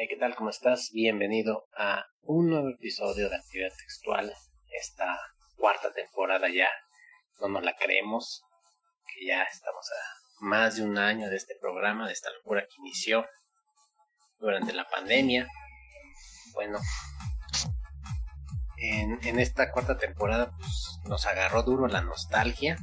Hey, 0.00 0.06
¿qué 0.08 0.16
tal? 0.16 0.36
¿Cómo 0.36 0.50
estás? 0.50 0.92
Bienvenido 0.92 1.66
a 1.76 2.06
un 2.22 2.50
nuevo 2.50 2.68
episodio 2.68 3.28
de 3.28 3.34
Actividad 3.34 3.72
Textual. 3.76 4.32
Esta 4.70 5.18
cuarta 5.56 5.92
temporada 5.92 6.46
ya 6.48 6.68
no 7.40 7.48
nos 7.48 7.64
la 7.64 7.74
creemos, 7.74 8.44
que 9.08 9.26
ya 9.26 9.42
estamos 9.42 9.84
a 9.90 10.44
más 10.44 10.76
de 10.76 10.84
un 10.84 10.98
año 10.98 11.28
de 11.28 11.34
este 11.34 11.56
programa, 11.60 12.06
de 12.06 12.12
esta 12.12 12.30
locura 12.30 12.62
que 12.62 12.76
inició 12.78 13.26
durante 14.38 14.72
la 14.72 14.88
pandemia. 14.88 15.48
Bueno, 16.54 16.78
en, 18.76 19.18
en 19.26 19.40
esta 19.40 19.72
cuarta 19.72 19.98
temporada 19.98 20.52
pues, 20.56 21.00
nos 21.06 21.26
agarró 21.26 21.64
duro 21.64 21.88
la 21.88 22.02
nostalgia. 22.02 22.78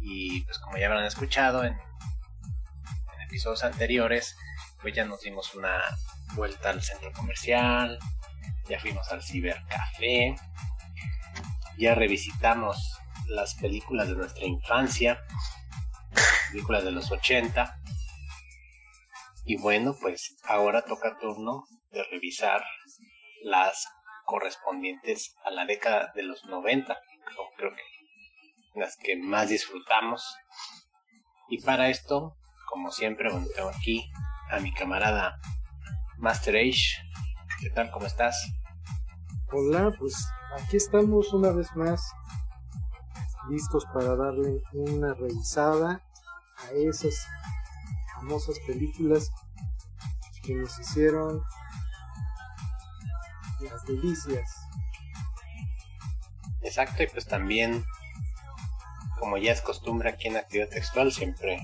Y 0.00 0.40
pues 0.46 0.58
como 0.60 0.78
ya 0.78 0.86
habrán 0.86 1.04
escuchado 1.04 1.62
en 1.62 1.76
episodios 3.28 3.64
anteriores, 3.64 4.34
pues 4.86 4.94
ya 4.94 5.04
nos 5.04 5.20
dimos 5.20 5.52
una 5.56 5.82
vuelta 6.36 6.70
al 6.70 6.80
centro 6.80 7.10
comercial, 7.10 7.98
ya 8.68 8.78
fuimos 8.78 9.10
al 9.10 9.20
cibercafé, 9.20 10.36
ya 11.76 11.96
revisitamos 11.96 12.96
las 13.26 13.56
películas 13.56 14.08
de 14.08 14.14
nuestra 14.14 14.46
infancia, 14.46 15.26
películas 16.52 16.84
de 16.84 16.92
los 16.92 17.10
80. 17.10 17.80
Y 19.46 19.56
bueno, 19.56 19.96
pues 20.00 20.36
ahora 20.44 20.82
toca 20.82 21.18
turno 21.18 21.64
de 21.90 22.04
revisar 22.04 22.62
las 23.42 23.88
correspondientes 24.24 25.34
a 25.44 25.50
la 25.50 25.66
década 25.66 26.12
de 26.14 26.22
los 26.22 26.44
90, 26.44 26.96
creo 27.56 27.74
que 27.74 28.78
las 28.78 28.96
que 28.96 29.16
más 29.16 29.48
disfrutamos. 29.48 30.36
Y 31.48 31.60
para 31.60 31.88
esto, 31.88 32.36
como 32.68 32.92
siempre, 32.92 33.32
bueno, 33.32 33.48
tengo 33.52 33.70
aquí 33.70 34.08
a 34.50 34.60
mi 34.60 34.72
camarada 34.72 35.40
Master 36.18 36.56
Age. 36.56 37.02
¿Qué 37.60 37.70
tal? 37.70 37.90
¿Cómo 37.90 38.06
estás? 38.06 38.52
Hola, 39.52 39.92
pues 39.98 40.14
aquí 40.58 40.76
estamos 40.76 41.32
una 41.32 41.50
vez 41.50 41.74
más 41.74 42.12
listos 43.48 43.84
para 43.92 44.14
darle 44.16 44.62
una 44.72 45.14
revisada 45.14 46.02
a 46.58 46.70
esas 46.74 47.26
famosas 48.14 48.58
películas 48.66 49.30
que 50.42 50.54
nos 50.54 50.78
hicieron 50.78 51.42
las 53.60 53.84
delicias. 53.84 54.54
Exacto, 56.62 57.02
y 57.02 57.06
pues 57.08 57.26
también, 57.26 57.84
como 59.18 59.38
ya 59.38 59.52
es 59.52 59.62
costumbre 59.62 60.10
aquí 60.10 60.28
en 60.28 60.36
Actividad 60.36 60.68
Textual, 60.68 61.12
siempre 61.12 61.60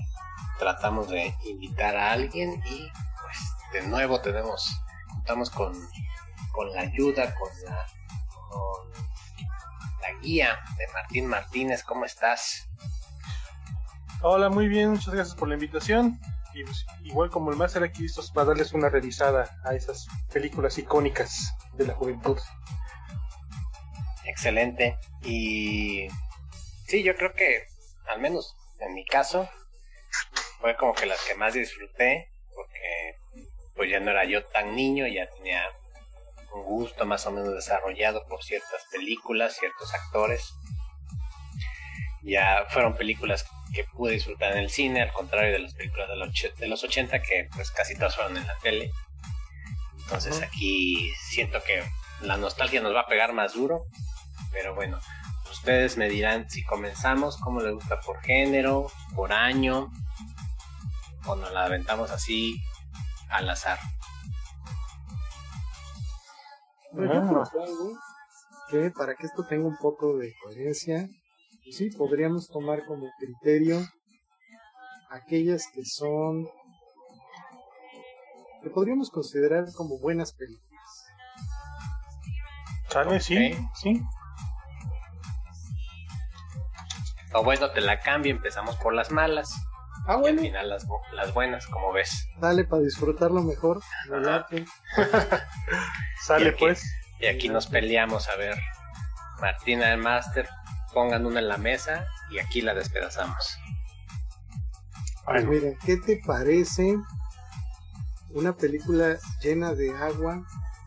tratamos 0.63 1.09
de 1.09 1.35
invitar 1.45 1.97
a 1.97 2.13
alguien 2.13 2.63
y 2.65 2.89
pues 3.21 3.37
de 3.73 3.81
nuevo 3.89 4.21
tenemos, 4.21 4.81
contamos 5.09 5.49
con, 5.49 5.73
con 6.53 6.71
la 6.71 6.81
ayuda, 6.81 7.35
con 7.35 7.49
la, 7.65 7.85
con 8.49 8.89
la 10.01 10.21
guía 10.21 10.57
de 10.77 10.87
Martín 10.93 11.25
Martínez. 11.27 11.83
¿Cómo 11.83 12.05
estás? 12.05 12.69
Hola, 14.21 14.47
muy 14.47 14.69
bien, 14.69 14.91
muchas 14.91 15.13
gracias 15.13 15.35
por 15.35 15.49
la 15.49 15.55
invitación. 15.55 16.17
Y 16.53 16.63
pues, 16.63 16.85
igual 17.03 17.29
como 17.29 17.51
el 17.51 17.57
máster 17.57 17.83
aquí 17.83 18.03
listos 18.03 18.31
para 18.31 18.47
darles 18.47 18.71
una 18.71 18.87
revisada 18.87 19.59
a 19.65 19.73
esas 19.73 20.07
películas 20.31 20.77
icónicas 20.77 21.53
de 21.73 21.87
la 21.87 21.93
juventud. 21.93 22.39
Excelente. 24.23 24.97
Y 25.23 26.07
sí, 26.87 27.03
yo 27.03 27.17
creo 27.17 27.33
que, 27.33 27.67
al 28.07 28.21
menos 28.21 28.55
en 28.79 28.93
mi 28.93 29.03
caso, 29.03 29.49
fue 30.63 30.77
como 30.77 30.93
que 30.93 31.05
las 31.05 31.21
que 31.25 31.35
más 31.35 31.55
disfruté, 31.55 32.29
porque 32.55 33.17
pues 33.75 33.91
ya 33.91 33.99
no 33.99 34.11
era 34.11 34.23
yo 34.23 34.45
tan 34.45 34.77
niño, 34.77 35.05
ya 35.07 35.29
tenía 35.29 35.61
un 36.53 36.63
gusto 36.63 37.05
más 37.05 37.25
o 37.25 37.31
menos 37.31 37.53
desarrollado 37.53 38.25
por 38.29 38.41
ciertas 38.45 38.85
películas, 38.89 39.57
ciertos 39.57 39.93
actores. 39.93 40.53
Ya 42.21 42.65
fueron 42.69 42.95
películas 42.95 43.45
que 43.75 43.83
pude 43.83 44.13
disfrutar 44.13 44.53
en 44.53 44.59
el 44.59 44.69
cine, 44.69 45.01
al 45.01 45.11
contrario 45.11 45.51
de 45.51 45.59
las 45.59 45.73
películas 45.73 46.07
de 46.07 46.15
los, 46.15 46.57
de 46.57 46.67
los 46.67 46.81
80 46.81 47.21
que 47.21 47.49
pues 47.53 47.69
casi 47.71 47.95
todas 47.95 48.15
fueron 48.15 48.37
en 48.37 48.47
la 48.47 48.57
tele. 48.59 48.89
Entonces 50.03 50.41
aquí 50.43 51.11
siento 51.27 51.61
que 51.61 51.83
la 52.21 52.37
nostalgia 52.37 52.79
nos 52.79 52.95
va 52.95 53.01
a 53.01 53.07
pegar 53.07 53.33
más 53.33 53.51
duro, 53.51 53.83
pero 54.53 54.73
bueno, 54.75 55.01
ustedes 55.51 55.97
me 55.97 56.07
dirán 56.07 56.49
si 56.49 56.63
comenzamos, 56.63 57.35
cómo 57.35 57.59
les 57.59 57.73
gusta 57.73 57.99
por 57.99 58.21
género, 58.21 58.89
por 59.13 59.33
año, 59.33 59.91
o 61.25 61.35
nos 61.35 61.51
la 61.51 61.65
aventamos 61.65 62.11
así 62.11 62.61
al 63.29 63.49
azar. 63.49 63.79
Pero 66.95 67.13
yo 67.13 67.27
propongo 67.27 67.99
que 68.69 68.91
para 68.91 69.15
que 69.15 69.25
esto 69.25 69.45
tenga 69.45 69.67
un 69.67 69.77
poco 69.77 70.17
de 70.17 70.33
coherencia, 70.43 71.07
pues 71.63 71.77
sí, 71.77 71.89
podríamos 71.89 72.49
tomar 72.49 72.85
como 72.85 73.09
criterio 73.17 73.81
aquellas 75.09 75.67
que 75.73 75.85
son, 75.85 76.47
que 78.61 78.69
podríamos 78.69 79.09
considerar 79.09 79.65
como 79.73 79.99
buenas 79.99 80.33
películas. 80.33 81.05
¿Sale? 82.89 83.19
Sí, 83.19 83.55
sí. 83.75 84.01
O 87.33 87.43
bueno, 87.43 87.71
te 87.71 87.81
la 87.81 87.99
cambio, 87.99 88.31
empezamos 88.31 88.75
por 88.77 88.93
las 88.93 89.09
malas 89.09 89.51
Ah, 90.05 90.13
y 90.13 90.15
al 90.15 90.21
bueno, 90.21 90.41
final 90.41 90.69
las, 90.69 90.85
bu- 90.87 91.01
las 91.13 91.33
buenas, 91.33 91.65
como 91.67 91.91
ves. 91.93 92.27
dale 92.39 92.65
para 92.65 92.81
disfrutarlo 92.81 93.41
mejor. 93.41 93.81
Sale 96.25 96.45
Y 96.45 96.47
aquí- 96.49 96.57
pues. 96.59 96.83
Y 97.19 97.25
aquí 97.27 97.47
nos 97.49 97.67
peleamos, 97.67 98.27
a 98.27 98.35
ver, 98.35 98.57
Martina 99.39 99.93
el 99.93 99.97
Master, 99.99 100.49
pongan 100.93 101.25
una 101.25 101.39
en 101.39 101.47
la 101.47 101.57
mesa 101.57 102.05
y 102.31 102.39
aquí 102.39 102.61
la 102.61 102.73
despedazamos. 102.73 103.57
Pues 105.25 105.45
Bueno, 105.45 105.51
mira, 105.51 105.77
¿qué 105.85 105.95
te 105.97 106.21
parece 106.25 106.97
una 108.31 108.57
película 108.57 109.17
llena 109.41 109.73
de 109.73 109.95
agua, 109.95 110.43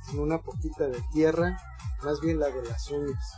con 0.07 0.19
una 0.19 0.39
poquita 0.39 0.85
de 0.89 1.01
tierra, 1.15 1.57
más 2.03 2.21
bien 2.21 2.39
la 2.39 2.49
de 2.49 2.63
las 2.69 2.91
uñas? 2.91 3.35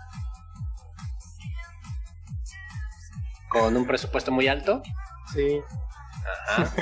Con 3.49 3.77
un 3.77 3.87
presupuesto 3.87 4.33
muy 4.33 4.49
alto. 4.49 4.83
Sí, 5.33 5.61
Ajá. 6.49 6.73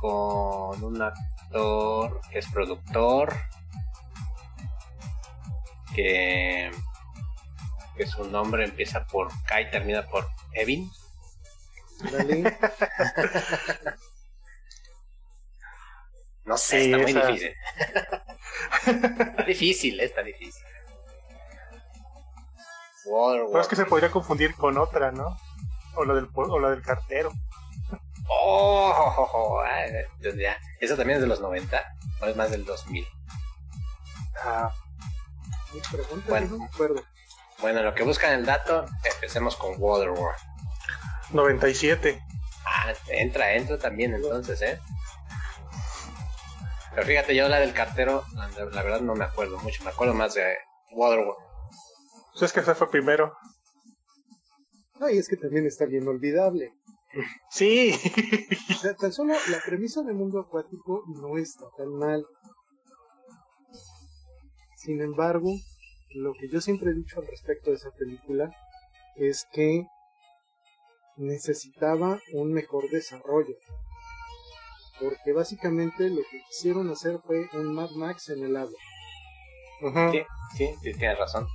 Con 0.00 0.84
un 0.84 1.02
actor 1.02 2.20
que 2.30 2.38
es 2.38 2.46
productor. 2.50 3.34
Que, 5.94 6.70
que 7.96 8.06
su 8.06 8.24
nombre 8.30 8.64
empieza 8.64 9.04
por 9.06 9.28
K 9.44 9.60
y 9.62 9.70
termina 9.70 10.06
por 10.06 10.28
Evin. 10.52 10.90
No 16.44 16.56
sé, 16.56 16.82
Sí, 16.84 16.92
está 16.92 16.98
muy 17.02 17.10
esa- 17.10 17.26
difícil. 17.26 17.54
está 19.30 19.42
difícil, 19.44 20.00
está 20.00 20.22
difícil. 20.22 20.62
Waterworld. 23.08 23.50
pero 23.52 23.60
es 23.62 23.68
que 23.68 23.76
se 23.76 23.86
podría 23.86 24.10
confundir 24.10 24.54
con 24.54 24.76
otra, 24.78 25.10
¿no? 25.12 25.36
O 25.94 26.04
la 26.04 26.14
del, 26.14 26.28
o 26.34 26.58
la 26.60 26.70
del 26.70 26.82
cartero. 26.82 27.30
Oh, 28.28 29.60
ay, 29.66 29.90
ya, 30.20 30.30
ya. 30.36 30.56
Eso 30.80 30.96
también 30.96 31.16
es 31.16 31.22
de 31.22 31.28
los 31.28 31.40
90, 31.40 31.82
o 32.20 32.26
es 32.26 32.36
más 32.36 32.50
del 32.50 32.64
2000. 32.64 33.06
Ah, 34.44 34.70
Mi 35.74 35.80
pregunta, 35.80 36.26
Bueno. 36.28 36.46
no 36.50 36.58
me 36.58 36.64
acuerdo. 36.66 37.02
Bueno, 37.60 37.82
lo 37.82 37.94
que 37.94 38.04
buscan 38.04 38.32
el 38.34 38.46
dato, 38.46 38.86
empecemos 39.14 39.56
con 39.56 39.74
Waterworld. 39.78 40.36
97. 41.30 42.22
Ah, 42.64 42.92
entra, 43.08 43.52
entra 43.54 43.78
también 43.78 44.14
entonces, 44.14 44.60
¿eh? 44.62 44.78
Pero 46.94 47.06
fíjate, 47.06 47.34
yo 47.34 47.48
la 47.48 47.58
del 47.60 47.72
cartero, 47.72 48.24
la, 48.34 48.48
la 48.48 48.82
verdad 48.82 49.00
no 49.00 49.14
me 49.14 49.24
acuerdo 49.24 49.58
mucho, 49.58 49.82
me 49.84 49.90
acuerdo 49.90 50.14
más 50.14 50.34
de 50.34 50.56
Waterworld. 50.92 51.47
Pues 52.38 52.50
es 52.50 52.52
que 52.52 52.60
ese 52.60 52.74
fue 52.76 52.88
primero. 52.88 53.36
Ay, 55.00 55.18
es 55.18 55.28
que 55.28 55.36
también 55.36 55.66
está 55.66 55.86
bien 55.86 56.06
olvidable. 56.06 56.72
Sí. 57.50 57.92
O 58.70 58.74
sea, 58.74 58.94
tan 58.94 59.12
solo 59.12 59.34
la 59.50 59.60
premisa 59.66 60.02
del 60.02 60.14
mundo 60.14 60.38
acuático 60.40 61.02
no 61.08 61.36
está 61.36 61.64
tan 61.76 61.88
mal. 61.96 62.24
Sin 64.76 65.00
embargo, 65.00 65.50
lo 66.14 66.32
que 66.34 66.48
yo 66.48 66.60
siempre 66.60 66.92
he 66.92 66.94
dicho 66.94 67.18
al 67.18 67.26
respecto 67.26 67.70
de 67.70 67.76
esa 67.76 67.90
película 67.90 68.52
es 69.16 69.44
que 69.52 69.86
necesitaba 71.16 72.20
un 72.34 72.52
mejor 72.52 72.88
desarrollo. 72.88 73.56
Porque 75.00 75.32
básicamente 75.32 76.08
lo 76.08 76.22
que 76.30 76.40
quisieron 76.48 76.88
hacer 76.90 77.18
fue 77.26 77.48
un 77.54 77.74
Mad 77.74 77.90
Max 77.96 78.28
en 78.28 78.44
el 78.44 78.56
agua. 78.56 78.78
Sí, 80.12 80.22
sí, 80.56 80.74
tienes 80.82 81.18
razón. 81.18 81.48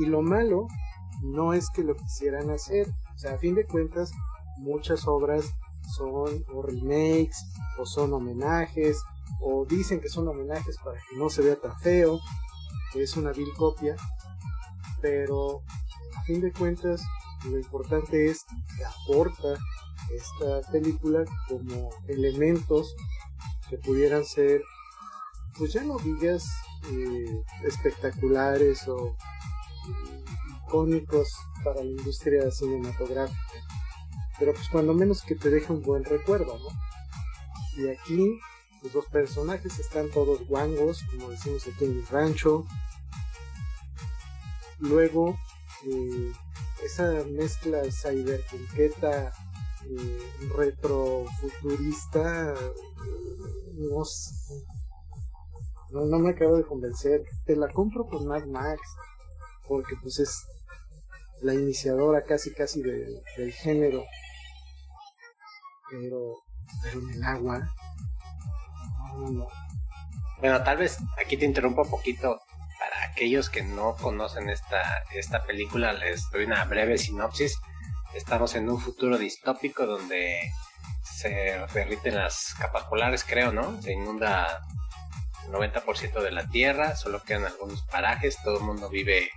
Y 0.00 0.06
lo 0.06 0.22
malo 0.22 0.66
no 1.22 1.52
es 1.52 1.70
que 1.70 1.84
lo 1.84 1.94
quisieran 1.94 2.50
hacer. 2.50 2.88
O 3.14 3.18
sea, 3.18 3.34
a 3.34 3.38
fin 3.38 3.54
de 3.54 3.66
cuentas, 3.66 4.12
muchas 4.58 5.06
obras 5.06 5.44
son 5.96 6.44
o 6.54 6.62
remakes 6.62 7.36
o 7.78 7.86
son 7.86 8.12
homenajes 8.12 9.02
o 9.40 9.64
dicen 9.64 10.00
que 10.00 10.08
son 10.08 10.28
homenajes 10.28 10.76
para 10.84 10.98
que 10.98 11.16
no 11.16 11.30
se 11.30 11.42
vea 11.42 11.56
tan 11.56 11.78
feo, 11.80 12.20
que 12.92 13.02
es 13.02 13.16
una 13.16 13.32
vil 13.32 13.52
copia, 13.56 13.96
pero 15.00 15.62
a 16.16 16.22
fin 16.24 16.40
de 16.40 16.52
cuentas 16.52 17.02
lo 17.44 17.58
importante 17.58 18.26
es 18.26 18.44
que 18.76 18.84
aporta 18.84 19.54
esta 20.14 20.70
película 20.70 21.24
como 21.48 21.90
elementos 22.08 22.94
que 23.68 23.78
pudieran 23.78 24.24
ser, 24.24 24.62
pues 25.56 25.72
ya 25.72 25.82
no 25.84 25.96
digas 25.98 26.44
eh, 26.90 27.42
espectaculares 27.64 28.86
o 28.88 29.16
eh, 29.88 30.24
icónicos 30.66 31.28
para 31.64 31.82
la 31.82 31.90
industria 31.90 32.50
cinematográfica, 32.50 33.38
pero 34.38 34.52
pues 34.52 34.68
cuando 34.68 34.94
menos 34.94 35.22
que 35.22 35.34
te 35.34 35.50
deje 35.50 35.72
un 35.72 35.82
buen 35.82 36.04
recuerdo, 36.04 36.58
¿no? 36.58 36.68
Y 37.82 37.88
aquí 37.88 38.38
los 38.82 38.92
dos 38.92 39.06
personajes 39.06 39.78
están 39.78 40.10
todos 40.10 40.46
guangos, 40.46 41.02
como 41.10 41.30
decimos 41.30 41.66
aquí 41.66 41.84
en 41.84 41.98
el 41.98 42.06
rancho. 42.06 42.64
Luego, 44.78 45.38
eh, 45.86 46.32
esa 46.82 47.24
mezcla 47.30 47.82
cyberpunqueta 47.90 49.32
eh, 49.86 50.18
retrofuturista 50.56 52.54
no, 53.74 54.02
no, 55.90 56.04
no 56.04 56.18
me 56.18 56.30
acabo 56.30 56.56
de 56.56 56.64
convencer 56.64 57.24
te 57.46 57.56
la 57.56 57.68
compro 57.72 58.06
con 58.06 58.26
Mad 58.26 58.44
Max 58.46 58.80
porque 59.70 59.94
pues 60.02 60.18
es 60.18 60.48
la 61.42 61.54
iniciadora 61.54 62.24
casi 62.26 62.52
casi 62.52 62.82
del 62.82 63.52
género. 63.52 64.04
Pero 65.88 66.42
pero 66.82 67.00
en 67.00 67.10
el 67.10 67.24
agua 67.24 67.60
bueno 70.40 70.62
tal 70.64 70.78
vez 70.78 70.98
aquí 71.24 71.36
te 71.36 71.46
interrumpo 71.46 71.82
un 71.82 71.90
poquito. 71.90 72.40
Para 72.80 73.12
aquellos 73.12 73.50
que 73.50 73.62
no 73.62 73.94
conocen 73.94 74.48
esta, 74.48 75.04
esta 75.14 75.44
película 75.44 75.92
les 75.92 76.30
doy 76.30 76.44
una 76.44 76.64
breve 76.64 76.96
sinopsis. 76.96 77.58
Estamos 78.14 78.54
en 78.54 78.70
un 78.70 78.80
futuro 78.80 79.18
distópico 79.18 79.86
donde 79.86 80.50
se 81.04 81.60
derriten 81.74 82.16
las 82.16 82.54
capas 82.58 82.84
polares, 82.84 83.22
creo, 83.22 83.52
¿no? 83.52 83.80
Se 83.82 83.92
inunda 83.92 84.66
el 85.44 85.52
90% 85.52 86.22
de 86.22 86.30
la 86.30 86.48
Tierra, 86.48 86.96
solo 86.96 87.22
quedan 87.22 87.44
algunos 87.44 87.82
parajes, 87.82 88.38
todo 88.42 88.58
el 88.58 88.64
mundo 88.64 88.88
vive 88.88 89.30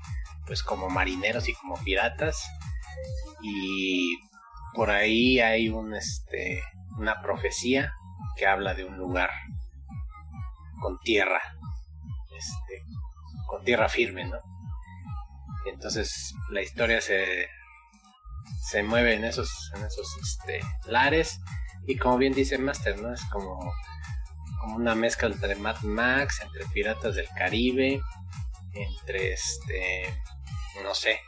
pues 0.45 0.63
como 0.63 0.89
marineros 0.89 1.47
y 1.47 1.53
como 1.53 1.75
piratas 1.83 2.45
y 3.41 4.17
por 4.73 4.91
ahí 4.91 5.39
hay 5.39 5.69
un 5.69 5.93
este 5.95 6.61
una 6.97 7.21
profecía 7.21 7.93
que 8.35 8.45
habla 8.45 8.73
de 8.73 8.85
un 8.85 8.97
lugar 8.97 9.29
con 10.81 10.99
tierra 10.99 11.41
este 12.35 12.83
con 13.47 13.63
tierra 13.63 13.87
firme, 13.87 14.25
¿no? 14.25 14.37
Entonces 15.65 16.33
la 16.49 16.61
historia 16.61 16.99
se 17.01 17.47
se 18.63 18.81
mueve 18.81 19.15
en 19.15 19.25
esos, 19.25 19.71
en 19.75 19.83
esos 19.83 20.17
este, 20.21 20.61
lares. 20.85 21.39
Y 21.85 21.97
como 21.97 22.17
bien 22.17 22.33
dice 22.33 22.57
Master, 22.57 22.99
¿no? 22.99 23.13
Es 23.13 23.23
como, 23.25 23.59
como 24.61 24.75
una 24.77 24.95
mezcla 24.95 25.27
entre 25.27 25.55
Mad 25.55 25.81
Max, 25.81 26.41
entre 26.41 26.65
Piratas 26.73 27.15
del 27.15 27.27
Caribe, 27.37 28.01
entre 28.73 29.33
este, 29.33 30.13
no 30.83 30.93
sé, 30.95 31.19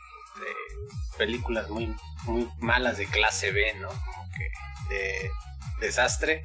películas 1.17 1.69
muy, 1.69 1.95
muy 2.23 2.49
malas 2.59 2.97
de 2.97 3.07
clase 3.07 3.51
B, 3.51 3.73
¿no? 3.75 3.89
Como 3.89 4.29
que 4.31 4.51
de 4.89 5.31
desastre, 5.79 6.43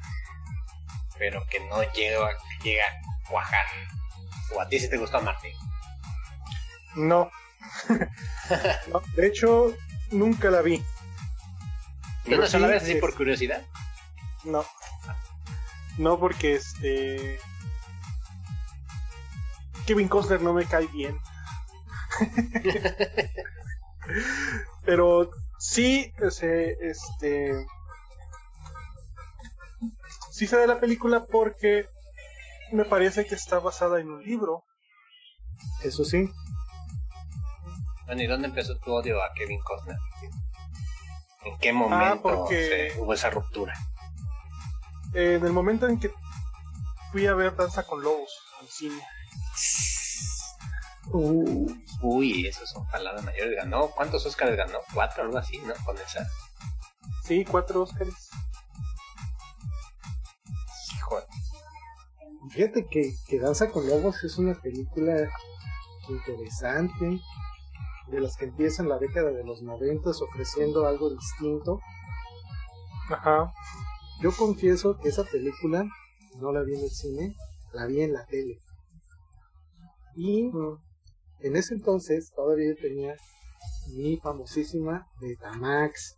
pero 1.17 1.45
que 1.47 1.59
no 1.61 1.81
llega, 1.93 2.29
llega 2.63 2.83
a 2.85 3.29
cuajar. 3.29 3.65
¿O 4.55 4.61
a 4.61 4.67
ti 4.67 4.79
si 4.79 4.89
te 4.89 4.97
gustó, 4.97 5.21
Martín? 5.21 5.53
No. 6.95 7.31
no. 8.87 9.01
De 9.15 9.27
hecho, 9.27 9.73
nunca 10.11 10.49
la 10.49 10.61
vi. 10.61 10.83
¿No 12.25 12.37
una 12.37 12.47
sola 12.47 12.67
vez 12.67 12.83
así 12.83 12.95
por 12.95 13.15
curiosidad? 13.15 13.63
No. 14.43 14.65
No, 15.97 16.19
porque 16.19 16.55
este. 16.55 17.39
Kevin 19.85 20.07
Costner 20.07 20.41
no 20.41 20.53
me 20.53 20.65
cae 20.65 20.87
bien. 20.87 21.17
Pero 24.85 25.29
sí, 25.59 26.13
este, 26.19 26.89
este. 26.89 27.65
Sí 30.31 30.47
sé 30.47 30.57
de 30.57 30.67
la 30.67 30.79
película 30.79 31.25
porque 31.25 31.85
me 32.71 32.85
parece 32.85 33.25
que 33.25 33.35
está 33.35 33.59
basada 33.59 33.99
en 33.99 34.09
un 34.09 34.23
libro. 34.23 34.63
Eso 35.83 36.03
sí. 36.03 36.29
¿y 38.19 38.27
dónde 38.27 38.47
empezó 38.47 38.77
tu 38.79 38.91
odio 38.93 39.23
a 39.23 39.31
Kevin 39.33 39.59
Costner? 39.61 39.97
¿En 41.43 41.57
qué 41.59 41.71
momento 41.71 42.45
ah, 42.45 42.99
hubo 42.99 43.13
esa 43.13 43.29
ruptura? 43.29 43.73
en 45.13 45.45
el 45.45 45.51
momento 45.51 45.87
en 45.87 45.99
que 45.99 46.11
fui 47.11 47.27
a 47.27 47.33
ver 47.33 47.55
Danza 47.55 47.83
con 47.83 48.01
Lobos 48.01 48.31
al 48.59 48.67
cine. 48.67 49.01
Uy, 51.11 52.47
eso 52.47 52.65
son 52.65 52.87
palabras 52.87 53.23
mayores. 53.23 53.55
Ganó, 53.57 53.89
¿cuántos 53.91 54.25
Oscars 54.25 54.55
ganó? 54.55 54.79
¿Cuatro, 54.93 55.23
algo 55.23 55.37
así, 55.37 55.57
no? 55.59 55.73
Con 55.85 55.97
esa. 55.97 56.27
Sí, 57.23 57.45
cuatro 57.45 57.83
Oscars. 57.83 58.29
Hijo. 60.95 61.19
Fíjate 62.49 62.87
que, 62.87 63.13
que 63.27 63.39
Danza 63.39 63.69
con 63.69 63.87
Lobos 63.87 64.23
es 64.23 64.37
una 64.37 64.55
película 64.55 65.29
interesante, 66.09 67.21
de 68.07 68.19
las 68.19 68.35
que 68.35 68.45
empiezan 68.45 68.89
la 68.89 68.97
década 68.97 69.31
de 69.31 69.43
los 69.43 69.61
noventas 69.61 70.21
ofreciendo 70.21 70.85
algo 70.85 71.09
distinto. 71.09 71.79
Ajá. 73.09 73.53
Yo 74.21 74.31
confieso 74.35 74.97
que 74.99 75.09
esa 75.09 75.23
película 75.23 75.85
no 76.39 76.51
la 76.51 76.61
vi 76.61 76.75
en 76.75 76.83
el 76.83 76.89
cine, 76.89 77.35
la 77.73 77.85
vi 77.85 78.01
en 78.01 78.13
la 78.13 78.25
tele. 78.25 78.59
Y 80.15 80.43
mm. 80.43 80.79
en 81.41 81.55
ese 81.55 81.73
entonces 81.73 82.31
todavía 82.35 82.75
tenía 82.75 83.15
mi 83.93 84.17
famosísima 84.17 85.07
Betamax. 85.19 86.17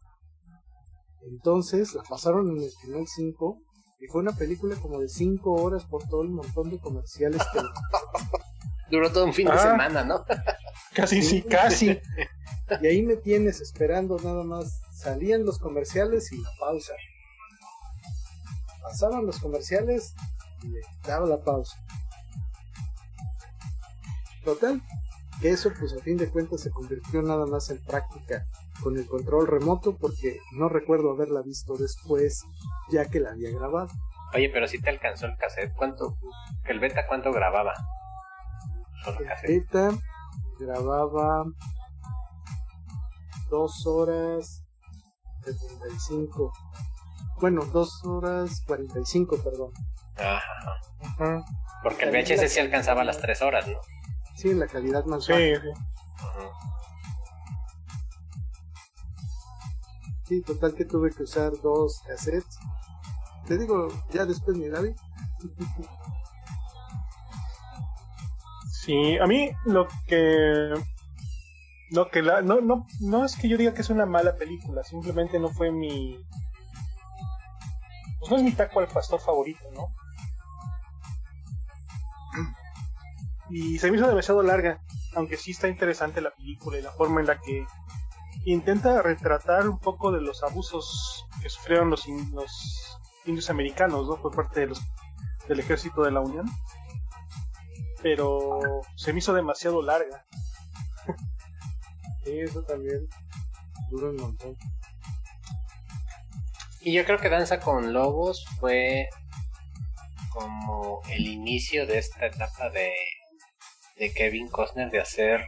Entonces 1.24 1.94
la 1.94 2.04
pasaron 2.04 2.50
en 2.50 2.64
el 2.64 2.72
Canal 2.82 3.08
5 3.08 3.58
y 4.00 4.08
fue 4.08 4.22
una 4.22 4.34
película 4.34 4.76
como 4.76 5.00
de 5.00 5.08
5 5.08 5.52
horas 5.54 5.86
por 5.86 6.08
todo 6.08 6.24
el 6.24 6.30
montón 6.30 6.70
de 6.70 6.80
comerciales 6.80 7.42
que... 7.54 7.60
Duró 8.92 9.12
todo 9.12 9.26
un 9.26 9.34
fin 9.34 9.48
de 9.48 9.54
ah. 9.54 9.58
semana, 9.58 10.04
¿no? 10.04 10.24
Casi, 10.94 11.24
sí, 11.24 11.42
casi. 11.42 12.00
Y 12.82 12.88
ahí 12.88 13.04
me 13.04 13.18
tienes 13.18 13.60
esperando 13.62 14.18
nada 14.24 14.44
más. 14.44 14.82
Salían 14.94 15.46
los 15.46 15.60
comerciales 15.60 16.32
y 16.32 16.38
la 16.38 16.50
pausa. 16.60 16.94
Pasaban 18.82 19.26
los 19.26 19.40
comerciales 19.40 20.14
y 20.64 20.70
le 20.70 20.82
daba 21.06 21.28
la 21.28 21.44
pausa. 21.44 21.76
Total, 24.44 24.82
que 25.42 25.50
eso 25.50 25.72
pues 25.78 25.94
a 25.94 26.04
fin 26.04 26.18
de 26.18 26.30
cuentas 26.30 26.62
se 26.62 26.72
convirtió 26.72 27.22
nada 27.22 27.46
más 27.46 27.70
en 27.70 27.84
práctica 27.84 28.46
con 28.82 28.98
el 28.98 29.08
control 29.08 29.48
remoto 29.48 29.96
porque 29.98 30.40
no 30.54 30.70
recuerdo 30.70 31.12
haberla 31.12 31.42
visto 31.42 31.76
después 31.76 32.44
ya 32.92 33.06
que 33.06 33.20
la 33.20 33.32
había 33.32 33.52
grabado. 33.52 33.88
Oye, 34.34 34.50
pero 34.52 34.68
si 34.68 34.82
te 34.82 34.90
alcanzó 34.90 35.28
el 35.28 35.38
cassette, 35.38 35.74
¿cuánto? 35.76 36.18
¿El 36.66 36.80
beta 36.80 37.06
cuánto 37.08 37.32
grababa? 37.32 37.74
el 39.06 39.48
beta 39.48 39.92
grababa 40.60 41.46
dos 43.50 43.86
horas 43.86 44.64
75. 45.46 46.52
Bueno, 47.40 47.66
dos 47.66 48.04
horas 48.06 48.62
45, 48.66 49.38
perdón. 49.44 49.72
Ajá. 50.18 51.44
Porque 51.84 52.06
el 52.06 52.12
VHS 52.12 52.52
sí 52.52 52.60
alcanzaba 52.60 53.04
las 53.04 53.20
tres 53.20 53.42
horas, 53.42 53.68
¿no? 53.68 53.80
Sí, 54.36 54.54
la 54.54 54.68
calidad 54.68 55.06
más 55.06 55.26
sí, 55.26 55.32
baja. 55.32 55.62
Sí. 60.26 60.42
total 60.42 60.74
que 60.74 60.86
tuve 60.86 61.12
que 61.12 61.24
usar 61.24 61.52
dos 61.62 62.02
cassettes. 62.08 62.60
Te 63.48 63.58
digo, 63.58 63.88
ya 64.12 64.26
después 64.26 64.58
mi 64.58 64.70
David. 64.70 64.96
Sí, 68.72 69.18
a 69.18 69.28
mí 69.28 69.52
lo 69.66 69.88
que 70.08 70.74
lo 71.92 72.10
que 72.10 72.22
la, 72.22 72.42
no, 72.42 72.60
no, 72.60 72.88
no 73.02 73.24
es 73.24 73.36
que 73.36 73.48
yo 73.48 73.58
diga 73.58 73.74
que 73.74 73.82
es 73.82 73.90
una 73.90 74.06
mala 74.06 74.36
película, 74.36 74.84
simplemente 74.84 75.40
no 75.40 75.50
fue 75.50 75.72
mi 75.72 76.18
pues 78.20 78.32
no 78.32 78.38
es 78.38 78.44
mi 78.44 78.52
taco 78.54 78.80
al 78.80 78.88
pastor 78.88 79.20
favorito, 79.20 79.64
¿no? 79.74 79.94
Y 83.56 83.78
se 83.78 83.92
me 83.92 83.98
hizo 83.98 84.08
demasiado 84.08 84.42
larga, 84.42 84.82
aunque 85.16 85.38
sí 85.38 85.52
está 85.52 85.68
interesante 85.68 86.22
la 86.22 86.32
película 86.32 86.80
y 86.80 86.82
la 86.82 86.92
forma 86.92 87.22
en 87.22 87.28
la 87.28 87.40
que 87.40 87.68
intenta 88.46 89.02
retratar 89.04 89.70
un 89.70 89.78
poco 89.80 90.12
de 90.12 90.22
los 90.22 90.42
abusos 90.42 91.28
que 91.40 91.50
sufrieron 91.50 91.92
los, 91.92 92.08
in- 92.08 92.34
los 92.34 92.98
indios 93.26 93.52
americanos, 93.52 94.08
¿no? 94.08 94.20
Por 94.20 94.36
parte 94.36 94.62
de 94.62 94.68
los, 94.68 94.82
del 95.48 95.60
ejército 95.60 96.02
de 96.02 96.10
la 96.12 96.22
Unión. 96.22 96.50
Pero 98.02 98.60
se 98.96 99.14
me 99.14 99.20
hizo 99.20 99.34
demasiado 99.34 99.82
larga. 99.82 100.26
Sí, 102.26 102.40
eso 102.40 102.64
también 102.64 103.06
dura 103.92 104.10
un 104.10 104.16
montón. 104.16 104.56
Y 106.80 106.94
yo 106.94 107.04
creo 107.04 107.20
que 107.20 107.28
Danza 107.30 107.60
con 107.60 107.92
Lobos 107.92 108.46
fue 108.62 109.10
como 110.30 111.02
el 111.10 111.28
inicio 111.28 111.86
de 111.86 111.98
esta 111.98 112.26
etapa 112.28 112.70
de, 112.70 112.94
de 114.04 114.14
Kevin 114.14 114.50
Costner 114.50 114.92
de 114.92 115.00
hacer 115.00 115.48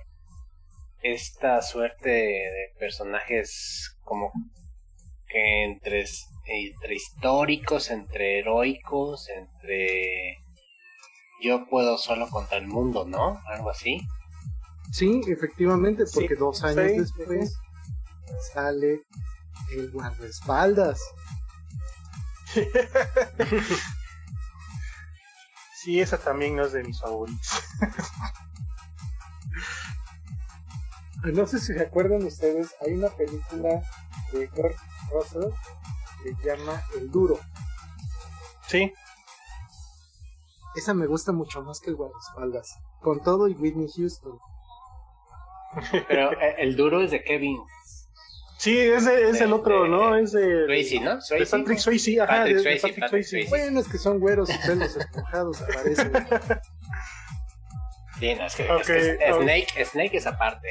esta 1.02 1.62
suerte 1.62 2.10
de 2.10 2.74
personajes 2.80 3.98
como 4.02 4.32
que 5.28 5.66
entre, 5.66 6.06
entre 6.46 6.96
históricos, 6.96 7.92
entre 7.92 8.40
heroicos, 8.40 9.28
entre 9.28 10.38
yo 11.44 11.68
puedo 11.70 11.98
solo 11.98 12.30
contra 12.30 12.58
el 12.58 12.68
mundo, 12.68 13.06
¿no? 13.06 13.42
Algo 13.46 13.72
así. 13.72 14.00
Sí, 14.94 15.20
efectivamente, 15.28 16.08
Sí, 16.08 16.14
porque 16.22 16.36
dos 16.36 16.64
años 16.64 16.92
sí, 16.92 16.98
después 16.98 17.58
sale 18.54 19.02
el 19.74 19.92
guardaespaldas. 19.92 21.02
Sí, 25.86 26.02
esa 26.02 26.18
también 26.18 26.56
no 26.56 26.66
es 26.66 26.74
de 26.74 26.84
mis 26.84 27.00
favoritos. 27.00 27.48
No 31.34 31.46
sé 31.48 31.60
si 31.60 31.74
se 31.74 31.82
acuerdan 31.82 32.24
ustedes, 32.24 32.76
hay 32.86 32.94
una 32.94 33.10
película 33.10 33.82
de 34.32 34.48
Kurt 34.50 34.76
Russell 35.12 35.52
que 36.24 36.36
se 36.36 36.48
llama 36.58 36.82
El 36.98 37.10
Duro. 37.12 37.40
Sí, 38.68 38.92
Esa 40.76 40.94
me 40.94 41.06
gusta 41.08 41.32
mucho 41.32 41.62
más 41.62 41.80
que 41.80 41.90
el 41.92 41.96
guardaespaldas. 41.96 42.76
Con 43.02 43.22
todo 43.22 43.48
y 43.48 43.54
Whitney 43.54 43.88
Houston. 43.96 44.38
Pero 46.08 46.32
eh, 46.42 46.56
el 46.60 46.76
duro 46.76 47.02
es 47.02 47.12
de 47.12 47.22
Kevin 47.24 47.58
sí, 48.58 48.78
es, 48.80 49.06
de- 49.06 49.30
es 49.30 49.40
De- 49.40 49.46
el 49.46 49.54
otro, 49.54 49.84
de- 49.84 49.90
¿no? 49.90 50.16
Es 50.16 50.32
de, 50.32 50.66
Swayze, 50.66 51.00
¿no? 51.02 51.16
de 51.16 51.22
Swayze. 51.22 51.58
Patrick 51.58 51.78
Swayze, 51.80 52.22
ajá, 52.22 52.38
Patrick 52.38 52.58
de- 52.58 52.64
de 52.64 52.94
Patrick. 53.02 53.50
Bueno, 53.50 53.80
es 53.82 53.88
que 53.90 53.98
son 53.98 54.20
güeros 54.20 54.50
y 54.50 54.58
pelos 54.68 54.96
esponjados, 54.96 55.62
aparecen. 55.62 56.12
Sí, 58.20 58.34
no, 58.34 58.46
es 58.46 58.56
que, 58.56 58.64
es. 58.64 59.36
Snake, 59.36 59.86
Snake 59.86 60.18
es 60.18 60.26
aparte. 60.26 60.70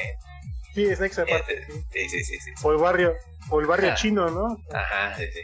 ¿Eh? 0.74 0.86
Sí, 0.86 0.86
es 0.86 1.00
Next 1.00 1.18
aparte. 1.18 1.58
Eh, 1.58 1.66
sí. 1.68 1.84
Sí, 1.92 2.08
sí, 2.08 2.24
sí, 2.24 2.38
sí. 2.40 2.50
sí. 2.56 2.66
O 2.66 2.72
el 2.72 2.78
barrio, 2.78 3.14
o 3.50 3.60
el 3.60 3.66
barrio 3.66 3.90
Ah. 3.92 3.94
chino, 3.94 4.28
¿no? 4.30 4.56
Ajá, 4.72 5.16
sí, 5.16 5.24
sí. 5.32 5.40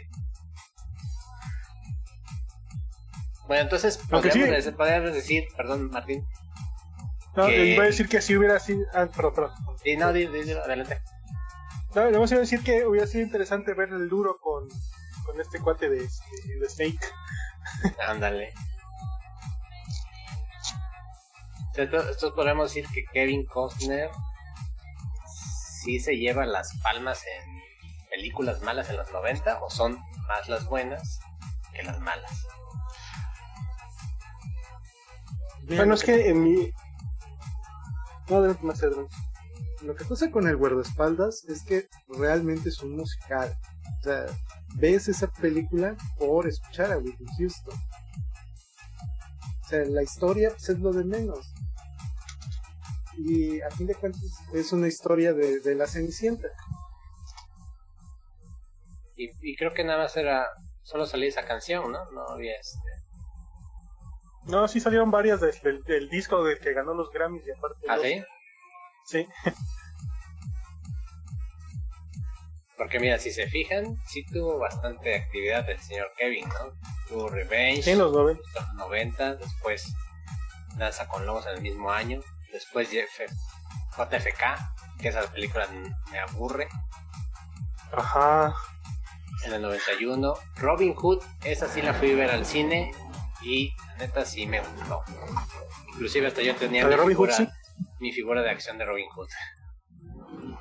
Bueno, 3.47 3.63
entonces 3.63 3.97
podríamos, 3.97 4.33
sí. 4.45 4.49
decir, 4.51 4.75
podríamos 4.75 5.13
decir, 5.13 5.43
perdón, 5.57 5.89
Martín. 5.89 6.25
No, 7.35 7.47
Que- 7.47 7.65
iba 7.73 7.83
a 7.83 7.87
decir 7.87 8.07
que 8.07 8.21
si 8.21 8.35
hubiera 8.35 8.59
sido. 8.59 8.85
Ah, 8.93 9.07
perdón, 9.13 9.33
perdón. 9.35 9.51
Sí, 9.83 9.95
no, 9.97 10.13
di- 10.13 10.27
di- 10.27 10.43
di- 10.43 10.51
adelante. 10.51 11.01
No, 11.95 12.05
le 12.05 12.11
vamos 12.13 12.31
a 12.31 12.39
decir 12.39 12.63
que 12.63 12.85
hubiera 12.85 13.07
sido 13.07 13.23
interesante 13.25 13.73
ver 13.73 13.89
el 13.89 14.07
duro 14.07 14.37
con, 14.41 14.67
con 15.25 15.39
este 15.41 15.59
cuate 15.59 15.89
de, 15.89 15.97
de 15.99 16.69
Snake. 16.69 16.99
Ándale. 18.07 18.53
Entonces, 21.75 22.09
entonces 22.09 22.31
podríamos 22.35 22.73
decir 22.73 22.89
que 22.93 23.03
Kevin 23.13 23.45
Costner 23.45 24.09
sí 25.83 25.99
se 25.99 26.17
lleva 26.17 26.45
las 26.45 26.77
palmas 26.81 27.23
en 27.25 27.61
películas 28.09 28.61
malas 28.61 28.89
en 28.89 28.97
los 28.97 29.11
90 29.11 29.61
o 29.63 29.69
son 29.69 29.97
más 30.27 30.49
las 30.49 30.65
buenas 30.65 31.19
que 31.73 31.83
las 31.83 31.99
malas. 31.99 32.31
Bueno, 35.63 35.93
es 35.93 36.03
que 36.03 36.29
en 36.29 36.43
mi. 36.43 36.71
No, 38.29 38.41
más. 38.61 38.81
Lo 39.81 39.95
que 39.95 40.05
pasa 40.05 40.29
con 40.29 40.47
el 40.47 40.57
guardaespaldas 40.57 41.43
es 41.45 41.63
que 41.63 41.87
realmente 42.07 42.69
es 42.69 42.81
un 42.81 42.95
musical. 42.97 43.55
O 43.99 44.03
sea, 44.03 44.25
ves 44.75 45.07
esa 45.07 45.27
película 45.27 45.95
por 46.17 46.47
escuchar 46.47 46.91
a 46.91 46.97
Whitney 46.97 47.27
Houston. 47.37 47.79
O 49.63 49.67
sea, 49.67 49.85
la 49.85 50.03
historia 50.03 50.49
pues, 50.49 50.69
es 50.69 50.79
lo 50.79 50.91
de 50.91 51.03
menos. 51.03 51.50
Y 53.23 53.61
a 53.61 53.69
fin 53.71 53.87
de 53.87 53.95
cuentas 53.95 54.21
es 54.53 54.71
una 54.71 54.87
historia 54.87 55.33
de, 55.33 55.59
de 55.59 55.75
la 55.75 55.87
Cenicienta. 55.87 56.47
Y, 59.15 59.29
y 59.41 59.55
creo 59.55 59.73
que 59.73 59.83
nada 59.83 59.99
más 60.03 60.15
era. 60.17 60.47
Solo 60.83 61.05
salía 61.05 61.29
esa 61.29 61.45
canción, 61.45 61.91
¿no? 61.91 62.11
No 62.11 62.27
había 62.29 62.53
este. 62.59 62.79
No, 64.47 64.67
sí 64.67 64.79
salieron 64.79 65.11
varias 65.11 65.39
del, 65.39 65.53
del- 65.61 65.83
del 65.83 66.09
disco 66.09 66.43
del 66.43 66.59
que 66.59 66.73
ganó 66.73 66.93
los 66.95 67.11
Grammys 67.11 67.45
y 67.45 67.51
aparte. 67.51 67.85
¿Ah, 67.87 67.97
los- 67.97 68.05
sí? 68.05 68.23
Sí. 69.07 69.27
Porque 72.77 72.99
mira, 72.99 73.19
si 73.19 73.31
se 73.31 73.47
fijan, 73.47 73.95
sí 74.07 74.25
tuvo 74.25 74.57
bastante 74.57 75.13
actividad 75.15 75.69
el 75.69 75.79
señor 75.79 76.07
Kevin, 76.17 76.47
¿no? 76.49 76.73
Tuvo 77.07 77.29
Revenge. 77.29 77.83
Sí, 77.83 77.91
en 77.91 77.99
los 77.99 78.11
90. 78.11 78.41
los 78.55 78.73
90, 78.73 79.35
después 79.35 79.93
Danza 80.77 81.07
con 81.07 81.25
Lobos 81.27 81.45
en 81.45 81.55
el 81.57 81.61
mismo 81.61 81.91
año, 81.91 82.21
después 82.51 82.89
JF 82.91 83.31
JFK, 83.97 84.99
que 85.01 85.09
esa 85.09 85.21
película 85.31 85.65
n- 85.65 85.93
me 86.11 86.19
aburre, 86.19 86.67
Ajá. 87.91 88.53
en 89.45 89.53
el 89.53 89.61
91, 89.61 90.33
Robin 90.57 90.93
Hood, 90.95 91.21
esa 91.43 91.67
sí 91.67 91.81
la 91.81 91.93
fui 91.93 92.13
a 92.13 92.15
ver 92.15 92.31
al 92.31 92.45
cine 92.45 92.91
y 93.41 93.71
la 93.87 93.95
neta 93.97 94.25
sí 94.25 94.45
me 94.47 94.61
gustó. 94.61 95.03
Inclusive 95.93 96.27
hasta 96.27 96.41
yo 96.41 96.55
tenía 96.55 96.83
¿La 96.83 96.89
de 96.89 96.95
mi, 96.95 97.01
Robin 97.01 97.17
Hood, 97.17 97.29
figura, 97.29 97.51
sí? 97.53 97.83
mi 97.99 98.11
figura 98.13 98.41
de 98.41 98.49
acción 98.49 98.77
de 98.77 98.85
Robin 98.85 99.09
Hood. 99.09 99.27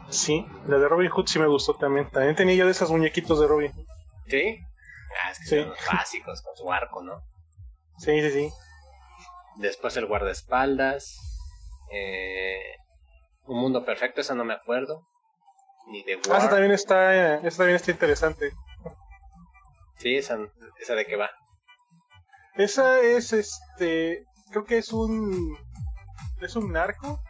Sí, 0.08 0.44
la 0.66 0.78
de 0.78 0.88
Robin 0.88 1.08
Hood 1.10 1.26
sí 1.26 1.38
me 1.38 1.46
gustó 1.46 1.74
también. 1.74 2.10
También 2.10 2.34
tenía 2.34 2.54
yo 2.56 2.64
de 2.64 2.72
esos 2.72 2.90
muñequitos 2.90 3.38
de 3.40 3.46
Robin. 3.46 3.72
¿Sí? 4.28 4.58
Ah, 5.24 5.30
es 5.30 5.38
que 5.38 5.44
Sí. 5.44 5.58
son 5.60 5.68
los 5.68 5.78
básicos, 5.92 6.42
con 6.42 6.56
su 6.56 6.72
arco, 6.72 7.02
¿no? 7.02 7.22
Sí, 7.98 8.20
sí, 8.22 8.30
sí. 8.30 8.50
Después 9.56 9.96
el 9.96 10.06
guardaespaldas, 10.06 11.16
eh, 11.90 12.76
Un 13.46 13.60
Mundo 13.60 13.84
Perfecto, 13.84 14.20
esa 14.20 14.34
no 14.34 14.44
me 14.44 14.54
acuerdo. 14.54 15.06
Ni 15.88 16.02
de 16.04 16.14
Ah, 16.14 16.18
esa 16.22 16.32
War. 16.32 16.50
también 16.50 16.72
está, 16.72 17.14
eh, 17.36 17.40
esa 17.44 17.58
también 17.58 17.76
está 17.76 17.90
interesante. 17.90 18.52
Sí, 19.98 20.16
esa, 20.16 20.38
esa 20.80 20.94
de 20.94 21.06
qué 21.06 21.16
va. 21.16 21.30
Esa 22.54 23.00
es, 23.00 23.32
este, 23.32 24.24
creo 24.50 24.64
que 24.64 24.78
es 24.78 24.92
un, 24.92 25.56
es 26.40 26.56
un 26.56 26.72
narco 26.72 27.20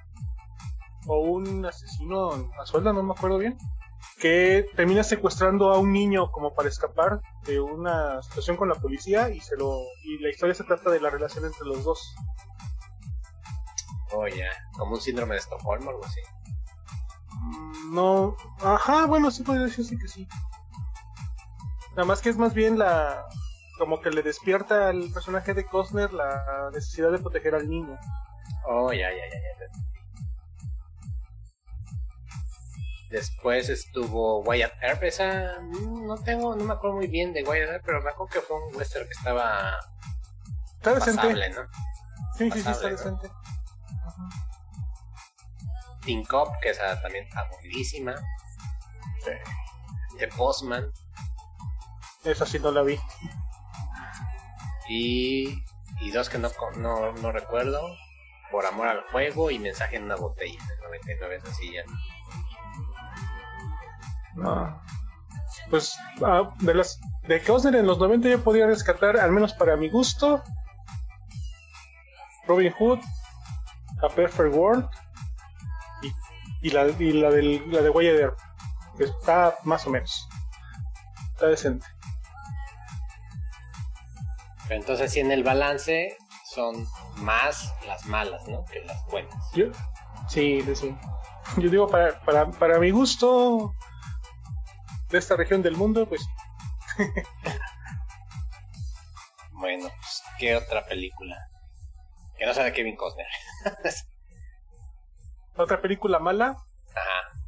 o 1.07 1.21
un 1.21 1.65
asesino 1.65 2.51
a 2.61 2.67
suelda, 2.67 2.93
no 2.93 3.03
me 3.03 3.13
acuerdo 3.13 3.39
bien, 3.39 3.57
que 4.19 4.67
termina 4.77 5.03
secuestrando 5.03 5.73
a 5.73 5.79
un 5.79 5.93
niño 5.93 6.31
como 6.31 6.55
para 6.55 6.69
escapar 6.69 7.21
de 7.47 7.61
una 7.61 8.23
situación 8.23 8.57
con 8.57 8.69
la 8.69 8.75
policía 8.75 9.31
y 9.31 9.41
se 9.41 9.57
lo, 9.57 9.79
y 10.05 10.19
la 10.19 10.31
historia 10.31 10.55
se 10.55 10.65
trata 10.65 10.91
de 10.91 11.01
la 11.01 11.11
relación 11.11 11.45
entre 11.45 11.67
los 11.67 11.85
dos. 11.85 12.15
Oh, 14.13 14.27
ya. 14.27 14.51
Como 14.77 14.95
un 14.95 15.01
síndrome 15.01 15.35
de 15.35 15.41
Estocolmo 15.41 15.91
o 15.91 15.91
algo 15.91 16.05
así. 16.05 16.21
No, 17.93 18.37
ajá, 18.63 19.07
bueno, 19.07 19.31
sí 19.31 19.43
podría 19.43 19.65
decirse 19.67 19.97
que 19.97 20.09
sí. 20.09 20.29
Nada 21.91 22.05
más 22.05 22.21
que 22.21 22.29
es 22.29 22.37
más 22.37 22.55
bien 22.55 22.79
la, 22.79 23.27
como 23.79 24.01
que 24.01 24.11
le 24.11 24.23
despierta 24.23 24.91
al 24.91 25.11
personaje 25.13 25.55
de 25.55 25.65
Costner 25.65 26.13
la 26.13 26.71
necesidad 26.73 27.11
de 27.11 27.19
proteger 27.19 27.55
al 27.55 27.69
niño. 27.69 27.99
Oh, 28.67 28.93
ya, 28.93 29.11
ya, 29.11 29.17
ya, 29.17 29.41
ya. 29.41 29.51
Después 33.11 33.69
estuvo 33.69 34.43
Wyatt 34.43 34.75
Earp. 34.83 35.03
Esa 35.03 35.61
mm, 35.63 36.07
no 36.07 36.17
tengo, 36.19 36.55
no 36.55 36.65
me 36.65 36.75
acuerdo 36.75 36.97
muy 36.97 37.09
bien 37.09 37.33
de 37.33 37.43
Wyatt 37.43 37.71
Earp, 37.71 37.85
pero 37.85 38.03
me 38.03 38.11
acuerdo 38.11 38.33
que 38.35 38.41
fue 38.41 38.57
un 38.57 38.77
western 38.77 39.07
que 39.07 39.13
estaba 39.13 39.81
Está 40.77 40.95
decente. 40.95 41.17
pasable, 41.17 41.51
¿no? 41.51 41.63
Sí, 42.37 42.51
sí, 42.53 42.63
sí, 42.63 42.71
está 42.71 42.89
decente. 42.89 43.31
Teen 46.05 46.25
Cop, 46.25 46.49
que 46.63 46.71
esa 46.71 47.01
también 47.03 47.29
aburridísima. 47.37 48.15
The 50.19 50.29
Postman. 50.29 50.91
Esa 52.25 52.47
sí 52.47 52.59
no 52.59 52.71
la 52.71 52.83
vi. 52.83 52.99
Y, 54.89 55.63
y 56.01 56.11
dos 56.11 56.29
que 56.29 56.39
no, 56.39 56.51
no, 56.77 57.13
no 57.13 57.33
recuerdo. 57.33 57.81
Por 58.51 58.67
amor 58.67 58.89
al 58.89 59.03
juego 59.13 59.51
y 59.51 59.59
mensaje 59.59 59.97
en 59.97 60.05
una 60.05 60.17
botella. 60.17 60.59
del 60.69 60.81
99 60.81 61.37
es 61.37 61.45
así 61.45 61.73
ya. 61.73 61.83
No. 64.35 64.83
Pues 65.69 65.97
ah, 66.25 66.53
de 66.59 66.75
las 66.75 67.01
de 67.29 67.43
Costner 67.43 67.77
en 67.77 67.87
los 67.87 67.99
90 67.99 68.29
yo 68.29 68.43
podía 68.43 68.67
rescatar, 68.67 69.17
al 69.17 69.31
menos 69.31 69.53
para 69.55 69.77
mi 69.77 69.89
gusto, 69.89 70.43
Robin 72.47 72.73
Hood, 72.73 72.99
A 74.03 74.09
Perfect 74.09 74.55
World 74.55 74.89
y, 76.03 76.69
y 76.69 76.71
la, 76.71 76.87
y 76.87 77.13
la, 77.13 77.31
del, 77.31 77.71
la 77.71 77.83
de 77.83 78.31
que 78.97 79.05
está 79.05 79.57
más 79.65 79.87
o 79.87 79.91
menos. 79.91 80.29
Está 81.33 81.47
decente. 81.47 81.87
Pero 84.69 84.81
entonces, 84.81 85.13
si 85.13 85.21
en 85.21 85.33
el 85.33 85.43
balance 85.43 86.17
son 86.45 86.87
más 87.17 87.75
las 87.87 88.07
malas, 88.07 88.47
¿no? 88.49 88.65
Que 88.65 88.81
las 88.85 89.05
buenas. 89.07 89.35
Yo, 89.53 89.67
sí, 90.29 90.63
sí, 90.63 90.77
sí. 90.77 90.97
Yo 91.57 91.69
digo, 91.71 91.89
para, 91.89 92.21
para, 92.21 92.51
para 92.51 92.79
mi 92.79 92.91
gusto 92.91 93.75
de 95.09 95.19
esta 95.19 95.37
región 95.37 95.63
del 95.63 95.77
mundo, 95.77 96.09
pues 96.09 96.25
Bueno, 99.53 99.89
pues, 100.01 100.23
¿qué 100.39 100.57
otra 100.57 100.87
película? 100.87 101.37
Que 102.39 102.47
no 102.47 102.55
sea 102.55 102.65
de 102.65 102.73
Kevin 102.73 102.97
Costner. 102.97 103.27
otra 105.57 105.81
película 105.81 106.19
mala. 106.19 106.57
Ajá. 106.91 107.41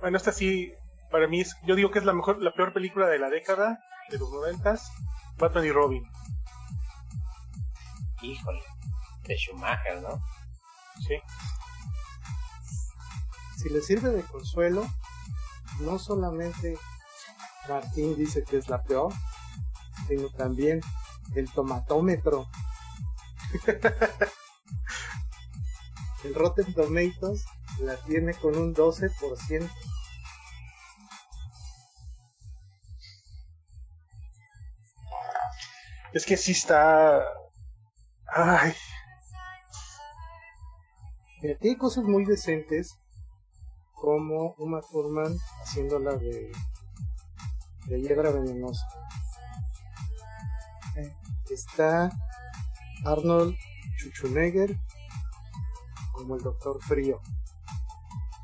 Bueno, 0.00 0.16
esta 0.16 0.32
sí, 0.32 0.72
para 1.10 1.28
mí, 1.28 1.40
es, 1.40 1.56
yo 1.64 1.76
digo 1.76 1.90
que 1.90 1.98
es 1.98 2.04
la 2.04 2.12
mejor, 2.12 2.42
la 2.42 2.52
peor 2.52 2.72
película 2.72 3.06
de 3.06 3.18
la 3.18 3.30
década, 3.30 3.78
de 4.10 4.18
los 4.18 4.30
noventas, 4.30 4.90
Batman 5.38 5.64
y 5.64 5.72
Robin. 5.72 6.04
Híjole, 8.20 8.62
de 9.22 9.36
Schumacher, 9.36 10.02
¿no? 10.02 10.20
Sí. 11.06 11.16
Si 13.56 13.68
le 13.70 13.80
sirve 13.80 14.10
de 14.10 14.22
consuelo, 14.22 14.86
no 15.80 15.98
solamente 15.98 16.76
Martín 17.68 18.16
dice 18.16 18.44
que 18.44 18.58
es 18.58 18.68
la 18.68 18.82
peor, 18.82 19.12
sino 20.08 20.28
también 20.30 20.80
el 21.34 21.50
tomatómetro. 21.50 22.46
El 26.24 26.34
Rotten 26.34 26.74
Tomatoes 26.74 27.44
la 27.80 27.96
tiene 28.04 28.34
con 28.34 28.56
un 28.56 28.74
12%. 28.74 29.70
Es 36.12 36.26
que 36.26 36.36
sí 36.36 36.52
está. 36.52 37.24
Ay. 38.26 38.74
Mira, 41.42 41.58
tiene 41.58 41.76
cosas 41.76 42.04
muy 42.04 42.24
decentes 42.24 42.96
como 43.92 44.54
Uma 44.58 44.80
Thurman 44.80 45.36
haciéndola 45.62 46.16
de, 46.16 46.52
de 47.86 48.14
venenosa. 48.32 48.86
Eh, 50.96 51.12
Está 51.50 52.10
Arnold 53.04 53.56
Schwarzenegger 53.98 54.78
como 56.12 56.36
el 56.36 56.42
Doctor 56.42 56.82
Frío. 56.82 57.20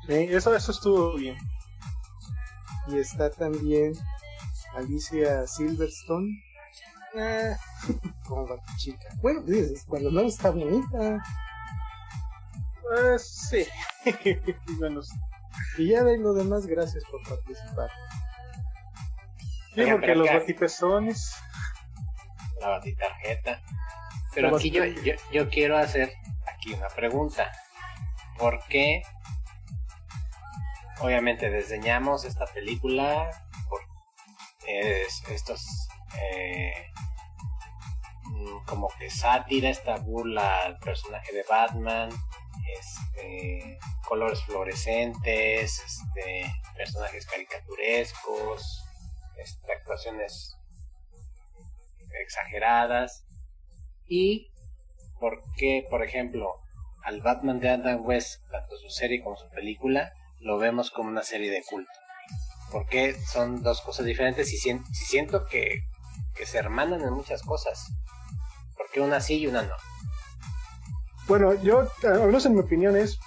Sí, 0.07 0.13
eso, 0.29 0.55
eso 0.55 0.71
estuvo 0.71 1.15
bien. 1.15 1.37
Y 2.87 2.97
está 2.97 3.29
también 3.29 3.93
Alicia 4.75 5.45
Silverstone 5.47 6.43
eh, 7.15 7.55
como 8.27 8.47
Batichica. 8.47 9.09
Bueno, 9.21 9.41
dices, 9.41 9.85
cuando 9.87 10.11
no 10.11 10.21
está 10.21 10.51
bonita. 10.51 11.23
Eh, 12.97 13.19
sí. 13.19 13.65
bueno, 14.79 15.01
sí. 15.01 15.15
Y 15.77 15.89
ya 15.89 16.03
de 16.03 16.17
lo 16.17 16.33
demás, 16.33 16.65
gracias 16.65 17.03
por 17.05 17.21
participar. 17.23 17.89
Sí, 19.75 19.83
porque 19.89 20.15
los 20.15 20.27
batipezones. 20.27 21.33
La 22.59 22.69
batitarjeta. 22.69 23.61
Pero 24.33 24.55
aquí 24.55 24.71
yo, 24.71 24.85
yo, 24.85 25.13
yo 25.31 25.49
quiero 25.49 25.77
hacer 25.77 26.13
aquí 26.47 26.73
una 26.73 26.87
pregunta. 26.89 27.51
¿Por 28.37 28.63
qué? 28.67 29.03
Obviamente 30.99 31.49
desdeñamos 31.49 32.25
esta 32.25 32.45
película 32.45 33.29
por 33.69 33.81
es- 34.67 35.23
estos 35.29 35.87
eh, 36.21 36.91
mm, 38.25 38.65
como 38.65 38.87
que 38.99 39.09
sátira, 39.09 39.69
esta 39.69 39.97
burla 39.97 40.63
al 40.65 40.77
personaje 40.79 41.33
de 41.33 41.43
Batman, 41.49 42.09
este, 42.79 43.79
colores 44.07 44.43
fluorescentes, 44.43 45.79
este, 45.79 46.53
personajes 46.75 47.25
caricaturescos, 47.25 48.83
este, 49.37 49.73
actuaciones 49.73 50.55
exageradas 52.21 53.25
y 54.11 54.51
por 55.21 55.41
qué, 55.55 55.87
por 55.89 56.03
ejemplo, 56.03 56.59
al 57.05 57.21
Batman 57.21 57.61
de 57.61 57.69
Adam 57.69 58.05
West, 58.05 58.41
tanto 58.51 58.75
su 58.75 58.89
serie 58.89 59.23
como 59.23 59.37
su 59.37 59.47
película, 59.51 60.11
lo 60.41 60.57
vemos 60.57 60.91
como 60.91 61.07
una 61.07 61.23
serie 61.23 61.49
de 61.49 61.63
culto. 61.63 61.89
Porque 62.73 63.15
son 63.25 63.63
dos 63.63 63.79
cosas 63.79 64.05
diferentes 64.05 64.51
y 64.51 64.57
si 64.57 65.05
siento 65.05 65.45
que, 65.45 65.79
que 66.35 66.45
se 66.45 66.57
hermanan 66.57 67.01
en 67.01 67.13
muchas 67.13 67.41
cosas. 67.41 67.87
Porque 68.75 68.99
una 68.99 69.21
sí 69.21 69.37
y 69.37 69.47
una 69.47 69.61
no. 69.61 69.75
Bueno, 71.27 71.53
yo, 71.63 71.89
al 72.03 72.45
en 72.45 72.53
mi 72.53 72.59
opinión, 72.59 72.97
es 72.97 73.17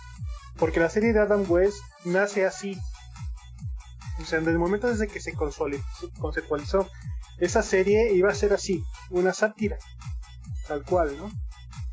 porque 0.58 0.80
la 0.80 0.90
serie 0.90 1.14
de 1.14 1.20
Adam 1.20 1.46
West 1.48 1.78
nace 2.04 2.44
así. 2.44 2.78
O 4.20 4.24
sea, 4.26 4.40
desde 4.40 4.52
el 4.52 4.58
momento 4.58 4.88
desde 4.88 5.08
que 5.08 5.20
se 5.20 5.32
conceptualizó 5.32 6.90
esa 7.38 7.62
serie 7.62 8.12
iba 8.12 8.30
a 8.30 8.34
ser 8.34 8.52
así, 8.52 8.84
una 9.10 9.32
sátira, 9.32 9.78
tal 10.66 10.84
cual, 10.84 11.16
¿no? 11.16 11.30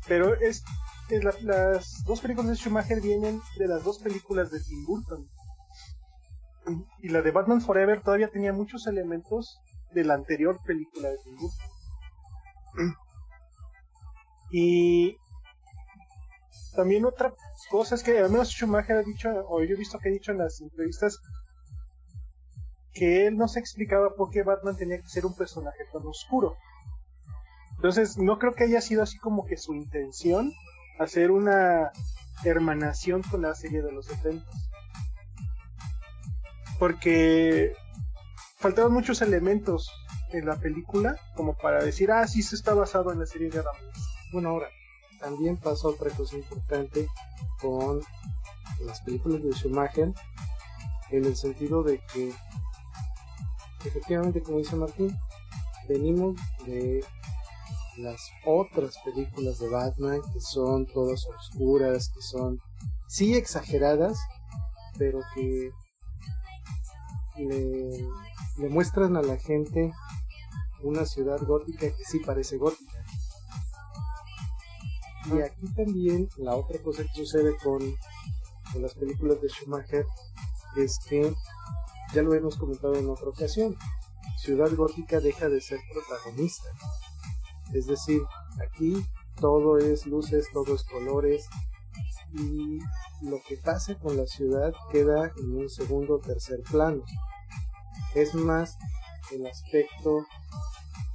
Pero 0.08 0.34
es, 0.34 0.62
la- 1.10 1.34
las 1.42 2.04
dos 2.04 2.20
películas 2.20 2.50
de 2.50 2.56
Schumacher 2.56 3.00
vienen 3.00 3.40
de 3.58 3.68
las 3.68 3.84
dos 3.84 3.98
películas 3.98 4.50
de 4.50 4.60
Tim 4.60 4.84
Burton. 4.86 5.28
Y 7.00 7.08
la 7.08 7.22
de 7.22 7.30
Batman 7.32 7.60
Forever 7.60 8.00
todavía 8.02 8.30
tenía 8.30 8.52
muchos 8.52 8.86
elementos 8.86 9.58
de 9.92 10.04
la 10.04 10.14
anterior 10.14 10.58
película 10.64 11.08
de 11.08 11.18
Tim 11.24 11.36
Burton. 11.36 11.66
Y 14.50 15.16
también 16.76 17.04
otra 17.04 17.34
cosa 17.70 17.94
es 17.94 18.02
que 18.02 18.18
al 18.18 18.30
menos 18.30 18.48
Schumacher 18.50 18.96
ha 18.96 19.02
dicho, 19.02 19.28
o 19.48 19.62
yo 19.62 19.74
he 19.74 19.78
visto 19.78 19.98
que 19.98 20.08
ha 20.08 20.12
dicho 20.12 20.32
en 20.32 20.38
las 20.38 20.60
entrevistas, 20.60 21.18
que 22.92 23.26
él 23.26 23.36
no 23.36 23.48
se 23.48 23.58
explicaba 23.60 24.14
por 24.14 24.30
qué 24.30 24.42
Batman 24.42 24.76
tenía 24.76 25.00
que 25.00 25.08
ser 25.08 25.24
un 25.26 25.34
personaje 25.34 25.78
tan 25.92 26.06
oscuro. 26.06 26.56
Entonces, 27.82 28.16
no 28.16 28.38
creo 28.38 28.54
que 28.54 28.62
haya 28.62 28.80
sido 28.80 29.02
así 29.02 29.18
como 29.18 29.44
que 29.44 29.56
su 29.56 29.74
intención 29.74 30.52
hacer 31.00 31.32
una 31.32 31.90
hermanación 32.44 33.22
con 33.22 33.42
la 33.42 33.56
serie 33.56 33.82
de 33.82 33.90
los 33.90 34.06
70. 34.06 34.46
Porque 36.78 37.74
faltaban 38.58 38.92
muchos 38.92 39.20
elementos 39.20 39.90
en 40.30 40.46
la 40.46 40.54
película 40.60 41.16
como 41.34 41.54
para 41.54 41.82
decir, 41.82 42.12
ah, 42.12 42.24
sí, 42.28 42.44
se 42.44 42.54
está 42.54 42.72
basado 42.72 43.10
en 43.10 43.18
la 43.18 43.26
serie 43.26 43.50
de 43.50 43.58
Adam. 43.58 43.74
Bueno, 44.32 44.50
ahora, 44.50 44.68
también 45.18 45.56
pasa 45.56 45.88
otra 45.88 46.10
cosa 46.10 46.36
importante 46.36 47.08
con 47.60 48.00
las 48.86 49.00
películas 49.00 49.42
de 49.42 49.50
Schumacher, 49.54 50.12
en 51.10 51.24
el 51.24 51.34
sentido 51.34 51.82
de 51.82 51.98
que, 52.12 52.32
efectivamente, 53.84 54.40
como 54.40 54.58
dice 54.58 54.76
Martín, 54.76 55.18
venimos 55.88 56.36
de 56.64 57.04
las 58.02 58.30
otras 58.44 58.96
películas 59.04 59.58
de 59.58 59.68
Batman 59.68 60.20
que 60.32 60.40
son 60.40 60.86
todas 60.86 61.26
oscuras, 61.26 62.10
que 62.14 62.22
son 62.22 62.60
sí 63.08 63.34
exageradas, 63.34 64.18
pero 64.98 65.20
que 65.34 65.70
le, 67.36 68.08
le 68.58 68.68
muestran 68.68 69.16
a 69.16 69.22
la 69.22 69.36
gente 69.36 69.92
una 70.82 71.06
ciudad 71.06 71.40
gótica 71.46 71.86
que 71.86 72.04
sí 72.04 72.18
parece 72.18 72.56
gótica. 72.56 73.04
Y 75.26 75.40
aquí 75.40 75.66
también 75.74 76.28
la 76.36 76.56
otra 76.56 76.82
cosa 76.82 77.04
que 77.04 77.14
sucede 77.14 77.56
con, 77.62 77.80
con 78.72 78.82
las 78.82 78.94
películas 78.94 79.40
de 79.40 79.48
Schumacher 79.48 80.04
es 80.76 80.98
que, 81.08 81.32
ya 82.12 82.22
lo 82.22 82.34
hemos 82.34 82.56
comentado 82.56 82.94
en 82.96 83.08
otra 83.08 83.28
ocasión, 83.28 83.76
Ciudad 84.38 84.70
Gótica 84.74 85.20
deja 85.20 85.48
de 85.48 85.60
ser 85.60 85.78
protagonista. 85.92 86.68
Es 87.72 87.86
decir, 87.86 88.20
aquí 88.62 89.04
todo 89.40 89.78
es 89.78 90.06
luces, 90.06 90.48
todo 90.52 90.74
es 90.74 90.84
colores 90.84 91.48
y 92.34 92.78
lo 93.22 93.40
que 93.46 93.56
pasa 93.56 93.98
con 93.98 94.16
la 94.16 94.26
ciudad 94.26 94.72
queda 94.90 95.32
en 95.38 95.56
un 95.56 95.68
segundo 95.68 96.16
o 96.16 96.18
tercer 96.18 96.62
plano. 96.62 97.02
Es 98.14 98.34
más 98.34 98.76
el 99.32 99.46
aspecto 99.46 100.26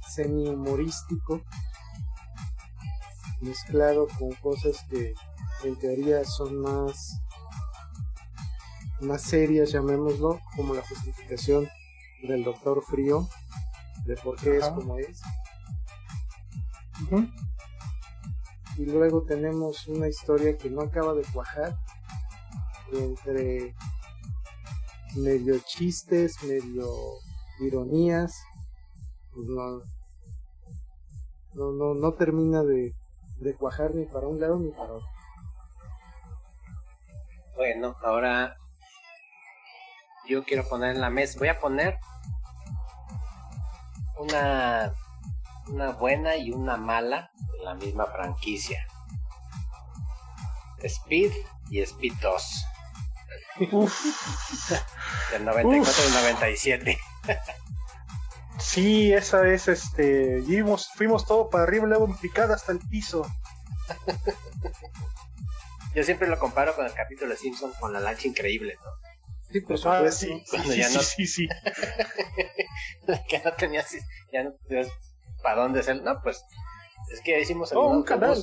semi-humorístico 0.08 1.42
mezclado 3.40 4.08
con 4.18 4.32
cosas 4.34 4.84
que 4.90 5.14
en 5.64 5.76
teoría 5.76 6.24
son 6.24 6.60
más 6.60 7.20
más 9.00 9.22
serias 9.22 9.70
llamémoslo 9.70 10.40
como 10.56 10.74
la 10.74 10.82
justificación 10.82 11.68
del 12.26 12.42
doctor 12.42 12.82
frío 12.82 13.28
de 14.06 14.16
por 14.16 14.36
qué 14.36 14.56
es 14.56 14.68
como 14.70 14.98
es 14.98 15.20
y 18.76 18.86
luego 18.86 19.22
tenemos 19.22 19.86
una 19.88 20.08
historia 20.08 20.56
que 20.56 20.70
no 20.70 20.82
acaba 20.82 21.14
de 21.14 21.22
cuajar 21.32 21.76
entre 22.92 23.74
medio 25.16 25.58
chistes, 25.60 26.42
medio 26.42 26.88
ironías, 27.60 28.42
pues 29.32 29.48
no, 29.48 29.82
no, 31.54 31.72
no, 31.72 31.94
no 31.94 32.12
termina 32.14 32.62
de, 32.62 32.94
de 33.40 33.54
cuajar 33.54 33.94
ni 33.94 34.04
para 34.04 34.28
un 34.28 34.40
lado 34.40 34.58
ni 34.58 34.70
para 34.70 34.92
otro. 34.92 35.08
Bueno, 37.56 37.96
ahora 38.02 38.56
yo 40.28 40.44
quiero 40.44 40.68
poner 40.68 40.94
en 40.94 41.00
la 41.00 41.10
mesa, 41.10 41.38
voy 41.38 41.48
a 41.48 41.58
poner 41.58 41.98
una, 44.18 44.92
una 45.68 45.90
buena 45.92 46.36
y 46.36 46.50
una 46.50 46.76
mala 46.76 47.30
de 47.52 47.64
la 47.64 47.74
misma 47.74 48.06
franquicia. 48.06 48.84
Speed 50.82 51.32
y 51.70 51.80
Speed 51.80 52.12
2. 52.22 52.64
Del 55.32 55.44
94 55.44 56.04
y 56.08 56.12
97. 56.12 56.98
Sí, 58.60 59.12
esa 59.12 59.46
es, 59.46 59.68
este, 59.68 60.42
fuimos, 60.42 60.88
fuimos 60.94 61.26
todo 61.26 61.48
para 61.50 61.64
arriba, 61.64 61.86
luego 61.86 62.06
en 62.06 62.16
picada 62.16 62.54
hasta 62.54 62.72
el 62.72 62.78
piso. 62.80 63.26
Yo 65.94 66.04
siempre 66.04 66.28
lo 66.28 66.38
comparo 66.38 66.74
con 66.76 66.86
el 66.86 66.92
capítulo 66.92 67.30
de 67.30 67.36
Simpson 67.36 67.72
con 67.80 67.92
la 67.92 68.00
lancha 68.00 68.28
increíble, 68.28 68.76
¿no? 68.84 68.90
Sí, 69.50 69.60
por 69.62 69.78
Ah, 69.86 70.12
sí, 70.12 70.44
Cuando 70.50 70.72
sí, 70.72 70.78
ya 70.78 70.88
sí, 70.88 70.94
no- 70.96 71.02
sí, 71.02 71.26
sí. 71.26 71.48
que 73.28 73.38
no 73.40 73.52
tenías, 73.54 73.90
ya 74.32 74.44
no 74.44 74.52
tenías 74.68 74.88
para 75.42 75.62
dónde 75.62 75.80
hacer. 75.80 76.02
No, 76.02 76.20
pues, 76.22 76.44
es 77.12 77.20
que 77.20 77.40
hicimos 77.40 77.72
el 77.72 77.78
Oh, 77.78 77.88
un 77.88 78.02
canal. 78.02 78.36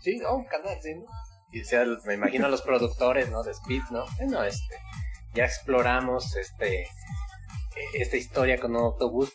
Sí, 0.00 0.20
oh, 0.26 0.36
un 0.36 0.46
canal, 0.46 0.78
sí, 0.82 0.94
¿no? 0.94 1.04
Y 1.52 1.64
sea, 1.64 1.84
me 2.04 2.14
imagino 2.14 2.46
a 2.46 2.48
los 2.48 2.62
productores, 2.62 3.28
¿no? 3.30 3.42
De 3.42 3.50
Speed, 3.50 3.82
¿no? 3.90 4.04
Bueno, 4.18 4.42
este, 4.44 4.76
ya 5.34 5.44
exploramos 5.44 6.36
este, 6.36 6.82
eh, 6.82 6.88
esta 7.94 8.16
historia 8.16 8.58
con 8.60 8.76
un 8.76 8.82
autobús. 8.84 9.32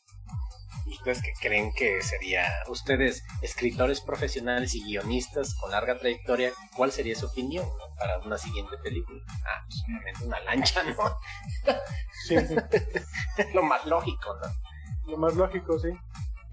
¿Ustedes 0.88 1.22
qué 1.22 1.34
creen 1.42 1.74
que 1.74 2.02
sería? 2.02 2.46
Ustedes, 2.68 3.24
escritores 3.42 4.02
profesionales 4.02 4.76
y 4.76 4.84
guionistas 4.84 5.56
con 5.56 5.72
larga 5.72 5.98
trayectoria, 5.98 6.52
¿cuál 6.76 6.92
sería 6.92 7.16
su 7.16 7.26
opinión 7.26 7.66
no? 7.66 7.96
para 7.96 8.20
una 8.20 8.38
siguiente 8.38 8.78
película? 8.78 9.20
Ah, 9.46 9.66
pues 9.68 9.84
obviamente 9.84 10.26
una 10.26 10.40
lancha, 10.42 10.84
¿no? 10.84 10.96
Sí, 12.28 12.36
Es 12.36 13.54
lo 13.54 13.64
más 13.64 13.86
lógico, 13.86 14.36
¿no? 14.36 15.12
lo 15.12 15.18
más 15.18 15.34
lógico, 15.36 15.78
sí. 15.80 15.90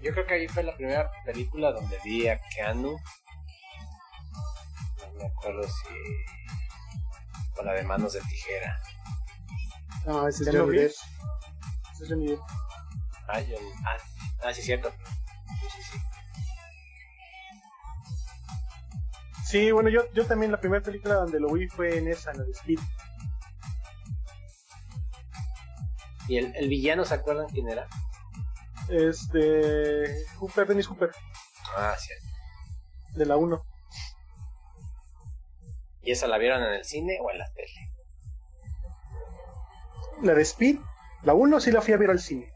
Yo 0.03 0.11
creo 0.11 0.25
que 0.25 0.33
ahí 0.33 0.47
fue 0.47 0.63
la 0.63 0.75
primera 0.75 1.09
película 1.25 1.71
donde 1.71 1.97
vi 2.03 2.27
a 2.27 2.37
Keanu. 2.49 2.97
No 4.99 5.13
me 5.17 5.25
acuerdo 5.25 5.63
si. 5.63 5.93
Con 7.55 7.65
la 7.65 7.73
de 7.73 7.83
manos 7.83 8.13
de 8.13 8.21
tijera. 8.21 8.79
No, 10.05 10.27
ese 10.27 10.43
es 10.43 10.47
¿Ya 10.47 10.53
lo 10.53 10.65
Johnny 10.65 10.77
vi? 10.77 10.83
Depp. 10.83 10.91
Ese 11.93 12.03
es 12.03 12.09
Johnny 12.09 12.27
Depp. 12.27 12.41
Ah, 13.29 13.39
yo- 13.39 13.57
ah, 13.85 13.97
ah, 14.43 14.53
sí, 14.53 14.61
cierto. 14.61 14.91
Sí, 15.61 15.67
sí, 15.75 15.81
sí. 15.91 15.97
Sí, 19.45 19.71
bueno, 19.71 19.89
yo, 19.89 20.11
yo 20.13 20.25
también 20.25 20.51
la 20.51 20.59
primera 20.59 20.83
película 20.83 21.13
donde 21.15 21.39
lo 21.39 21.47
vi 21.53 21.67
fue 21.67 21.97
en 21.97 22.07
esa, 22.07 22.31
en 22.31 22.39
la 22.39 22.43
de 22.43 22.51
Speed. 22.51 22.79
¿Y 26.27 26.37
el, 26.37 26.55
el 26.55 26.67
villano 26.69 27.05
se 27.05 27.13
acuerdan 27.13 27.47
quién 27.49 27.69
era? 27.69 27.87
Este. 28.93 30.25
Cooper, 30.37 30.67
Dennis 30.67 30.87
Cooper, 30.87 31.09
Ah, 31.75 31.95
sí. 31.97 32.13
de 33.17 33.25
la 33.25 33.37
1. 33.37 33.59
¿Y 36.03 36.11
esa 36.11 36.27
la 36.27 36.37
vieron 36.37 36.61
en 36.63 36.73
el 36.73 36.85
cine 36.85 37.17
o 37.21 37.31
en 37.31 37.39
la 37.39 37.49
tele? 37.53 37.91
La 40.21 40.33
de 40.35 40.41
Speed, 40.43 40.77
la 41.23 41.33
1 41.33 41.59
sí 41.59 41.71
la 41.71 41.81
fui 41.81 41.93
a 41.93 41.97
ver 41.97 42.11
al 42.11 42.19
cine. 42.19 42.51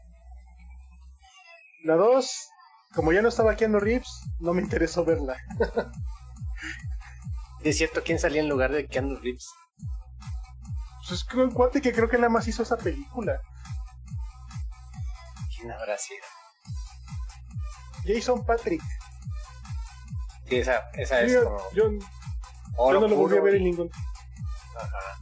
La 1.84 1.96
2, 1.96 2.48
como 2.94 3.12
ya 3.12 3.20
no 3.22 3.28
estaba 3.28 3.52
aquí 3.52 3.64
en 3.64 3.72
los 3.72 3.82
Reeves, 3.82 4.20
no 4.40 4.54
me 4.54 4.62
interesó 4.62 5.04
verla. 5.04 5.36
Es 7.64 7.76
cierto, 7.76 8.02
¿quién 8.04 8.20
salía 8.20 8.40
en 8.40 8.48
lugar 8.48 8.70
de 8.70 8.86
Keanu 8.86 9.16
Reeves? 9.16 9.48
Pues 10.98 11.10
es 11.20 11.24
que 11.24 11.38
un 11.38 11.50
cuate 11.50 11.80
que 11.82 11.92
creo 11.92 12.08
que 12.08 12.16
nada 12.16 12.28
más 12.28 12.46
hizo 12.46 12.62
esa 12.62 12.76
película. 12.76 13.40
¿Quién 15.58 15.72
habrá 15.72 15.98
sido? 15.98 16.24
Jason 18.06 18.44
Patrick. 18.46 18.82
Sí, 20.48 20.56
esa, 20.56 20.88
esa 20.94 21.20
es 21.22 21.32
yo, 21.34 21.44
como 21.44 21.58
yo, 21.74 21.90
no 21.90 23.08
lo 23.08 23.16
volví 23.16 23.36
a 23.36 23.40
ver 23.40 23.54
en 23.56 23.64
ningún. 23.64 23.90
Ajá. 24.76 25.18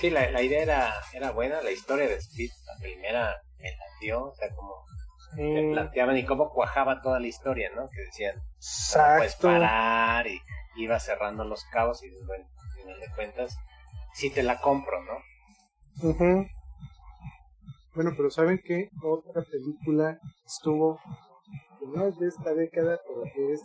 Sí, 0.00 0.10
la, 0.10 0.28
la 0.30 0.42
idea 0.42 0.62
era, 0.62 0.94
era 1.12 1.30
buena, 1.30 1.62
la 1.62 1.70
historia 1.70 2.08
de 2.08 2.16
Speed, 2.16 2.50
la 2.66 2.76
primera 2.80 3.36
me 3.58 3.70
latió, 3.76 4.24
o 4.24 4.34
sea, 4.34 4.48
como 4.56 4.84
te 5.36 5.62
Mm, 5.62 5.72
planteaban 5.72 6.16
y 6.18 6.26
cómo 6.26 6.50
cuajaba 6.50 7.00
toda 7.00 7.18
la 7.18 7.26
historia, 7.26 7.70
¿no? 7.74 7.88
Que 7.88 8.00
decían, 8.02 8.34
"No 8.36 8.42
puedes 9.16 9.32
exacto. 9.34 9.48
parar 9.48 10.26
y 10.26 10.42
iba 10.76 10.98
cerrando 11.00 11.44
los 11.44 11.64
cabos 11.72 12.02
y 12.02 12.10
bueno, 12.26 12.44
al 12.58 12.76
final 12.82 13.00
de 13.00 13.08
cuentas, 13.14 13.56
sí 14.14 14.28
te 14.30 14.42
la 14.42 14.60
compro, 14.60 15.02
¿no? 15.04 16.08
Ujú. 16.10 16.46
Bueno, 17.94 18.12
pero 18.16 18.30
¿saben 18.30 18.60
qué? 18.64 18.88
Otra 19.02 19.42
película 19.42 20.18
estuvo, 20.46 20.98
que 21.78 21.86
no 21.86 22.06
es 22.06 22.18
de 22.18 22.28
esta 22.28 22.54
década, 22.54 22.98
pero 23.06 23.22
que 23.34 23.52
es, 23.52 23.60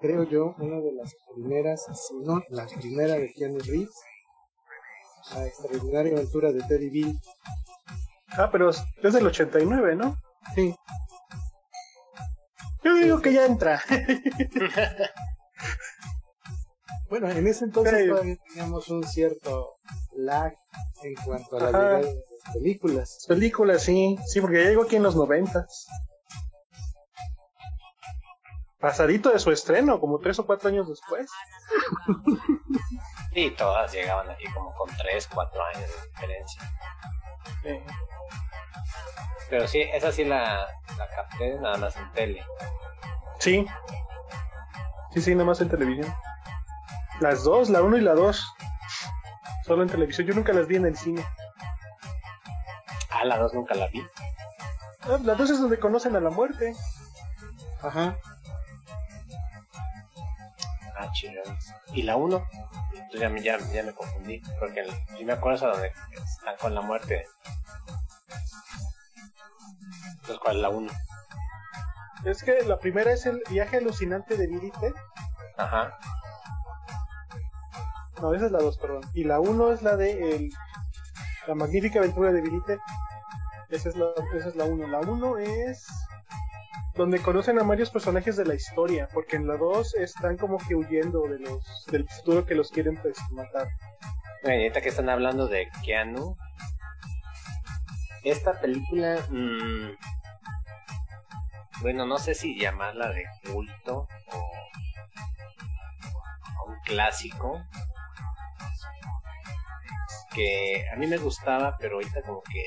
creo 0.00 0.22
yo, 0.24 0.54
una 0.58 0.80
de 0.80 0.92
las 0.92 1.14
primeras, 1.34 1.84
si 2.06 2.14
no 2.24 2.40
la 2.50 2.66
primera 2.66 3.14
de 3.14 3.32
Keanu 3.32 3.58
Reeves, 3.58 3.94
La 5.34 5.46
extraordinaria 5.46 6.12
aventura 6.12 6.52
de 6.52 6.62
Teddy 6.62 6.90
Bill. 6.90 7.18
Ah, 8.28 8.48
pero 8.52 8.70
es 8.70 8.82
es 9.02 9.12
del 9.12 9.26
89, 9.26 9.96
¿no? 9.96 10.16
Sí, 10.54 10.74
Yo 12.84 12.94
digo 12.94 13.20
que 13.20 13.32
ya 13.32 13.44
entra. 13.44 13.82
bueno, 17.10 17.28
en 17.30 17.46
ese 17.46 17.64
entonces 17.64 18.02
Sí. 18.04 18.08
todavía 18.08 18.36
teníamos 18.48 18.88
un 18.88 19.02
cierto 19.04 19.72
lag 20.12 20.54
en 21.02 21.14
cuanto 21.24 21.56
a 21.56 21.60
la 21.60 21.68
Ajá. 21.70 21.98
llegada 21.98 22.12
películas. 22.52 23.24
Película, 23.28 23.78
sí. 23.78 24.18
Sí, 24.26 24.40
porque 24.40 24.62
ya 24.64 24.70
llegó 24.70 24.82
aquí 24.82 24.96
en 24.96 25.02
los 25.02 25.16
noventas. 25.16 25.86
Pasadito 28.80 29.30
de 29.30 29.38
su 29.40 29.50
estreno, 29.50 29.98
como 30.00 30.18
tres 30.20 30.38
o 30.38 30.46
cuatro 30.46 30.68
años 30.68 30.88
después. 30.88 31.28
Y 33.32 33.50
todas 33.52 33.92
llegaban 33.92 34.28
aquí 34.30 34.44
como 34.52 34.72
con 34.74 34.88
3, 34.96 35.28
4 35.32 35.64
años 35.64 35.90
de 35.90 36.08
diferencia. 36.08 36.62
Pero 39.50 39.68
sí, 39.68 39.80
esa 39.80 40.10
sí 40.12 40.24
la, 40.24 40.66
la 40.96 41.08
capté 41.14 41.54
nada 41.60 41.76
más 41.76 41.96
en 41.96 42.12
tele. 42.12 42.44
sí. 43.38 43.66
Sí, 45.14 45.22
sí, 45.22 45.34
nada 45.34 45.46
más 45.46 45.60
en 45.60 45.70
televisión. 45.70 46.12
Las 47.20 47.44
dos, 47.44 47.70
la 47.70 47.80
uno 47.82 47.96
y 47.96 48.00
la 48.00 48.14
dos. 48.14 48.44
Solo 49.64 49.82
en 49.82 49.88
televisión. 49.88 50.26
Yo 50.26 50.34
nunca 50.34 50.52
las 50.52 50.66
vi 50.66 50.76
en 50.76 50.86
el 50.86 50.96
cine. 50.96 51.24
Ah, 53.20 53.24
la 53.24 53.38
2 53.38 53.54
nunca 53.54 53.74
la 53.74 53.88
vi. 53.88 54.00
Ah, 55.02 55.18
la 55.22 55.34
dos 55.34 55.50
es 55.50 55.60
donde 55.60 55.78
conocen 55.80 56.14
a 56.16 56.20
la 56.20 56.30
muerte. 56.30 56.74
Ajá. 57.82 58.16
Ah, 60.96 61.10
chido. 61.12 61.42
¿Y 61.92 62.02
la 62.02 62.16
1? 62.16 62.44
Entonces 62.92 63.20
ya, 63.20 63.28
me- 63.28 63.42
ya, 63.42 63.58
ya 63.72 63.82
me 63.82 63.92
confundí. 63.94 64.40
Porque 64.60 64.84
sí 65.16 65.24
me 65.24 65.32
acuerdo 65.32 65.56
esa 65.56 65.66
donde 65.68 65.92
están 66.12 66.56
con 66.60 66.74
la 66.74 66.80
muerte. 66.80 67.26
Entonces, 70.10 70.38
¿cuál 70.42 70.56
es 70.56 70.62
la 70.62 70.68
1? 70.68 70.92
Es 72.24 72.42
que 72.42 72.62
la 72.64 72.78
primera 72.78 73.12
es 73.12 73.26
el 73.26 73.42
viaje 73.48 73.78
alucinante 73.78 74.36
de 74.36 74.46
Billy 74.46 74.70
Ted. 74.80 74.92
Ajá. 75.56 75.98
No, 78.20 78.34
esa 78.34 78.46
es 78.46 78.52
la 78.52 78.58
2, 78.58 78.76
perdón. 78.78 79.02
Y 79.14 79.24
la 79.24 79.40
1 79.40 79.72
es 79.72 79.82
la 79.82 79.96
de 79.96 80.34
el- 80.36 80.52
la 81.48 81.54
magnífica 81.54 81.98
aventura 81.98 82.30
de 82.30 82.42
Ted. 82.42 82.78
Esa 83.70 83.88
es 83.88 83.96
la 83.96 84.10
esa 84.36 84.48
es 84.50 84.56
la 84.56 84.64
1. 84.64 84.86
La 84.86 85.00
1 85.00 85.38
es 85.38 85.86
donde 86.94 87.20
conocen 87.20 87.58
a 87.58 87.62
varios 87.62 87.90
personajes 87.90 88.36
de 88.36 88.44
la 88.44 88.54
historia, 88.54 89.08
porque 89.14 89.36
en 89.36 89.46
la 89.46 89.56
2 89.56 89.94
están 89.94 90.36
como 90.36 90.58
que 90.58 90.74
huyendo 90.74 91.22
de 91.22 91.38
los 91.38 91.86
del 91.86 92.06
futuro 92.06 92.44
que 92.44 92.54
los 92.54 92.70
quieren 92.70 92.96
pues 93.00 93.18
matar. 93.30 93.66
Bueno, 94.42 94.58
ahorita 94.58 94.82
que 94.82 94.90
están 94.90 95.08
hablando 95.08 95.48
de 95.48 95.68
Keanu, 95.84 96.36
esta 98.24 98.60
película, 98.60 99.18
mm, 99.30 99.96
bueno, 101.80 102.04
no 102.04 102.18
sé 102.18 102.34
si 102.34 102.60
llamarla 102.60 103.08
de 103.10 103.24
culto 103.50 104.06
o, 104.32 104.38
o 106.60 106.68
un 106.68 106.78
clásico, 106.84 107.62
que 110.34 110.84
a 110.92 110.96
mí 110.96 111.06
me 111.06 111.16
gustaba, 111.18 111.76
pero 111.78 111.96
ahorita 111.96 112.22
como 112.22 112.42
que 112.42 112.64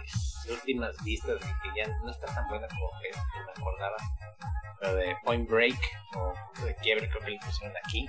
mis 0.00 0.46
últimas 0.50 0.96
vistas 1.04 1.40
de 1.40 1.46
que 1.46 1.80
ya 1.80 1.88
no 2.04 2.10
está 2.10 2.26
tan 2.26 2.48
buena 2.48 2.66
como 2.68 2.90
que 3.00 3.10
me 3.44 3.52
acordaba, 3.52 3.96
pero 4.80 4.94
de 4.96 5.16
Point 5.24 5.48
Break 5.48 5.78
o 6.16 6.32
de 6.64 6.74
Quiebre 6.76 7.08
creo 7.08 7.22
que 7.22 7.30
le 7.30 7.38
pusieron 7.38 7.76
aquí. 7.84 8.06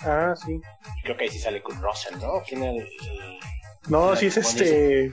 Ah, 0.00 0.34
sí. 0.36 0.60
creo 1.02 1.16
que 1.16 1.24
ahí 1.24 1.30
sí 1.30 1.38
sale 1.38 1.62
Kurt 1.62 1.80
Russell, 1.80 2.18
¿no? 2.20 2.42
¿Quién 2.46 2.62
el, 2.62 2.78
el 2.80 3.38
No, 3.88 4.12
Ah, 4.12 4.16
sí 4.16 4.26
es 4.26 4.36
este. 4.36 5.10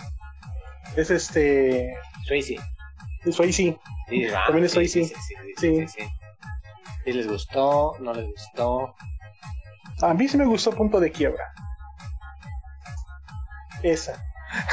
Es 0.97 1.09
este. 1.11 1.95
Swayze? 2.25 2.59
Es 3.23 3.35
sí. 3.55 3.77
Sí, 4.09 4.25
ah, 4.27 4.43
También 4.47 4.65
es 4.65 4.71
Swayze. 4.73 5.05
sí, 5.05 5.15
sí, 5.15 5.21
sí, 5.21 5.35
sí, 5.57 5.87
sí, 5.87 5.87
sí. 5.87 6.09
¿Sí 7.05 7.13
les 7.13 7.27
gustó? 7.27 7.95
¿No 7.99 8.13
les 8.13 8.25
gustó? 8.25 8.95
A 10.01 10.13
mí 10.13 10.27
sí 10.27 10.37
me 10.37 10.45
gustó 10.45 10.71
Punto 10.71 10.99
de 10.99 11.11
Quiebra. 11.11 11.53
Esa. 13.83 14.23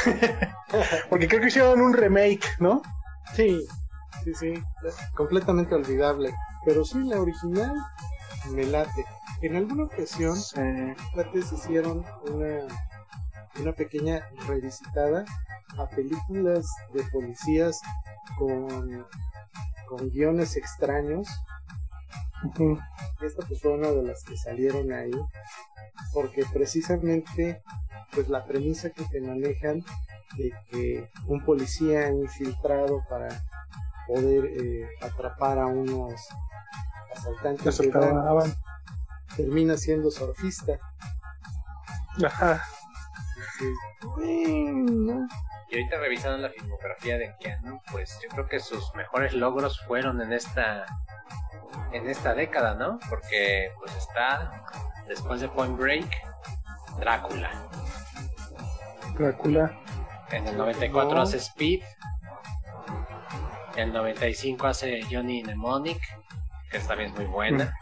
Porque 1.10 1.28
creo 1.28 1.40
que 1.40 1.48
hicieron 1.48 1.80
un 1.80 1.92
remake, 1.92 2.46
¿no? 2.58 2.82
Sí, 3.34 3.60
sí, 4.24 4.34
sí, 4.34 4.54
es 4.86 4.96
completamente 5.14 5.74
olvidable. 5.74 6.34
Pero 6.64 6.84
sí, 6.84 6.98
la 7.04 7.20
original 7.20 7.74
me 8.50 8.64
late. 8.64 9.04
En 9.42 9.56
alguna 9.56 9.84
ocasión, 9.84 10.36
antes 11.16 11.52
hicieron 11.52 12.04
una, 12.24 12.66
una 13.60 13.72
pequeña 13.72 14.28
revisitada 14.46 15.24
a 15.78 15.86
películas 15.88 16.66
de 16.92 17.04
policías 17.04 17.80
con, 18.38 19.06
con 19.86 20.10
guiones 20.10 20.56
extraños. 20.56 21.28
Esta 23.20 23.46
pues 23.46 23.60
fue 23.60 23.72
una 23.72 23.88
de 23.88 24.02
las 24.02 24.22
que 24.24 24.36
salieron 24.36 24.92
ahí. 24.92 25.12
Porque 26.12 26.44
precisamente, 26.52 27.62
pues 28.12 28.28
la 28.28 28.44
premisa 28.44 28.90
que 28.90 29.04
te 29.04 29.20
manejan 29.20 29.84
de 30.36 30.52
que 30.70 31.10
un 31.26 31.44
policía 31.44 32.08
infiltrado 32.10 33.02
para 33.08 33.28
poder 34.06 34.46
eh, 34.46 34.88
atrapar 35.02 35.58
a 35.58 35.66
unos 35.66 36.14
asaltantes 37.14 37.78
de 37.78 37.90
termina 39.36 39.76
siendo 39.76 40.10
surfista. 40.10 40.78
Ajá. 42.24 42.62
Dices, 43.58 43.76
"Bueno". 44.02 45.28
Y 45.70 45.76
ahorita 45.76 45.98
revisando 45.98 46.38
la 46.38 46.50
filmografía 46.50 47.18
de 47.18 47.34
Keanu, 47.40 47.80
pues 47.92 48.18
yo 48.22 48.28
creo 48.30 48.46
que 48.48 48.58
sus 48.60 48.94
mejores 48.94 49.34
logros 49.34 49.80
fueron 49.86 50.20
en 50.22 50.32
esta 50.32 50.86
en 51.92 52.08
esta 52.08 52.34
década, 52.34 52.74
¿no? 52.74 52.98
Porque 53.10 53.72
pues 53.78 53.94
está 53.96 54.62
después 55.06 55.40
de 55.40 55.48
Point 55.48 55.76
Break, 55.78 56.06
Drácula. 56.98 57.50
Drácula. 59.14 59.78
En 60.30 60.46
el 60.46 60.56
94 60.56 61.14
No. 61.16 61.22
hace 61.22 61.38
Speed. 61.38 61.82
En 63.76 63.88
el 63.88 63.92
95 63.92 64.66
hace 64.66 65.00
Johnny 65.10 65.42
Mnemonic, 65.42 66.00
que 66.70 66.78
también 66.80 67.10
es 67.10 67.16
muy 67.16 67.26
buena. 67.26 67.74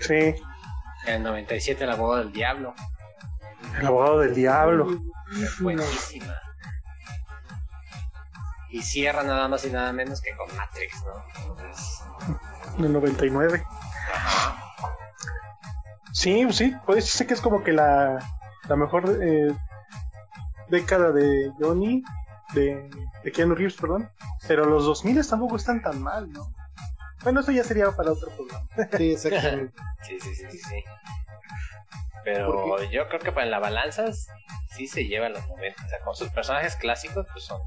Sí. 0.00 0.34
En 1.06 1.14
el 1.16 1.22
97 1.22 1.86
La 1.86 1.94
boda 1.96 2.18
del 2.20 2.32
diablo, 2.32 2.74
El 3.78 3.86
abogado 3.86 4.18
del 4.20 4.34
diablo. 4.34 4.86
buenísima. 5.60 6.34
Y 8.70 8.82
cierra 8.82 9.22
nada 9.22 9.46
más 9.48 9.64
y 9.64 9.70
nada 9.70 9.92
menos 9.92 10.20
que 10.20 10.36
con 10.36 10.54
Matrix, 10.56 11.02
¿no? 11.04 11.48
Entonces, 11.48 12.02
En 12.78 12.84
el 12.84 12.92
99. 12.92 13.64
Sí, 16.12 16.46
sí. 16.52 16.74
Puede 16.84 17.00
decirse 17.00 17.26
que 17.26 17.34
es 17.34 17.40
como 17.40 17.62
que 17.62 17.72
la, 17.72 18.18
la 18.68 18.76
mejor 18.76 19.18
eh, 19.22 19.54
década 20.68 21.12
de 21.12 21.52
Johnny. 21.60 22.02
De, 22.52 22.88
de 23.24 23.32
Keanu 23.32 23.54
Reeves, 23.54 23.76
perdón. 23.76 24.08
Pero 24.46 24.64
los 24.64 24.84
2000 24.84 25.26
tampoco 25.28 25.56
están 25.56 25.82
tan 25.82 26.02
mal, 26.02 26.30
¿no? 26.32 26.52
Bueno, 27.24 27.40
eso 27.40 27.50
ya 27.52 27.64
sería 27.64 27.90
para 27.90 28.12
otro 28.12 28.30
programa. 28.30 28.68
Sí, 28.96 29.12
exactamente. 29.12 29.74
Sí, 30.02 30.20
sí, 30.20 30.34
sí, 30.34 30.44
sí, 30.50 30.58
sí. 30.58 30.84
Pero 32.24 32.82
yo 32.90 33.08
creo 33.08 33.20
que 33.20 33.32
para 33.32 33.46
la 33.46 33.58
balanza 33.58 34.04
sí 34.70 34.86
se 34.86 35.04
lleva 35.06 35.28
los 35.28 35.46
momentos. 35.48 35.84
O 35.84 35.88
sea, 35.88 36.00
con 36.00 36.14
sus 36.14 36.28
personajes 36.30 36.76
clásicos, 36.76 37.26
pues 37.32 37.44
son 37.44 37.60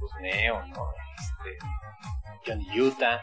pues, 0.00 0.12
Neo, 0.20 0.64
¿no? 0.68 0.86
Este, 1.18 1.58
Johnny 2.46 2.80
Utah, 2.80 3.22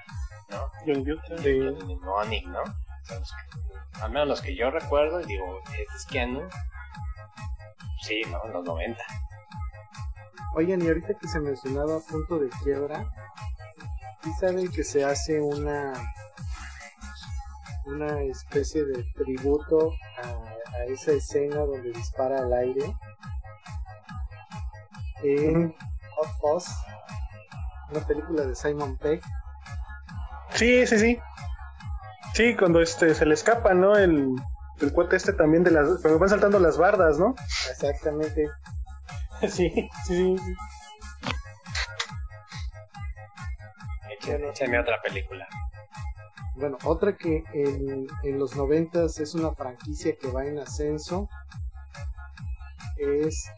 ¿no? 0.50 0.70
Johnny 0.86 1.12
Utah, 1.12 1.36
de- 1.36 1.72
Mnemonic, 1.72 2.46
¿no? 2.48 2.64
Son 3.08 3.20
los 3.20 3.32
que- 3.32 4.02
al 4.02 4.12
menos 4.12 4.28
los 4.28 4.42
que 4.42 4.56
yo 4.56 4.70
recuerdo, 4.72 5.22
y 5.22 5.26
digo, 5.26 5.60
este 5.70 5.96
es 5.96 6.06
Keanu. 6.06 6.42
Sí, 8.02 8.22
¿no? 8.30 8.44
En 8.46 8.54
los 8.54 8.64
90. 8.66 9.02
Oigan, 10.56 10.82
y 10.82 10.88
ahorita 10.88 11.14
que 11.20 11.28
se 11.28 11.40
mencionaba 11.40 12.00
punto 12.10 12.40
de 12.40 12.50
quiebra, 12.64 13.10
¿sí 14.24 14.32
saben 14.40 14.72
que 14.72 14.84
se 14.84 15.04
hace 15.04 15.40
una 15.42 15.94
una 17.86 18.20
especie 18.24 18.84
de 18.84 19.04
tributo 19.16 19.92
a, 20.24 20.76
a 20.78 20.84
esa 20.86 21.12
escena 21.12 21.58
donde 21.58 21.92
dispara 21.92 22.40
al 22.40 22.52
aire 22.54 22.96
en. 25.24 25.76
Hot 26.18 26.30
Fuzz, 26.40 26.68
una 27.92 28.00
película 28.08 28.44
de 28.44 28.56
Simon 28.56 28.98
Pegg. 28.98 29.22
Sí, 30.54 30.88
sí, 30.88 30.98
sí. 30.98 31.20
Sí, 32.36 32.54
cuando 32.54 32.82
este 32.82 33.16
se 33.16 33.26
le 33.26 33.34
escapa, 33.34 33.74
¿no? 33.74 33.96
El, 33.96 34.36
el 34.82 34.92
cuate 34.92 35.16
este 35.16 35.32
también 35.32 35.64
de 35.64 35.72
las... 35.72 36.02
Pero 36.04 36.20
van 36.20 36.28
saltando 36.28 36.60
las 36.60 36.78
bardas, 36.78 37.18
¿no? 37.18 37.34
Exactamente. 37.72 38.50
Sí, 39.42 39.70
sí, 40.08 40.38
sí. 40.38 40.56
Échame, 44.22 44.80
otra 44.80 45.02
película. 45.02 45.46
Bueno, 46.56 46.78
otra 46.86 47.18
que 47.18 47.44
en, 47.54 48.08
en 48.24 48.40
los 48.40 48.56
noventas 48.56 49.20
es 49.20 49.36
una 49.36 49.52
franquicia 49.52 50.16
que 50.18 50.32
va 50.32 50.46
en 50.46 50.60
ascenso 50.60 51.28
es 52.98 53.52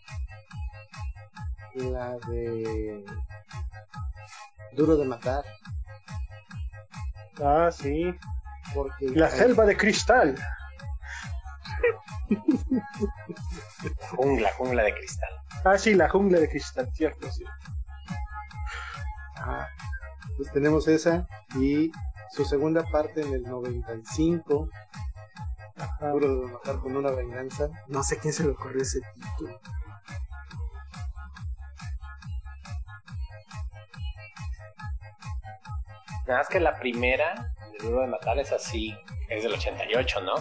la 1.76 2.18
de 2.28 3.06
Duro 4.74 4.98
de 4.98 5.06
Matar, 5.06 5.46
Ah, 7.40 7.70
sí. 7.72 8.16
Porque 8.73 9.10
La 9.10 9.30
selva 9.30 9.65
de 9.65 9.77
cristal. 9.77 10.36
Jungla, 14.15 14.51
jungla 14.58 14.84
de 14.84 14.93
cristal. 14.93 15.30
Ah, 15.63 15.77
sí, 15.77 15.93
la 15.93 16.10
jungla 16.10 16.39
de 16.39 16.49
cristal, 16.49 16.89
cierto, 16.93 17.32
sí. 17.32 17.43
ah, 19.38 19.67
pues 20.38 20.51
tenemos 20.51 20.88
esa 20.88 21.27
y 21.56 21.91
su 22.32 22.45
segunda 22.45 22.84
parte 22.84 23.21
en 23.21 23.34
el 23.34 23.43
95, 23.43 24.69
Ajá. 25.77 26.10
Duro 26.10 26.41
de 26.41 26.51
Matar 26.53 26.80
con 26.80 26.95
una 26.95 27.12
venganza. 27.12 27.69
No 27.88 28.03
sé 28.03 28.17
quién 28.17 28.34
se 28.34 28.43
le 28.43 28.49
ocurrió 28.49 28.82
ese 28.82 28.99
título. 29.13 29.60
Nada 36.28 36.40
más 36.40 36.50
que 36.50 36.60
la 36.60 36.78
primera, 36.78 37.54
de 37.72 37.88
Duro 37.88 38.02
de 38.02 38.08
Matar, 38.08 38.38
es 38.38 38.52
así, 38.52 38.94
es 39.30 39.44
del 39.44 39.54
88, 39.54 40.22
¿no? 40.22 40.34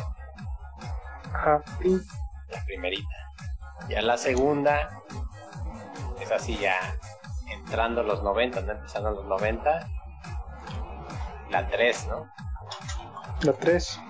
Ajá. 1.33 1.63
Y 1.85 1.95
La 2.49 2.65
primerita. 2.65 3.17
Ya 3.89 4.03
la 4.03 4.17
segunda 4.17 5.03
es 6.21 6.31
así 6.33 6.57
ya 6.57 6.99
entrando 7.51 8.03
los 8.03 8.23
90, 8.23 8.63
¿no? 8.63 8.73
Empezando 8.73 9.11
los 9.13 9.27
90. 9.27 9.89
La 11.51 11.69
3, 11.69 12.07
¿no? 12.09 12.29
La 13.43 13.53
3. 13.53 14.01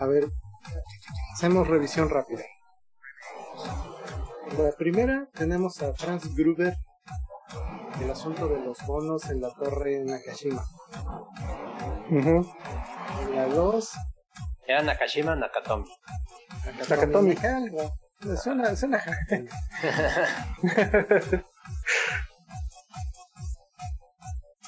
A 0.00 0.06
ver, 0.06 0.24
hacemos 1.32 1.66
revisión 1.66 2.10
rápida. 2.10 2.42
La 4.58 4.72
primera 4.76 5.26
tenemos 5.32 5.80
a 5.82 5.92
Franz 5.94 6.34
Gruber, 6.34 6.76
el 8.00 8.10
asunto 8.10 8.48
de 8.48 8.60
los 8.64 8.78
bonos 8.86 9.28
en 9.30 9.40
la 9.40 9.50
torre 9.54 10.04
Nakashima. 10.04 10.64
Ujú. 12.10 12.46
En 13.22 13.36
la 13.36 13.46
2, 13.46 13.92
Era 14.66 14.82
Nakashima 14.82 15.32
o 15.32 15.36
Nakatomi. 15.36 15.84
Nakatomi. 16.88 17.34
algo. 17.42 17.92
Suena, 18.42 18.74
suena. 18.76 19.02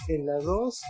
En 0.09 0.25
la 0.25 0.39
2 0.39 0.83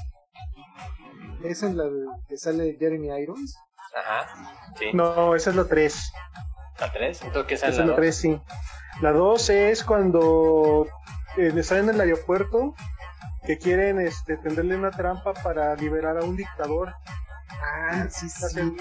es 1.44 1.62
en 1.62 1.78
la 1.78 1.84
que 2.28 2.36
sale 2.36 2.76
Jeremy 2.78 3.08
Irons. 3.18 3.56
Ajá. 3.96 4.52
Sí. 4.78 4.86
No, 4.92 5.34
esa 5.34 5.48
es 5.50 5.56
la 5.56 5.66
3. 5.66 6.12
La 6.80 6.92
3. 6.92 7.22
Entonces, 7.22 7.48
¿qué 7.48 7.54
Esa 7.54 7.66
es 7.68 7.72
es 7.72 7.78
la 7.78 7.84
la 7.86 7.90
2? 7.92 7.96
3, 7.96 8.16
sí. 8.16 8.40
La 9.00 9.12
2 9.12 9.50
es 9.50 9.84
cuando 9.84 10.86
eh, 11.36 11.52
están 11.56 11.78
en 11.80 11.88
el 11.90 12.00
aeropuerto 12.00 12.74
que 13.44 13.58
quieren 13.58 14.00
este, 14.00 14.36
tenderle 14.38 14.76
una 14.76 14.90
trampa 14.90 15.32
para 15.34 15.74
liberar 15.76 16.18
a 16.18 16.24
un 16.24 16.36
dictador. 16.36 16.94
Ah, 17.50 18.06
sí, 18.10 18.26
Está 18.26 18.48
sí. 18.48 18.74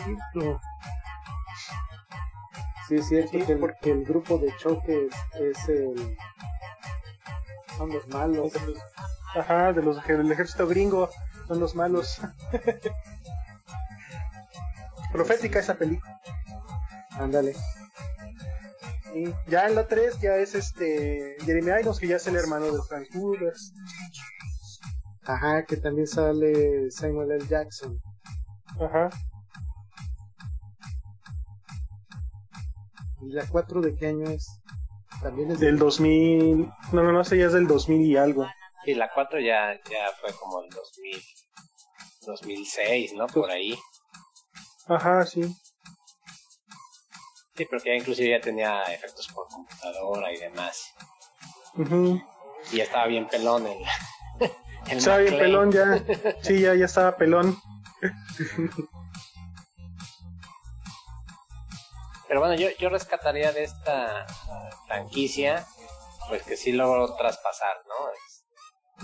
Sí, 2.87 2.95
es 2.97 3.07
cierto 3.07 3.31
Sí, 3.31 3.41
que, 3.45 3.53
el, 3.53 3.59
porque- 3.59 3.77
que 3.81 3.91
el 3.91 4.05
grupo 4.05 4.37
de 4.37 4.55
choque 4.57 5.07
es, 5.07 5.41
es 5.41 5.69
el. 5.69 6.17
Son 7.77 7.89
los 7.91 8.07
malos. 8.09 8.53
Ajá, 9.35 9.73
de 9.73 9.81
los, 9.81 10.03
del 10.05 10.31
ejército 10.31 10.67
gringo. 10.67 11.09
Son 11.47 11.59
los 11.59 11.75
malos. 11.75 12.21
Profética 15.11 15.59
esa 15.59 15.75
película. 15.75 16.19
Ándale. 17.19 17.55
Y 19.15 19.33
ya 19.49 19.65
en 19.67 19.75
la 19.75 19.87
3 19.87 20.19
ya 20.19 20.35
es 20.35 20.55
este 20.55 21.37
Jeremy 21.45 21.71
Irons, 21.79 21.99
que 21.99 22.07
ya 22.09 22.17
es 22.17 22.27
el 22.27 22.35
hermano 22.35 22.65
de 22.65 22.81
Frank 22.83 23.07
Hoover. 23.13 23.53
Ajá, 25.23 25.65
que 25.65 25.77
también 25.77 26.05
sale 26.05 26.91
Samuel 26.91 27.31
L. 27.31 27.47
Jackson. 27.47 27.97
Ajá. 28.77 29.09
¿Y 33.21 33.31
la 33.31 33.47
4 33.47 33.79
de 33.79 33.95
qué 33.95 34.07
año 34.07 34.29
es? 34.29 34.47
También 35.21 35.49
es 35.49 35.61
Del 35.61 35.79
2000. 35.79 36.69
No, 36.91 37.03
no, 37.03 37.13
no 37.13 37.23
sé, 37.23 37.37
ya 37.37 37.45
es 37.45 37.53
del 37.53 37.67
2000 37.67 38.01
y 38.01 38.17
algo. 38.17 38.45
Y 38.85 38.95
la 38.95 39.09
4 39.13 39.39
ya, 39.39 39.73
ya 39.89 40.11
fue 40.19 40.33
como 40.33 40.61
el 40.61 40.69
2000, 40.69 41.21
2006, 42.25 43.13
¿no? 43.13 43.27
Por 43.27 43.49
ahí. 43.49 43.79
Ajá, 44.87 45.25
sí. 45.25 45.55
Sí, 47.55 47.65
porque 47.65 47.89
ya 47.89 47.95
inclusive 47.95 48.29
ya 48.29 48.41
tenía 48.41 48.83
efectos 48.93 49.27
por 49.33 49.47
computadora 49.47 50.31
y 50.33 50.37
demás. 50.37 50.93
Y 52.71 52.77
ya 52.77 52.83
estaba 52.83 53.07
bien 53.07 53.27
pelón 53.27 53.65
el... 53.67 53.77
el 54.89 54.97
Estaba 54.97 55.17
bien 55.19 55.37
pelón 55.37 55.71
ya. 55.71 56.03
Sí, 56.41 56.59
ya, 56.61 56.73
ya 56.75 56.85
estaba 56.85 57.15
pelón. 57.15 57.57
Pero 62.27 62.39
bueno, 62.39 62.55
yo, 62.55 62.69
yo 62.79 62.89
rescataría 62.89 63.51
de 63.51 63.63
esta 63.63 64.25
ah, 64.49 64.69
franquicia, 64.87 65.65
pues 66.27 66.43
que 66.43 66.57
sí 66.57 66.71
logró 66.71 67.15
traspasar, 67.15 67.77
¿no? 67.87 68.09
Es- 68.11 68.41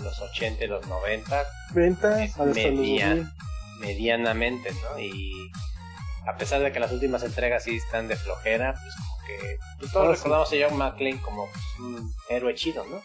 los 0.02 0.18
80 0.20 0.64
y 0.64 0.66
los 0.68 0.86
90, 0.86 1.44
Ventas 1.74 2.20
Es 2.20 2.30
hasta 2.30 2.46
los 2.46 2.56
media. 2.56 3.08
2000. 3.10 3.28
medianamente, 3.80 4.72
¿no? 4.72 4.98
Y 4.98 5.32
a 6.26 6.36
pesar 6.36 6.62
de 6.62 6.72
que 6.72 6.80
las 6.80 6.92
últimas 6.92 7.22
entregas 7.22 7.64
sí 7.64 7.76
están 7.76 8.08
de 8.08 8.16
flojera, 8.16 8.74
pues 8.74 8.94
como 8.96 9.26
que 9.26 9.58
pues, 9.78 9.92
todos 9.92 10.06
sí. 10.06 10.14
recordamos 10.14 10.52
a 10.52 10.68
John 10.68 10.78
McClane 10.78 11.20
como 11.22 11.46
pues, 11.46 11.64
un 11.80 12.12
héroe 12.28 12.54
chido, 12.54 12.84
¿no? 12.86 13.00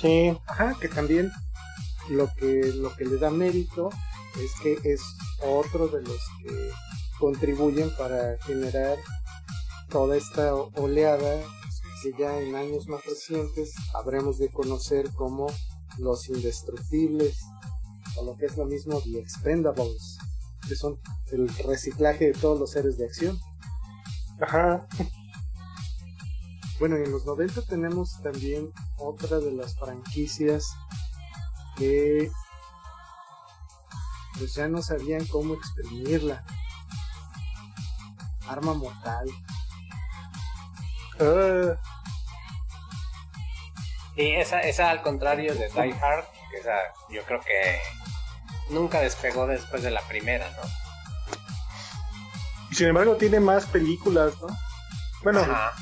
Sí. 0.00 0.36
Ajá, 0.46 0.76
que 0.80 0.88
también 0.88 1.30
lo 2.10 2.28
que, 2.34 2.72
lo 2.74 2.94
que 2.94 3.04
le 3.04 3.18
da 3.18 3.30
mérito 3.30 3.90
es 4.42 4.52
que 4.62 4.92
es 4.92 5.02
otro 5.42 5.88
de 5.88 6.02
los 6.02 6.20
que 6.42 6.70
contribuyen 7.18 7.90
para 7.96 8.36
generar 8.44 8.98
toda 9.90 10.16
esta 10.16 10.54
oleada 10.54 11.42
que 12.02 12.12
ya 12.18 12.38
en 12.38 12.54
años 12.54 12.86
más 12.88 13.04
recientes 13.04 13.74
habremos 13.94 14.38
de 14.38 14.50
conocer 14.50 15.10
como 15.14 15.46
los 15.98 16.28
indestructibles 16.28 17.38
o 18.16 18.24
lo 18.24 18.36
que 18.36 18.46
es 18.46 18.56
lo 18.56 18.66
mismo 18.66 19.00
The 19.00 19.18
Expendables, 19.18 20.18
que 20.68 20.76
son 20.76 20.98
el 21.32 21.48
reciclaje 21.64 22.26
de 22.26 22.32
todos 22.32 22.58
los 22.58 22.70
seres 22.70 22.98
de 22.98 23.06
acción. 23.06 23.38
Ajá. 24.40 24.86
Bueno, 26.78 26.98
y 26.98 27.04
en 27.04 27.10
los 27.10 27.24
90 27.24 27.62
tenemos 27.62 28.20
también 28.22 28.70
otra 28.98 29.38
de 29.38 29.50
las 29.50 29.74
franquicias 29.78 30.66
que 31.78 32.30
pues 34.38 34.54
ya 34.54 34.68
no 34.68 34.82
sabían 34.82 35.24
cómo 35.26 35.54
exprimirla. 35.54 36.44
Arma 38.46 38.74
mortal. 38.74 39.26
Ah, 41.18 41.74
Y 44.16 44.32
esa, 44.32 44.60
esa 44.60 44.90
al 44.90 45.02
contrario 45.02 45.54
de 45.54 45.68
Die 45.68 45.94
Hard, 45.94 46.26
que 46.50 46.58
esa 46.58 46.76
yo 47.10 47.22
creo 47.24 47.40
que 47.40 47.80
nunca 48.70 49.00
despegó 49.00 49.46
después 49.46 49.82
de 49.82 49.90
la 49.90 50.02
primera, 50.08 50.50
¿no? 50.50 50.62
y 52.70 52.74
sin 52.74 52.88
embargo 52.88 53.16
tiene 53.16 53.40
más 53.40 53.66
películas, 53.66 54.34
¿no? 54.40 54.48
Bueno, 55.22 55.40
Ajá. 55.40 55.72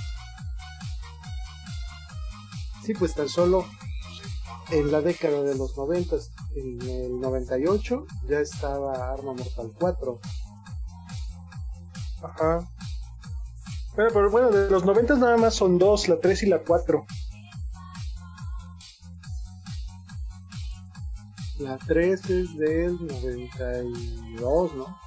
Sí, 2.84 2.92
pues 2.92 3.14
tan 3.14 3.28
solo 3.30 3.66
en 4.70 4.92
la 4.92 5.00
década 5.00 5.42
de 5.42 5.54
los 5.54 5.76
90, 5.76 6.16
en 6.56 6.82
el 6.82 7.20
98, 7.20 8.06
ya 8.28 8.40
estaba 8.40 9.12
Arma 9.12 9.32
Mortal 9.32 9.72
4. 9.78 10.20
ajá. 12.22 12.68
Bueno, 13.94 14.10
pero 14.12 14.30
bueno, 14.30 14.50
de 14.50 14.68
los 14.70 14.84
90 14.84 15.14
nada 15.16 15.36
más 15.36 15.54
son 15.54 15.78
dos, 15.78 16.08
la 16.08 16.18
3 16.18 16.42
y 16.42 16.46
la 16.46 16.58
4. 16.58 17.06
La 21.58 21.78
3 21.78 22.30
es 22.30 22.56
del 22.56 22.98
92, 23.06 24.74
¿no? 24.74 24.98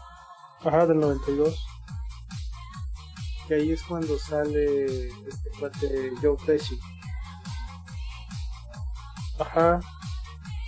Ajá, 0.63 0.85
del 0.87 0.99
92. 0.99 1.65
Que 3.47 3.55
ahí 3.55 3.71
es 3.71 3.83
cuando 3.83 4.17
sale 4.17 5.07
este 5.07 5.49
cuate 5.59 6.11
Joe 6.21 6.37
Pesci. 6.45 6.79
Ajá. 9.39 9.79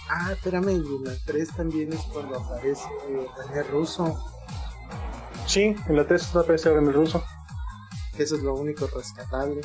Ah, 0.10 0.32
espérame, 0.32 0.70
y 0.72 1.04
la 1.06 1.14
3 1.26 1.50
también 1.56 1.94
es 1.94 2.02
cuando 2.14 2.40
aparece 2.40 2.88
René 3.38 3.64
Russo, 3.64 4.18
Sí, 5.46 5.76
en 5.88 5.96
la 5.96 6.06
3 6.06 6.36
aparece 6.36 6.72
en 6.72 6.88
el 6.88 6.94
ruso. 6.94 7.24
que 8.16 8.24
eso 8.24 8.36
es 8.36 8.44
lo 8.44 8.54
único 8.56 8.86
rescatable. 8.88 9.62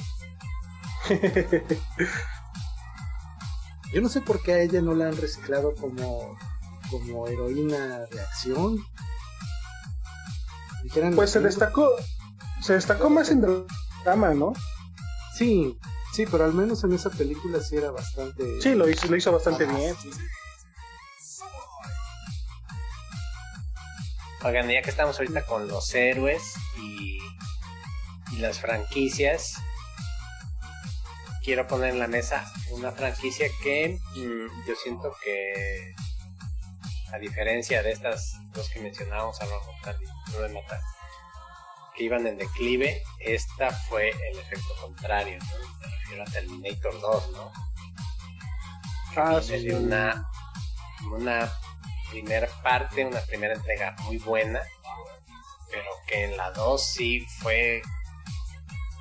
Yo 3.95 4.01
no 4.01 4.09
sé 4.09 4.21
por 4.21 4.43
qué 4.43 4.55
a 4.55 4.61
ella 4.61 4.81
no 4.83 4.93
la 4.93 5.07
han 5.07 5.17
reciclado 5.17 5.73
como, 5.77 6.37
como 6.91 7.29
heroína 7.29 8.01
de 8.01 8.21
acción. 8.21 8.85
Dijeran 10.83 11.15
Pues 11.15 11.31
se 11.31 11.39
destacó, 11.39 11.89
se 12.61 12.73
destacó 12.73 13.09
más 13.09 13.31
en 13.31 13.41
drama, 14.05 14.35
¿no? 14.35 14.53
Sí, 15.39 15.79
sí, 16.13 16.27
pero 16.29 16.45
al 16.45 16.55
menos 16.55 16.83
en 16.83 16.93
esa 16.93 17.09
película 17.09 17.61
sí 17.61 17.77
era 17.77 17.93
bastante... 17.93 18.61
Sí, 18.61 18.75
lo 18.75 18.89
hizo, 18.89 19.07
lo 19.07 19.17
hizo 19.17 19.31
bastante 19.31 19.65
bien. 19.65 19.95
Oigan, 24.43 24.69
ya 24.69 24.83
que 24.83 24.91
estamos 24.91 25.17
ahorita 25.21 25.47
con 25.47 25.69
los 25.69 25.95
héroes 25.95 26.43
y, 26.79 27.19
y 28.33 28.37
las 28.41 28.59
franquicias, 28.59 29.55
quiero 31.45 31.67
poner 31.67 31.91
en 31.91 31.99
la 31.99 32.09
mesa 32.09 32.51
una 32.71 32.91
franquicia 32.91 33.47
que 33.63 33.99
mm, 34.17 34.67
yo 34.67 34.75
siento 34.83 35.15
que, 35.23 35.95
a 37.13 37.19
diferencia 37.19 37.83
de 37.83 37.93
estas 37.93 38.35
dos 38.53 38.69
que 38.71 38.81
mencionábamos, 38.81 39.39
y 39.41 40.33
No 40.33 40.41
de 40.41 40.49
Matar, 40.49 40.81
que 41.95 42.05
iban 42.05 42.27
en 42.27 42.39
declive, 42.39 43.03
esta 43.21 43.71
fue 43.71 44.09
el 44.09 44.39
efecto 44.39 44.75
contrario, 44.81 45.39
¿no? 45.39 45.79
me 45.81 45.87
refiero 45.87 46.23
a 46.23 46.27
Terminator 46.27 47.01
2, 47.01 47.31
¿no? 47.33 47.53
Ah, 49.17 49.41
sí. 49.41 49.71
una, 49.71 50.27
una 51.13 51.53
primera 52.11 52.49
parte, 52.63 53.05
una 53.05 53.21
primera 53.21 53.55
entrega 53.55 53.95
muy 54.05 54.19
buena, 54.19 54.61
pero 55.71 55.91
que 56.09 56.25
en 56.25 56.37
la 56.37 56.51
2 56.53 56.85
sí 56.85 57.21
fue 57.41 57.81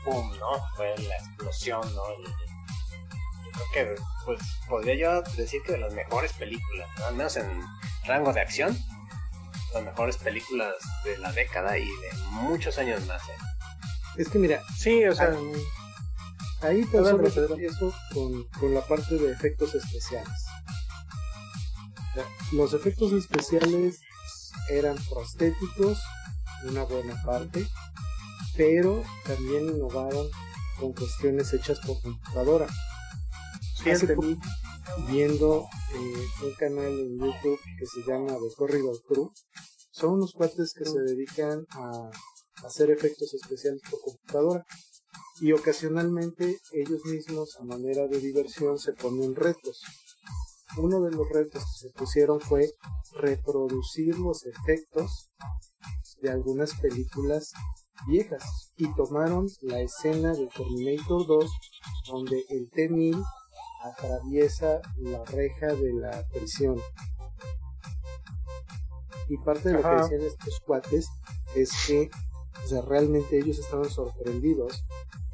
boom, 0.05 0.29
¿no? 0.39 0.47
Fue 0.75 0.93
la 0.97 1.15
explosión, 1.15 1.81
¿no? 1.95 2.01
El- 2.17 2.33
yo 3.55 3.61
creo 3.71 3.95
que, 3.95 4.01
pues, 4.25 4.39
podría 4.67 4.95
yo 4.95 5.21
decir 5.37 5.61
que 5.65 5.73
de 5.73 5.77
las 5.79 5.93
mejores 5.93 6.33
películas, 6.33 6.89
¿no? 6.97 7.05
al 7.05 7.15
menos 7.15 7.35
en 7.37 7.61
rango 8.05 8.33
de 8.33 8.41
acción, 8.41 8.75
las 9.73 9.83
mejores 9.83 10.17
películas 10.17 10.73
de 11.03 11.17
la 11.19 11.31
década 11.31 11.77
y 11.77 11.85
de 11.85 12.13
muchos 12.31 12.77
años 12.79 13.05
más, 13.05 13.21
¿eh? 13.29 13.33
Es 14.17 14.29
que 14.29 14.39
mira, 14.39 14.61
Sí, 14.77 15.03
o 15.05 15.13
sea, 15.15 15.35
ahí 16.61 16.83
te 16.85 16.97
adelante. 16.97 17.65
eso 17.65 17.93
con, 18.13 18.43
con 18.59 18.73
la 18.73 18.81
parte 18.81 19.15
de 19.17 19.31
efectos 19.31 19.73
especiales. 19.75 20.45
Los 22.51 22.73
efectos 22.73 23.11
especiales 23.13 24.01
eran 24.69 24.95
prostéticos, 25.09 25.99
una 26.65 26.83
buena 26.83 27.19
parte, 27.23 27.67
pero 28.55 29.03
también 29.25 29.69
innovaron 29.69 30.27
con 30.79 30.93
cuestiones 30.93 31.53
hechas 31.53 31.79
por 31.85 32.01
computadora. 32.01 32.67
sí, 33.75 33.89
hace 33.89 34.15
viendo 35.07 35.67
eh, 35.93 36.45
un 36.45 36.53
canal 36.55 36.99
en 36.99 37.17
YouTube 37.17 37.59
que 37.79 37.85
se 37.85 38.01
llama 38.07 38.33
The 38.33 38.55
Corridor 38.55 39.01
Crew. 39.07 39.31
Son 39.91 40.13
unos 40.13 40.33
cuates 40.33 40.73
que 40.73 40.85
se 40.85 40.99
dedican 41.01 41.65
a 41.71 42.09
hacer 42.65 42.91
efectos 42.91 43.33
especiales 43.33 43.81
por 43.89 44.01
computadora. 44.01 44.65
Y 45.41 45.51
ocasionalmente 45.51 46.59
ellos 46.73 47.05
mismos, 47.05 47.57
a 47.59 47.63
manera 47.63 48.07
de 48.07 48.19
diversión, 48.19 48.77
se 48.77 48.93
ponen 48.93 49.35
retos. 49.35 49.81
Uno 50.77 51.01
de 51.01 51.11
los 51.11 51.27
retos 51.29 51.63
que 51.63 51.87
se 51.87 51.93
pusieron 51.93 52.39
fue 52.39 52.71
reproducir 53.13 54.17
los 54.17 54.45
efectos 54.45 55.29
de 56.21 56.31
algunas 56.31 56.73
películas 56.75 57.51
viejas. 58.07 58.71
Y 58.77 58.93
tomaron 58.95 59.47
la 59.61 59.81
escena 59.81 60.33
de 60.33 60.47
Terminator 60.47 61.25
2, 61.25 61.51
donde 62.07 62.43
el 62.49 62.69
T-1000 62.69 63.23
atraviesa 63.83 64.81
la 64.97 65.23
reja 65.25 65.67
de 65.67 65.93
la 65.93 66.25
prisión. 66.29 66.79
Y 69.29 69.37
parte 69.37 69.69
de 69.69 69.75
lo 69.75 69.81
que 69.81 69.95
decían 69.95 70.21
estos 70.21 70.59
cuates 70.65 71.07
es 71.55 71.71
que, 71.87 72.09
o 72.63 72.67
sea, 72.67 72.81
realmente 72.81 73.37
ellos 73.37 73.59
estaban 73.59 73.89
sorprendidos 73.89 74.85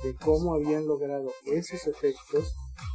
de 0.04 0.16
cómo 0.16 0.54
habían 0.54 0.88
logrado 0.88 1.32
esos 1.46 1.86
efectos 1.88 2.54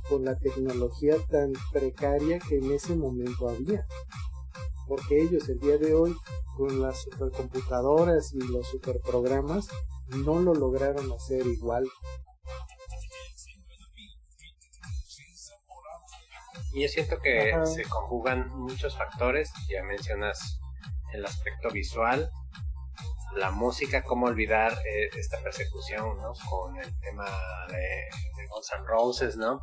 con 0.09 0.25
la 0.25 0.37
tecnología 0.37 1.17
tan 1.31 1.53
precaria 1.73 2.39
que 2.39 2.59
en 2.59 2.73
ese 2.73 2.95
momento 2.95 3.49
había. 3.49 3.87
Porque 4.87 5.23
ellos 5.23 5.49
el 5.49 5.59
día 5.61 5.79
de 5.79 5.95
hoy, 5.95 6.15
con 6.57 6.81
las 6.81 7.03
supercomputadoras 7.03 8.33
y 8.35 8.39
los 8.39 8.69
superprogramas, 8.69 9.69
no 10.09 10.41
lo 10.41 10.55
lograron 10.55 11.11
hacer 11.13 11.47
igual. 11.47 11.85
Y 16.73 16.83
yo 16.83 16.89
siento 16.89 17.19
que 17.21 17.53
Ajá. 17.53 17.67
se 17.67 17.85
conjugan 17.85 18.49
muchos 18.51 18.97
factores, 18.97 19.53
ya 19.71 19.83
mencionas 19.85 20.61
el 21.13 21.25
aspecto 21.25 21.71
visual, 21.71 22.31
la 23.37 23.51
música, 23.51 24.03
cómo 24.03 24.27
olvidar 24.27 24.73
eh, 24.73 25.09
esta 25.17 25.41
persecución, 25.43 26.17
¿no? 26.19 26.33
Con 26.51 26.77
el 26.77 27.01
tema 27.01 27.27
de, 27.69 27.77
de 27.77 28.47
Guns 28.49 28.73
N' 28.77 28.87
Roses, 28.87 29.37
¿no? 29.37 29.61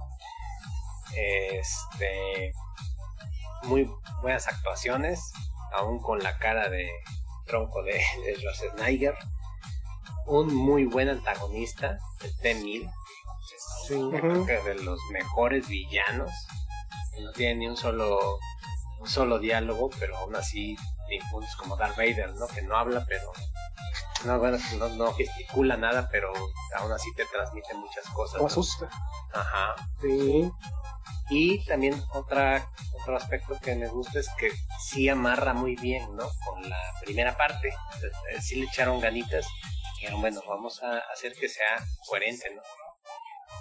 Este, 1.13 2.53
muy 3.63 3.89
buenas 4.21 4.47
actuaciones, 4.47 5.19
aún 5.73 5.99
con 6.01 6.19
la 6.19 6.37
cara 6.37 6.69
de 6.69 6.89
tronco 7.45 7.83
de, 7.83 7.93
de 8.25 8.35
Schwarzenegger. 8.37 9.15
Un 10.27 10.53
muy 10.53 10.85
buen 10.85 11.09
antagonista, 11.09 11.97
el 12.23 12.37
T-1000. 12.37 12.83
Es- 12.85 13.87
Sí. 13.87 13.95
yo 13.99 14.11
creo 14.11 14.45
que 14.45 14.59
de 14.61 14.75
los 14.75 14.99
mejores 15.11 15.67
villanos. 15.67 16.31
No 17.19 17.31
tiene 17.33 17.55
ni 17.55 17.67
un 17.67 17.75
solo 17.77 18.19
un 18.99 19.07
solo 19.07 19.39
diálogo, 19.39 19.89
pero 19.99 20.15
aún 20.17 20.35
así 20.35 20.77
infundes 21.11 21.55
como 21.55 21.75
Darth 21.75 21.97
Vader, 21.97 22.33
¿no? 22.35 22.47
Que 22.47 22.61
no 22.61 22.77
habla, 22.77 23.03
pero 23.09 23.31
no, 24.25 24.37
bueno, 24.39 24.57
no, 24.77 24.89
no 24.89 25.13
gesticula 25.13 25.75
nada, 25.75 26.07
pero 26.11 26.31
aún 26.77 26.91
así 26.91 27.11
te 27.15 27.25
transmite 27.25 27.73
muchas 27.73 28.05
cosas. 28.13 28.39
Asusta. 28.43 28.87
Ajá. 29.33 29.75
Sí, 29.99 30.49
Y 31.29 31.63
también 31.65 32.01
otra, 32.13 32.69
otro 33.01 33.15
aspecto 33.15 33.57
que 33.61 33.75
me 33.75 33.87
gusta 33.87 34.19
es 34.19 34.27
que 34.37 34.51
sí 34.79 35.07
amarra 35.07 35.53
muy 35.53 35.75
bien, 35.75 36.03
¿no? 36.15 36.27
Con 36.45 36.69
la 36.69 36.77
primera 37.01 37.37
parte. 37.37 37.69
Eh, 37.69 38.41
Sí 38.41 38.55
le 38.55 38.65
echaron 38.65 38.99
ganitas. 38.99 39.45
Y 39.45 40.01
dijeron, 40.01 40.21
bueno, 40.21 40.41
vamos 40.47 40.81
a 40.83 40.97
hacer 41.13 41.33
que 41.33 41.47
sea 41.47 41.77
coherente, 42.07 42.53
¿no? 42.55 42.61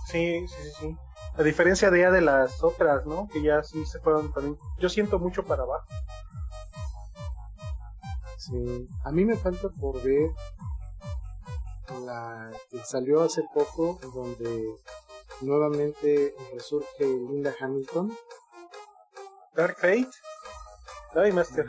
Sí, 0.06 0.46
sí, 0.48 0.54
sí, 0.62 0.70
sí. 0.80 0.96
A 1.38 1.42
diferencia 1.42 1.90
de 1.90 2.00
ya 2.00 2.10
de 2.10 2.20
las 2.20 2.62
otras, 2.62 3.06
¿no? 3.06 3.28
Que 3.28 3.42
ya 3.42 3.62
sí 3.62 3.84
se 3.86 4.00
fueron 4.00 4.32
también. 4.32 4.58
Yo 4.78 4.88
siento 4.88 5.18
mucho 5.18 5.44
para 5.44 5.62
abajo. 5.62 5.86
sí. 8.36 8.88
A 9.04 9.12
mí 9.12 9.24
me 9.24 9.36
falta 9.36 9.68
por 9.80 10.02
ver 10.02 10.30
la 12.04 12.50
que 12.70 12.78
salió 12.84 13.22
hace 13.22 13.42
poco, 13.54 13.98
donde 14.14 14.64
nuevamente 15.40 16.34
resurge 16.52 17.04
Linda 17.04 17.54
Hamilton. 17.60 18.16
Dark 19.54 19.76
Fate. 19.76 20.08
Ay, 21.14 21.32
Master. 21.32 21.66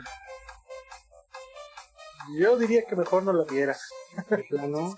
Yo 2.38 2.56
diría 2.56 2.84
que 2.86 2.94
mejor 2.96 3.22
no 3.24 3.32
la 3.32 3.44
viera. 3.44 3.76
De 4.28 4.38
plano, 4.44 4.96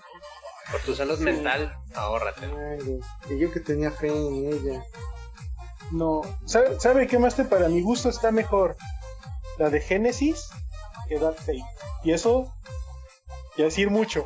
Por 0.71 0.81
tu 0.81 0.95
salud 0.95 1.17
mental, 1.19 1.73
ahórrate. 1.95 2.45
ay, 2.45 2.99
y 3.29 3.39
yo 3.39 3.51
que 3.51 3.59
tenía 3.59 3.91
fe 3.91 4.07
en 4.07 4.53
ella. 4.53 4.83
No. 5.91 6.21
¿Sabe, 6.45 6.79
¿Sabe 6.79 7.07
qué, 7.07 7.17
Master? 7.17 7.47
Para 7.47 7.69
mi 7.69 7.81
gusto 7.81 8.09
está 8.09 8.31
mejor 8.31 8.75
la 9.57 9.69
de 9.69 9.79
Genesis 9.81 10.49
que 11.07 11.17
Dark 11.19 11.37
Fate. 11.37 11.63
Y 12.03 12.11
eso, 12.13 12.53
ya 13.57 13.65
decir 13.65 13.89
mucho. 13.89 14.25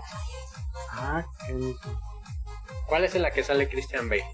Ah, 0.91 1.25
Hamilton. 1.47 1.99
¿Cuál 2.89 3.05
es 3.05 3.15
en 3.15 3.21
la 3.21 3.31
que 3.31 3.43
sale 3.43 3.69
Christian 3.69 4.09
Bale? 4.09 4.25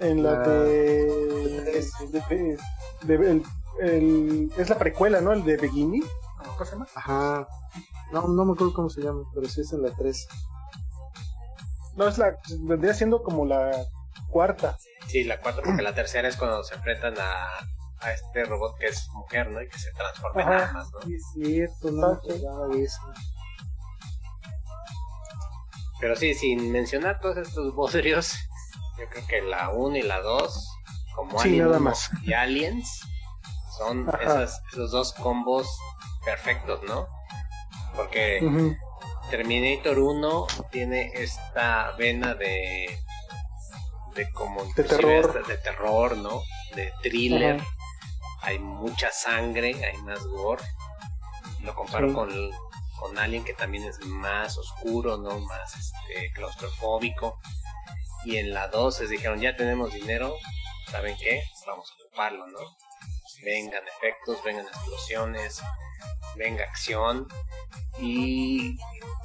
En 0.00 0.22
la 0.22 0.38
de. 0.40 1.04
de- 1.06 1.82
de- 2.10 2.58
de- 3.02 3.14
el- 3.30 3.42
el- 3.80 4.52
es 4.58 4.68
la 4.68 4.76
precuela, 4.78 5.20
¿no? 5.20 5.32
El 5.32 5.44
de 5.44 5.56
Beginning. 5.56 6.04
¿Cómo 6.38 6.64
se 6.64 6.72
llama? 6.72 6.86
Ajá. 6.94 7.46
No, 8.12 8.26
no 8.28 8.44
me 8.44 8.52
acuerdo 8.52 8.74
cómo 8.74 8.90
se 8.90 9.00
llama, 9.00 9.22
pero 9.34 9.48
sí 9.48 9.60
es 9.62 9.72
en 9.72 9.82
la 9.82 9.90
3. 9.94 10.28
No, 11.94 12.08
es 12.08 12.18
la. 12.18 12.36
Vendría 12.60 12.92
siendo 12.94 13.22
como 13.22 13.46
la 13.46 13.70
cuarta. 14.28 14.76
Sí, 15.06 15.24
la 15.24 15.40
cuarta, 15.40 15.62
porque 15.64 15.82
la 15.82 15.94
tercera 15.94 16.28
es 16.28 16.36
cuando 16.36 16.62
se 16.64 16.74
enfrentan 16.74 17.14
a, 17.18 17.46
a 18.00 18.12
este 18.12 18.44
robot 18.44 18.76
que 18.78 18.86
es 18.86 19.08
mujer, 19.12 19.50
¿no? 19.50 19.60
Y 19.62 19.68
que 19.68 19.78
se 19.78 19.92
transforma 19.92 20.42
en 20.42 20.48
Ajá. 20.48 20.64
armas, 20.68 20.90
¿no? 20.92 21.00
Sí, 21.02 21.14
es 21.14 21.22
cierto, 21.34 21.90
no 21.92 22.68
de 22.68 22.82
eso. 22.84 23.00
Pero 26.02 26.16
sí, 26.16 26.34
sin 26.34 26.72
mencionar 26.72 27.20
todos 27.20 27.36
estos 27.38 27.72
bodrios, 27.76 28.34
yo 28.98 29.08
creo 29.08 29.26
que 29.28 29.40
la 29.42 29.70
1 29.70 29.96
y 29.98 30.02
la 30.02 30.20
2, 30.20 30.68
como 31.14 31.38
Sí, 31.40 31.48
Alien 31.48 31.64
nada 31.64 31.76
1 31.78 31.80
más. 31.84 32.10
y 32.24 32.32
Aliens, 32.32 33.00
son 33.78 34.08
esas, 34.20 34.60
esos 34.72 34.90
dos 34.90 35.12
combos 35.14 35.66
perfectos, 36.24 36.82
¿no? 36.82 37.06
Porque. 37.96 38.40
Terminator 39.30 39.98
1 39.98 40.46
tiene 40.70 41.10
esta 41.14 41.92
vena 41.92 42.34
de 42.34 42.98
de 44.14 44.30
como 44.32 44.62
De 44.74 44.84
terror. 44.84 45.46
de 45.46 45.56
terror, 45.58 46.16
¿no? 46.18 46.42
De 46.74 46.92
thriller. 47.02 47.62
Hay 48.42 48.58
mucha 48.58 49.10
sangre, 49.10 49.72
hay 49.84 49.96
más 50.02 50.22
gore. 50.26 50.62
Lo 51.62 51.74
comparo 51.74 52.08
Sí. 52.08 52.14
con, 52.14 52.50
con 53.02 53.18
Alien 53.18 53.44
que 53.44 53.52
también 53.52 53.84
es 53.84 53.98
más 54.06 54.56
oscuro, 54.56 55.16
¿no? 55.16 55.40
Más 55.40 55.74
este, 55.74 56.30
claustrofóbico. 56.32 57.40
Y 58.24 58.36
en 58.36 58.54
la 58.54 58.68
2 58.68 59.00
les 59.00 59.10
dijeron, 59.10 59.40
ya 59.40 59.56
tenemos 59.56 59.92
dinero, 59.92 60.36
¿saben 60.88 61.16
qué? 61.18 61.42
Vamos 61.66 61.90
a 61.90 62.02
ocuparlo, 62.04 62.46
¿no? 62.46 62.60
Vengan 63.42 63.82
efectos, 63.88 64.42
vengan 64.44 64.66
explosiones, 64.66 65.60
venga 66.36 66.62
acción. 66.62 67.26
Y 67.98 68.78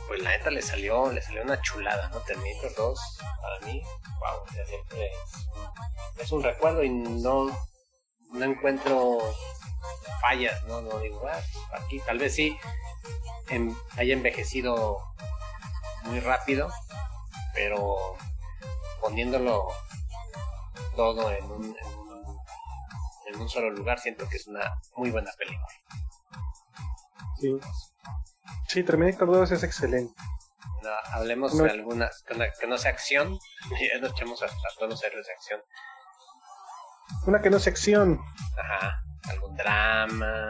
pues 0.07 0.23
la 0.23 0.31
neta 0.31 0.49
le 0.49 0.63
salió, 0.63 1.11
le 1.11 1.21
salió 1.21 1.43
una 1.43 1.61
chulada, 1.61 2.09
¿no? 2.09 2.19
Terminator 2.21 2.73
2, 2.75 2.99
para 3.41 3.67
mí, 3.67 3.83
wow, 4.19 4.65
siempre 4.65 5.11
es 6.17 6.31
un 6.31 6.41
recuerdo 6.41 6.83
y 6.83 6.89
no, 6.89 7.47
no 8.31 8.45
encuentro 8.45 9.17
fallas, 10.21 10.61
¿no? 10.65 10.81
No 10.81 10.99
digo, 10.99 11.21
ah, 11.27 11.39
aquí 11.73 11.99
tal 12.05 12.17
vez 12.19 12.35
sí 12.35 12.57
em- 13.49 13.75
haya 13.97 14.13
envejecido 14.13 14.97
muy 16.03 16.19
rápido, 16.19 16.69
pero 17.53 17.95
poniéndolo 19.01 19.67
todo 20.95 21.31
en 21.31 21.43
un, 21.51 21.63
en 21.77 21.85
un, 21.87 22.37
en 23.27 23.41
un 23.41 23.49
solo 23.49 23.69
lugar, 23.71 23.99
siento 23.99 24.27
que 24.27 24.37
es 24.37 24.47
una 24.47 24.79
muy 24.95 25.11
buena 25.11 25.31
película. 25.37 25.67
Sí. 27.39 27.59
Sí, 28.67 28.83
Terminator 28.83 29.27
2 29.31 29.51
es 29.51 29.63
excelente. 29.63 30.13
No, 30.81 30.89
hablemos 31.11 31.53
No. 31.53 31.63
de 31.63 31.71
alguna 31.71 32.09
que 32.27 32.33
no, 32.35 32.45
que 32.59 32.67
no 32.67 32.77
sea 32.77 32.91
acción, 32.91 33.39
ya 33.93 33.99
nos 33.99 34.11
echamos 34.11 34.41
hasta 34.41 34.57
todos 34.77 34.89
los 34.91 35.03
héroes 35.03 35.25
de 35.27 35.33
acción. 35.33 35.61
Una 37.25 37.41
que 37.41 37.49
no 37.49 37.57
es 37.57 37.67
acción. 37.67 38.19
Ajá, 38.57 39.01
algún 39.29 39.55
drama. 39.55 40.49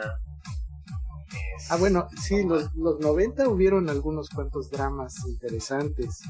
es- 1.58 1.72
Ah, 1.72 1.78
bueno, 1.78 2.08
sí, 2.22 2.44
los, 2.44 2.74
los 2.76 3.00
90 3.00 3.48
hubieron 3.50 3.90
algunos 3.90 4.30
cuantos 4.30 4.70
dramas 4.70 5.16
interesantes. 5.28 6.22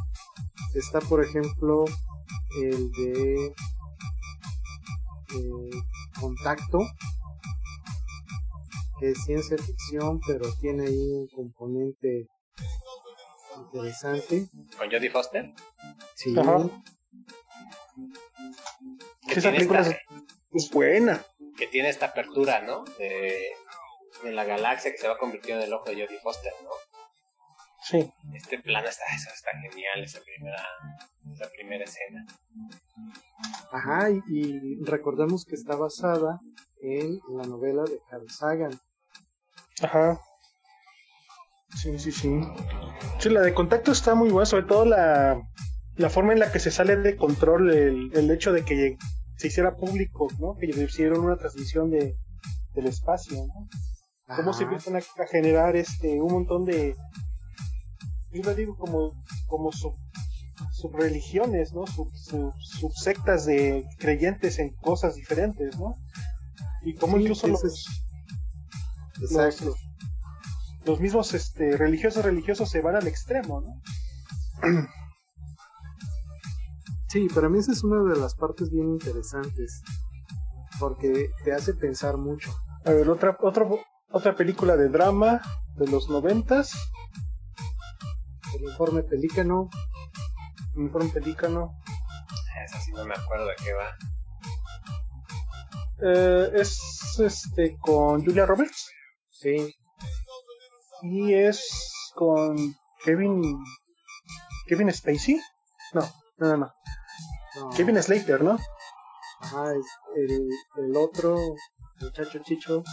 Está, 0.74 1.00
por 1.02 1.24
ejemplo, 1.24 1.86
el 2.62 2.92
de 2.92 3.54
eh, 5.36 5.70
Contacto, 6.20 6.80
que 9.00 9.12
es 9.12 9.24
ciencia 9.26 9.58
ficción, 9.58 10.20
pero 10.26 10.52
tiene 10.60 10.88
ahí 10.88 11.10
un 11.12 11.28
componente 11.28 12.28
interesante. 13.60 14.48
con 14.78 14.90
Jodie 14.90 15.10
Foster. 15.12 15.54
Sí, 16.16 16.36
Ajá. 16.40 16.58
Que 19.28 19.34
Esa 19.34 19.42
tiene, 19.42 19.58
película 19.58 19.82
esta, 19.82 19.98
es, 20.54 20.70
buena. 20.72 21.26
que 21.58 21.68
tiene 21.68 21.90
esta 21.90 22.08
apertura, 22.08 22.62
¿no? 22.62 22.84
De, 22.98 23.50
de 24.24 24.32
la 24.32 24.46
galaxia 24.46 24.92
que 24.92 24.98
se 24.98 25.08
va 25.08 25.18
convirtiendo 25.18 25.64
en 25.64 25.68
el 25.68 25.74
ojo 25.74 25.86
de 25.86 25.94
Jodie 26.06 26.20
Foster, 26.20 26.54
¿no? 26.64 26.70
Sí. 27.84 28.12
Este 28.36 28.60
plano 28.60 28.88
está, 28.88 29.06
eso 29.16 29.30
está 29.34 29.52
genial, 29.52 30.04
esa 30.04 30.20
primera, 30.22 30.62
esa 31.34 31.50
primera 31.52 31.84
escena. 31.84 32.26
Ajá, 33.72 34.10
y, 34.10 34.22
y 34.30 34.84
recordemos 34.84 35.46
que 35.46 35.56
está 35.56 35.76
basada 35.76 36.40
en 36.82 37.20
la 37.30 37.44
novela 37.46 37.84
de 37.84 38.00
Carl 38.10 38.30
Sagan. 38.30 38.80
Ajá. 39.82 40.20
Sí, 41.76 41.98
sí, 42.00 42.12
sí. 42.12 42.42
Sí, 43.20 43.30
la 43.30 43.42
de 43.42 43.54
contacto 43.54 43.92
está 43.92 44.16
muy 44.16 44.30
buena, 44.30 44.46
sobre 44.46 44.64
todo 44.66 44.86
la, 44.86 45.40
la 45.98 46.10
forma 46.10 46.34
en 46.34 46.40
la 46.40 46.52
que 46.52 46.60
se 46.60 46.72
sale 46.72 46.96
de 46.98 47.16
control 47.16 47.72
el, 47.72 48.12
el 48.16 48.32
hecho 48.32 48.54
de 48.54 48.64
que 48.64 48.98
se 49.36 49.48
hiciera 49.48 49.76
público, 49.76 50.28
¿no? 50.40 50.56
Que 50.56 50.68
hicieron 50.68 51.24
una 51.26 51.38
transmisión 51.38 51.90
de, 51.92 52.16
del 52.74 52.88
espacio, 52.88 53.38
¿no? 53.38 53.68
cómo 54.36 54.52
se 54.52 54.64
Ajá. 54.66 54.74
empiezan 54.74 54.96
a, 54.98 55.00
a 55.00 55.28
generar 55.32 55.76
este 55.78 56.20
un 56.22 56.34
montón 56.34 56.66
de 56.66 56.94
yo 58.34 58.44
lo 58.44 58.54
digo 58.56 58.76
como 58.76 59.14
como 59.48 59.72
sub, 59.72 59.94
subreligiones 60.74 61.72
no 61.74 61.88
sub, 61.88 62.10
sub- 62.14 62.52
subsectas 62.60 63.46
de 63.46 63.86
creyentes 64.00 64.60
en 64.60 64.76
cosas 64.76 65.16
diferentes 65.16 65.80
no 65.80 65.94
y 66.84 66.94
cómo 66.96 67.16
Sí, 67.16 67.24
incluso 67.24 67.48
los, 67.48 67.64
los, 69.32 69.78
los 70.86 71.00
mismos 71.00 71.34
este 71.34 71.78
religiosos 71.78 72.26
religiosos 72.26 72.70
se 72.70 72.82
van 72.82 72.98
al 72.98 73.08
extremo 73.08 73.62
no 73.62 74.88
Sí, 77.08 77.28
para 77.34 77.50
mí 77.50 77.60
esa 77.60 77.72
es 77.72 77.84
una 77.84 78.14
de 78.14 78.20
las 78.20 78.36
partes 78.36 78.70
bien 78.70 78.90
interesantes. 78.90 79.82
Porque 80.80 81.32
te 81.44 81.54
hace 81.54 81.74
pensar 81.74 82.18
mucho. 82.18 82.52
a 82.86 82.92
ver 82.92 83.10
otra 83.10 83.38
otra 83.42 83.68
otra 84.10 84.36
película 84.36 84.78
de 84.78 84.90
drama 84.90 85.42
de 85.76 85.88
los 85.88 86.10
noventas 86.10 86.72
El 88.56 88.64
informe 88.70 89.04
pelícano, 89.04 89.70
Uniforme 90.76 91.10
Pelícano 91.10 91.72
Esa 92.66 92.80
sí 92.80 92.92
no 92.94 93.06
me 93.06 93.14
acuerdo 93.14 93.48
de 93.48 93.56
qué 93.56 93.74
va. 93.74 93.90
Eh, 96.00 96.52
es 96.62 96.80
este 97.20 97.78
con 97.80 98.24
Julia 98.24 98.46
Roberts 98.46 98.92
sí, 99.30 99.76
y 101.02 101.34
es 101.34 102.12
con 102.14 102.56
Kevin 103.04 103.58
Kevin 104.68 104.94
Spacey 104.94 105.40
no 105.94 106.02
no 106.38 106.58
no, 106.58 106.72
no. 107.60 107.70
Kevin 107.72 108.02
Slater 108.02 108.42
no 108.44 108.58
ajá, 109.42 109.72
es 109.74 109.86
el, 110.16 110.50
el 110.84 110.98
otro 110.98 111.38
muchacho 112.02 112.40
chicho 112.44 112.84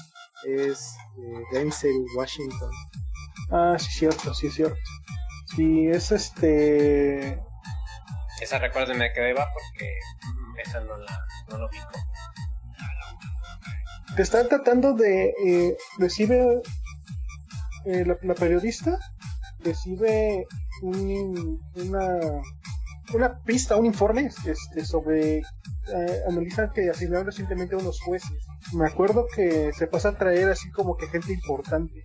es 0.46 0.94
eh, 1.18 1.42
Denzel 1.52 2.04
Washington. 2.16 2.70
ah 3.50 3.76
sí 3.78 3.90
cierto 3.90 4.34
sí 4.34 4.46
es 4.48 4.54
cierto 4.54 4.76
sí 5.56 5.88
es 5.88 6.12
este 6.12 7.40
Esa 8.40 8.58
recuérdeme 8.58 9.04
de 9.04 9.12
qué 9.12 9.32
va 9.32 9.46
porque 9.52 9.90
esa 10.64 10.80
no 10.80 10.96
la 10.96 11.26
no 11.48 11.58
lo 11.58 11.66
ubico. 11.66 11.88
te 14.16 14.22
está 14.22 14.46
tratando 14.48 14.92
de 14.94 15.34
eh, 15.46 15.76
recibe 15.98 16.62
eh, 17.86 18.04
la, 18.06 18.16
la 18.22 18.34
periodista 18.34 18.98
recibe 19.60 20.46
un- 20.82 21.60
una 21.74 22.18
una 23.12 23.42
pista 23.42 23.76
un 23.76 23.86
informe 23.86 24.30
este 24.46 24.84
sobre 24.84 25.38
eh, 25.38 26.22
que 26.74 26.90
asignaron 26.90 27.26
recientemente 27.26 27.74
a 27.74 27.78
unos 27.78 28.00
jueces. 28.00 28.46
Me 28.72 28.86
acuerdo 28.86 29.26
que 29.34 29.72
se 29.72 29.86
pasa 29.86 30.10
a 30.10 30.18
traer 30.18 30.48
así 30.48 30.70
como 30.70 30.96
que 30.96 31.06
gente 31.08 31.32
importante. 31.32 32.02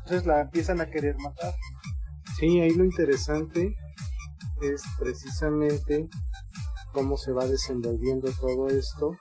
Entonces 0.00 0.26
la 0.26 0.42
empiezan 0.42 0.80
a 0.80 0.90
querer 0.90 1.16
matar. 1.18 1.54
Sí, 2.38 2.60
ahí 2.60 2.74
lo 2.74 2.84
interesante 2.84 3.74
es 4.62 4.82
precisamente 4.98 6.08
cómo 6.92 7.16
se 7.16 7.32
va 7.32 7.46
desenvolviendo 7.46 8.30
todo 8.40 8.68
esto 8.68 9.12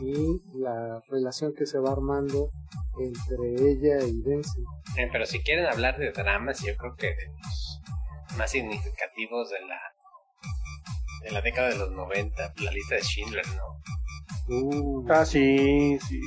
y 0.00 0.42
la 0.58 1.00
relación 1.08 1.54
que 1.54 1.66
se 1.66 1.78
va 1.78 1.92
armando 1.92 2.50
entre 2.98 3.54
ella 3.54 4.04
y 4.04 4.22
Denzel. 4.22 4.64
Eh, 4.96 5.08
pero 5.12 5.26
si 5.26 5.40
quieren 5.40 5.66
hablar 5.66 5.98
de 5.98 6.10
dramas, 6.12 6.60
yo 6.60 6.74
creo 6.76 6.94
que 6.96 7.14
más 8.36 8.50
significativos 8.50 9.50
de 9.50 9.60
la 9.66 9.78
de 11.22 11.30
la 11.30 11.40
década 11.40 11.68
de 11.70 11.76
los 11.76 11.90
90, 11.92 12.52
la 12.58 12.70
lista 12.70 12.96
de 12.96 13.02
Schindler, 13.02 13.46
¿no? 13.48 13.80
Uh, 14.56 15.06
ah 15.10 15.24
sí 15.24 15.98
sí. 16.06 16.20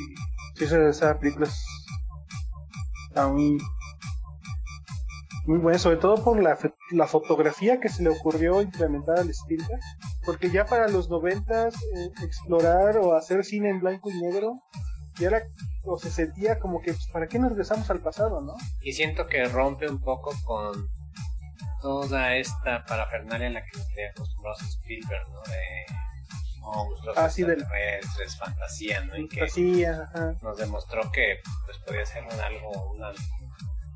Sí 0.55 0.63
esa, 0.63 0.89
esa 0.89 1.19
película 1.19 1.45
es- 1.47 1.65
está 3.09 3.27
muy 3.27 3.57
muy 5.45 5.59
buena 5.59 5.79
sobre 5.79 5.97
todo 5.97 6.21
por 6.23 6.41
la, 6.41 6.57
la 6.91 7.07
fotografía 7.07 7.79
que 7.79 7.89
se 7.89 8.03
le 8.03 8.09
ocurrió 8.09 8.61
implementar 8.61 9.19
al 9.19 9.29
Spielberg 9.29 9.79
porque 10.25 10.49
ya 10.51 10.65
para 10.65 10.87
los 10.89 11.09
noventas 11.09 11.73
eh, 11.75 12.09
explorar 12.23 12.97
o 12.97 13.15
hacer 13.15 13.45
cine 13.45 13.69
en 13.69 13.79
blanco 13.79 14.09
y 14.09 14.19
negro 14.19 14.55
ya 15.19 15.27
era 15.27 15.41
o 15.85 15.97
se 15.97 16.11
sentía 16.11 16.59
como 16.59 16.81
que 16.81 16.91
pues, 16.91 17.07
para 17.13 17.27
qué 17.27 17.39
nos 17.39 17.51
regresamos 17.51 17.89
al 17.89 18.01
pasado 18.01 18.41
no 18.41 18.55
Y 18.81 18.91
siento 18.93 19.27
que 19.27 19.45
rompe 19.45 19.87
un 19.89 20.01
poco 20.01 20.31
con 20.43 20.89
toda 21.81 22.35
esta 22.35 22.83
parafernalia 22.85 23.47
en 23.47 23.53
la 23.55 23.63
que 23.65 23.77
nos 23.77 23.87
tenía 23.89 24.09
acostumbrados 24.11 24.61
Spielberg, 24.61 25.29
¿no? 25.29 25.41
De 25.43 25.85
monstruos, 26.59 27.17
Ah, 27.17 27.29
sí, 27.29 27.43
extraterrestres, 27.43 28.37
fantasía, 28.37 29.01
¿no? 29.01 29.15
Y 29.15 29.27
que 29.27 29.41
ajá. 29.85 30.33
nos 30.41 30.57
demostró 30.57 31.09
que 31.11 31.39
pues 31.65 31.77
podía 31.79 32.05
ser 32.05 32.23
un 32.23 32.39
algo, 32.39 32.91
una, 32.93 33.11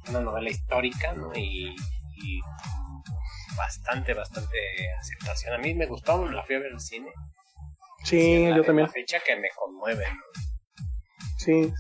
una 0.10 0.20
novela 0.22 0.50
histórica, 0.50 1.14
¿no? 1.14 1.32
Y, 1.36 1.76
y 2.16 2.40
bastante, 3.58 4.14
bastante 4.14 4.58
aceptación. 5.00 5.54
A 5.54 5.58
mí 5.58 5.74
me 5.74 5.86
gustó, 5.86 6.26
la 6.30 6.44
fui 6.44 6.56
a 6.56 6.60
ver 6.60 6.74
al 6.74 6.80
cine. 6.80 7.12
sí 8.04 8.48
yo 8.48 8.56
de 8.56 8.64
también 8.64 8.88
La 8.88 8.94
fecha 8.94 9.20
que 9.26 9.36
me 9.36 9.50
conmueve, 9.56 10.06
¿no? 10.08 10.51
Sí, 11.44 11.74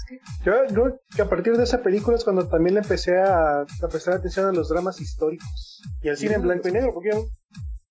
yo 0.43 0.53
creo 0.70 0.99
que 1.16 1.22
a 1.22 1.30
partir 1.30 1.55
de 1.55 1.64
esa 1.64 1.84
película 1.84 2.18
es 2.18 2.24
cuando 2.24 2.47
también 2.47 2.74
le 2.74 2.82
empecé 2.82 3.16
a, 3.20 3.62
a 3.62 3.88
prestar 3.89 4.16
atención 4.16 4.47
a 4.47 4.51
los 4.51 4.70
dramas 4.70 4.99
históricos 4.99 5.84
y 6.01 6.09
al 6.09 6.18
cine 6.18 6.34
en 6.34 6.41
blanco 6.41 6.68
y 6.68 6.72
negro, 6.72 6.91
porque 6.95 7.12
yo, 7.12 7.28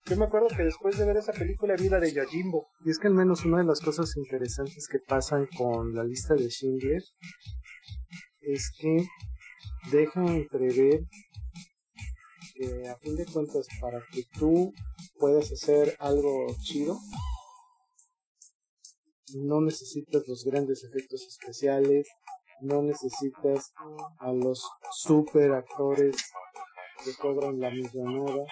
yo 0.07 0.17
me 0.17 0.25
acuerdo 0.25 0.49
que 0.49 0.65
después 0.65 0.99
de 0.99 1.05
ver 1.05 1.19
esa 1.19 1.33
película 1.33 1.77
vi 1.77 1.89
la 1.89 2.01
de 2.01 2.13
Yojimbo. 2.13 2.67
y 2.85 2.91
es 2.91 2.99
que 2.99 3.07
al 3.07 3.15
menos 3.15 3.45
una 3.45 3.59
de 3.59 3.65
las 3.65 3.81
cosas 3.81 4.17
interesantes 4.17 4.89
que 4.91 4.99
pasan 4.99 5.47
con 5.57 5.95
la 5.95 6.03
lista 6.03 6.35
de 6.35 6.51
Schindler 6.51 7.03
es 8.41 8.73
que 8.77 9.07
deja 9.93 10.27
entrever 10.27 11.05
que 12.57 12.89
a 12.89 12.97
fin 12.99 13.15
de 13.15 13.27
cuentas 13.27 13.69
para 13.81 14.01
que 14.11 14.25
tú 14.37 14.73
puedas 15.21 15.53
hacer 15.53 15.95
algo 16.01 16.49
chido 16.63 16.99
no 19.37 19.61
necesitas 19.61 20.27
los 20.29 20.45
grandes 20.45 20.85
efectos 20.85 21.27
especiales, 21.27 22.09
no 22.61 22.83
necesitas 22.83 23.73
a 24.19 24.33
los 24.33 24.63
super 24.93 25.53
actores 25.53 26.17
que 27.05 27.15
cobran 27.15 27.59
la 27.61 27.71
millonada, 27.71 28.45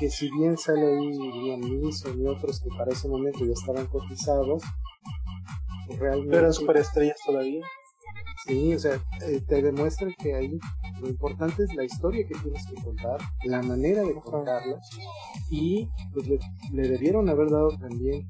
que 0.00 0.10
si 0.10 0.30
bien 0.30 0.56
sale 0.56 0.86
ahí 0.86 1.12
Liam 1.12 1.60
Neeson 1.60 2.20
y 2.20 2.26
otros 2.26 2.60
que 2.60 2.70
para 2.76 2.92
ese 2.92 3.08
momento 3.08 3.44
ya 3.44 3.52
estaban 3.52 3.86
cotizados, 3.86 4.62
realmente 5.98 6.36
Eran 6.36 6.52
superestrellas 6.52 7.18
todavía. 7.24 7.64
Sí, 8.46 8.74
o 8.74 8.78
sea, 8.78 9.02
eh, 9.22 9.42
te 9.46 9.62
demuestra 9.62 10.08
que 10.16 10.34
ahí 10.34 10.58
lo 11.00 11.08
importante 11.08 11.64
es 11.64 11.74
la 11.74 11.84
historia 11.84 12.26
que 12.26 12.38
tienes 12.38 12.66
que 12.66 12.82
contar, 12.82 13.18
la 13.44 13.62
manera 13.62 14.02
de 14.02 14.14
contarla, 14.14 14.80
y 15.50 15.88
pues 16.12 16.28
le, 16.28 16.38
le 16.72 16.88
debieron 16.88 17.28
haber 17.28 17.50
dado 17.50 17.68
también 17.78 18.28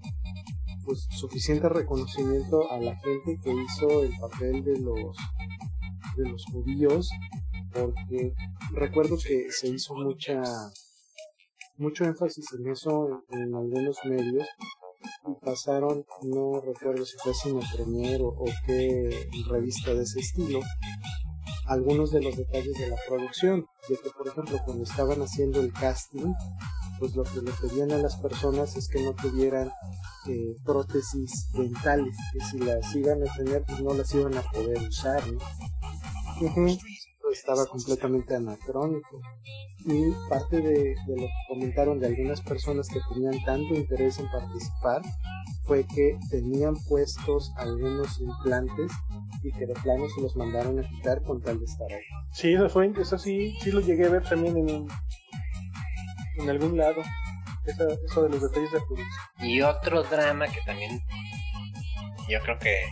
pues 0.88 1.06
suficiente 1.10 1.68
reconocimiento 1.68 2.72
a 2.72 2.78
la 2.78 2.96
gente 2.96 3.38
que 3.44 3.52
hizo 3.52 4.02
el 4.02 4.10
papel 4.18 4.64
de 4.64 4.80
los 4.80 5.16
de 6.16 6.30
los 6.30 6.42
judíos, 6.46 7.10
porque 7.74 8.32
recuerdo 8.72 9.18
que 9.18 9.50
se 9.50 9.68
hizo 9.68 9.94
mucha 9.94 10.40
mucho 11.76 12.04
énfasis 12.04 12.46
en 12.58 12.70
eso 12.70 13.22
en, 13.32 13.54
algunos 13.54 13.98
medios 14.06 14.48
y 15.26 15.44
pasaron, 15.44 16.06
no 16.22 16.62
recuerdo 16.62 17.04
si 17.04 17.18
fue 17.18 17.34
Cine 17.34 17.60
Premier 17.74 18.22
o, 18.22 18.28
o 18.28 18.46
qué 18.64 19.28
revista 19.46 19.92
de 19.92 20.04
ese 20.04 20.20
estilo, 20.20 20.60
algunos 21.66 22.12
de 22.12 22.22
los 22.22 22.34
detalles 22.34 22.72
de 22.78 22.88
la 22.88 22.96
producción, 23.06 23.66
de 23.90 23.96
que 23.96 24.08
por 24.16 24.26
ejemplo 24.26 24.58
cuando 24.64 24.84
estaban 24.84 25.20
haciendo 25.20 25.60
el 25.60 25.70
casting, 25.70 26.32
pues 26.98 27.14
lo 27.14 27.24
que 27.24 27.40
le 27.40 27.52
pedían 27.52 27.92
a 27.92 27.98
las 27.98 28.16
personas 28.16 28.76
es 28.76 28.88
que 28.88 29.02
no 29.02 29.14
tuvieran 29.14 29.70
eh, 30.26 30.56
prótesis 30.64 31.50
dentales, 31.52 32.16
que 32.32 32.40
si 32.40 32.58
las 32.58 32.94
iban 32.94 33.22
a 33.26 33.32
tener 33.34 33.64
pues 33.64 33.80
no 33.80 33.94
las 33.94 34.12
iban 34.14 34.36
a 34.36 34.42
poder 34.42 34.78
usar, 34.88 35.22
¿no? 35.32 35.38
estaba 37.32 37.66
completamente 37.66 38.34
anacrónico. 38.34 39.20
Y 39.84 40.12
parte 40.28 40.60
de, 40.60 40.94
de 41.06 41.16
lo 41.16 41.26
que 41.26 41.46
comentaron 41.48 42.00
de 42.00 42.08
algunas 42.08 42.40
personas 42.40 42.88
que 42.88 43.00
tenían 43.12 43.42
tanto 43.44 43.74
interés 43.74 44.18
en 44.18 44.28
participar 44.30 45.02
fue 45.64 45.84
que 45.84 46.18
tenían 46.30 46.74
puestos 46.88 47.52
algunos 47.56 48.20
implantes 48.20 48.90
y 49.42 49.52
que 49.52 49.66
de 49.66 49.74
plano 49.74 50.06
se 50.14 50.20
los 50.20 50.36
mandaron 50.36 50.78
a 50.78 50.88
quitar 50.88 51.22
con 51.22 51.40
tal 51.40 51.58
de 51.58 51.64
estar 51.64 51.92
ahí. 51.92 52.04
Sí, 52.32 52.54
eso, 52.54 52.68
fue, 52.68 52.92
eso 52.98 53.18
sí, 53.18 53.54
sí 53.60 53.70
lo 53.70 53.80
llegué 53.80 54.06
a 54.06 54.10
ver 54.10 54.28
también 54.28 54.56
en, 54.56 54.88
en 56.38 56.50
algún 56.50 56.76
lado. 56.76 57.02
Esa, 57.66 57.84
eso 58.04 58.22
de 58.22 58.30
los 58.30 58.42
detalles 58.42 58.72
de 58.72 58.80
producción. 58.80 59.08
Y 59.40 59.60
otro 59.60 60.02
drama 60.04 60.48
que 60.48 60.60
también 60.64 61.02
yo 62.28 62.40
creo 62.40 62.58
que 62.58 62.86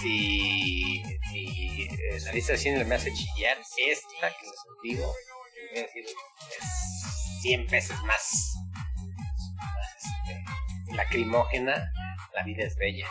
si, 0.00 1.02
si 1.30 1.88
eh, 1.90 2.18
la 2.24 2.32
lista 2.32 2.52
de 2.52 2.58
cine 2.58 2.84
me 2.84 2.94
hace 2.94 3.12
chillar, 3.12 3.58
esta 3.58 4.28
que 4.28 4.46
les 4.46 4.54
digo, 4.82 5.06
voy 5.06 5.78
a 5.78 5.82
decir, 5.82 6.04
es 6.04 7.42
100 7.42 7.66
veces 7.66 7.96
más, 8.04 8.54
más 9.56 10.04
este, 10.04 10.94
lacrimógena, 10.94 11.92
la 12.34 12.42
vida 12.44 12.64
es 12.64 12.76
bella. 12.76 13.06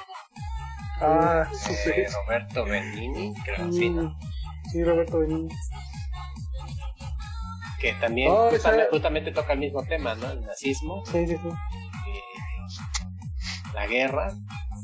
Ah, 1.02 1.48
de 1.52 1.58
sí. 1.58 2.16
Roberto 2.16 2.66
Benigni, 2.66 3.34
creo, 3.44 3.72
sí, 3.72 3.90
¿no? 3.90 4.04
Mm, 4.04 4.20
Sí, 4.72 4.84
Roberto 4.84 5.20
Benigni. 5.20 5.54
Que 7.84 7.92
también 8.00 8.32
Oh, 8.32 8.50
justamente, 8.50 8.88
justamente 8.92 9.32
toca 9.34 9.54
el 9.54 9.60
mismo 9.60 9.84
tema, 9.84 10.16
¿no? 10.16 10.32
El 10.32 10.42
nazismo, 10.42 11.04
Sí, 11.06 11.28
sí, 11.28 11.36
sí. 11.36 11.48
eh, 11.50 12.22
la 13.74 13.86
guerra, 13.88 14.34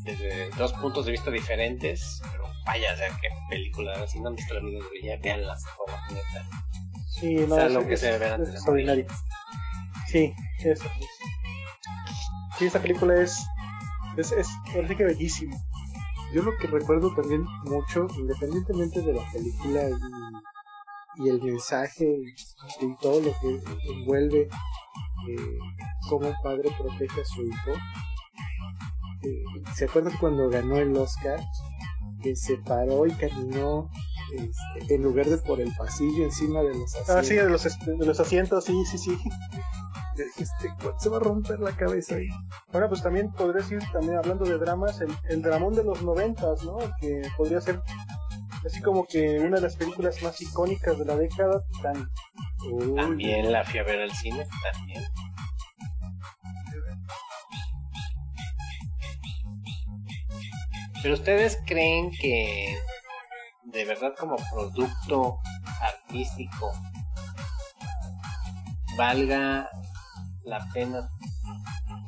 desde 0.03 0.49
dos 0.57 0.73
puntos 0.73 1.05
de 1.05 1.13
vista 1.13 1.31
diferentes, 1.31 2.21
pero 2.31 2.43
vaya, 2.65 2.93
o 2.93 2.97
sea, 2.97 3.07
qué 3.21 3.29
película, 3.49 4.05
si 4.05 4.19
no 4.19 4.27
han 4.29 4.35
visto 4.35 4.53
la 4.53 4.59
vida 4.59 4.79
de 4.91 5.07
ya 5.07 5.17
veanlas, 5.21 5.63
por 5.77 5.89
favor, 5.89 6.11
neta. 6.11 6.49
Sí, 7.07 7.35
no, 7.35 7.41
Es 7.57 7.63
es, 7.63 7.75
algo 7.75 7.87
que 7.87 7.93
es- 7.93 7.99
se 8.01 8.15
es 8.15 8.21
antes 8.21 8.49
extraordinario. 8.53 9.05
Sí, 10.07 10.33
eso. 10.65 10.85
Sí, 12.57 12.65
esta 12.65 12.79
película 12.81 13.21
es, 13.21 13.37
es, 14.17 14.31
es, 14.33 14.47
sí 14.87 14.95
que 14.95 15.05
bellísima. 15.05 15.55
Yo 16.33 16.43
lo 16.43 16.51
que 16.57 16.67
recuerdo 16.67 17.15
también 17.15 17.43
mucho, 17.63 18.07
independientemente 18.17 19.01
de 19.01 19.13
la 19.13 19.23
película 19.31 19.83
y, 19.89 19.93
y 21.19 21.29
el 21.29 21.41
mensaje 21.41 22.05
y, 22.05 22.85
y 22.85 22.95
todo 23.01 23.19
lo 23.21 23.31
que 23.39 23.61
envuelve 23.93 24.41
eh, 24.41 25.57
cómo 26.09 26.29
un 26.29 26.35
padre 26.41 26.69
protege 26.77 27.21
a 27.21 27.25
su 27.25 27.43
hijo. 27.43 27.71
eh, 29.23 29.43
¿Se 29.75 29.85
acuerdan 29.85 30.13
cuando 30.19 30.49
ganó 30.49 30.77
el 30.77 30.95
Oscar? 30.95 31.39
Que 32.21 32.35
se 32.35 32.57
paró 32.57 33.05
y 33.05 33.11
caminó 33.11 33.89
este, 34.33 34.95
en 34.95 35.03
lugar 35.03 35.25
de 35.27 35.37
por 35.37 35.59
el 35.61 35.73
pasillo 35.75 36.23
encima 36.23 36.61
de 36.61 36.73
los 36.73 36.95
asientos. 36.95 37.15
Ah, 37.15 37.23
sí, 37.23 37.35
de 37.35 37.49
los, 37.49 37.63
de 37.63 38.05
los 38.05 38.19
asientos, 38.19 38.65
sí, 38.65 38.85
sí, 38.85 38.97
sí. 38.97 39.17
Este, 40.37 40.73
se 40.99 41.09
va 41.09 41.17
a 41.17 41.21
romper 41.21 41.61
la 41.61 41.71
cabeza 41.71 42.15
ahí. 42.15 42.27
Bueno, 42.73 42.89
pues 42.89 43.01
también 43.01 43.31
podría 43.31 43.61
decir, 43.61 43.79
también 43.93 44.17
hablando 44.17 44.43
de 44.43 44.57
dramas, 44.57 44.99
el, 44.99 45.15
el 45.29 45.41
dramón 45.41 45.73
de 45.73 45.85
los 45.85 46.01
noventas, 46.01 46.63
¿no? 46.65 46.77
Que 46.99 47.21
podría 47.37 47.61
ser 47.61 47.81
así 48.65 48.81
como 48.81 49.05
que 49.05 49.39
una 49.39 49.57
de 49.57 49.61
las 49.61 49.75
películas 49.75 50.21
más 50.21 50.41
icónicas 50.41 50.97
de 50.97 51.05
la 51.05 51.15
década, 51.15 51.63
Titanic. 51.71 52.07
Uy, 52.71 52.95
También 52.95 53.51
la 53.51 53.63
fui 53.63 53.79
a 53.79 53.83
ver 53.83 54.01
al 54.01 54.11
cine, 54.11 54.45
también. 54.73 55.03
Pero 61.01 61.13
ustedes 61.13 61.57
creen 61.65 62.11
que 62.11 62.77
de 63.63 63.85
verdad 63.85 64.13
como 64.19 64.35
producto 64.51 65.39
artístico 65.81 66.73
valga 68.97 69.69
la 70.43 70.67
pena 70.73 71.09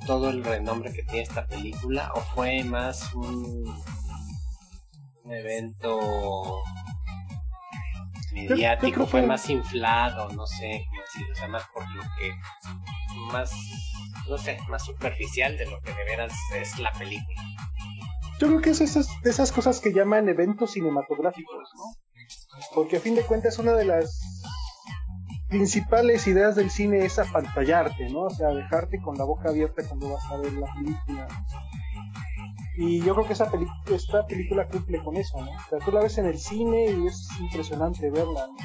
todo 0.06 0.30
el 0.30 0.43
renombre 0.43 0.91
que 0.91 1.04
tiene 1.04 1.22
esta 1.22 1.45
película 1.45 2.12
o 2.16 2.20
fue 2.20 2.64
más 2.64 3.14
un, 3.14 3.64
un 5.24 5.34
evento 5.34 6.63
mediático, 8.34 9.05
fue 9.05 9.22
más 9.24 9.49
inflado, 9.49 10.30
no 10.30 10.45
sé, 10.47 10.86
o 11.32 11.36
sea, 11.36 11.47
más 11.47 11.63
por 11.74 11.84
lo 11.95 12.01
que 12.19 12.34
más 13.32 13.51
no 14.30 14.38
sé, 14.38 14.57
más 14.69 14.86
superficial 14.86 15.57
de 15.57 15.65
lo 15.65 15.82
que 15.82 15.93
de 15.93 16.03
veras 16.05 16.34
es 16.55 16.80
la 16.80 16.91
película. 16.93 17.41
Yo 18.39 18.47
creo 18.47 18.61
que 18.61 18.69
es 18.72 18.82
esas, 18.82 19.07
de 19.22 19.30
esas 19.30 19.51
cosas 19.51 19.80
que 19.80 19.93
llaman 19.93 20.30
eventos 20.30 20.72
cinematográficos, 20.72 21.69
¿no? 21.76 21.84
Porque 22.74 22.97
a 22.97 22.99
fin 22.99 23.15
de 23.15 23.24
cuentas 23.24 23.59
una 23.59 23.74
de 23.74 23.86
las 23.86 24.19
principales 25.49 26.26
ideas 26.28 26.55
del 26.55 26.72
cine 26.72 27.05
es 27.05 27.19
apantallarte, 27.19 28.09
¿no? 28.09 28.22
O 28.22 28.30
sea, 28.30 28.49
dejarte 28.49 28.99
con 29.01 29.17
la 29.17 29.26
boca 29.26 29.49
abierta 29.49 29.84
cuando 29.88 30.13
vas 30.13 30.26
a 30.32 30.38
ver 30.38 30.53
la 30.53 30.74
película. 30.74 31.28
Y 32.84 32.99
yo 33.03 33.13
creo 33.13 33.27
que 33.27 33.34
esa 33.34 33.51
peli- 33.51 33.67
esta 33.93 34.25
película 34.25 34.67
cumple 34.67 35.03
con 35.03 35.15
eso, 35.15 35.39
¿no? 35.39 35.51
O 35.51 35.69
sea, 35.69 35.77
tú 35.86 35.91
la 35.91 36.01
ves 36.01 36.17
en 36.17 36.25
el 36.25 36.39
cine 36.39 36.86
y 36.89 37.05
es 37.05 37.27
impresionante 37.39 38.09
verla, 38.09 38.47
¿no? 38.47 38.55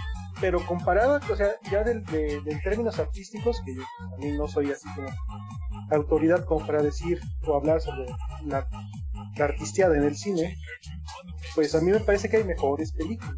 Pero 0.40 0.64
comparada, 0.64 1.20
o 1.30 1.36
sea, 1.36 1.48
ya 1.70 1.82
del- 1.82 2.02
de, 2.04 2.40
de 2.40 2.60
términos 2.64 2.98
artísticos, 2.98 3.60
que 3.64 3.74
yo 3.74 3.82
también 4.10 4.38
no 4.38 4.48
soy 4.48 4.70
así 4.70 4.88
como 4.94 5.08
autoridad 5.90 6.44
como 6.46 6.66
para 6.66 6.82
decir 6.82 7.20
o 7.46 7.56
hablar 7.56 7.80
sobre 7.82 8.06
la, 8.46 8.66
la 9.36 9.44
artisteada 9.44 9.94
en 9.96 10.04
el 10.04 10.16
cine, 10.16 10.56
pues 11.54 11.74
a 11.74 11.80
mí 11.82 11.90
me 11.90 12.00
parece 12.00 12.30
que 12.30 12.38
hay 12.38 12.44
mejores 12.44 12.92
películas. 12.92 13.36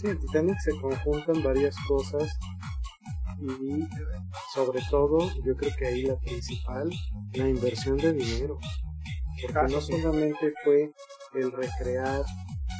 Sí, 0.00 0.08
en 0.08 0.20
Titanic 0.20 0.58
se 0.60 0.70
conjuntan 0.80 1.42
varias 1.42 1.76
cosas 1.88 2.38
y 3.40 3.84
sobre 4.54 4.80
todo 4.90 5.18
yo 5.44 5.56
creo 5.56 5.72
que 5.76 5.86
ahí 5.86 6.02
la 6.04 6.16
principal, 6.18 6.88
la 7.32 7.48
inversión 7.48 7.96
de 7.96 8.12
dinero. 8.12 8.58
Porque 9.42 9.72
no 9.74 9.80
solamente 9.80 10.52
fue 10.64 10.90
el 11.34 11.52
recrear 11.52 12.24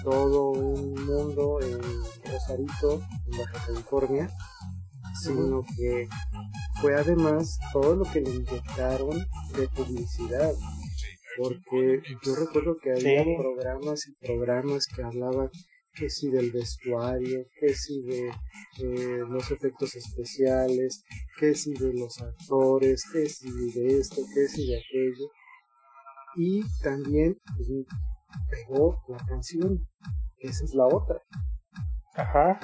todo 0.02 0.50
un 0.50 0.92
mundo 1.04 1.58
en 1.62 1.80
Rosarito, 2.30 3.02
en 3.26 3.38
Baja 3.38 3.64
California, 3.66 4.30
sino 5.22 5.62
que 5.76 6.08
fue 6.80 6.94
además 6.94 7.58
todo 7.72 7.96
lo 7.96 8.04
que 8.04 8.20
le 8.20 8.30
inyectaron 8.30 9.18
de 9.56 9.68
publicidad. 9.68 10.52
Porque 11.36 12.00
yo 12.24 12.34
recuerdo 12.36 12.76
que 12.80 12.92
había 12.92 13.24
Sí. 13.24 13.34
programas 13.36 14.06
y 14.06 14.12
programas 14.24 14.86
que 14.86 15.02
hablaban 15.02 15.50
que 15.94 16.10
si 16.10 16.28
del 16.30 16.50
vestuario, 16.50 17.46
que 17.60 17.72
si 17.74 18.02
de 18.02 18.28
eh, 18.28 19.18
los 19.28 19.50
efectos 19.50 19.94
especiales, 19.94 21.04
que 21.38 21.54
si 21.54 21.72
de 21.74 21.92
los 21.94 22.20
actores, 22.20 23.04
que 23.12 23.28
si 23.28 23.48
de 23.72 23.98
esto, 23.98 24.16
que 24.34 24.48
si 24.48 24.66
de 24.66 24.76
aquello. 24.78 25.28
Y 26.36 26.62
también 26.82 27.38
pues, 27.56 27.68
pegó 28.50 29.02
la 29.08 29.18
canción, 29.26 29.78
que 30.38 30.48
esa 30.48 30.64
es 30.64 30.74
la 30.74 30.86
otra. 30.86 31.20
Ajá. 32.14 32.58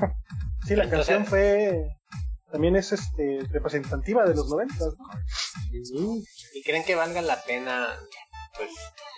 Sí, 0.67 0.77
la 0.77 0.85
Entonces- 0.85 1.07
canción 1.09 1.27
fue 1.27 1.87
también 2.51 2.75
es 2.75 2.91
este 2.93 3.41
representativa 3.51 4.25
de 4.25 4.35
los 4.35 4.49
noventas, 4.49 4.95
¿no? 4.99 5.05
Y 5.73 6.25
¿Y 6.55 6.63
creen 6.65 6.85
que 6.85 6.97
valga 6.97 7.23
la 7.23 7.41
pena? 7.45 7.97
Pues 8.57 8.71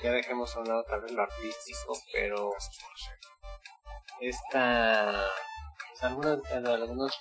ya 0.03 0.12
dejemos 0.12 0.55
a 0.55 0.61
un 0.61 0.68
lado 0.68 0.80
otra 0.82 0.98
vez 0.98 1.12
lo 1.12 1.22
artístico, 1.22 1.96
pero 2.12 2.50
esta. 4.20 5.24
Pues 5.90 6.03
algunas, 6.03 6.38
en 6.50 6.66
algunas 6.66 7.12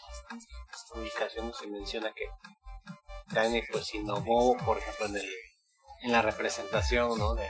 publicaciones 0.94 1.56
se 1.56 1.68
menciona 1.68 2.14
que 2.14 2.26
Titanic 3.30 3.72
pues 3.72 3.94
innovó, 3.96 4.58
por 4.58 4.78
ejemplo, 4.78 5.06
en, 5.08 5.16
el, 5.16 5.30
en 6.02 6.12
la 6.12 6.22
representación 6.22 7.18
¿no? 7.18 7.36
de, 7.36 7.48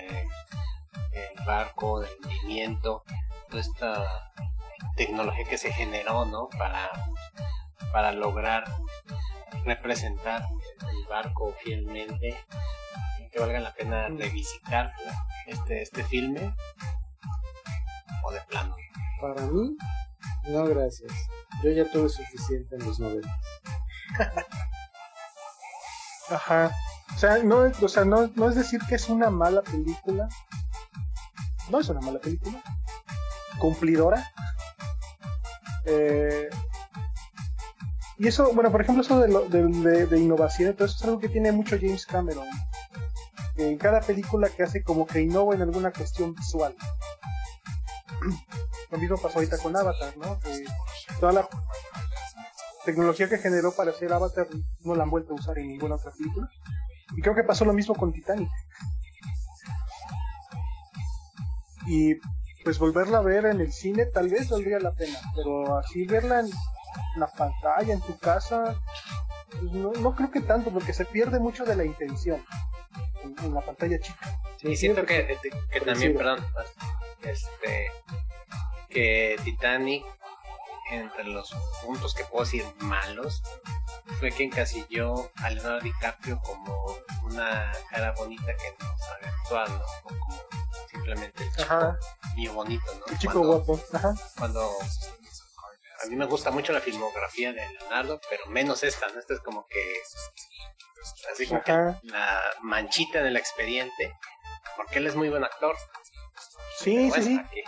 del 1.11 1.45
barco, 1.45 1.99
del 1.99 2.11
movimiento, 2.23 3.03
toda 3.49 3.61
esta 3.61 4.33
tecnología 4.95 5.45
que 5.45 5.57
se 5.57 5.71
generó 5.71 6.25
¿no? 6.25 6.49
para, 6.57 6.91
para 7.91 8.11
lograr 8.11 8.63
representar 9.65 10.45
el 10.89 11.05
barco 11.07 11.53
fielmente 11.63 12.37
que 13.31 13.39
valga 13.39 13.59
la 13.59 13.73
pena 13.73 14.09
revisitar 14.09 14.93
este 15.47 15.81
este 15.81 16.03
filme 16.03 16.53
o 18.23 18.31
de 18.31 18.41
plano 18.41 18.75
para 19.21 19.45
mí, 19.45 19.77
no 20.47 20.65
gracias. 20.65 21.11
Yo 21.63 21.69
ya 21.69 21.85
tuve 21.91 22.09
suficiente 22.09 22.75
en 22.75 22.85
los 22.87 22.99
90. 22.99 23.29
Ajá. 26.29 26.71
O 27.15 27.19
sea, 27.19 27.37
no, 27.43 27.71
o 27.81 27.87
sea 27.87 28.03
no, 28.05 28.31
no 28.35 28.49
es 28.49 28.55
decir 28.55 28.79
que 28.87 28.95
es 28.95 29.09
una 29.09 29.29
mala 29.29 29.61
película. 29.61 30.27
No 31.69 31.79
es 31.79 31.89
una 31.89 32.01
mala 32.01 32.19
película. 32.19 32.61
Cumplidora. 33.59 34.31
Eh, 35.85 36.49
y 38.17 38.27
eso, 38.27 38.53
bueno, 38.53 38.71
por 38.71 38.81
ejemplo, 38.81 39.03
eso 39.03 39.19
de, 39.19 39.27
lo- 39.27 39.47
de, 39.49 40.05
de- 40.07 40.19
innovación, 40.19 40.69
entonces 40.69 40.97
es 40.97 41.03
algo 41.03 41.19
que 41.19 41.29
tiene 41.29 41.51
mucho 41.51 41.77
James 41.79 42.05
Cameron. 42.05 42.45
En 43.57 43.77
cada 43.77 43.99
película 44.01 44.49
que 44.49 44.63
hace 44.63 44.83
como 44.83 45.05
que 45.07 45.21
innova 45.21 45.55
en 45.55 45.61
alguna 45.61 45.91
cuestión 45.91 46.33
visual. 46.35 46.75
Lo 48.91 48.97
mismo 48.97 49.17
pasó 49.17 49.39
ahorita 49.39 49.57
con 49.57 49.75
Avatar, 49.75 50.15
¿no? 50.17 50.39
Que 50.39 50.63
toda 51.19 51.31
la 51.31 51.49
tecnología 52.85 53.27
que 53.29 53.37
generó 53.37 53.71
para 53.71 53.91
hacer 53.91 54.11
Avatar 54.13 54.47
no 54.83 54.95
la 54.95 55.03
han 55.03 55.09
vuelto 55.09 55.33
a 55.33 55.37
usar 55.37 55.57
en 55.59 55.67
ninguna 55.69 55.95
otra 55.95 56.11
película. 56.11 56.49
Y 57.15 57.21
creo 57.21 57.35
que 57.35 57.43
pasó 57.43 57.65
lo 57.65 57.73
mismo 57.73 57.95
con 57.95 58.13
Titanic. 58.13 58.49
Y 61.87 62.15
pues 62.63 62.77
volverla 62.77 63.17
a 63.19 63.21
ver 63.21 63.45
en 63.45 63.59
el 63.59 63.73
cine 63.73 64.05
tal 64.05 64.29
vez 64.29 64.49
valdría 64.49 64.79
la 64.79 64.93
pena, 64.93 65.19
pero 65.35 65.77
así 65.77 66.05
verla 66.05 66.41
en 66.41 66.49
la 67.15 67.27
pantalla, 67.27 67.93
en 67.93 68.01
tu 68.01 68.17
casa, 68.19 68.75
pues 69.49 69.63
no, 69.71 69.91
no 69.93 70.15
creo 70.15 70.29
que 70.29 70.41
tanto, 70.41 70.71
porque 70.71 70.93
se 70.93 71.05
pierde 71.05 71.39
mucho 71.39 71.65
de 71.65 71.75
la 71.75 71.83
intención 71.83 72.43
en, 73.23 73.35
en 73.43 73.53
la 73.53 73.61
pantalla 73.61 73.99
chica. 73.99 74.39
sí 74.57 74.75
siento 74.75 75.05
que, 75.05 75.37
que 75.71 75.79
Por 75.79 75.87
también 75.87 76.15
perdón 76.15 76.45
este 77.23 77.91
que 78.89 79.37
Titanic 79.43 80.05
entre 80.91 81.23
los 81.23 81.55
puntos 81.83 82.13
que 82.13 82.25
puedo 82.25 82.43
decir 82.43 82.65
malos 82.79 83.41
fue 84.21 84.31
que 84.31 84.43
encasilló 84.43 85.31
a 85.37 85.49
Leonardo 85.49 85.79
DiCaprio 85.81 86.39
como 86.41 86.95
una 87.23 87.71
cara 87.89 88.11
bonita 88.13 88.55
que 88.55 88.71
no 88.79 88.97
sabe 88.97 89.27
actuar 89.27 89.69
¿no? 89.69 89.83
O 90.03 90.07
como 90.19 90.41
si 90.85 90.91
simplemente 90.91 91.43
el 91.43 91.51
chico 91.55 91.95
mío 92.35 92.53
bonito, 92.53 92.85
¿no? 92.99 93.05
el 93.11 93.17
chico 93.17 93.33
Cuando- 93.33 93.59
guapo. 93.63 93.83
Ajá. 93.93 94.13
cuando 94.37 94.61
a 96.03 96.07
mí 96.07 96.15
me 96.15 96.25
gusta 96.25 96.51
mucho 96.51 96.71
la 96.71 96.81
filmografía 96.81 97.51
de 97.51 97.67
Leonardo, 97.73 98.21
pero 98.29 98.45
menos 98.47 98.83
esta, 98.83 99.07
¿no? 99.09 99.19
Esta 99.19 99.33
es 99.33 99.39
como 99.39 99.65
que 99.67 99.93
así 101.33 101.47
como 101.47 101.63
que 101.63 101.71
la 102.03 102.41
manchita 102.61 103.19
en 103.19 103.25
el 103.25 103.37
expediente, 103.37 104.15
porque 104.77 104.99
él 104.99 105.07
es 105.07 105.15
muy 105.15 105.29
buen 105.29 105.43
actor. 105.43 105.75
Sí, 106.77 107.11
sí, 107.11 107.23
sí. 107.23 107.39
aquí, 107.43 107.63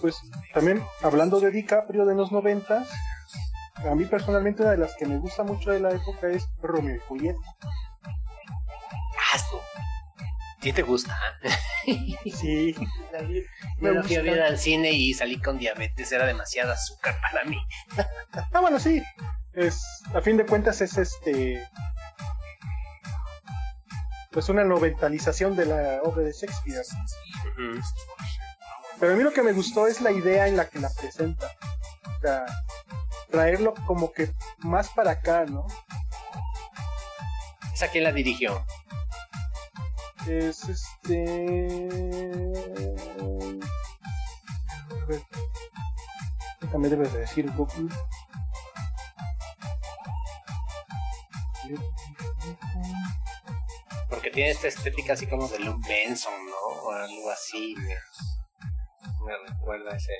Pues 0.00 0.16
también 0.52 0.84
hablando 1.02 1.38
de 1.40 1.50
DiCaprio 1.52 2.04
de 2.06 2.14
los 2.14 2.30
noventas, 2.32 2.88
a 3.76 3.94
mí 3.94 4.04
personalmente 4.04 4.62
una 4.62 4.72
de 4.72 4.78
las 4.78 4.94
que 4.96 5.06
me 5.06 5.18
gusta 5.18 5.42
mucho 5.42 5.70
de 5.70 5.80
la 5.80 5.90
época 5.90 6.28
es 6.28 6.48
Romeo 6.62 6.96
y 6.96 7.00
Julieta. 7.00 7.40
Ah, 8.04 9.38
sí. 9.38 9.56
¿Sí 10.62 10.72
te 10.72 10.82
gusta? 10.82 11.18
Sí, 11.84 12.74
Me 13.82 13.92
Me 13.92 14.02
fui 14.02 14.16
a 14.16 14.22
ver 14.22 14.40
al 14.40 14.58
cine 14.58 14.90
y 14.92 15.12
salí 15.12 15.38
con 15.38 15.58
diabetes, 15.58 16.10
era 16.12 16.24
demasiada 16.24 16.72
azúcar 16.72 17.14
para 17.20 17.44
mí. 17.44 17.58
Ah, 18.54 18.60
bueno, 18.60 18.80
sí. 18.80 19.02
Es, 19.52 19.84
a 20.14 20.20
fin 20.22 20.36
de 20.36 20.46
cuentas 20.46 20.80
es 20.80 20.96
este. 20.96 21.62
Pues 24.32 24.48
una 24.48 24.64
noventalización 24.64 25.54
de 25.54 25.66
la 25.66 26.02
obra 26.02 26.22
de 26.24 26.32
Shakespeare. 26.32 26.82
Pero 28.98 29.12
a 29.12 29.16
mí 29.16 29.22
lo 29.22 29.32
que 29.32 29.42
me 29.42 29.52
gustó 29.52 29.86
es 29.86 30.00
la 30.00 30.10
idea 30.10 30.48
en 30.48 30.56
la 30.56 30.68
que 30.68 30.80
la 30.80 30.88
presenta. 30.88 31.50
O 32.16 32.20
sea, 32.20 32.46
traerlo 33.34 33.74
como 33.84 34.12
que 34.12 34.32
más 34.58 34.90
para 34.90 35.10
acá, 35.10 35.44
¿no? 35.44 35.66
¿Esa 37.72 37.88
quién 37.88 38.04
la 38.04 38.12
dirigió? 38.12 38.64
Es 40.28 40.68
este. 40.68 41.24
Déjame 46.60 46.88
debes 46.88 47.12
de 47.12 47.18
decir 47.18 47.50
Google. 47.56 47.92
Porque 54.08 54.30
tiene 54.30 54.50
esta 54.50 54.68
estética 54.68 55.14
así 55.14 55.26
como 55.26 55.48
de 55.48 55.58
Luke 55.58 55.88
Benson, 55.88 56.32
¿no? 56.46 56.82
O 56.84 56.92
algo 56.92 57.30
así. 57.32 57.74
Me, 57.78 57.96
me 59.26 59.48
recuerda 59.48 59.96
ese. 59.96 60.12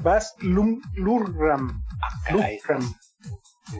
Bas 0.00 0.34
Lum 0.38 0.80
Lurram. 0.94 1.82
Ah, 2.02 2.32
Lurram. 2.32 2.94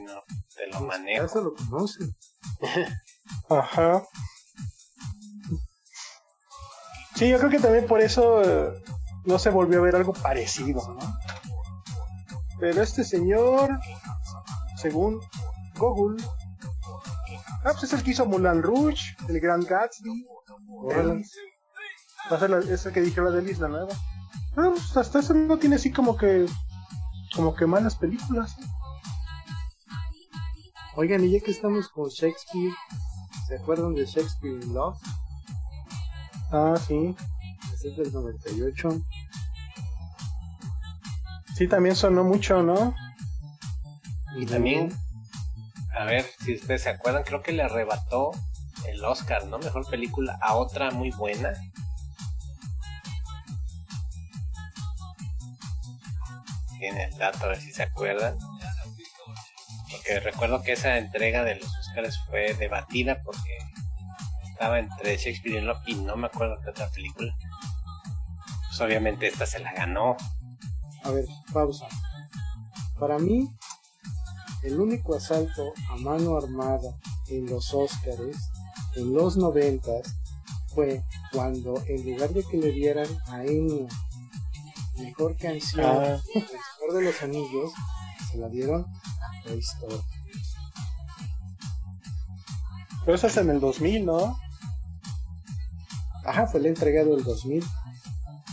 no 0.04 0.22
te 0.56 0.66
lo 0.68 0.72
Ya 0.72 0.80
manejo. 0.80 1.28
se 1.28 1.40
lo 1.42 1.54
conocen. 1.54 2.14
Ajá. 3.50 4.02
Sí, 7.16 7.28
yo 7.28 7.38
creo 7.38 7.50
que 7.50 7.60
también 7.60 7.86
por 7.86 8.00
eso 8.00 8.42
eh, 8.42 8.82
no 9.24 9.38
se 9.38 9.50
volvió 9.50 9.78
a 9.78 9.82
ver 9.82 9.96
algo 9.96 10.12
parecido, 10.12 10.80
¿no? 10.94 11.16
Pero 12.58 12.82
este 12.82 13.04
señor, 13.04 13.70
según 14.76 15.20
Google, 15.76 16.22
ah, 17.64 17.72
pues 17.72 17.84
es 17.84 17.92
el 17.92 18.02
que 18.02 18.10
hizo 18.12 18.26
Mulan 18.26 18.62
Rouge, 18.62 19.16
el 19.28 19.38
Gran 19.40 19.60
Gatsby, 19.62 20.26
el- 20.90 21.22
va 22.32 22.36
a 22.36 22.40
ser 22.40 22.50
la- 22.50 22.58
es 22.58 22.86
el 22.86 22.92
que 22.92 23.00
dirigió 23.00 23.22
la 23.22 23.30
de 23.30 23.50
Isla 23.50 23.68
Nueva. 23.68 23.94
Ah, 24.56 24.70
pues 24.70 24.96
hasta 24.96 25.18
eso 25.18 25.34
no 25.34 25.58
tiene 25.58 25.76
así 25.76 25.90
como 25.90 26.16
que, 26.16 26.46
como 27.34 27.54
que 27.54 27.66
malas 27.66 27.96
películas. 27.96 28.56
Oigan, 30.96 31.24
y 31.24 31.30
ya 31.30 31.40
que 31.40 31.50
estamos 31.50 31.88
con 31.88 32.08
Shakespeare, 32.08 32.72
¿se 33.48 33.56
acuerdan 33.56 33.94
de 33.94 34.06
Shakespeare 34.06 34.62
in 34.62 34.74
Love? 34.74 34.96
Ah, 36.52 36.74
sí. 36.86 37.16
Ese 37.74 37.88
es 37.88 37.96
del 37.96 38.12
98. 38.12 39.02
Sí, 41.56 41.66
también 41.66 41.96
sonó 41.96 42.22
mucho, 42.22 42.62
¿no? 42.62 42.94
Y 44.36 44.46
también, 44.46 44.92
a 45.98 46.04
ver 46.04 46.24
si 46.40 46.54
ustedes 46.54 46.82
se 46.82 46.90
acuerdan, 46.90 47.24
creo 47.24 47.42
que 47.42 47.52
le 47.52 47.62
arrebató 47.62 48.32
el 48.86 49.04
Oscar, 49.04 49.46
¿no? 49.46 49.58
Mejor 49.58 49.86
película 49.88 50.38
a 50.42 50.54
otra 50.54 50.90
muy 50.90 51.10
buena. 51.10 51.52
Tiene 56.84 57.04
el 57.04 57.16
dato, 57.16 57.46
a 57.46 57.48
ver 57.48 57.60
si 57.62 57.72
se 57.72 57.82
acuerdan. 57.82 58.36
Porque 59.90 60.20
recuerdo 60.20 60.60
que 60.60 60.72
esa 60.72 60.98
entrega 60.98 61.42
de 61.42 61.54
los 61.54 61.78
Oscars 61.78 62.20
fue 62.28 62.52
debatida 62.52 63.22
porque 63.22 63.56
estaba 64.50 64.78
entre 64.80 65.16
Shakespeare 65.16 65.64
y 65.86 65.94
no 65.94 66.16
me 66.16 66.26
acuerdo 66.26 66.60
qué 66.62 66.68
otra 66.68 66.90
película. 66.90 67.34
Pues 68.68 68.80
obviamente 68.82 69.28
esta 69.28 69.46
se 69.46 69.60
la 69.60 69.72
ganó. 69.72 70.14
A 71.04 71.10
ver, 71.10 71.24
pausa. 71.54 71.86
Para 73.00 73.18
mí, 73.18 73.48
el 74.62 74.78
único 74.78 75.16
asalto 75.16 75.72
a 75.88 75.96
mano 75.96 76.36
armada 76.36 76.98
en 77.30 77.46
los 77.46 77.72
Óscares 77.72 78.36
en 78.94 79.14
los 79.14 79.38
noventas 79.38 80.14
fue 80.74 81.02
cuando 81.32 81.82
en 81.86 82.04
lugar 82.04 82.28
de 82.28 82.44
que 82.44 82.58
le 82.58 82.72
dieran 82.72 83.08
a 83.28 83.42
Enya 83.42 83.88
mejor 84.98 85.36
canción 85.36 85.86
Ah. 85.86 86.20
Señor 86.84 86.98
de 87.00 87.04
los 87.06 87.22
Anillos, 87.22 87.72
se 88.30 88.36
la 88.38 88.48
dieron 88.48 88.84
a 88.84 89.50
Story. 89.52 90.00
Pero 93.04 93.16
eso 93.16 93.26
es 93.26 93.36
en 93.38 93.50
el 93.50 93.60
2000, 93.60 94.06
¿no? 94.06 94.38
Ajá, 96.26 96.46
fue 96.46 96.60
la 96.60 96.68
entrega 96.68 97.04
del 97.04 97.22
2000, 97.24 97.62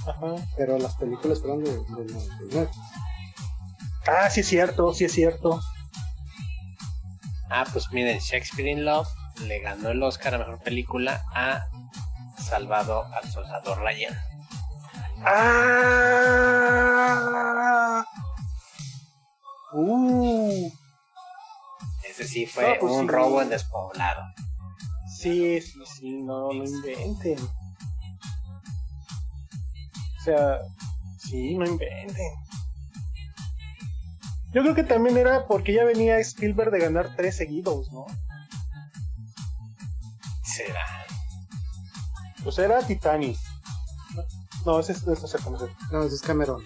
Ajá. 0.08 0.36
pero 0.58 0.78
las 0.78 0.96
películas 0.96 1.40
fueron 1.40 1.64
de- 1.64 1.72
del 1.72 2.14
99. 2.14 2.70
Ah, 4.08 4.30
sí 4.30 4.42
es 4.42 4.48
cierto, 4.48 4.94
sí 4.94 5.06
es 5.06 5.14
cierto. 5.14 5.62
Ah, 7.50 7.66
pues 7.72 7.90
miren, 7.92 8.20
Shakespeare 8.20 8.70
in 8.70 8.84
Love 8.86 9.08
le 9.46 9.60
ganó 9.60 9.90
el 9.90 10.02
Oscar 10.04 10.36
a 10.36 10.40
Mejor 10.40 10.60
Película 10.60 11.24
a 11.34 11.66
Salvado 12.42 13.06
al 13.14 13.30
Soldado 13.32 13.76
Ryan. 13.76 14.14
Ah. 15.24 16.12
Uh. 19.74 20.72
Ese 22.10 22.28
sí 22.28 22.46
fue 22.46 22.78
pues 22.80 22.92
un 22.92 23.02
sí. 23.02 23.08
robo 23.08 23.42
en 23.42 23.50
despoblado. 23.50 24.22
Sí, 25.18 25.62
sí, 25.62 25.80
sí, 25.86 26.24
no, 26.24 26.52
no 26.52 26.64
inventen. 26.64 27.38
O 30.20 30.24
sea, 30.24 30.60
sí, 31.20 31.56
no 31.56 31.66
inventen. 31.66 32.34
Yo 34.54 34.62
creo 34.64 34.76
que 34.76 34.84
también 34.84 35.18
era 35.18 35.48
porque 35.48 35.74
ya 35.74 35.86
venía 35.86 36.20
Spielberg 36.20 36.72
de 36.72 36.80
ganar 36.80 37.16
tres 37.16 37.38
seguidos, 37.38 37.92
¿no? 37.94 38.06
Será. 40.44 40.86
Pues 42.44 42.58
era 42.60 42.86
Titanic. 42.86 43.38
No, 44.66 44.80
ese 44.80 44.92
es, 44.92 45.08
ese 45.08 45.26
es 45.26 45.44
Cameron. 45.44 45.70
No, 45.92 46.04
ese 46.04 46.16
es 46.16 46.22
Cameron. 46.22 46.64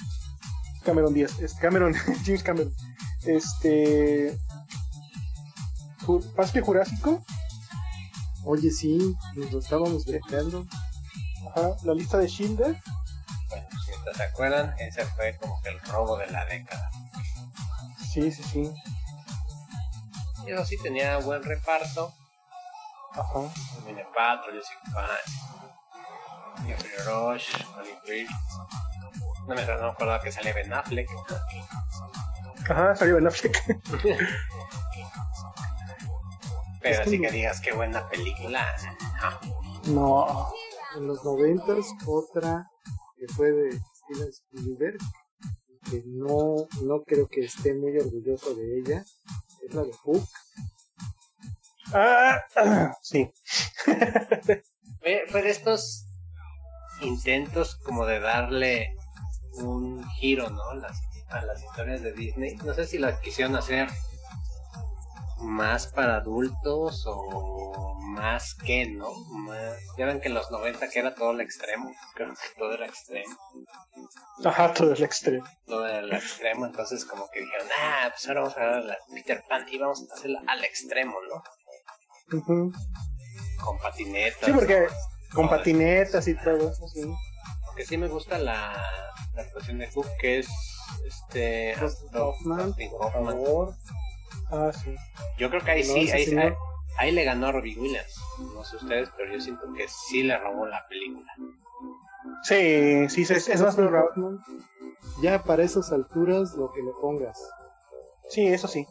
Cameron 0.83 1.13
Díaz. 1.13 1.39
Es 1.39 1.53
Cameron, 1.53 1.93
James 2.25 2.43
Cameron. 2.43 2.73
Este. 3.25 4.37
Parque 6.35 6.61
Jurásico. 6.61 7.23
Oye, 8.43 8.69
sí, 8.69 9.15
nos 9.35 9.51
lo 9.51 9.59
estábamos 9.59 10.05
brincando. 10.05 10.65
Ajá, 11.49 11.71
la 11.83 11.93
lista 11.93 12.19
de 12.19 12.27
Schindler. 12.27 12.79
Bueno, 13.49 13.67
si 13.85 13.91
ustedes 13.91 14.17
se 14.17 14.23
acuerdan, 14.23 14.75
ese 14.77 15.05
fue 15.05 15.35
como 15.37 15.59
que 15.61 15.69
el 15.69 15.79
robo 15.81 16.17
de 16.17 16.27
la 16.27 16.45
década. 16.45 16.91
Sí, 18.13 18.31
sí, 18.31 18.43
sí. 18.43 18.71
Y 20.45 20.51
eso 20.51 20.65
sí 20.65 20.77
tenía 20.81 21.17
buen 21.17 21.41
reparto. 21.41 22.13
Ajá. 23.13 23.39
Mine 23.85 24.05
Paltrow, 24.15 24.53
Jessica 24.53 24.79
Fine, 24.85 26.67
Jeffrey 26.67 26.91
Rush, 27.05 27.47
Holly 27.75 27.97
Brill. 28.05 28.27
No 29.47 29.55
me, 29.55 29.65
no 29.65 29.81
me 29.81 29.89
acuerdo 29.89 30.21
que 30.21 30.31
sale 30.31 30.53
Ben 30.53 30.71
Affleck. 30.73 31.09
Ajá, 32.69 32.95
salió 32.95 33.15
Ben 33.15 33.27
Affleck. 33.27 33.57
Pero 36.81 37.01
así 37.01 37.19
que 37.19 37.31
digas 37.31 37.61
qué 37.61 37.73
buena 37.73 38.07
película. 38.09 38.65
No. 39.87 40.51
En 40.95 41.07
los 41.07 41.23
noventas, 41.23 41.87
otra 42.05 42.69
que 43.17 43.27
fue 43.33 43.51
de 43.51 43.71
Steven 43.71 44.29
Spielberg, 44.29 44.97
que 45.89 46.03
no, 46.05 46.67
no 46.83 47.01
creo 47.03 47.27
que 47.27 47.45
esté 47.45 47.73
muy 47.73 47.97
orgulloso 47.97 48.53
de 48.55 48.79
ella, 48.79 49.05
es 49.67 49.73
la 49.73 49.83
de 49.83 49.93
Hook. 49.93 50.27
Ah, 51.93 52.41
sí. 53.01 53.31
De 55.01 55.49
estos 55.49 56.05
intentos 57.01 57.75
como 57.83 58.05
de 58.05 58.19
darle 58.19 58.95
un 59.53 60.03
giro, 60.11 60.49
¿no? 60.49 60.73
Las, 60.75 60.99
a 61.29 61.41
las 61.45 61.63
historias 61.63 62.01
de 62.01 62.13
Disney. 62.13 62.55
No 62.57 62.73
sé 62.73 62.85
si 62.85 62.97
las 62.97 63.19
quisieron 63.19 63.55
hacer 63.55 63.87
más 65.39 65.87
para 65.87 66.17
adultos 66.17 67.03
o 67.07 67.95
más 68.15 68.55
que, 68.55 68.87
¿no? 68.87 69.13
Más... 69.13 69.77
Ya 69.97 70.05
ven 70.05 70.21
que 70.21 70.29
en 70.29 70.33
los 70.33 70.49
90 70.49 70.89
que 70.89 70.99
era 70.99 71.13
todo 71.13 71.31
el 71.31 71.41
extremo. 71.41 71.91
Creo 72.13 72.29
que 72.29 72.59
todo 72.59 72.73
era 72.73 72.85
extremo. 72.85 73.37
Ajá, 74.43 74.73
todo 74.73 74.93
el 74.93 75.03
extremo. 75.03 75.45
Todo 75.65 75.87
era 75.87 75.99
el 75.99 76.13
extremo. 76.13 76.65
Entonces, 76.65 77.05
como 77.05 77.29
que 77.29 77.41
dijeron, 77.41 77.67
ah, 77.79 78.09
pues 78.09 78.27
ahora 78.27 78.41
vamos 78.41 78.57
a 78.57 78.61
ver 78.61 78.85
la 78.85 78.97
Peter 79.13 79.43
Pan 79.47 79.65
y 79.69 79.77
vamos 79.77 80.05
a 80.09 80.13
hacerla 80.13 80.41
al 80.47 80.63
extremo, 80.63 81.15
¿no? 81.29 82.37
Ujú. 82.37 82.71
Con 83.63 83.77
patinetas. 83.79 84.45
Sí, 84.45 84.51
porque 84.53 84.87
con 85.33 85.49
patinetas 85.49 86.27
y 86.27 86.35
todo 86.35 86.71
eso, 86.71 86.87
sí. 86.87 87.03
Porque 87.65 87.85
sí 87.85 87.97
me 87.97 88.07
gusta 88.07 88.37
la, 88.37 88.81
la 89.33 89.41
actuación 89.41 89.79
de 89.79 89.91
Hook, 89.91 90.07
que 90.19 90.39
es 90.39 90.47
este 91.05 91.75
Dustin 91.79 92.09
Hoffman, 92.19 92.73
Por 92.73 93.11
favor. 93.11 93.75
Ah, 94.51 94.71
sí. 94.73 94.95
Yo 95.37 95.49
creo 95.49 95.63
que 95.63 95.71
ahí 95.71 95.87
No, 95.87 95.93
sí, 95.93 96.11
ahí, 96.11 96.37
ahí, 96.37 96.53
ahí 96.97 97.11
le 97.11 97.23
ganó 97.23 97.47
a 97.47 97.51
Robbie 97.51 97.77
Williams. 97.77 98.15
No 98.53 98.63
sé 98.63 98.77
ustedes, 98.77 99.09
pero 99.17 99.33
yo 99.33 99.41
siento 99.41 99.71
que 99.73 99.87
sí 99.87 100.23
le 100.23 100.37
robó 100.37 100.67
la 100.67 100.85
película. 100.87 101.31
Sí, 102.43 103.09
sí, 103.09 103.21
es, 103.21 103.47
es 103.47 103.61
más. 103.61 103.77
Hoffman, 103.77 104.43
Ya 105.21 105.43
para 105.43 105.63
esas 105.63 105.91
alturas, 105.91 106.53
lo 106.53 106.71
que 106.71 106.81
le 106.81 106.91
pongas. 107.01 107.39
Sí, 108.29 108.47
eso 108.47 108.67
sí. 108.67 108.85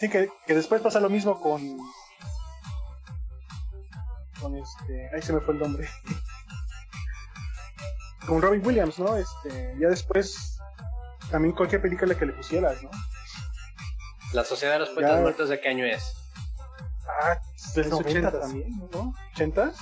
Sí, 0.00 0.08
que, 0.08 0.28
que 0.46 0.54
después 0.54 0.80
pasa 0.80 1.00
lo 1.00 1.10
mismo 1.10 1.40
con. 1.40 1.60
Con 4.40 4.54
este. 4.54 5.10
Ahí 5.14 5.22
se 5.22 5.32
me 5.32 5.40
fue 5.40 5.54
el 5.54 5.60
nombre. 5.60 5.88
con 8.26 8.42
Robin 8.42 8.64
Williams, 8.64 8.98
¿no? 8.98 9.16
Este. 9.16 9.74
Ya 9.80 9.88
después. 9.88 10.57
También 11.30 11.54
cualquier 11.54 11.82
película 11.82 12.14
que 12.14 12.26
le 12.26 12.32
pusieras, 12.32 12.82
¿no? 12.82 12.90
La 14.32 14.44
Sociedad 14.44 14.74
de 14.74 14.80
los 14.80 14.90
Poetas 14.90 15.16
Ya. 15.16 15.20
Muertos, 15.20 15.48
¿de 15.48 15.60
qué 15.60 15.68
año 15.68 15.84
es? 15.84 16.14
Ah, 17.06 17.40
del 17.74 17.84
Es 17.86 17.90
90 17.90 18.08
ochentas. 18.10 18.40
también, 18.40 18.78
¿no? 18.92 19.14
¿80? 19.36 19.72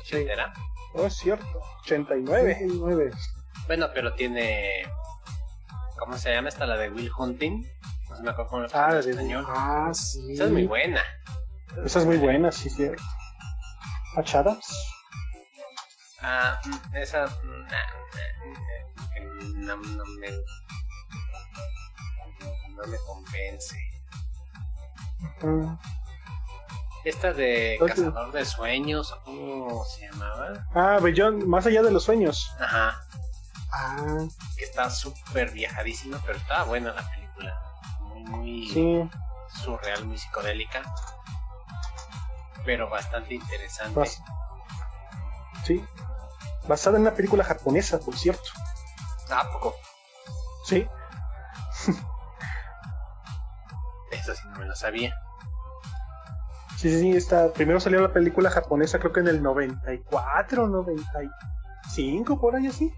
¿Ochentera? 0.00 0.52
Oh, 0.94 1.06
es 1.06 1.14
cierto. 1.16 1.60
89. 1.82 2.58
9. 2.74 3.10
Bueno, 3.66 3.88
pero 3.92 4.14
tiene. 4.14 4.82
¿Cómo 5.98 6.16
se 6.16 6.32
llama 6.32 6.48
esta? 6.48 6.66
La 6.66 6.76
de 6.76 6.90
Will 6.90 7.10
Hunting. 7.16 7.66
No 8.08 8.16
se 8.16 8.22
me 8.22 8.30
acuerdo 8.30 8.50
cómo 8.50 8.62
le 8.62 8.68
Ah, 8.72 8.94
de 8.94 9.10
español. 9.10 9.44
Ah, 9.48 9.90
sí. 9.92 10.32
Esa 10.32 10.44
es 10.44 10.50
muy 10.52 10.66
buena. 10.66 11.02
Esa 11.84 11.98
es 11.98 12.06
muy 12.06 12.16
buena, 12.16 12.52
sí, 12.52 12.70
cierto. 12.70 13.02
Patch 14.14 14.34
Adams. 14.36 14.66
Ah, 16.28 16.58
esa. 16.92 17.26
mm, 17.26 17.66
no, 19.64 19.76
no 19.76 20.04
me. 20.18 20.28
No 22.74 22.86
me 22.86 22.96
convence. 23.06 23.76
Mm. 25.42 25.76
Esta 27.04 27.32
de 27.32 27.78
Cazador 27.86 28.32
de 28.32 28.44
Sueños, 28.44 29.14
¿cómo 29.24 29.84
se 29.84 30.08
llamaba? 30.08 30.66
Ah, 30.74 30.98
Beyond, 31.00 31.44
más 31.44 31.64
allá 31.66 31.82
de 31.82 31.92
los 31.92 32.02
sueños. 32.02 32.50
Ajá, 32.58 33.00
Ah, 33.72 34.26
que 34.56 34.64
está 34.64 34.90
súper 34.90 35.52
viajadísima, 35.52 36.20
pero 36.26 36.38
estaba 36.38 36.64
buena 36.64 36.92
la 36.92 37.08
película. 37.08 37.54
Muy, 38.00 38.24
muy 38.24 38.66
Sí, 38.68 39.08
surreal, 39.62 40.04
muy 40.06 40.18
psicodélica, 40.18 40.82
pero 42.64 42.88
bastante 42.90 43.34
interesante. 43.34 44.00
Bas- 44.00 44.22
sí. 45.64 45.84
Basada 46.68 46.96
en 46.96 47.02
una 47.02 47.14
película 47.14 47.44
japonesa, 47.44 48.00
por 48.00 48.16
cierto. 48.16 48.50
Ah, 49.30 49.40
¿a 49.40 49.52
poco? 49.52 49.74
Sí. 50.64 50.86
Eso 54.10 54.34
sí 54.34 54.42
no 54.48 54.58
me 54.58 54.66
lo 54.66 54.74
sabía. 54.74 55.14
Sí, 56.76 56.90
sí, 56.90 57.00
sí, 57.00 57.10
esta, 57.16 57.52
primero 57.52 57.80
salió 57.80 58.00
la 58.00 58.12
película 58.12 58.50
japonesa, 58.50 58.98
creo 58.98 59.12
que 59.12 59.20
en 59.20 59.28
el 59.28 59.42
94, 59.42 60.66
95, 60.68 62.40
por 62.40 62.56
ahí 62.56 62.66
así. 62.66 62.92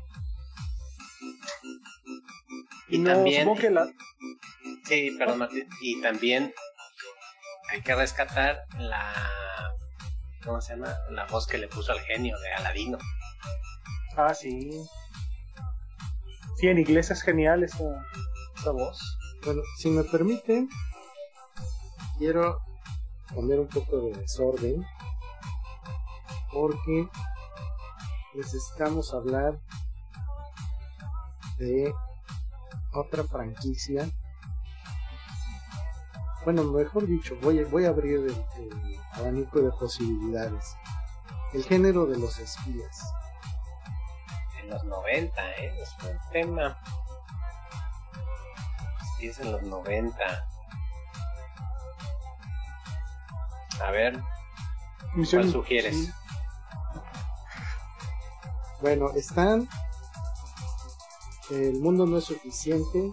Y 2.88 2.98
no, 2.98 3.12
también, 3.12 3.54
que 3.54 3.70
la... 3.70 3.86
sí, 4.84 5.14
perdón, 5.16 5.38
Martín, 5.38 5.68
y 5.80 6.00
también 6.00 6.52
hay 7.70 7.82
que 7.82 7.94
rescatar 7.94 8.64
la, 8.78 9.12
¿cómo 10.42 10.60
se 10.60 10.74
llama? 10.74 10.96
La 11.10 11.26
voz 11.26 11.46
que 11.46 11.58
le 11.58 11.68
puso 11.68 11.92
al 11.92 12.00
genio 12.00 12.36
de 12.38 12.52
Aladino. 12.54 12.98
Ah, 14.16 14.34
sí. 14.34 14.70
Sí, 16.56 16.66
en 16.66 16.78
inglés 16.78 17.10
es 17.10 17.22
genial 17.22 17.62
esa, 17.62 17.84
esa 18.56 18.72
voz. 18.72 18.98
bueno, 19.44 19.62
si 19.78 19.90
me 19.90 20.02
permiten, 20.02 20.68
quiero 22.18 22.58
poner 23.32 23.60
un 23.60 23.68
poco 23.68 23.98
de 23.98 24.18
desorden. 24.18 24.84
Porque 26.52 27.08
necesitamos 28.34 29.14
hablar 29.14 29.60
de 31.58 31.92
otra 32.92 33.22
franquicia. 33.24 34.10
Bueno, 36.44 36.64
mejor 36.64 37.06
dicho, 37.06 37.36
voy 37.42 37.62
voy 37.64 37.84
a 37.84 37.90
abrir 37.90 38.18
el, 38.18 38.30
el 38.30 38.98
abanico 39.12 39.60
de 39.60 39.70
posibilidades. 39.70 40.74
El 41.52 41.64
género 41.64 42.06
de 42.06 42.18
los 42.18 42.38
espías. 42.38 43.12
En 44.68 44.74
los 44.74 44.84
90, 44.84 45.50
¿eh? 45.52 45.72
Es 45.80 45.96
un 46.04 46.18
tema. 46.30 46.78
Sí, 49.16 49.28
es 49.28 49.38
en 49.38 49.52
los 49.52 49.62
90. 49.62 50.18
A 53.82 53.90
ver, 53.90 54.20
Misión- 55.14 55.40
¿cuál 55.42 55.52
sugieres? 55.52 55.96
sí. 55.96 56.12
Bueno, 58.82 59.08
están. 59.16 59.66
El 61.50 61.80
mundo 61.80 62.04
no 62.04 62.18
es 62.18 62.24
suficiente. 62.26 63.10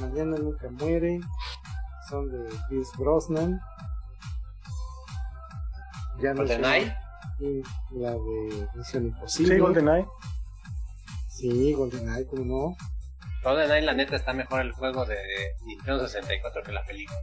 Mañana 0.00 0.36
nunca 0.38 0.68
muere. 0.70 1.20
Son 2.08 2.30
de 2.30 2.48
Chris 2.68 2.88
Brosnan. 2.96 3.60
Ya 6.22 6.30
no. 6.30 6.36
GoldenEye. 6.36 6.96
La 7.90 8.12
de 8.12 8.68
Misión 8.74 9.06
Imposible. 9.06 9.54
Sí, 9.54 9.60
GoldenEye. 9.60 10.06
Sí, 11.28 11.72
GoldenEye, 11.74 12.26
como 12.26 12.44
no. 12.44 12.76
GoldenEye, 13.44 13.82
la 13.82 13.92
neta, 13.94 14.16
está 14.16 14.32
mejor 14.32 14.60
el 14.62 14.72
juego 14.72 15.04
de 15.04 15.16
Nintendo 15.66 16.06
64 16.06 16.62
que 16.62 16.72
la 16.72 16.84
película. 16.84 17.18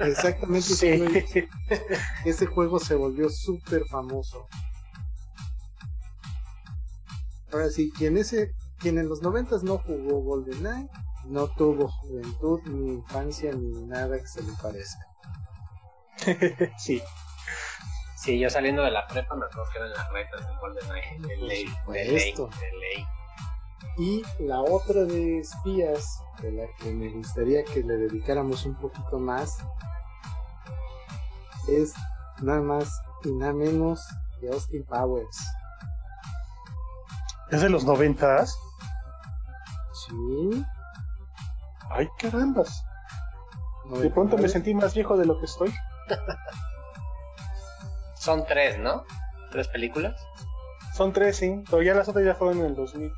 Exactamente. 0.00 0.60
Sí. 0.62 0.86
ese- 0.88 1.48
Ese 2.24 2.46
juego 2.46 2.78
se 2.78 2.94
volvió 2.94 3.28
súper 3.30 3.82
famoso. 3.90 4.46
Ahora 7.52 7.70
sí, 7.70 7.90
quien, 7.96 8.16
ese, 8.18 8.52
quien 8.78 8.98
en 8.98 9.08
los 9.08 9.22
noventas 9.22 9.62
no 9.62 9.78
jugó 9.78 10.20
GoldenEye, 10.22 10.88
no 11.26 11.48
tuvo 11.48 11.88
juventud, 11.88 12.60
ni 12.66 12.92
infancia, 12.94 13.52
ni 13.52 13.84
nada 13.86 14.18
que 14.18 14.26
se 14.26 14.42
le 14.42 14.52
parezca. 14.62 15.06
sí. 16.78 17.02
Sí, 18.26 18.40
yo 18.40 18.50
saliendo 18.50 18.82
de 18.82 18.90
la 18.90 19.06
prepa 19.06 19.36
me 19.36 19.46
acuerdo 19.46 19.70
que 19.70 19.78
eran 19.78 19.92
las 19.92 20.10
retas 20.10 20.44
del 20.48 20.58
GoldenEye. 20.58 21.16
De 21.20 21.36
ley, 21.36 21.64
de 21.86 22.04
ley, 22.06 22.34
de 22.34 22.72
ley. 22.80 23.06
Y 23.98 24.24
la 24.42 24.62
otra 24.62 25.04
de 25.04 25.38
espías, 25.38 26.24
de 26.42 26.50
la 26.50 26.66
que 26.80 26.92
me 26.92 27.08
gustaría 27.10 27.62
que 27.62 27.84
le 27.84 27.96
dedicáramos 27.96 28.66
un 28.66 28.74
poquito 28.74 29.20
más, 29.20 29.58
es 31.68 31.94
nada 32.42 32.62
más 32.62 33.00
y 33.22 33.30
nada 33.30 33.52
menos 33.52 34.04
que 34.40 34.48
Austin 34.48 34.84
Powers. 34.86 35.38
¿Es 37.52 37.60
de 37.60 37.70
los 37.70 37.84
noventas? 37.84 38.58
Sí. 40.08 40.64
Ay, 41.90 42.08
carambas. 42.18 42.84
De 43.84 44.10
pronto 44.10 44.36
me 44.36 44.42
99. 44.42 44.48
sentí 44.48 44.74
más 44.74 44.94
viejo 44.94 45.16
de 45.16 45.26
lo 45.26 45.38
que 45.38 45.44
estoy. 45.44 45.72
Son 48.26 48.44
tres, 48.44 48.76
¿no? 48.80 49.04
¿Tres 49.52 49.68
películas? 49.68 50.20
Son 50.96 51.12
tres, 51.12 51.36
sí. 51.36 51.62
Pero 51.70 51.80
ya 51.80 51.94
las 51.94 52.08
otras 52.08 52.24
ya 52.24 52.34
fueron 52.34 52.58
en 52.58 52.66
el 52.66 52.74
2000. 52.74 53.12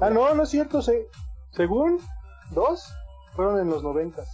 Ah, 0.00 0.08
no, 0.08 0.32
no 0.36 0.44
es 0.44 0.50
cierto. 0.50 0.80
Se, 0.82 1.08
según 1.50 2.00
dos, 2.52 2.94
fueron 3.34 3.58
en 3.60 3.68
los 3.68 3.82
noventas. 3.82 4.28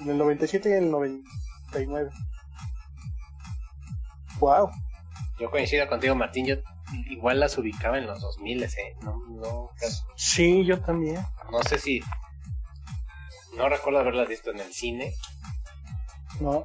En 0.00 0.08
el 0.08 0.16
97 0.16 0.70
y 0.70 0.72
en 0.72 0.84
el 0.84 0.90
99. 0.90 2.10
Wow. 4.40 4.70
Yo 5.38 5.50
coincido 5.50 5.86
contigo, 5.88 6.14
Martín. 6.14 6.46
Yo 6.46 6.56
igual 7.10 7.38
las 7.38 7.58
ubicaba 7.58 7.98
en 7.98 8.06
los 8.06 8.22
2000, 8.22 8.62
¿eh? 8.62 8.68
No, 9.02 9.20
no, 9.28 9.70
Sí, 10.16 10.64
yo 10.64 10.80
también. 10.80 11.22
no 11.52 11.62
sé 11.64 11.78
si. 11.78 12.00
No 13.58 13.68
recuerdo 13.68 13.98
haberlas 14.00 14.26
visto 14.26 14.52
en 14.52 14.60
el 14.60 14.72
cine. 14.72 15.12
No. 16.40 16.64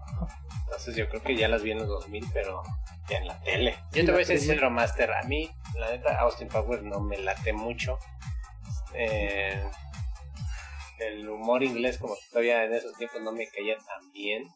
Entonces 0.73 0.95
yo 0.95 1.07
creo 1.07 1.21
que 1.21 1.35
ya 1.35 1.47
las 1.47 1.61
vi 1.61 1.71
en 1.71 1.77
los 1.77 1.87
2000, 1.87 2.25
pero 2.33 2.63
ya 3.07 3.19
en 3.19 3.27
la 3.27 3.39
tele. 3.43 3.75
Yo 3.93 4.05
te 4.05 4.11
voy 4.11 4.23
a 4.23 4.25
ser 4.25 4.39
sincero, 4.39 4.71
Master. 4.71 5.11
A 5.11 5.21
mí, 5.27 5.47
la 5.77 5.91
neta, 5.91 6.17
Austin 6.19 6.47
Powers 6.47 6.81
no 6.81 6.99
me 6.99 7.19
late 7.19 7.53
mucho. 7.53 7.99
Eh, 8.95 9.63
el 10.97 11.29
humor 11.29 11.61
inglés, 11.61 11.99
como 11.99 12.15
que 12.15 12.21
todavía 12.31 12.65
en 12.65 12.73
esos 12.73 12.97
tiempos 12.97 13.21
no 13.21 13.31
me 13.31 13.47
caía 13.47 13.77
tan 13.77 14.11
bien. 14.11 14.47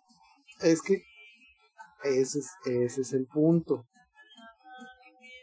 Es 0.59 0.81
que 0.81 1.03
Ese 2.03 2.39
es, 2.39 2.51
ese 2.65 3.01
es 3.01 3.13
el 3.13 3.27
punto. 3.27 3.85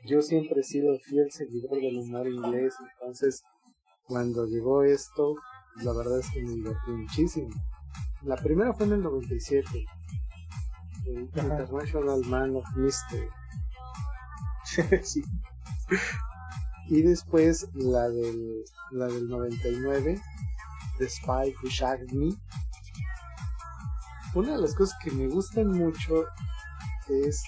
Yo 0.06 0.20
siempre 0.20 0.60
he 0.60 0.64
sido 0.64 0.98
fiel 0.98 1.30
seguidor 1.30 1.80
del 1.80 1.98
humor 1.98 2.26
inglés, 2.26 2.74
entonces 2.92 3.42
cuando 4.06 4.44
llegó 4.44 4.82
esto, 4.82 5.36
la 5.76 5.92
verdad 5.92 6.18
es 6.18 6.30
que 6.30 6.42
me 6.42 6.50
divertí 6.50 6.90
muchísimo. 6.90 7.48
La 8.22 8.36
primera 8.36 8.72
fue 8.74 8.86
en 8.86 8.92
el 8.94 9.02
97, 9.02 9.68
el 9.72 9.86
Ajá. 9.86 10.03
International 11.06 12.22
Man 12.26 12.56
of 12.56 12.64
Mystery. 12.76 13.28
sí. 15.02 15.22
Y 16.88 17.02
después 17.02 17.68
la 17.74 18.08
del, 18.08 18.64
la 18.92 19.06
del 19.06 19.28
99, 19.28 20.20
The 20.98 21.08
Spy 21.08 21.54
Who 21.62 21.68
Shagged 21.68 22.12
Me. 22.12 22.34
Una 24.34 24.52
de 24.52 24.58
las 24.58 24.74
cosas 24.74 24.98
que 25.02 25.10
me 25.10 25.28
gustan 25.28 25.68
mucho 25.68 26.26
es 27.08 27.44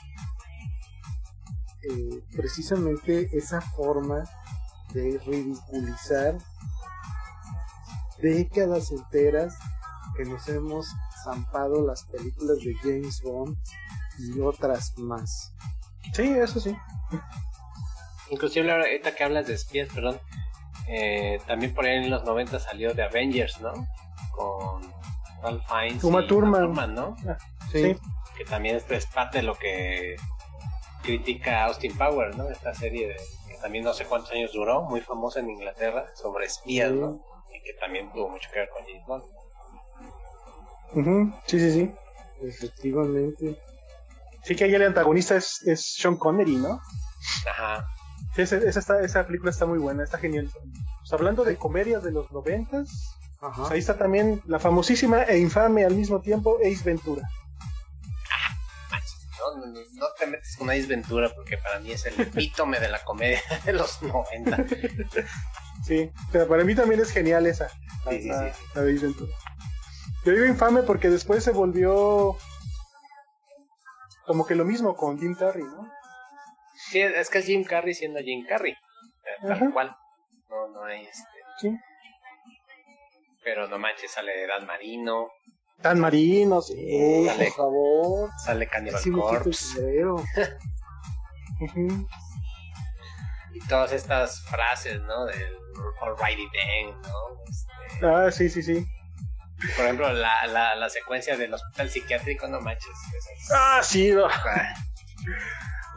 eh, 1.83 2.23
precisamente 2.35 3.29
esa 3.37 3.61
forma 3.61 4.25
de 4.95 5.19
ridiculizar 5.27 6.39
décadas 8.21 8.91
enteras 8.93 9.57
que 10.17 10.25
nos 10.25 10.49
hemos 10.49 10.89
zampado 11.27 11.87
las 11.87 12.05
películas 12.05 12.59
de 12.59 12.75
James 12.83 13.21
Bond 13.23 13.57
y 14.19 14.41
otras 14.41 14.97
más. 14.99 15.53
Sí, 16.15 16.23
eso 16.23 16.61
sí. 16.61 16.75
Inclusive 18.31 18.71
ahorita 18.73 19.15
que 19.15 19.25
hablas 19.25 19.47
de 19.47 19.55
espías, 19.55 19.89
perdón, 19.93 20.19
eh, 20.89 21.41
también 21.47 21.75
por 21.75 21.85
ahí 21.85 21.97
en 21.97 22.11
los 22.11 22.25
90 22.25 22.59
salió 22.61 22.95
de 22.95 23.03
Avengers, 23.03 23.61
¿no? 23.61 23.73
Con 24.33 24.83
Ralph 25.43 25.63
Fiennes 25.69 26.05
Uma 26.05 26.27
Thurman. 26.27 26.95
¿no? 26.95 27.17
Sí. 27.73 27.97
Que 28.37 28.45
también 28.45 28.77
esto 28.77 28.95
es 28.95 29.07
parte 29.07 29.39
de 29.39 29.45
lo 29.45 29.55
que 29.55 30.17
critica 31.03 31.65
Austin 31.65 31.97
Powers, 31.97 32.37
¿no? 32.37 32.49
Esta 32.49 32.75
serie 32.75 33.09
de, 33.09 33.17
que 33.49 33.57
también 33.57 33.85
no 33.85 33.95
sé 33.95 34.05
cuántos 34.05 34.33
años 34.33 34.53
duró, 34.53 34.83
muy 34.83 35.01
famosa 35.01 35.41
en 35.41 35.51
Inglaterra, 35.51 36.07
sobre 36.15 36.47
espías, 36.47 36.91
Sí. 36.91 36.99
¿no? 36.99 37.25
Y 37.53 37.63
que 37.63 37.73
también 37.81 38.13
tuvo 38.13 38.29
mucho 38.29 38.49
que 38.53 38.61
ver 38.61 38.69
con 38.71 38.85
James 38.85 39.07
Bond. 39.07 39.25
Ujú, 40.93 41.33
Sí, 41.47 41.59
sí, 41.61 41.73
sí. 41.73 41.95
Efectivamente. 42.43 43.57
Sí 44.45 44.55
que 44.55 44.65
ahí 44.65 44.75
el 44.75 44.83
antagonista 44.83 45.37
es, 45.37 45.63
es 45.67 45.95
Sean 45.99 46.17
Connery, 46.17 46.57
¿no? 46.57 46.81
Ajá. 47.51 47.85
Sí, 48.35 48.43
esa, 48.43 48.57
esa, 48.59 48.81
está- 48.81 49.01
esa 49.01 49.27
película 49.27 49.51
está 49.51 49.67
muy 49.67 49.79
buena, 49.79 50.05
está 50.05 50.19
genial. 50.19 50.51
Pues 51.01 51.13
hablando 51.13 51.45
de 51.45 51.57
comedias 51.57 52.03
de 52.03 52.13
los 52.13 52.31
noventas, 52.33 52.89
pues 53.41 53.71
ahí 53.71 53.79
está 53.79 53.97
también 53.99 54.41
la 54.47 54.59
famosísima 54.59 55.23
e 55.25 55.39
infame 55.39 55.85
al 55.85 55.95
mismo 55.95 56.21
tiempo 56.21 56.59
Ace 56.63 56.85
Ventura. 56.85 57.23
No, 59.39 59.61
no, 59.61 59.67
no, 59.67 59.81
no 59.95 60.07
te 60.19 60.27
metes 60.27 60.57
con 60.57 60.71
Ace 60.71 60.87
Ventura 60.87 61.31
porque 61.35 61.57
para 61.59 61.79
mí 61.81 61.93
es 61.93 62.05
el 62.07 62.19
epítome 62.21 62.81
de 62.81 62.89
la 62.89 63.03
comedia 63.05 63.41
de 63.65 63.73
los 63.73 64.03
90. 64.03 64.65
Sí, 65.85 66.11
pero 66.33 66.49
para 66.49 66.65
mí 66.65 66.75
también 66.75 67.01
es 67.01 67.11
genial 67.11 67.47
esa. 67.47 67.69
La, 68.05 68.13
Sí, 68.13 68.23
sí, 68.23 68.29
la- 68.29 68.53
sí. 68.55 68.61
la 68.75 68.83
de 68.83 68.95
Ace 68.95 69.07
Ventura. 69.07 69.33
Yo 70.27 70.33
digo 70.33 70.45
infame 70.45 70.83
porque 70.83 71.09
después 71.09 71.45
se 71.45 71.53
volvió 71.53 72.37
como 74.27 74.45
que 74.45 74.57
lo 74.57 74.65
mismo 74.65 74.97
con 74.97 75.19
Jim 75.21 75.37
Carrey, 75.37 75.63
¿no? 75.63 75.89
Sí, 76.91 77.01
es 77.01 77.31
que 77.31 77.39
es 77.39 77.47
Jim 77.47 77.63
Carrey 77.63 77.95
siendo 77.95 78.19
Jim 78.19 78.45
Carrey. 78.45 78.73
eh, 78.73 79.47
Tal 79.47 79.73
cual. 79.73 79.97
No, 80.51 80.67
no 80.73 80.85
hay 80.85 81.05
este. 81.07 81.29
Sí. 81.61 81.79
Pero 83.45 83.69
no 83.69 83.79
manches, 83.79 84.11
sale 84.11 84.47
Dan 84.49 84.67
Marino, 84.67 85.29
Tan 85.81 86.01
marino, 86.01 86.61
sí. 86.61 87.25
Dale. 87.27 87.45
por 87.45 87.55
favor. 87.55 88.31
sale 88.45 88.67
Cannibal 88.67 89.01
Sí 89.01 89.11
Corpse 89.13 90.03
y 93.55 93.61
todas 93.69 93.93
estas 93.93 94.43
frases, 94.47 95.01
¿no? 95.03 95.27
Del 95.27 95.57
Alrighty 96.03 96.49
Then, 96.51 97.01
¿no? 97.03 97.45
Este, 97.49 98.07
Ah, 98.07 98.31
sí, 98.33 98.49
sí, 98.51 98.63
sí. 98.63 98.85
Por 99.75 99.85
ejemplo, 99.85 100.13
la, 100.13 100.47
la, 100.47 100.75
la 100.77 100.89
secuencia 100.91 101.37
del 101.37 101.55
hospital 101.55 101.91
psiquiátrico, 101.91 102.47
no 102.49 102.61
manches. 102.61 102.87
es- 103.17 103.51
Ah, 103.53 103.81
sí. 103.83 104.11
no. 104.13 104.27
Ah, 104.27 104.75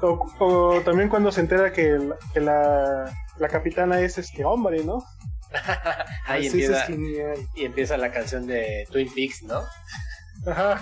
O, 0.01 0.27
o 0.39 0.81
también 0.81 1.09
cuando 1.09 1.31
se 1.31 1.41
entera 1.41 1.71
que, 1.73 1.89
la, 1.91 2.15
que 2.33 2.39
la, 2.39 3.11
la 3.37 3.47
capitana 3.49 3.99
es 3.99 4.17
este 4.17 4.45
hombre, 4.45 4.83
¿no? 4.83 5.03
Ahí 6.25 6.47
Ese 6.47 6.63
empieza, 6.63 6.85
es 6.85 7.39
y 7.55 7.65
empieza 7.65 7.97
la 7.97 8.11
canción 8.11 8.47
de 8.47 8.87
Twin 8.91 9.13
Peaks, 9.13 9.43
¿no? 9.43 9.63
Ajá. 10.47 10.79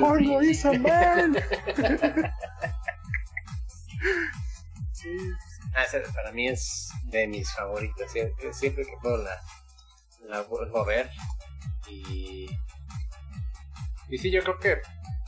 Porno 0.00 0.42
is 0.42 0.64
a 0.64 0.72
man. 0.72 1.36
Ah, 5.76 5.84
para 6.14 6.32
mí 6.32 6.48
es 6.48 6.88
de 7.06 7.26
mis 7.26 7.50
favoritas. 7.52 8.10
Siempre, 8.12 8.52
siempre 8.52 8.84
que 8.84 8.92
puedo 9.02 9.16
la, 9.18 9.40
la 10.28 10.42
vuelvo 10.42 10.80
a 10.80 10.84
ver. 10.86 11.10
Y, 11.88 12.46
y 14.08 14.18
sí, 14.18 14.30
yo 14.30 14.42
creo 14.42 14.58
que, 14.58 14.78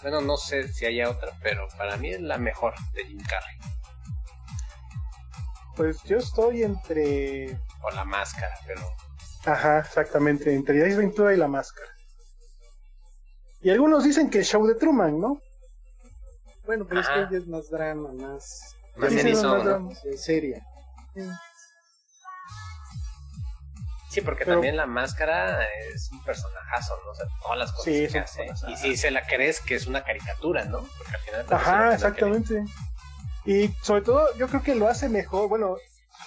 bueno, 0.03 0.21
no 0.21 0.37
sé 0.37 0.69
si 0.73 0.87
haya 0.87 1.11
otra, 1.11 1.33
pero 1.43 1.67
para 1.77 1.97
mí 1.97 2.11
es 2.11 2.21
la 2.21 2.39
mejor 2.39 2.75
de 2.95 3.05
Jim 3.05 3.23
Carrey. 3.29 3.59
Pues 5.77 6.03
yo 6.05 6.17
estoy 6.17 6.63
entre. 6.63 7.59
O 7.83 7.91
la 7.91 8.05
máscara, 8.05 8.59
pero 8.67 8.81
Ajá, 9.45 9.79
exactamente. 9.81 10.53
Entre 10.55 10.85
Ace 10.85 10.97
Ventura 10.97 11.33
y 11.33 11.37
la 11.37 11.47
máscara. 11.49 11.89
Y 13.61 13.71
algunos 13.71 14.05
dicen 14.05 14.29
que 14.31 14.39
el 14.39 14.45
show 14.45 14.67
de 14.67 14.75
Truman, 14.75 15.21
¿no? 15.21 15.41
Bueno, 16.65 16.85
pero 16.89 17.01
es 17.01 17.09
que 17.09 17.21
ella 17.21 17.39
es 17.39 17.47
más 17.47 17.71
drama, 17.71 18.13
más, 18.13 18.75
más 18.97 19.13
Sí, 19.13 19.29
hizo, 19.29 19.49
más 19.49 19.59
¿no? 19.59 19.65
drama. 19.65 19.91
seria. 20.17 20.67
Sí, 24.17 24.23
porque 24.23 24.45
Pero- 24.45 24.57
también 24.57 24.77
la 24.77 24.87
máscara 24.87 25.63
es 25.93 26.11
un 26.11 26.23
personajazo, 26.25 26.95
¿no? 27.05 27.11
O 27.11 27.15
sea, 27.15 27.27
todas 27.43 27.59
las 27.59 27.71
cosas 27.73 27.85
Sí, 27.85 28.09
que 28.11 28.19
hace. 28.19 28.47
Y 28.69 28.77
si 28.77 28.97
se 28.97 29.11
la 29.11 29.27
crees 29.27 29.61
que 29.61 29.75
es 29.75 29.87
una 29.87 30.03
caricatura, 30.03 30.65
¿no? 30.65 30.87
Porque 30.97 31.15
al 31.15 31.21
final. 31.21 31.47
Ajá, 31.51 31.95
exactamente. 31.95 32.65
Y 33.45 33.69
sobre 33.83 34.01
todo, 34.03 34.35
yo 34.37 34.49
creo 34.49 34.63
que 34.63 34.75
lo 34.75 34.89
hace 34.89 35.09
mejor. 35.11 35.49
Bueno, 35.49 35.77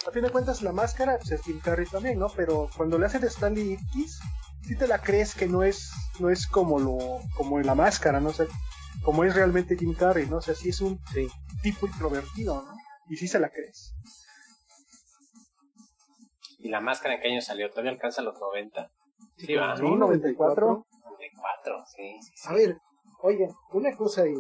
a 0.08 0.12
fin 0.12 0.22
de 0.24 0.30
cuentas, 0.30 0.62
la 0.62 0.72
máscara 0.72 1.18
pues, 1.18 1.32
es 1.32 1.42
Jim 1.42 1.60
Carrey 1.60 1.88
también, 1.88 2.20
¿no? 2.20 2.28
Pero 2.30 2.70
cuando 2.78 2.98
le 3.00 3.08
hace 3.08 3.18
de 3.20 3.28
Stanley 3.28 3.74
X, 3.96 4.20
sí 4.68 4.76
te 4.78 4.88
la 4.88 5.00
crees 5.02 5.34
que 5.34 5.48
no 5.48 5.64
es, 5.64 5.90
no 6.20 6.30
es 6.30 6.46
como 6.48 6.80
lo, 6.80 6.98
como 7.36 7.60
la 7.60 7.74
máscara, 7.76 8.20
¿no? 8.20 8.30
O 8.30 8.34
sea, 8.34 8.46
como 9.04 9.24
es 9.24 9.34
realmente 9.36 9.76
Jim 9.78 9.96
Carrey, 9.96 10.28
¿no? 10.28 10.38
O 10.38 10.42
sea, 10.42 10.54
sí 10.54 10.70
es 10.70 10.80
un 10.80 11.02
Sí. 11.14 11.28
tipo 11.64 11.88
introvertido, 11.88 12.62
¿no? 12.64 12.78
Y 13.10 13.16
sí 13.18 13.28
se 13.28 13.40
la 13.40 13.50
crees. 13.50 13.94
¿Y 16.60 16.70
la 16.70 16.82
máscara 16.82 17.16
en 17.16 17.22
qué 17.22 17.30
año 17.30 17.42
salió? 17.42 17.70
¿Todavía 17.70 17.92
alcanza 17.92 18.22
los 18.22 18.40
90? 18.40 18.88
Sí, 19.38 19.56
va. 19.56 19.76
Sí, 19.78 19.84
94. 19.84 20.86
94, 21.04 21.86
sí, 21.96 22.18
sí, 22.22 22.32
sí. 22.36 22.50
A 22.50 22.54
ver, 22.54 22.78
oigan, 23.22 23.50
una 23.72 23.96
cosa 23.96 24.24
ahí. 24.24 24.36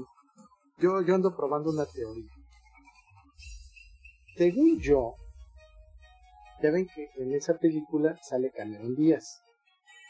Yo, 0.77 1.01
yo 1.01 1.15
ando 1.15 1.35
probando 1.35 1.71
una 1.71 1.85
teoría. 1.85 2.29
Según 4.35 4.79
yo, 4.79 5.15
ya 6.61 6.71
ven 6.71 6.87
que 6.87 7.09
en 7.21 7.33
esa 7.33 7.53
película 7.57 8.17
sale 8.21 8.51
Cameron 8.51 8.95
Díaz. 8.95 9.41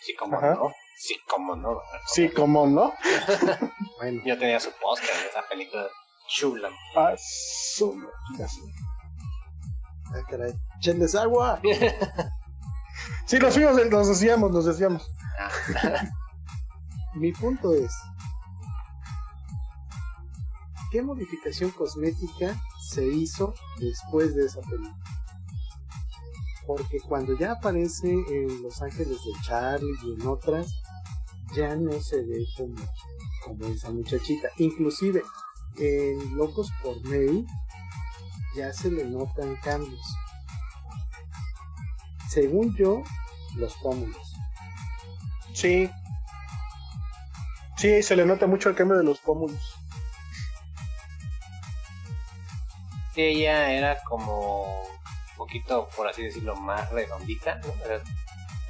Sí, 0.01 0.15
como 0.15 0.37
Ajá. 0.37 0.55
no. 0.55 0.71
Sí, 0.97 1.15
como 1.27 1.55
no. 1.55 1.81
Sí, 2.07 2.29
como 2.29 2.67
no. 2.67 2.93
Bueno, 3.99 4.21
Yo 4.25 4.37
tenía 4.37 4.59
su 4.59 4.71
póster 4.81 5.09
de 5.13 5.27
esa 5.27 5.47
película 5.47 5.87
chula. 6.29 6.69
Ah, 6.95 7.13
su-. 7.17 7.99
Ah, 10.13 10.23
caray. 10.29 10.53
¡Chenles 10.79 11.15
agua! 11.15 11.59
Sí, 13.25 13.37
nos 13.37 13.53
fuimos, 13.53 13.75
nos 13.91 14.07
desviamos, 14.07 14.51
nos 14.51 14.65
desviamos. 14.65 15.07
Mi 17.15 17.31
punto 17.31 17.73
es, 17.73 17.91
¿qué 20.91 21.03
modificación 21.03 21.69
cosmética 21.69 22.59
se 22.81 23.05
hizo 23.05 23.53
después 23.79 24.33
de 24.33 24.45
esa 24.45 24.61
película? 24.61 24.97
Porque 26.65 26.99
cuando 27.01 27.37
ya 27.37 27.51
aparece 27.51 28.11
en 28.11 28.63
Los 28.63 28.81
Ángeles 28.81 29.17
de 29.23 29.41
Charlie 29.43 29.97
y 30.03 30.19
en 30.19 30.27
otras, 30.27 30.73
ya 31.55 31.75
no 31.75 32.01
se 32.01 32.23
ve 32.23 32.45
como, 32.57 32.75
como 33.45 33.65
esa 33.65 33.91
muchachita. 33.91 34.49
Inclusive 34.57 35.21
en 35.77 36.35
Locos 36.35 36.71
por 36.81 36.99
Mary 37.03 37.45
ya 38.59 38.73
se 38.73 38.91
le 38.91 39.05
notan 39.05 39.55
cambios. 39.57 40.01
Según 42.29 42.75
yo, 42.75 43.01
los 43.55 43.73
pómulos. 43.75 44.33
Sí. 45.53 45.89
Sí, 47.77 48.03
se 48.03 48.15
le 48.15 48.25
nota 48.25 48.45
mucho 48.47 48.69
el 48.69 48.75
cambio 48.75 48.97
de 48.97 49.03
los 49.03 49.19
pómulos. 49.19 49.59
Sí, 53.15 53.21
ella 53.21 53.71
era 53.71 53.97
como 54.03 54.83
un 54.83 55.37
poquito, 55.37 55.87
por 55.95 56.07
así 56.07 56.23
decirlo, 56.23 56.55
más 56.55 56.89
redondita, 56.91 57.55
¿no? 57.55 57.73
Era- 57.85 58.03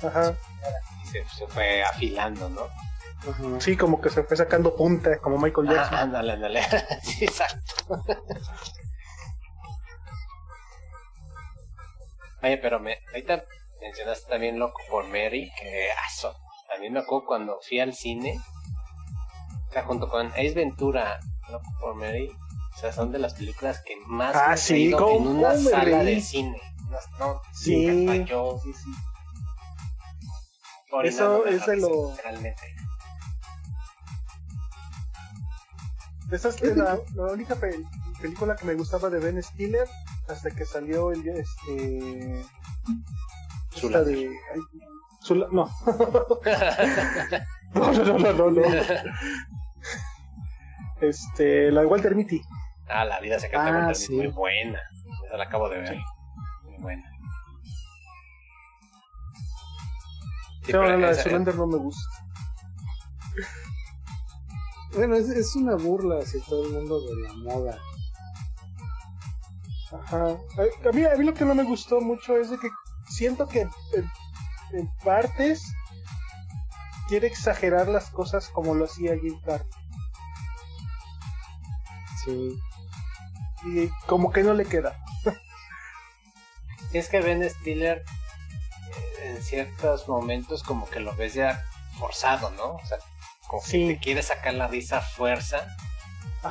Ajá. 0.08 0.34
Y 1.04 1.08
se, 1.08 1.26
se 1.30 1.48
fue 1.48 1.84
afilando, 1.84 2.50
¿no? 2.50 2.62
Ajá. 3.30 3.60
Sí, 3.60 3.76
como 3.76 4.00
que 4.00 4.10
se 4.10 4.24
fue 4.24 4.38
sacando 4.38 4.76
punta, 4.76 5.18
como 5.18 5.38
Michael 5.38 5.68
Jackson. 5.68 5.96
Ah, 5.98 6.02
ándale, 6.04 6.34
ándale. 6.34 6.62
sí, 7.04 7.26
exacto. 7.26 8.04
Oye, 12.42 12.58
pero 12.58 12.80
me, 12.80 12.98
ahorita 13.10 13.44
mencionaste 13.82 14.30
también 14.30 14.60
Loco 14.60 14.80
por 14.90 15.06
Mary, 15.08 15.52
que 15.60 15.88
aso. 16.08 16.36
A 16.76 16.80
mí 16.80 16.90
me 16.90 17.00
acuerdo 17.00 17.26
cuando 17.26 17.60
fui 17.68 17.80
al 17.80 17.94
cine, 17.94 18.40
o 19.70 19.72
sea, 19.74 19.84
junto 19.84 20.08
con 20.10 20.28
Ace 20.28 20.54
Ventura, 20.54 21.20
Loco 21.50 21.70
por 21.82 21.96
Mary, 21.96 22.32
o 22.76 22.78
sea, 22.80 22.94
son 22.94 23.12
de 23.12 23.20
las 23.20 23.34
películas 23.34 23.82
que 23.86 23.96
más 24.08 24.36
Ah, 24.36 24.50
me 24.52 24.58
sí, 24.58 24.74
reído 24.74 24.98
¿cómo 25.00 25.32
en 25.32 25.38
una 25.38 25.56
sala 25.58 26.02
reí? 26.04 26.16
de 26.16 26.22
cine. 26.22 26.62
No, 26.90 26.98
no, 27.20 27.42
Sí. 27.54 27.88
hasta 28.10 28.26
yo 28.26 28.60
Sí, 28.64 28.74
sí. 28.74 28.90
orinándome 30.92 31.52
es 31.52 31.60
la 31.60 31.66
de 31.68 31.76
risa, 31.76 31.88
lo- 31.88 32.10
literalmente. 32.12 32.76
Esa 36.32 36.50
es 36.50 36.62
la, 36.78 37.00
la 37.16 37.24
única 37.34 37.56
pe- 37.56 37.84
película 38.22 38.56
que 38.56 38.66
me 38.66 38.76
gustaba 38.76 39.10
de 39.10 39.20
Ben 39.20 39.42
Stiller 39.42 39.88
hasta 40.30 40.52
que 40.52 40.66
salió 40.66 41.12
el 41.12 41.28
este 41.28 42.44
Zoolander. 43.76 44.16
de 44.16 44.30
ay, 44.54 44.60
Zula- 45.24 45.48
no. 45.52 45.70
no 47.74 47.92
no 47.94 48.20
no 48.20 48.34
no 48.34 48.52
no 48.52 48.62
este 51.02 51.72
la 51.72 51.82
de 51.82 51.88
Walter 51.88 52.16
Mitty 52.16 52.42
Ah, 52.88 53.06
la 53.06 53.20
vida 53.20 53.40
secreta 53.40 53.64
Ah, 53.68 53.72
de 53.72 53.78
Walter 53.78 53.96
sí. 53.96 54.12
Mitty, 54.14 54.24
muy 54.28 54.34
buena. 54.36 54.80
Esa 55.28 55.38
la 55.38 55.44
acabo 55.44 55.70
de 55.70 55.78
ver. 55.78 55.98
Muy 56.64 56.78
buena. 56.82 57.04
Sí, 60.66 60.74
no, 60.74 60.84
la 60.84 61.08
de 61.10 61.16
Zoolander 61.16 61.56
no 61.56 61.68
me 61.68 61.78
gusta 61.78 62.10
Bueno, 64.96 65.16
es, 65.16 65.30
es 65.30 65.56
una 65.56 65.76
burla 65.76 66.18
hacia 66.20 66.42
todo 66.46 66.66
el 66.66 66.74
mundo 66.74 67.00
de 67.02 67.22
la 67.22 67.34
moda. 67.34 67.78
Ajá. 69.92 70.38
A, 70.88 70.92
mí, 70.94 71.06
a 71.06 71.16
mí 71.16 71.26
lo 71.26 71.34
que 71.34 71.46
no 71.46 71.56
me 71.56 71.64
gustó 71.64 72.00
mucho 72.02 72.38
es 72.38 72.50
de 72.52 72.58
que 72.60 72.70
siento 73.10 73.48
que 73.48 73.62
en, 73.62 73.70
en 74.74 74.92
partes 75.04 75.64
quiere 77.08 77.28
exagerar 77.28 77.88
las 77.88 78.10
cosas 78.12 78.50
como 78.50 78.76
lo 78.76 78.86
hacía 78.86 79.18
Jim 79.20 79.40
Carrey. 79.44 79.66
Sí. 82.24 82.60
Y 83.66 83.88
como 84.06 84.32
que 84.32 84.44
no 84.44 84.54
le 84.54 84.66
queda. 84.66 84.98
Es 86.94 87.08
que 87.10 87.22
Ben 87.22 87.48
Stiller 87.50 88.04
eh, 89.20 89.36
en 89.36 89.44
ciertos 89.44 90.08
momentos 90.08 90.64
como 90.64 90.90
que 90.90 91.00
lo 91.00 91.16
ves 91.16 91.34
ya 91.36 91.64
forzado, 92.00 92.50
¿no? 92.52 92.76
O 92.76 92.86
sea, 92.86 92.98
como 93.48 93.62
Sí. 93.62 93.88
que 93.88 93.94
te 93.96 94.00
quiere 94.00 94.24
sacar 94.24 94.54
la 94.54 94.68
risa 94.68 94.98
a 94.98 95.02
fuerza. 95.02 95.68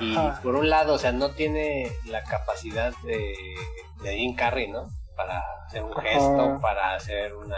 Y 0.00 0.30
por 0.42 0.54
un 0.54 0.68
lado, 0.68 0.94
o 0.94 0.98
sea, 0.98 1.12
no 1.12 1.30
tiene 1.34 1.90
la 2.04 2.22
capacidad 2.24 2.92
de, 3.04 3.34
de 4.02 4.16
Jim 4.18 4.34
Carrey, 4.36 4.70
¿no? 4.70 4.86
Para 5.16 5.42
hacer 5.66 5.82
un 5.82 5.92
Ajá. 5.92 6.02
gesto, 6.02 6.58
para 6.60 6.94
hacer 6.94 7.34
una 7.34 7.56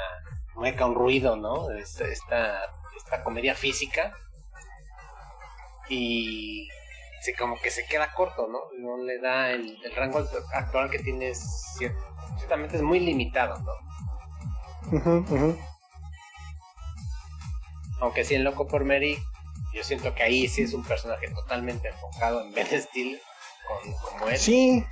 mueca, 0.54 0.86
un 0.86 0.94
ruido, 0.94 1.36
¿no? 1.36 1.70
Es- 1.72 2.00
Esta, 2.00 2.60
esta 2.96 3.22
comedia 3.24 3.54
física. 3.54 4.12
Y 5.88 6.68
sí, 7.22 7.34
como 7.34 7.56
que 7.60 7.70
se 7.72 7.84
queda 7.86 8.12
corto, 8.14 8.46
¿no? 8.46 8.60
No 8.78 9.02
le 9.02 9.18
da 9.20 9.50
el, 9.50 9.76
el 9.84 9.94
rango 9.96 10.24
actual 10.54 10.88
que 10.88 11.00
tiene, 11.00 11.32
ciertamente 11.34 12.76
es 12.76 12.82
muy 12.82 13.00
limitado, 13.00 13.58
¿no? 13.58 13.72
Aunque 18.00 18.24
sí 18.24 18.34
en 18.36 18.44
Loco 18.44 18.66
por 18.66 18.84
Mary, 18.84 19.18
yo 19.72 19.84
siento 19.84 20.14
que 20.14 20.22
ahí 20.22 20.48
sí 20.48 20.62
es 20.62 20.74
un 20.74 20.84
personaje 20.84 21.28
totalmente 21.30 21.88
enfocado 21.88 22.42
en 22.42 22.52
Ben 22.52 22.66
Stiller, 22.66 23.20
con, 23.66 23.92
como 23.94 24.28
él. 24.28 24.38
Sí. 24.38 24.84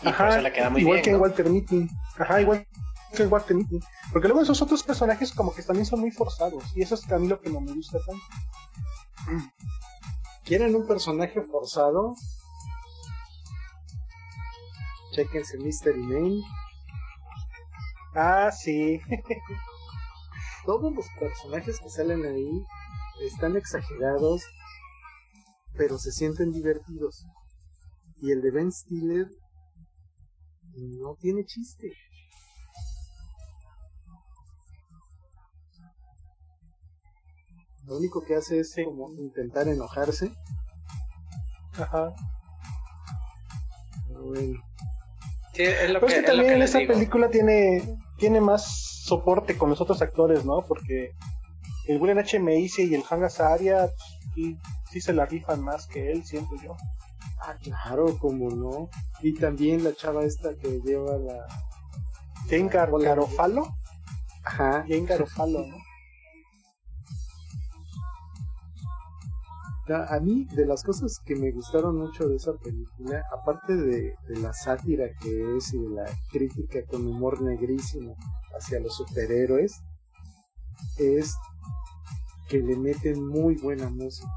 y 0.00 0.04
por 0.04 0.08
Ajá. 0.12 0.28
eso 0.30 0.40
le 0.42 0.52
queda 0.52 0.70
muy 0.70 0.80
igual 0.80 0.94
bien. 0.96 1.04
que 1.04 1.10
en 1.10 1.16
¿no? 1.16 1.22
Walter 1.22 1.50
Mitty. 1.50 1.88
Ajá, 2.18 2.40
igual 2.40 2.66
que 3.14 3.22
en 3.22 3.32
Walter 3.32 3.56
Mitty. 3.56 3.78
Porque 4.12 4.28
luego 4.28 4.42
esos 4.42 4.60
otros 4.62 4.82
personajes 4.82 5.32
como 5.32 5.54
que 5.54 5.62
también 5.62 5.86
son 5.86 6.00
muy 6.00 6.10
forzados. 6.10 6.64
Y 6.74 6.82
eso 6.82 6.94
es 6.94 7.10
a 7.12 7.18
mí 7.18 7.28
lo 7.28 7.40
que 7.40 7.50
no 7.50 7.60
me 7.60 7.72
gusta 7.72 7.98
tanto. 8.06 9.44
¿Quieren 10.44 10.74
un 10.74 10.86
personaje 10.86 11.40
forzado? 11.42 12.14
Chequense 15.14 15.58
Mystery 15.58 16.00
Man. 16.00 16.40
Ah, 18.14 18.50
sí. 18.50 19.00
Todos 20.66 20.92
los 20.94 21.06
personajes 21.18 21.80
que 21.80 21.90
salen 21.90 22.24
ahí 22.24 22.64
están 23.20 23.56
exagerados, 23.56 24.42
pero 25.76 25.98
se 25.98 26.12
sienten 26.12 26.52
divertidos. 26.52 27.26
Y 28.20 28.30
el 28.32 28.40
de 28.42 28.50
Ben 28.50 28.72
Stiller 28.72 29.28
no 30.74 31.16
tiene 31.20 31.44
chiste. 31.44 31.92
Lo 37.86 37.96
único 37.98 38.22
que 38.24 38.36
hace 38.36 38.60
es 38.60 38.74
como 38.84 39.12
intentar 39.14 39.68
enojarse. 39.68 40.32
Ajá. 41.74 42.14
Pero 44.08 44.24
bueno, 44.24 44.60
Sí, 45.54 45.62
es 45.64 45.90
lo 45.90 46.00
Pero 46.00 46.06
que, 46.06 46.14
es 46.18 46.24
que 46.24 46.30
es 46.30 46.36
lo 46.36 46.42
también 46.42 46.60
digo. 46.86 46.92
película 46.94 47.30
tiene, 47.30 47.98
tiene 48.16 48.40
más 48.40 49.02
soporte 49.04 49.58
con 49.58 49.68
los 49.68 49.80
otros 49.82 50.00
actores, 50.00 50.44
¿no? 50.46 50.62
Porque 50.66 51.10
el 51.86 52.00
William 52.00 52.18
H. 52.18 52.38
Macy 52.38 52.84
y 52.84 52.94
el 52.94 53.02
Hanga 53.08 53.26
Azaria 53.26 53.90
sí, 54.34 54.56
sí 54.90 55.00
se 55.00 55.12
la 55.12 55.26
rifan 55.26 55.62
más 55.62 55.86
que 55.86 56.12
él, 56.12 56.24
siento 56.24 56.54
yo. 56.62 56.76
ah, 57.40 57.56
claro, 57.62 58.16
como 58.18 58.50
no. 58.50 58.88
Y 59.20 59.34
también 59.34 59.82
la 59.84 59.94
chava 59.94 60.24
esta 60.24 60.54
que 60.56 60.80
lleva 60.80 61.16
la. 61.18 61.46
Jane 62.48 62.68
Gar-. 62.68 62.90
Garofalo. 63.02 63.66
Ajá. 64.44 64.84
Jane 64.88 65.06
Garofalo, 65.06 65.66
¿no? 65.66 65.76
A 69.88 70.14
a 70.14 70.20
mí, 70.20 70.46
de 70.54 70.64
las 70.64 70.82
cosas 70.84 71.18
que 71.22 71.34
me 71.36 71.50
gustaron 71.50 71.98
mucho 71.98 72.26
de 72.26 72.36
esa 72.36 72.52
película, 72.54 73.26
aparte 73.30 73.76
de, 73.76 74.14
de 74.26 74.40
la 74.40 74.52
sátira 74.54 75.06
que 75.20 75.56
es 75.56 75.74
y 75.74 75.78
de 75.78 75.88
la 75.90 76.04
crítica 76.30 76.78
con 76.88 77.06
humor 77.06 77.42
negrísimo 77.42 78.16
hacia 78.56 78.80
los 78.80 78.96
superhéroes, 78.96 79.82
es 80.98 81.34
que 82.48 82.58
le 82.58 82.76
meten 82.76 83.26
muy 83.26 83.56
buena 83.56 83.88
música. 83.88 84.28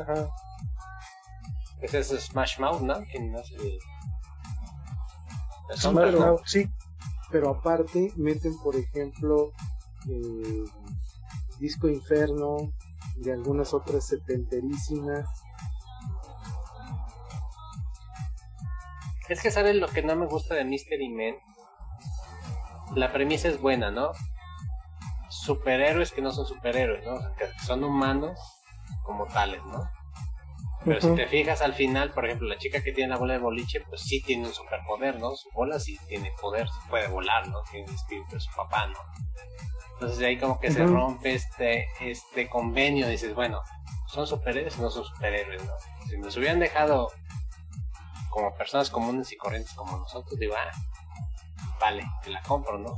Ajá. 0.00 0.28
Ese 1.80 1.98
es 1.98 2.08
Smash 2.08 2.58
Mouth, 2.58 2.80
¿no? 2.80 2.94
Sé. 2.94 3.06
El 3.14 3.80
Smash 5.68 5.80
soundtrack, 5.80 6.14
¿no? 6.14 6.20
Mouth, 6.20 6.42
sí. 6.46 6.70
Pero 7.30 7.50
aparte 7.50 8.12
meten, 8.16 8.56
por 8.58 8.76
ejemplo, 8.76 9.52
eh, 10.08 10.64
Disco 11.58 11.88
Inferno 11.88 12.72
y 13.22 13.30
algunas 13.30 13.74
otras 13.74 14.06
setenterísimas. 14.06 15.28
Es 19.28 19.40
que 19.40 19.50
sabes 19.50 19.76
lo 19.76 19.88
que 19.88 20.02
no 20.02 20.14
me 20.14 20.26
gusta 20.26 20.54
de 20.54 20.64
Mystery 20.64 21.08
Men. 21.08 21.36
La 22.94 23.12
premisa 23.12 23.48
es 23.48 23.60
buena, 23.60 23.90
¿no? 23.90 24.12
Superhéroes 25.44 26.12
que 26.12 26.22
no 26.22 26.30
son 26.30 26.46
superhéroes, 26.46 27.04
¿no? 27.04 27.14
O 27.14 27.20
sea, 27.20 27.32
que 27.36 27.46
son 27.64 27.82
humanos 27.82 28.38
como 29.04 29.26
tales, 29.26 29.64
¿no? 29.64 29.90
Pero 30.84 31.00
si 31.00 31.14
te 31.14 31.26
fijas 31.26 31.62
al 31.62 31.74
final, 31.74 32.10
por 32.10 32.26
ejemplo, 32.26 32.48
la 32.48 32.58
chica 32.58 32.82
que 32.82 32.92
tiene 32.92 33.10
la 33.10 33.18
bola 33.18 33.34
de 33.34 33.38
boliche, 33.38 33.80
pues 33.88 34.02
sí 34.02 34.20
tiene 34.20 34.48
un 34.48 34.54
superpoder, 34.54 35.18
¿no? 35.20 35.34
Su 35.36 35.48
bola 35.50 35.78
sí 35.78 35.96
tiene 36.08 36.32
poder, 36.40 36.68
puede 36.90 37.08
volar, 37.08 37.48
¿no? 37.48 37.62
Tiene 37.70 37.86
el 37.86 37.94
espíritu 37.94 38.34
de 38.34 38.40
su 38.40 38.50
papá, 38.52 38.86
¿no? 38.86 38.98
Entonces 39.94 40.18
de 40.18 40.26
ahí 40.26 40.38
como 40.38 40.58
que 40.58 40.70
se 40.72 40.84
rompe 40.84 41.34
este, 41.34 41.86
este 42.00 42.48
convenio, 42.48 43.08
dices, 43.08 43.34
bueno, 43.34 43.60
¿son 44.08 44.26
superhéroes 44.26 44.78
o 44.78 44.82
no 44.82 44.90
son 44.90 45.04
superhéroes, 45.04 45.64
no? 45.64 45.72
Si 46.08 46.18
nos 46.18 46.36
hubieran 46.36 46.58
dejado 46.58 47.12
como 48.30 48.52
personas 48.54 48.90
comunes 48.90 49.30
y 49.30 49.36
corrientes 49.36 49.74
como 49.74 49.96
nosotros, 49.96 50.38
digo, 50.38 50.54
ah, 50.56 50.72
vale, 51.78 52.04
te 52.24 52.30
la 52.30 52.42
compro, 52.42 52.78
¿no? 52.78 52.94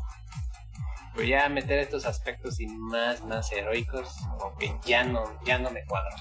Pero 1.14 1.26
ya 1.28 1.48
meter 1.48 1.78
estos 1.78 2.06
aspectos 2.06 2.60
y 2.60 2.66
más, 2.66 3.24
más 3.24 3.50
heroicos, 3.52 4.08
como 4.38 4.56
que 4.56 4.74
ya 4.84 5.04
no, 5.04 5.22
ya 5.44 5.58
no 5.58 5.70
me 5.70 5.84
cuadra. 5.86 6.16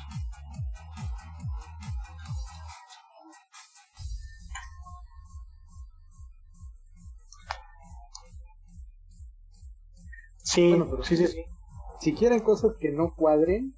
Sí, 10.44 10.70
Bueno, 10.70 10.88
pero 10.90 11.04
sí, 11.04 11.18
sí, 11.18 11.28
sí. 11.28 11.46
Si 12.02 12.14
quieren 12.14 12.42
cosas 12.42 12.76
que 12.80 12.92
no 12.92 13.14
cuadren, 13.16 13.74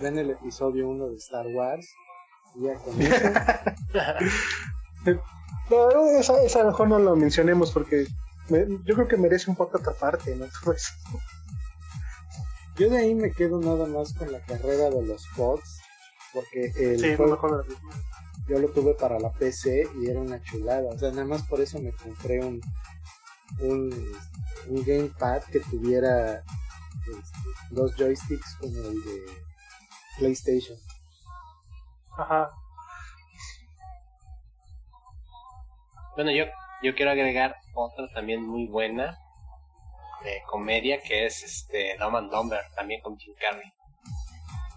ven 0.00 0.18
el 0.18 0.30
episodio 0.30 0.88
1 0.88 1.08
de 1.08 1.16
Star 1.16 1.46
Wars. 1.48 1.86
y 2.54 2.62
Ya 2.64 2.74
con 2.76 3.02
eso. 3.02 3.26
No, 5.68 5.90
esa, 6.18 6.40
esa 6.44 6.60
a 6.60 6.62
lo 6.62 6.70
mejor 6.70 6.88
no 6.88 6.98
lo 7.00 7.16
mencionemos 7.16 7.72
porque 7.72 8.06
yo 8.48 8.94
creo 8.94 9.08
que 9.08 9.16
merece 9.16 9.50
un 9.50 9.56
poco 9.56 9.78
otra 9.78 9.92
parte, 9.92 10.34
¿no? 10.36 10.44
Eso. 10.74 10.92
Yo 12.76 12.90
de 12.90 12.98
ahí 12.98 13.14
me 13.14 13.32
quedo 13.32 13.58
nada 13.60 13.86
más 13.86 14.12
con 14.12 14.30
la 14.30 14.40
carrera 14.40 14.90
de 14.90 15.02
los 15.06 15.24
bots, 15.36 15.80
porque 16.32 16.72
el 16.76 17.00
Sí, 17.00 17.16
juego- 17.16 17.64
yo 18.48 18.58
lo 18.58 18.68
tuve 18.68 18.94
para 18.94 19.18
la 19.18 19.32
PC 19.32 19.88
y 20.00 20.08
era 20.10 20.20
una 20.20 20.40
chulada. 20.42 20.90
O 20.92 20.98
sea, 20.98 21.10
nada 21.10 21.24
más 21.24 21.42
por 21.44 21.60
eso 21.60 21.78
me 21.80 21.92
compré 21.92 22.40
un 22.44 22.60
un, 23.60 24.12
un 24.68 24.84
gamepad 24.84 25.42
que 25.44 25.60
tuviera 25.60 26.38
este, 26.40 27.48
dos 27.70 27.94
joysticks 27.96 28.56
como 28.60 28.76
el 28.76 29.02
de 29.04 29.22
PlayStation. 30.18 30.76
Ajá. 32.18 32.50
Bueno, 36.16 36.30
yo, 36.32 36.44
yo 36.82 36.94
quiero 36.94 37.10
agregar 37.10 37.56
otra 37.74 38.08
también 38.12 38.46
muy 38.46 38.66
buena 38.66 39.18
de 40.22 40.42
comedia 40.46 41.00
que 41.02 41.26
es 41.26 41.42
este 41.42 41.96
Dumb 41.98 42.16
and 42.16 42.30
Dumber, 42.30 42.60
también 42.74 43.00
con 43.00 43.16
Jim 43.18 43.34
Carrey. 43.38 43.72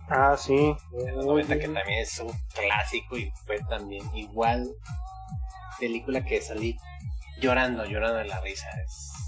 Ah, 0.09 0.35
sí. 0.37 0.75
de 0.91 1.11
los 1.11 1.25
90 1.25 1.59
que 1.59 1.67
también 1.67 1.99
es 1.99 2.19
un 2.19 2.33
clásico 2.55 3.17
y 3.17 3.31
fue 3.45 3.59
también 3.69 4.03
igual 4.15 4.67
película 5.79 6.23
que 6.25 6.41
salí 6.41 6.77
llorando, 7.39 7.85
llorando 7.85 8.17
de 8.17 8.25
la 8.25 8.39
risa. 8.41 8.69
Es, 8.83 9.19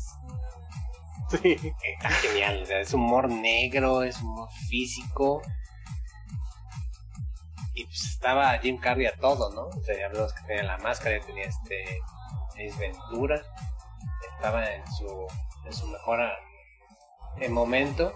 Sí. 1.31 1.57
está 1.83 2.09
genial, 2.09 2.61
o 2.61 2.65
sea, 2.65 2.79
es 2.81 2.93
humor 2.93 3.29
negro, 3.29 4.03
es 4.03 4.19
humor 4.21 4.49
físico. 4.69 5.41
Y 7.73 7.85
pues 7.85 8.03
estaba 8.03 8.57
Jim 8.59 8.77
Carrey 8.77 9.05
a 9.05 9.15
todo, 9.15 9.49
¿no? 9.53 9.67
O 9.67 9.83
sea, 9.83 9.95
ya 9.97 10.09
que 10.11 10.47
tenía 10.47 10.63
la 10.63 10.77
máscara, 10.79 11.17
ya 11.17 11.25
tenía 11.25 11.45
este 11.45 11.99
Ace 12.67 12.77
Ventura, 12.79 13.41
estaba 14.35 14.65
en 14.71 14.85
su, 14.93 15.27
en 15.65 15.73
su 15.73 15.87
mejor 15.87 16.21
ah, 16.21 16.37
eh, 17.39 17.49
momento. 17.49 18.13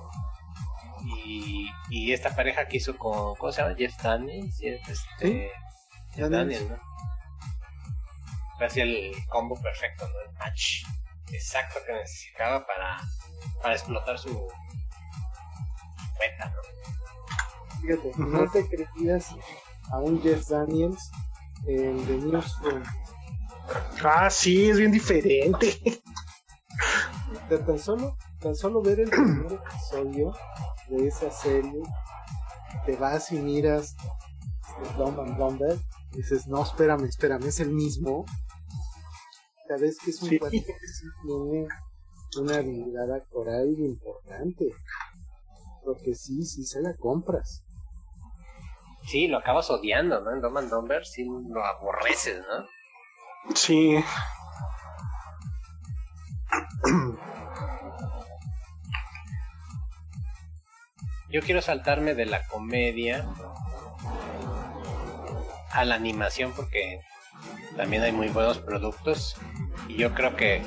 Y, 1.26 1.70
y 1.90 2.14
esta 2.14 2.36
pareja 2.36 2.68
que 2.68 2.78
hizo 2.78 2.98
con, 2.98 3.36
¿cómo 3.36 3.52
se 3.52 3.62
llama? 3.62 3.76
Jeff 3.76 3.96
Daniels. 4.02 4.58
Jeff, 4.60 4.90
este, 4.90 5.52
Jeff 6.16 6.30
Daniels. 6.30 6.68
Daniels, 6.68 6.70
¿no? 6.70 8.66
Así 8.66 8.82
el 8.82 9.14
combo 9.28 9.56
perfecto, 9.62 10.08
¿no? 10.08 10.20
El 10.22 10.38
match 10.38 10.86
exacto 11.32 11.80
que 11.86 11.94
necesitaba 11.94 12.66
para, 12.66 12.98
para 13.62 13.76
explotar 13.76 14.18
su, 14.18 14.30
su 14.30 14.48
cuenta, 16.18 16.50
¿no? 16.50 17.82
Fíjate, 17.82 18.12
no 18.18 18.50
te 18.50 18.68
creías 18.68 19.36
a 19.92 20.00
un 20.00 20.22
Jeff 20.24 20.48
Daniels 20.48 21.12
el 21.68 22.06
de 22.08 22.18
Newsroom. 22.18 22.84
Ah, 24.04 24.30
sí, 24.30 24.70
es 24.70 24.78
bien 24.78 24.92
diferente. 24.92 26.02
De 27.50 27.58
tan 27.60 27.80
solo, 27.80 28.18
tan 28.40 28.56
solo 28.56 28.82
ver 28.82 29.00
el 29.00 29.10
primer 29.10 29.54
episodio 29.54 30.34
de 30.90 31.08
esa 31.08 31.32
serie, 31.32 31.82
te 32.86 32.96
vas 32.96 33.32
y 33.32 33.38
miras 33.38 33.96
este, 34.84 34.94
Dumb 34.98 35.20
and 35.20 35.38
Dumber, 35.38 35.78
y 36.14 36.18
dices, 36.18 36.48
no, 36.48 36.64
espérame, 36.64 37.06
espérame, 37.06 37.46
es 37.48 37.60
el 37.60 37.72
mismo. 37.72 38.26
Sabes 39.68 39.98
que 40.00 40.12
es 40.12 40.22
un 40.22 40.30
Sí. 40.30 40.40
cuate 40.40 40.64
que 40.64 40.74
sí 40.88 41.08
tiene 41.24 41.68
una 42.38 42.58
habilidad 42.58 43.12
actoral 43.14 43.68
importante. 43.80 44.68
Porque 45.84 46.16
sí, 46.16 46.44
sí 46.46 46.64
se 46.66 46.82
la 46.82 46.94
compras. 46.96 47.64
Sí, 49.08 49.28
lo 49.28 49.38
acabas 49.38 49.70
odiando, 49.70 50.20
¿no? 50.22 50.32
En 50.34 50.42
Dumb 50.42 50.58
and 50.58 50.70
Dumber 50.70 51.06
sí 51.06 51.26
lo 51.26 51.64
aborreces, 51.64 52.40
¿no? 52.40 52.66
Sí. 53.54 54.04
Yo 61.30 61.42
quiero 61.42 61.62
saltarme 61.62 62.14
de 62.16 62.26
la 62.26 62.48
comedia 62.48 63.28
a 65.72 65.84
la 65.84 65.96
animación 65.96 66.54
porque 66.56 67.02
también 67.76 68.04
hay 68.04 68.14
muy 68.14 68.30
buenos 68.30 68.60
productos 68.60 69.36
y 69.90 69.98
yo 69.98 70.14
creo 70.14 70.38
que 70.38 70.66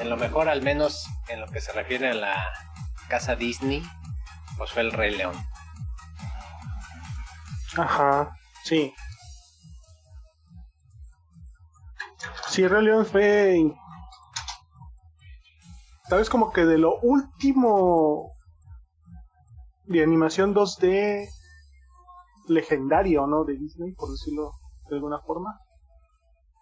en 0.00 0.10
lo 0.10 0.16
mejor 0.16 0.48
al 0.48 0.62
menos 0.62 1.06
en 1.28 1.40
lo 1.40 1.46
que 1.46 1.60
se 1.60 1.72
refiere 1.72 2.10
a 2.10 2.14
la 2.14 2.44
casa 3.08 3.36
Disney 3.36 3.82
pues 4.56 4.72
fue 4.72 4.82
el 4.82 4.92
Rey 4.92 5.14
León. 5.16 5.36
Ajá. 7.76 8.36
Sí. 8.64 8.92
Rey 12.66 12.84
León 12.84 13.06
fue. 13.06 13.72
Tal 16.08 16.18
vez 16.20 16.30
como 16.30 16.52
que 16.52 16.64
de 16.64 16.78
lo 16.78 16.98
último 17.00 18.30
de 19.84 20.02
animación 20.02 20.54
2D 20.54 21.28
legendario, 22.48 23.26
¿no? 23.26 23.44
De 23.44 23.56
Disney, 23.56 23.92
por 23.92 24.10
decirlo 24.10 24.52
de 24.88 24.96
alguna 24.96 25.20
forma. 25.20 25.60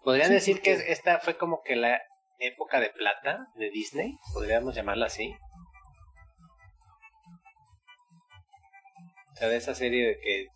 ¿Podrían 0.03 0.27
Sí, 0.27 0.33
decir 0.33 0.61
que 0.61 0.73
esta 0.91 1.19
fue 1.19 1.37
como 1.37 1.61
que 1.63 1.75
la 1.75 1.97
época 2.39 2.79
de 2.79 2.89
plata 2.89 3.47
de 3.55 3.69
Disney? 3.69 4.17
¿Podríamos 4.33 4.75
llamarla 4.75 5.07
así? 5.07 5.35
O 9.33 9.35
sea, 9.35 9.47
de 9.49 9.57
esa 9.57 9.75
serie 9.75 10.07
de 10.07 10.19
que 10.19 10.47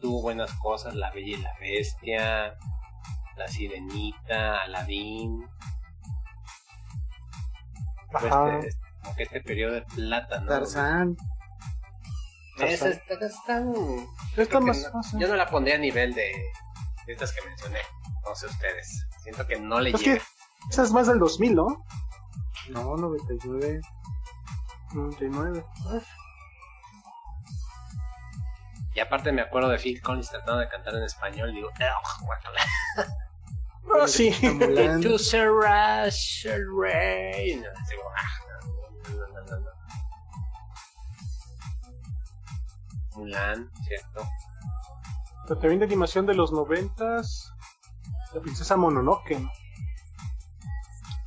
tuvo 0.00 0.22
buenas 0.22 0.52
cosas, 0.60 0.94
La 0.94 1.10
Bella 1.12 1.36
y 1.36 1.40
la 1.40 1.52
Bestia, 1.60 2.54
La 3.36 3.48
Sirenita, 3.48 4.62
Aladdin. 4.62 5.46
Ajá. 8.14 8.58
este- 8.58 8.76
como 9.02 9.16
que 9.16 9.22
este 9.24 9.40
periodo 9.40 9.74
de 9.74 9.82
plata, 9.82 10.40
¿no? 10.40 10.46
Tarzán, 10.48 11.16
Esa 12.58 12.90
está, 12.90 13.14
está- 13.14 13.62
Está 14.36 14.60
más. 14.60 14.82
no- 14.82 14.92
más- 14.92 15.12
yo 15.18 15.26
no 15.28 15.34
la 15.36 15.48
pondría 15.48 15.74
a 15.76 15.78
nivel 15.78 16.14
de, 16.14 16.30
de 17.06 17.12
estas 17.12 17.32
que 17.32 17.40
mencioné. 17.48 17.78
No 18.24 18.34
sé 18.36 18.46
ustedes. 18.46 19.06
Siento 19.22 19.46
que 19.46 19.58
no 19.58 19.80
le 19.80 19.90
Es 19.90 20.00
llega. 20.00 20.18
que 20.18 20.22
esa 20.70 20.82
es 20.84 20.92
más 20.92 21.06
del 21.08 21.18
2000, 21.18 21.54
¿no? 21.54 21.66
no, 22.70 22.96
99. 22.96 23.80
99. 24.92 25.64
Y 28.94 29.00
aparte 29.00 29.32
me 29.32 29.42
acuerdo 29.42 29.70
de 29.70 29.78
Phil 29.78 30.00
Collins 30.02 30.30
tratando 30.30 30.60
de 30.60 30.68
cantar 30.68 30.94
en 30.94 31.04
español 31.04 31.52
digo. 31.54 31.70
Ah, 33.94 34.06
sí. 34.06 34.34
A 34.46 34.52
Mulan. 34.52 35.00
To 35.00 35.18
Sarah 35.18 36.10
Rain. 36.10 37.62
Digo, 37.62 38.02
"Ah, 38.16 38.30
no, 38.48 39.16
no, 39.16 39.26
no, 39.28 39.40
no, 39.44 39.58
no". 39.60 39.70
Mulan, 43.16 43.70
¿cierto? 43.86 44.26
Pero 45.48 45.60
también 45.60 45.80
de 45.80 45.86
animación 45.86 46.26
de 46.26 46.34
los 46.34 46.52
noventas. 46.52 47.50
La 48.34 48.40
princesa 48.40 48.76
Mononoke. 48.76 49.38
¿no? 49.38 49.50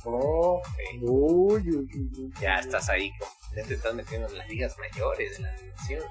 Ok. 0.04 0.66
Uy, 1.02 1.70
uy, 1.70 1.88
uy. 1.92 2.32
Ya 2.40 2.56
estás 2.56 2.88
ahí, 2.88 3.12
ya 3.54 3.62
te 3.64 3.74
estás 3.74 3.94
metiendo 3.94 4.28
en 4.28 4.38
las 4.38 4.48
ligas 4.48 4.76
mayores 4.78 5.36
de 5.36 5.42
la 5.42 5.52
animación. 5.52 6.02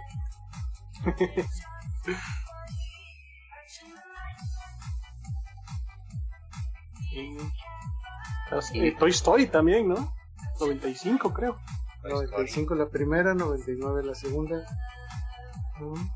Y- 8.73 8.91
Toy 8.95 9.10
Story 9.11 9.48
también, 9.48 9.88
¿no? 9.88 10.14
95 10.60 11.34
creo. 11.34 11.57
Toy 12.02 12.11
Story. 12.11 12.32
95 12.32 12.76
la 12.76 12.90
primera, 12.90 13.34
99 13.34 14.03
la 14.03 14.15
segunda. 14.15 14.65
Mm. 15.80 16.07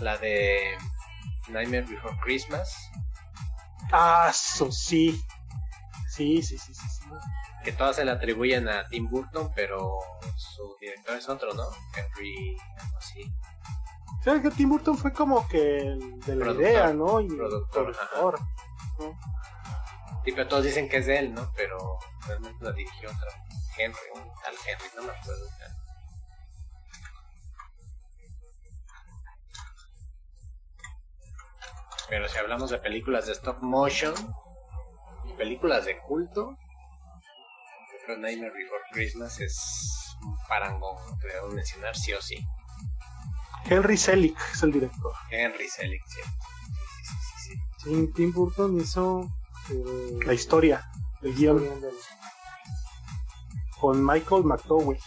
La 0.00 0.16
de 0.18 0.76
Nightmare 1.48 1.82
Before 1.86 2.16
Christmas, 2.22 2.76
Ah, 3.92 4.28
eso 4.30 4.72
sí. 4.72 5.22
Sí, 6.08 6.42
sí, 6.42 6.58
sí, 6.58 6.74
sí. 6.74 6.88
sí. 6.88 7.03
Que 7.64 7.72
todas 7.72 7.96
se 7.96 8.04
le 8.04 8.12
atribuyen 8.12 8.68
a 8.68 8.86
Tim 8.86 9.08
Burton, 9.08 9.50
pero 9.54 9.98
su 10.36 10.76
director 10.80 11.16
es 11.16 11.28
otro, 11.28 11.52
¿no? 11.54 11.64
Henry, 11.96 12.56
así. 12.96 13.24
¿Sabes 14.22 14.42
que 14.42 14.50
Tim 14.50 14.68
Burton 14.68 14.96
fue 14.96 15.12
como 15.12 15.48
que 15.48 15.78
el 15.78 16.20
de 16.20 16.36
la 16.36 16.44
Productor, 16.44 16.62
idea, 16.62 16.92
¿no? 16.92 17.20
Y 17.20 17.28
productor, 17.28 17.92
productor. 17.92 18.38
Sí, 20.24 20.32
pero 20.32 20.48
todos 20.48 20.64
dicen 20.64 20.88
que 20.88 20.98
es 20.98 21.06
de 21.06 21.18
él, 21.18 21.34
¿no? 21.34 21.50
Pero 21.56 21.98
realmente 22.26 22.64
la 22.64 22.72
dirigió 22.72 23.10
otra 23.10 23.28
Henry, 23.76 23.98
un 24.14 24.22
tal 24.42 24.54
Henry, 24.66 24.86
no 24.96 25.02
me 25.02 25.10
acuerdo. 25.10 25.46
Pero 32.08 32.28
si 32.28 32.38
hablamos 32.38 32.70
de 32.70 32.78
películas 32.78 33.26
de 33.26 33.32
stop 33.32 33.62
motion 33.62 34.14
y 35.28 35.32
películas 35.32 35.86
de 35.86 35.98
culto, 35.98 36.56
que 38.06 38.16
Nightmare 38.18 38.52
Before 38.52 38.82
Christmas 38.92 39.40
es 39.40 40.16
un 40.22 40.36
parangón 40.48 40.96
que 41.20 41.28
debemos 41.28 41.54
mencionar 41.54 41.96
sí 41.96 42.12
o 42.12 42.20
sí. 42.22 42.36
Henry 43.66 43.96
Selick 43.96 44.38
es 44.52 44.62
el 44.62 44.72
director. 44.72 45.12
Henry 45.30 45.68
Selick, 45.68 46.02
¿cierto? 46.06 46.30
Sí, 47.02 47.04
sí, 47.04 47.54
sí, 47.84 47.94
sí. 47.96 48.12
Tim, 48.14 48.32
Burton 48.32 48.78
hizo 48.80 49.22
eh, 49.70 50.18
La 50.26 50.34
historia, 50.34 50.86
el 51.22 51.34
guion. 51.34 51.56
historia 51.62 51.80
del- 51.80 51.94
con 53.80 54.04
Michael 54.04 54.44
McDowell. 54.44 54.98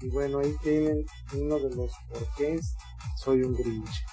Y 0.00 0.08
bueno, 0.10 0.38
ahí 0.38 0.54
tienen 0.62 1.04
uno 1.34 1.58
de 1.58 1.74
los 1.74 1.90
porqués. 2.08 2.76
Soy 3.16 3.42
un 3.42 3.54
Grinch. 3.54 4.04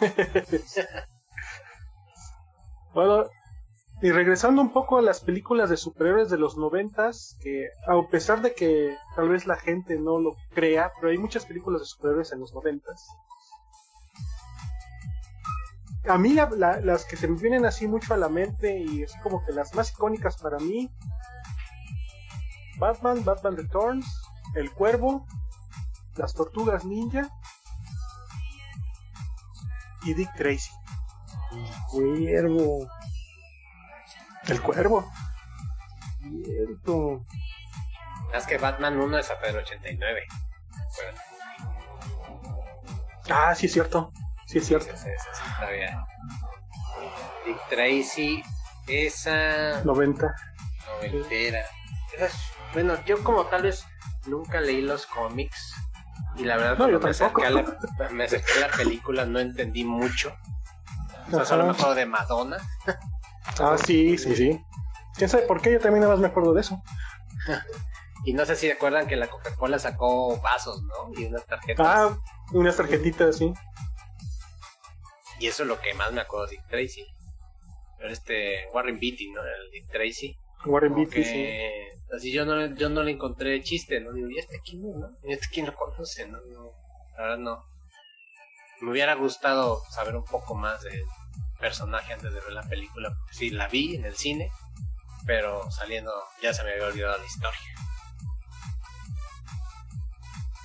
Bueno, 2.94 3.24
y 4.02 4.10
regresando 4.10 4.60
un 4.60 4.72
poco 4.72 4.98
a 4.98 5.02
las 5.02 5.20
películas 5.20 5.70
de 5.70 5.76
superhéroes 5.76 6.28
de 6.28 6.36
los 6.38 6.56
noventas, 6.56 7.36
que 7.42 7.68
a 7.86 8.10
pesar 8.10 8.42
de 8.42 8.54
que 8.54 8.96
tal 9.14 9.28
vez 9.28 9.46
la 9.46 9.56
gente 9.56 9.98
no 9.98 10.18
lo 10.18 10.36
crea, 10.54 10.92
pero 10.96 11.10
hay 11.12 11.18
muchas 11.18 11.46
películas 11.46 11.80
de 11.80 11.86
superhéroes 11.86 12.32
en 12.32 12.40
los 12.40 12.52
noventas. 12.52 13.06
A 16.08 16.18
mí 16.18 16.32
la- 16.32 16.50
la- 16.50 16.80
las 16.80 17.04
que 17.04 17.16
se 17.16 17.28
me 17.28 17.38
vienen 17.40 17.64
así 17.64 17.86
mucho 17.86 18.12
a 18.12 18.16
la 18.16 18.28
mente 18.28 18.76
y 18.76 19.04
así 19.04 19.16
como 19.20 19.44
que 19.44 19.52
las 19.52 19.72
más 19.74 19.92
icónicas 19.92 20.36
para 20.36 20.58
mí, 20.58 20.90
Batman, 22.78 23.24
Batman 23.24 23.56
Returns, 23.56 24.06
El 24.56 24.72
Cuervo, 24.72 25.24
Las 26.16 26.34
Tortugas 26.34 26.84
Ninja 26.84 27.30
y 30.02 30.14
Dick 30.14 30.34
Tracy. 30.36 30.70
Cuervo. 31.90 32.88
El 34.48 34.60
Cuervo. 34.62 35.10
Cierto. 36.44 37.24
Más 38.32 38.46
que 38.46 38.58
Batman 38.58 38.98
1 38.98 39.18
es 39.18 39.30
hasta 39.30 39.46
el 39.48 39.56
89. 39.56 40.22
Bueno, 40.96 41.18
Ah, 43.30 43.54
sí 43.54 43.66
es 43.66 43.72
cierto. 43.72 44.12
Sí 44.46 44.58
es 44.58 44.66
cierto. 44.66 44.92
ese- 44.92 45.12
ese 45.14 45.28
sí 45.34 45.42
todavía. 45.58 46.04
Dick 47.46 47.58
Tracy, 47.70 48.42
esa 48.86 49.82
90. 49.84 50.34
noventera. 50.86 51.64
Es- 52.18 52.34
bueno, 52.72 52.96
yo 53.04 53.22
como 53.22 53.46
tal 53.46 53.62
vez 53.62 53.86
nunca 54.26 54.60
leí 54.60 54.80
los 54.82 55.06
cómics. 55.06 55.74
Y 56.36 56.44
la 56.44 56.56
verdad, 56.56 56.78
No, 56.78 56.88
yo 56.90 56.98
me 56.98 57.10
acerqué, 57.10 57.46
a 57.46 57.50
tampoco. 57.52 57.86
la, 57.98 58.08
me 58.10 58.24
acerqué 58.24 58.52
a 58.54 58.68
la 58.68 58.76
película, 58.76 59.24
no 59.26 59.38
entendí 59.38 59.84
mucho. 59.84 60.34
O 61.28 61.30
sea, 61.30 61.44
solo 61.44 61.64
me 61.64 61.70
acuerdo 61.70 61.94
de 61.94 62.06
Madonna. 62.06 62.56
Ah, 63.58 63.76
sí, 63.76 64.18
sí, 64.18 64.34
sí. 64.36 64.64
¿Quién 65.16 65.28
sabe 65.28 65.46
por 65.46 65.60
qué? 65.60 65.72
Yo 65.72 65.80
también 65.80 66.00
nada 66.00 66.14
más 66.14 66.20
me 66.20 66.28
acuerdo 66.28 66.54
de 66.54 66.60
eso. 66.60 66.82
Y 68.24 68.34
no 68.34 68.46
sé 68.46 68.54
si 68.54 68.70
recuerdan 68.70 69.08
que 69.08 69.16
la 69.16 69.26
Coca-Cola 69.26 69.80
sacó 69.80 70.40
vasos, 70.40 70.80
¿no? 70.82 71.10
Y 71.20 71.24
unas 71.24 71.44
tarjetas. 71.44 71.84
Ah, 71.84 72.16
unas 72.52 72.76
tarjetitas, 72.76 73.36
sí. 73.36 73.52
Y 75.40 75.48
eso 75.48 75.64
es 75.64 75.68
lo 75.68 75.80
que 75.80 75.92
más 75.94 76.12
me 76.12 76.20
acuerdo 76.20 76.46
de 76.46 76.52
Dick 76.52 76.68
Tracy. 76.68 77.04
Pero 77.98 78.12
este 78.12 78.68
Warren 78.72 79.00
Beatty, 79.00 79.30
¿no? 79.32 79.40
El 79.42 79.70
Dick 79.72 79.90
Tracy. 79.90 80.36
Warren 80.66 80.94
Beatty, 80.94 81.24
sí. 81.24 81.48
así 82.14 82.30
yo 82.30 82.44
no, 82.44 82.66
yo 82.76 82.88
no 82.88 83.02
le 83.02 83.10
encontré 83.10 83.60
chiste, 83.62 83.98
¿no? 83.98 84.12
Digo, 84.12 84.28
¿y 84.30 84.38
este 84.38 84.60
quién 84.64 84.82
no? 84.82 85.10
¿Y 85.24 85.32
este 85.32 85.48
quién 85.52 85.66
lo 85.66 85.74
conoce? 85.74 86.28
No, 86.28 86.38
no, 86.42 86.70
la 87.16 87.22
verdad 87.22 87.38
no. 87.38 87.64
Me 88.82 88.90
hubiera 88.90 89.14
gustado 89.14 89.80
saber 89.90 90.16
un 90.16 90.24
poco 90.24 90.56
más 90.56 90.82
del 90.82 91.04
personaje 91.60 92.12
antes 92.12 92.34
de 92.34 92.40
ver 92.40 92.52
la 92.52 92.64
película, 92.64 93.10
porque 93.16 93.32
sí, 93.32 93.50
la 93.50 93.68
vi 93.68 93.94
en 93.94 94.04
el 94.04 94.16
cine, 94.16 94.50
pero 95.24 95.70
saliendo 95.70 96.12
ya 96.42 96.52
se 96.52 96.64
me 96.64 96.72
había 96.72 96.88
olvidado 96.88 97.16
la 97.16 97.24
historia. 97.24 97.60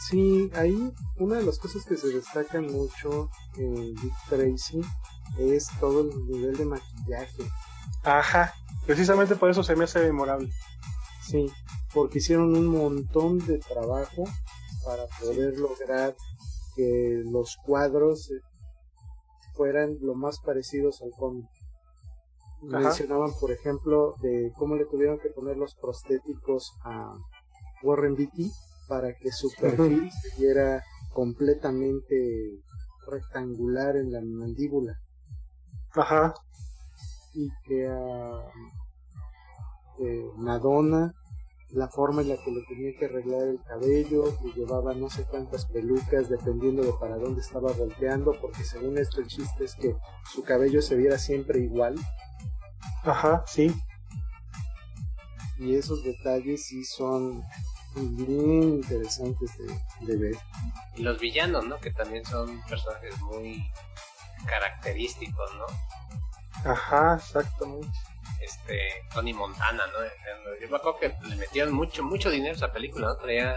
Sí, 0.09 0.49
ahí 0.55 0.91
una 1.17 1.35
de 1.35 1.43
las 1.43 1.59
cosas 1.59 1.85
que 1.85 1.95
se 1.95 2.07
destacan 2.07 2.65
mucho 2.65 3.29
en 3.55 3.93
Dick 3.93 4.13
Tracy 4.29 4.81
es 5.37 5.67
todo 5.79 6.01
el 6.01 6.25
nivel 6.25 6.57
de 6.57 6.65
maquillaje. 6.65 7.43
Ajá. 8.03 8.55
Precisamente 8.87 9.35
por 9.35 9.51
eso 9.51 9.63
se 9.63 9.75
me 9.75 9.83
hace 9.83 9.99
memorable. 9.99 10.51
Sí, 11.21 11.51
porque 11.93 12.17
hicieron 12.17 12.55
un 12.55 12.65
montón 12.65 13.37
de 13.45 13.59
trabajo 13.59 14.23
para 14.83 15.05
poder 15.19 15.59
lograr 15.59 16.15
que 16.77 17.23
los 17.25 17.57
cuadros 17.65 18.29
eh, 18.31 18.39
fueran 19.55 19.97
lo 20.01 20.13
más 20.13 20.39
parecidos 20.39 21.01
al 21.01 21.09
cómic. 21.17 21.49
Ajá. 22.69 22.79
Mencionaban, 22.79 23.31
por 23.39 23.51
ejemplo, 23.51 24.13
de 24.21 24.51
cómo 24.55 24.75
le 24.75 24.85
tuvieron 24.85 25.19
que 25.19 25.29
poner 25.29 25.57
los 25.57 25.75
prostéticos 25.75 26.71
a 26.85 27.11
Warren 27.83 28.15
Beatty 28.15 28.51
para 28.87 29.13
que 29.15 29.31
su 29.31 29.49
perfil 29.59 30.09
se 30.11 30.39
viera 30.39 30.83
completamente 31.13 32.61
rectangular 33.07 33.95
en 33.97 34.11
la 34.11 34.21
mandíbula 34.21 34.93
Ajá. 35.95 36.33
y 37.33 37.49
que 37.65 37.87
a 37.87 38.51
eh, 39.99 40.31
Madonna 40.37 41.13
la 41.71 41.87
forma 41.89 42.21
en 42.21 42.29
la 42.29 42.37
que 42.37 42.51
le 42.51 42.61
tenía 42.63 42.97
que 42.97 43.05
arreglar 43.05 43.47
el 43.47 43.59
cabello, 43.63 44.37
que 44.39 44.51
llevaba 44.59 44.93
no 44.93 45.09
sé 45.09 45.25
cuántas 45.25 45.65
pelucas 45.65 46.29
dependiendo 46.29 46.81
de 46.83 46.93
para 46.93 47.17
dónde 47.17 47.41
estaba 47.41 47.71
volteando, 47.73 48.33
porque 48.39 48.63
según 48.63 48.97
esto 48.97 49.19
el 49.19 49.27
chiste 49.27 49.65
es 49.65 49.75
que 49.75 49.95
su 50.31 50.43
cabello 50.43 50.81
se 50.81 50.95
viera 50.95 51.17
siempre 51.17 51.59
igual 51.59 51.95
Ajá, 53.03 53.43
sí. 53.47 53.73
y 55.57 55.75
esos 55.75 56.03
detalles 56.03 56.65
sí 56.65 56.83
son 56.85 57.43
bien 57.95 58.63
interesantes 58.63 59.51
de, 59.57 60.05
de 60.05 60.17
ver. 60.17 60.37
Y 60.95 61.01
los 61.01 61.19
villanos, 61.19 61.65
¿no? 61.65 61.79
Que 61.79 61.91
también 61.91 62.23
son 62.25 62.61
personajes 62.63 63.19
muy 63.21 63.65
característicos, 64.45 65.49
¿no? 65.55 66.71
Ajá, 66.71 67.15
exactamente. 67.17 67.87
Este, 68.41 68.79
Tony 69.13 69.33
Montana, 69.33 69.83
¿no? 69.87 70.59
Yo 70.61 70.69
me 70.69 70.77
acuerdo 70.77 70.99
que 70.99 71.15
le 71.27 71.35
metieron 71.35 71.73
mucho, 71.73 72.03
mucho 72.03 72.29
dinero 72.29 72.53
a 72.53 72.57
esa 72.57 72.71
película, 72.71 73.07
¿no? 73.07 73.17
Traía 73.17 73.55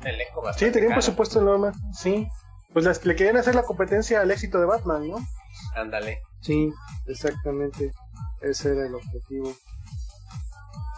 un 0.00 0.06
elenco 0.06 0.42
bastante 0.42 0.66
Sí, 0.66 0.72
tenía 0.72 0.88
un 0.88 0.94
presupuesto 0.94 1.40
enorme. 1.40 1.72
Sí. 1.92 2.26
Pues 2.72 2.84
las- 2.84 3.04
le 3.04 3.16
querían 3.16 3.36
hacer 3.36 3.54
la 3.54 3.62
competencia 3.62 4.20
al 4.20 4.30
éxito 4.30 4.58
de 4.60 4.66
Batman, 4.66 5.08
¿no? 5.08 5.18
Ándale. 5.74 6.20
Sí, 6.40 6.70
exactamente. 7.06 7.92
Ese 8.42 8.72
era 8.72 8.86
el 8.86 8.94
objetivo. 8.94 9.54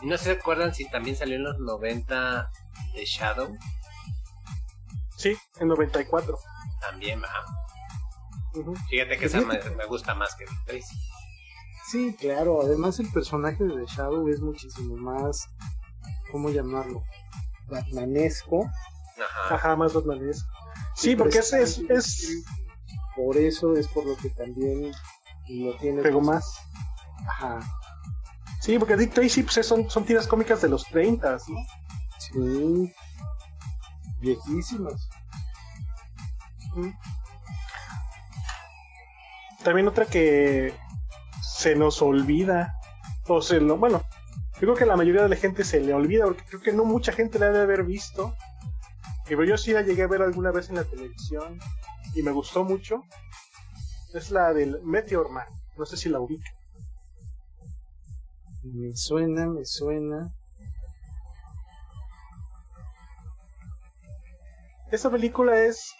Y 0.03 0.07
no 0.07 0.17
se 0.19 0.33
acuerdan 0.33 0.75
si 0.75 0.89
también 0.89 1.17
salió 1.17 1.37
en 1.37 1.45
los 1.45 1.59
90 1.59 2.51
de 2.95 3.05
Shadow. 3.05 3.57
Sí, 5.17 5.37
en 5.59 5.69
94. 5.69 6.39
También, 6.81 7.21
¿verdad? 7.21 7.45
Ujú. 8.55 8.75
Fíjate 8.89 9.19
que 9.19 9.27
esa 9.27 9.41
me, 9.43 9.59
me 9.77 9.87
gusta 9.87 10.15
más 10.15 10.35
que 10.35 10.45
Tracy. 10.67 10.97
Sí, 11.91 12.15
claro. 12.19 12.63
Además 12.63 13.01
el 13.01 13.09
personaje 13.11 13.65
de 13.65 13.75
The 13.75 13.87
Shadow 13.87 14.29
es 14.29 14.41
muchísimo 14.41 14.97
más, 14.97 15.49
¿cómo 16.31 16.51
llamarlo? 16.51 17.03
Batmanesco. 17.69 18.65
Ajá. 19.17 19.55
Ajá, 19.55 19.77
más 19.77 19.93
Batman 19.93 20.29
es. 20.29 20.45
Sí, 20.95 21.17
porque 21.17 21.39
ese 21.39 21.63
es, 21.63 21.79
es 21.89 22.45
Por 23.17 23.37
eso 23.37 23.75
es 23.75 23.89
por 23.89 24.07
lo 24.07 24.17
que 24.17 24.31
también 24.31 24.93
lo 25.49 25.77
tiene. 25.79 26.03
pegó 26.03 26.21
más. 26.21 26.61
Ajá. 27.27 27.61
Sí, 28.61 28.79
porque 28.79 28.97
Dick 28.97 29.13
Tracy 29.13 29.43
pues, 29.43 29.67
son, 29.67 29.91
son 29.91 30.05
tiras 30.05 30.27
cómicas 30.27 30.63
de 30.63 30.69
los 30.69 30.85
30, 30.87 31.39
¿no? 31.49 31.67
Sí. 32.19 32.95
Viejísimas. 34.21 35.09
También 39.65 39.89
otra 39.89 40.07
que 40.07 40.75
se 41.61 41.77
nos 41.77 42.01
olvida. 42.01 42.75
O 43.29 43.43
se 43.43 43.61
lo, 43.61 43.77
bueno, 43.77 44.03
yo 44.55 44.61
creo 44.61 44.75
que 44.75 44.85
a 44.85 44.87
la 44.87 44.97
mayoría 44.97 45.23
de 45.23 45.29
la 45.29 45.37
gente 45.37 45.63
se 45.63 45.79
le 45.81 45.93
olvida, 45.93 46.25
porque 46.25 46.43
creo 46.45 46.63
que 46.63 46.73
no 46.73 46.85
mucha 46.85 47.13
gente 47.13 47.39
la 47.39 47.47
debe 47.47 47.63
haber 47.65 47.85
visto. 47.85 48.35
Pero 49.29 49.45
yo 49.45 49.57
sí 49.59 49.73
la 49.73 49.83
llegué 49.83 50.03
a 50.03 50.09
ver 50.09 50.23
alguna 50.23 50.51
vez 50.51 50.71
en 50.71 50.77
la 50.77 50.85
televisión 50.85 51.59
y 52.15 52.23
me 52.23 52.33
gustó 52.33 52.65
mucho. 52.65 53.05
Es 54.15 54.31
la 54.31 54.53
del 54.55 54.83
Meteor 54.83 55.31
Man. 55.31 55.47
No 55.77 55.85
sé 55.87 55.97
si 55.99 56.09
la 56.09 56.19
ubica. 56.19 56.51
Me 58.65 58.97
suena, 58.97 59.47
me 59.47 59.65
suena. 59.65 60.33
Esta 64.91 65.11
película 65.11 65.63
es 65.63 65.93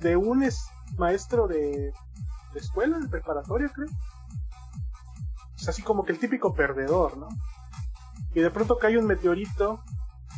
de 0.00 0.16
un 0.16 0.42
es- 0.44 0.64
maestro 0.98 1.48
de, 1.48 1.92
de 2.52 2.60
escuela, 2.60 2.98
de 2.98 3.08
preparatoria, 3.08 3.68
creo. 3.68 3.88
Es 5.58 5.68
así 5.68 5.82
como 5.82 6.04
que 6.04 6.12
el 6.12 6.18
típico 6.18 6.54
perdedor, 6.54 7.16
¿no? 7.16 7.28
Y 8.34 8.40
de 8.40 8.50
pronto 8.50 8.78
cae 8.78 8.98
un 8.98 9.06
meteorito 9.06 9.82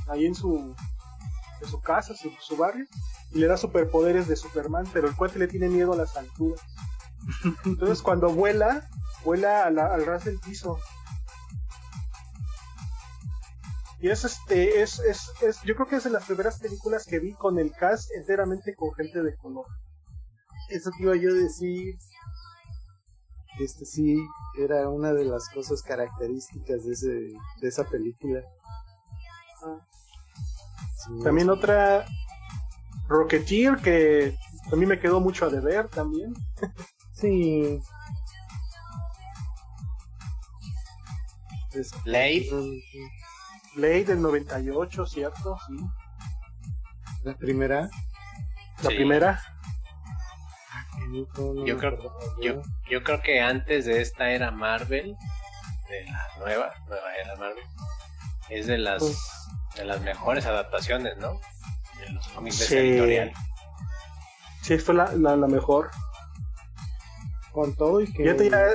ahí 0.09 0.27
en 0.27 0.35
su, 0.35 0.75
en 1.63 1.69
su 1.69 1.81
casa, 1.81 2.15
su, 2.15 2.31
su 2.41 2.57
barrio, 2.57 2.87
y 3.33 3.39
le 3.39 3.47
da 3.47 3.57
superpoderes 3.57 4.29
de 4.29 4.37
Superman, 4.37 4.87
pero 4.93 5.09
el 5.09 5.17
cuate 5.17 5.39
le 5.39 5.49
tiene 5.49 5.69
miedo 5.69 5.93
a 5.93 5.97
las 5.97 6.17
alturas. 6.17 6.61
Entonces 7.65 8.03
cuando 8.03 8.31
vuela, 8.31 8.89
vuela 9.25 9.65
al 9.65 10.07
ras 10.07 10.25
del 10.25 10.39
piso. 10.39 10.79
Y 14.01 14.11
es 14.11 14.25
este, 14.25 14.83
es, 14.83 14.99
es, 15.01 15.33
es, 15.41 15.63
yo 15.63 15.75
creo 15.75 15.89
que 15.89 15.97
es 15.97 16.05
de 16.05 16.11
las 16.11 16.27
primeras 16.27 16.59
películas 16.59 17.07
que 17.07 17.19
vi 17.19 17.33
con 17.33 17.59
el 17.59 17.73
cast 17.73 18.11
enteramente 18.15 18.75
con 18.75 18.93
gente 18.95 19.23
de 19.23 19.35
color. 19.37 19.65
Eso 20.71 20.91
que 20.97 21.03
iba 21.05 21.17
yo 21.17 21.31
a 21.31 21.35
decir. 21.35 21.95
Este 23.61 23.85
sí 23.85 24.17
era 24.59 24.89
una 24.89 25.13
de 25.13 25.25
las 25.25 25.49
cosas 25.49 25.81
características 25.83 26.85
de, 26.85 26.93
ese, 26.93 27.09
de 27.61 27.69
esa 27.69 27.85
película. 27.85 28.41
Sí, 31.07 31.23
También 31.23 31.49
otra 31.51 32.05
Rocketeer 33.07 33.77
que 33.77 34.37
a 34.73 34.77
mí 34.77 34.87
me 34.87 34.99
quedó 34.99 35.21
mucho 35.21 35.47
a 35.47 35.51
deber 35.51 35.89
también. 35.89 36.35
Sí. 37.17 37.81
Es- 41.73 41.93
Blade. 42.05 42.49
Blade 43.77 44.05
del 44.05 44.21
98, 44.21 45.07
¿cierto? 45.07 45.57
Sí. 45.69 45.77
La 47.23 47.37
primera. 47.37 47.89
La 48.83 48.91
Sí. 48.91 48.97
primera. 48.97 49.41
Yo 51.65 51.79
creo- 51.79 52.19
Yo, 52.43 52.63
yo 52.91 53.03
creo 53.03 53.21
que 53.23 53.41
antes 53.41 53.85
de 53.87 54.01
esta 54.01 54.31
era 54.31 54.51
Marvel, 54.51 55.17
de 55.89 56.05
la 56.07 56.29
nueva, 56.39 56.73
nueva 56.89 57.15
era 57.23 57.37
Marvel, 57.37 57.65
es 58.51 58.67
de 58.67 58.79
las 58.79 59.01
Pues- 59.03 59.19
de 59.77 59.85
las 59.85 60.01
mejores 60.03 60.47
adaptaciones, 60.47 61.17
¿no? 61.19 61.41
De 62.01 62.11
los 62.13 62.27
cómics 62.29 62.59
de 62.61 62.67
Sí. 62.67 62.75
esa 62.77 62.85
editorial. 62.87 63.33
Sí, 64.63 64.79
fue 64.79 64.95
la, 64.95 65.13
la, 65.13 65.37
la 65.37 65.47
mejor. 65.47 65.91
Con 67.53 67.75
todo 67.77 68.01
y 68.01 68.07
que. 68.13 68.23
Fíjate 68.25 68.51
ya. 68.51 68.67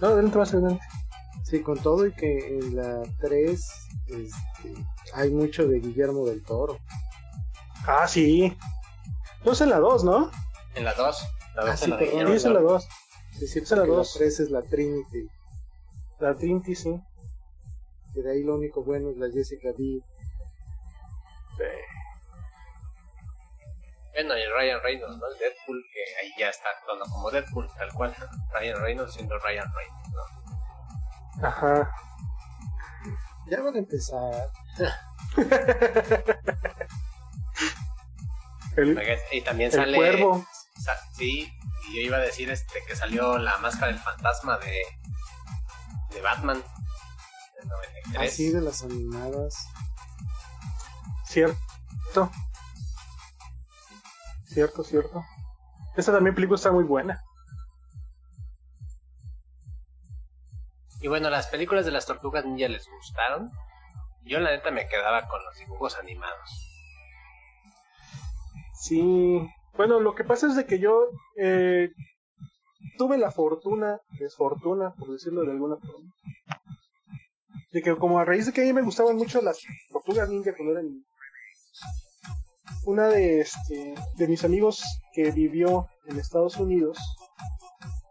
No, 0.00 0.08
adelante 0.08 0.38
más 0.38 0.52
adelante. 0.52 0.84
Sí, 1.44 1.62
con 1.62 1.78
todo 1.78 2.06
y 2.06 2.12
que 2.12 2.58
en 2.58 2.76
la 2.76 3.02
3 3.20 3.64
este, 4.08 4.74
hay 5.14 5.30
mucho 5.30 5.66
de 5.66 5.78
Guillermo 5.80 6.26
del 6.26 6.42
Toro. 6.42 6.78
Ah, 7.86 8.06
sí. 8.08 8.56
No 9.46 9.52
es 9.52 9.60
en 9.60 9.70
la 9.70 9.78
2, 9.78 10.02
¿no? 10.02 10.28
En 10.74 10.84
la 10.84 10.92
2, 10.94 11.28
la 11.54 11.62
2 11.62 11.70
Ah, 11.70 11.74
es 11.74 11.80
sí, 11.80 11.90
perdón. 11.92 12.26
Sí, 12.26 12.32
es 12.34 12.44
en 12.44 12.52
la 12.52 12.58
del 12.58 12.66
Toro. 12.66 12.74
2. 12.74 12.88
Es 13.32 13.40
decir, 13.40 13.62
Esa 13.62 13.74
es 13.74 13.78
la 13.78 13.84
que 13.84 13.90
la 13.90 13.96
dos. 13.96 14.14
3 14.14 14.40
es 14.40 14.50
la 14.50 14.62
Trinity. 14.62 15.28
La 16.18 16.34
Trinity, 16.34 16.74
sí. 16.74 17.00
Que 18.12 18.22
de 18.22 18.32
ahí 18.32 18.42
lo 18.42 18.56
único 18.56 18.82
bueno 18.82 19.10
es 19.10 19.16
la 19.18 19.28
Jessica 19.30 19.68
Biel. 19.78 20.02
Bueno, 24.14 24.36
y 24.36 24.42
Ryan 24.58 24.80
Reynolds, 24.82 25.16
¿no? 25.18 25.26
El 25.28 25.38
Deadpool, 25.38 25.84
que 25.92 26.00
ahí 26.20 26.32
ya 26.38 26.48
está 26.48 26.64
actuando 26.80 27.04
como 27.04 27.30
Deadpool, 27.30 27.68
tal 27.78 27.92
cual. 27.92 28.16
Ryan 28.52 28.80
Reynolds 28.80 29.14
siendo 29.14 29.38
Ryan 29.38 29.72
Reynolds, 29.72 30.10
¿no? 31.40 31.46
Ajá. 31.46 31.92
Ya 33.48 33.60
van 33.60 33.76
a 33.76 33.78
empezar. 33.78 34.50
El, 38.76 39.00
Y 39.32 39.40
también 39.42 39.70
el 39.70 39.76
sale... 39.76 39.96
cuervo. 39.96 40.46
sa- 40.82 40.98
sí, 41.14 41.50
y 41.88 41.94
yo 41.96 42.00
iba 42.02 42.16
a 42.18 42.20
decir 42.20 42.50
este 42.50 42.82
que 42.86 42.94
salió 42.96 43.38
la 43.38 43.56
máscara 43.58 43.88
del 43.88 43.98
fantasma 44.00 44.58
de, 44.58 44.82
de 46.14 46.20
Batman. 46.20 46.62
Del 47.58 47.68
93. 47.68 48.32
Así 48.32 48.50
de 48.50 48.60
las 48.60 48.82
animadas. 48.82 49.68
Cierto. 51.24 52.30
Cierto, 54.46 54.84
cierto. 54.84 55.24
Esta 55.96 56.12
también 56.12 56.34
película 56.34 56.56
está 56.56 56.70
muy 56.72 56.84
buena. 56.84 57.22
Y 61.00 61.08
bueno, 61.08 61.30
las 61.30 61.46
películas 61.48 61.84
de 61.84 61.90
las 61.92 62.06
tortugas 62.06 62.44
ninja 62.44 62.68
les 62.68 62.88
gustaron. 62.88 63.50
Yo 64.24 64.40
la 64.40 64.50
neta 64.50 64.70
me 64.70 64.88
quedaba 64.88 65.28
con 65.28 65.44
los 65.44 65.56
dibujos 65.58 65.96
animados. 65.96 66.65
Sí. 68.86 69.48
Bueno, 69.76 70.00
lo 70.00 70.14
que 70.14 70.24
pasa 70.24 70.46
es 70.46 70.56
de 70.56 70.64
que 70.64 70.78
yo 70.78 71.08
eh, 71.36 71.90
tuve 72.98 73.18
la 73.18 73.30
fortuna, 73.30 74.00
desfortuna, 74.18 74.94
por 74.94 75.10
decirlo 75.10 75.42
de 75.44 75.50
alguna 75.52 75.76
forma, 75.76 76.10
de 77.72 77.82
que 77.82 77.96
como 77.96 78.18
a 78.18 78.24
raíz 78.24 78.46
de 78.46 78.52
que 78.52 78.62
a 78.62 78.64
mí 78.64 78.72
me 78.72 78.82
gustaban 78.82 79.16
mucho 79.16 79.42
las 79.42 79.58
tortugas 79.90 80.28
ninja 80.28 80.54
cuando 80.56 80.72
era 80.72 80.82
niño, 80.82 81.02
una 82.86 83.08
de, 83.08 83.40
este, 83.40 83.94
de 84.16 84.28
mis 84.28 84.44
amigos 84.44 84.82
que 85.12 85.30
vivió 85.32 85.88
en 86.06 86.18
Estados 86.18 86.56
Unidos 86.56 86.96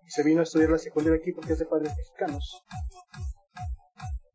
se 0.07 0.23
vino 0.23 0.41
a 0.41 0.43
estudiar 0.43 0.69
la 0.69 0.77
secundaria 0.77 1.19
aquí 1.19 1.31
porque 1.31 1.53
es 1.53 1.59
de 1.59 1.65
padres 1.65 1.93
mexicanos. 1.97 2.61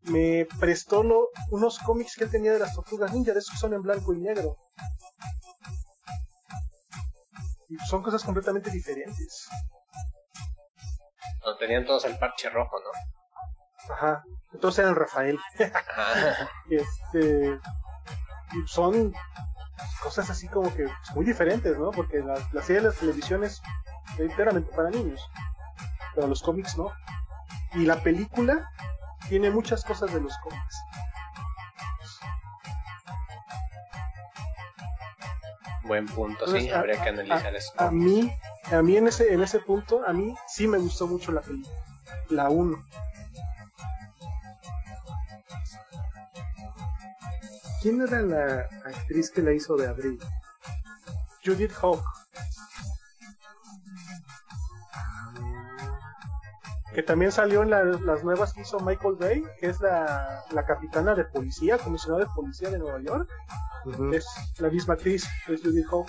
Me 0.05 0.47
prestó 0.59 1.03
lo- 1.03 1.29
unos 1.53 1.79
cómics 1.79 2.17
que 2.17 2.25
él 2.25 2.31
tenía 2.31 2.53
de 2.53 2.59
las 2.59 2.75
tortugas 2.75 3.13
ninja, 3.15 3.33
de 3.33 3.39
esos 3.39 3.53
que 3.53 3.59
son 3.59 3.75
en 3.75 3.83
blanco 3.83 4.13
y 4.15 4.21
negro. 4.21 4.57
Y 7.71 7.79
son 7.87 8.03
cosas 8.03 8.25
completamente 8.25 8.71
diferentes. 8.71 9.49
No 11.45 11.57
tenían 11.57 11.87
todos 11.87 12.05
el 12.05 12.19
parche 12.19 12.51
rojo, 12.51 12.77
¿no? 12.81 13.95
Ajá. 13.95 14.25
Entonces 14.53 14.81
eran 14.81 14.97
Rafael. 14.97 15.39
Ajá. 15.59 16.51
Este. 16.71 17.59
Y 18.53 18.67
son 18.67 19.15
cosas 20.03 20.29
así 20.31 20.49
como 20.49 20.75
que 20.75 20.87
muy 21.15 21.25
diferentes, 21.25 21.79
¿no? 21.79 21.93
Porque 21.93 22.19
la, 22.19 22.35
la 22.53 22.63
serie 22.63 22.83
de 22.83 22.89
las 22.89 22.97
televisiones 22.97 23.63
es 24.15 24.21
enteramente 24.21 24.73
para 24.75 24.91
niños. 24.91 25.21
Pero 26.15 26.27
los 26.27 26.43
cómics 26.43 26.77
no. 26.77 26.93
Y 27.75 27.87
la 27.87 28.03
película 28.03 28.69
tiene 29.29 29.51
muchas 29.51 29.85
cosas 29.85 30.13
de 30.13 30.21
los 30.21 30.37
cómics. 30.39 30.77
Buen 35.91 36.07
punto, 36.07 36.47
sí, 36.47 36.71
a- 36.71 36.79
habría 36.79 37.03
que 37.03 37.09
a- 37.09 37.13
analizar 37.13 37.57
eso. 37.57 37.73
A 37.77 37.91
mí, 37.91 38.33
a 38.71 38.81
mí 38.81 38.97
en 38.97 39.09
ese, 39.09 39.35
en 39.35 39.43
ese 39.43 39.59
punto, 39.59 40.07
a 40.07 40.13
mí 40.13 40.33
sí 40.47 40.69
me 40.69 40.79
gustó 40.79 41.09
mucho 41.09 41.33
la 41.33 41.41
película. 41.41 41.75
La 42.29 42.49
1. 42.49 42.79
¿Quién 47.83 48.03
era 48.03 48.21
la 48.23 48.69
actriz 48.85 49.33
que 49.33 49.43
la 49.43 49.53
hizo 49.53 49.75
de 49.77 49.89
Abril? 49.89 50.17
Judith 51.45 51.73
Hawk. 51.83 52.05
Que 56.95 57.03
también 57.05 57.31
salió 57.31 57.63
en 57.63 57.71
la- 57.71 57.85
las 57.85 58.25
nuevas 58.25 58.53
que 58.53 58.63
hizo 58.63 58.81
Michael 58.81 59.15
Bay, 59.19 59.45
que 59.61 59.69
es 59.69 59.81
la, 59.81 60.43
la 60.51 60.65
capitana 60.67 61.15
de 61.15 61.25
policía, 61.25 61.79
comisionada 61.79 62.25
de 62.25 62.31
policía 62.35 62.69
de 62.71 62.79
Nueva 62.79 63.01
York. 63.01 63.29
Es 64.13 64.27
la 64.59 64.69
misma 64.71 64.95
actriz, 64.95 65.25
es 65.49 65.63
Judith 65.63 65.87
Hawk. 65.91 66.09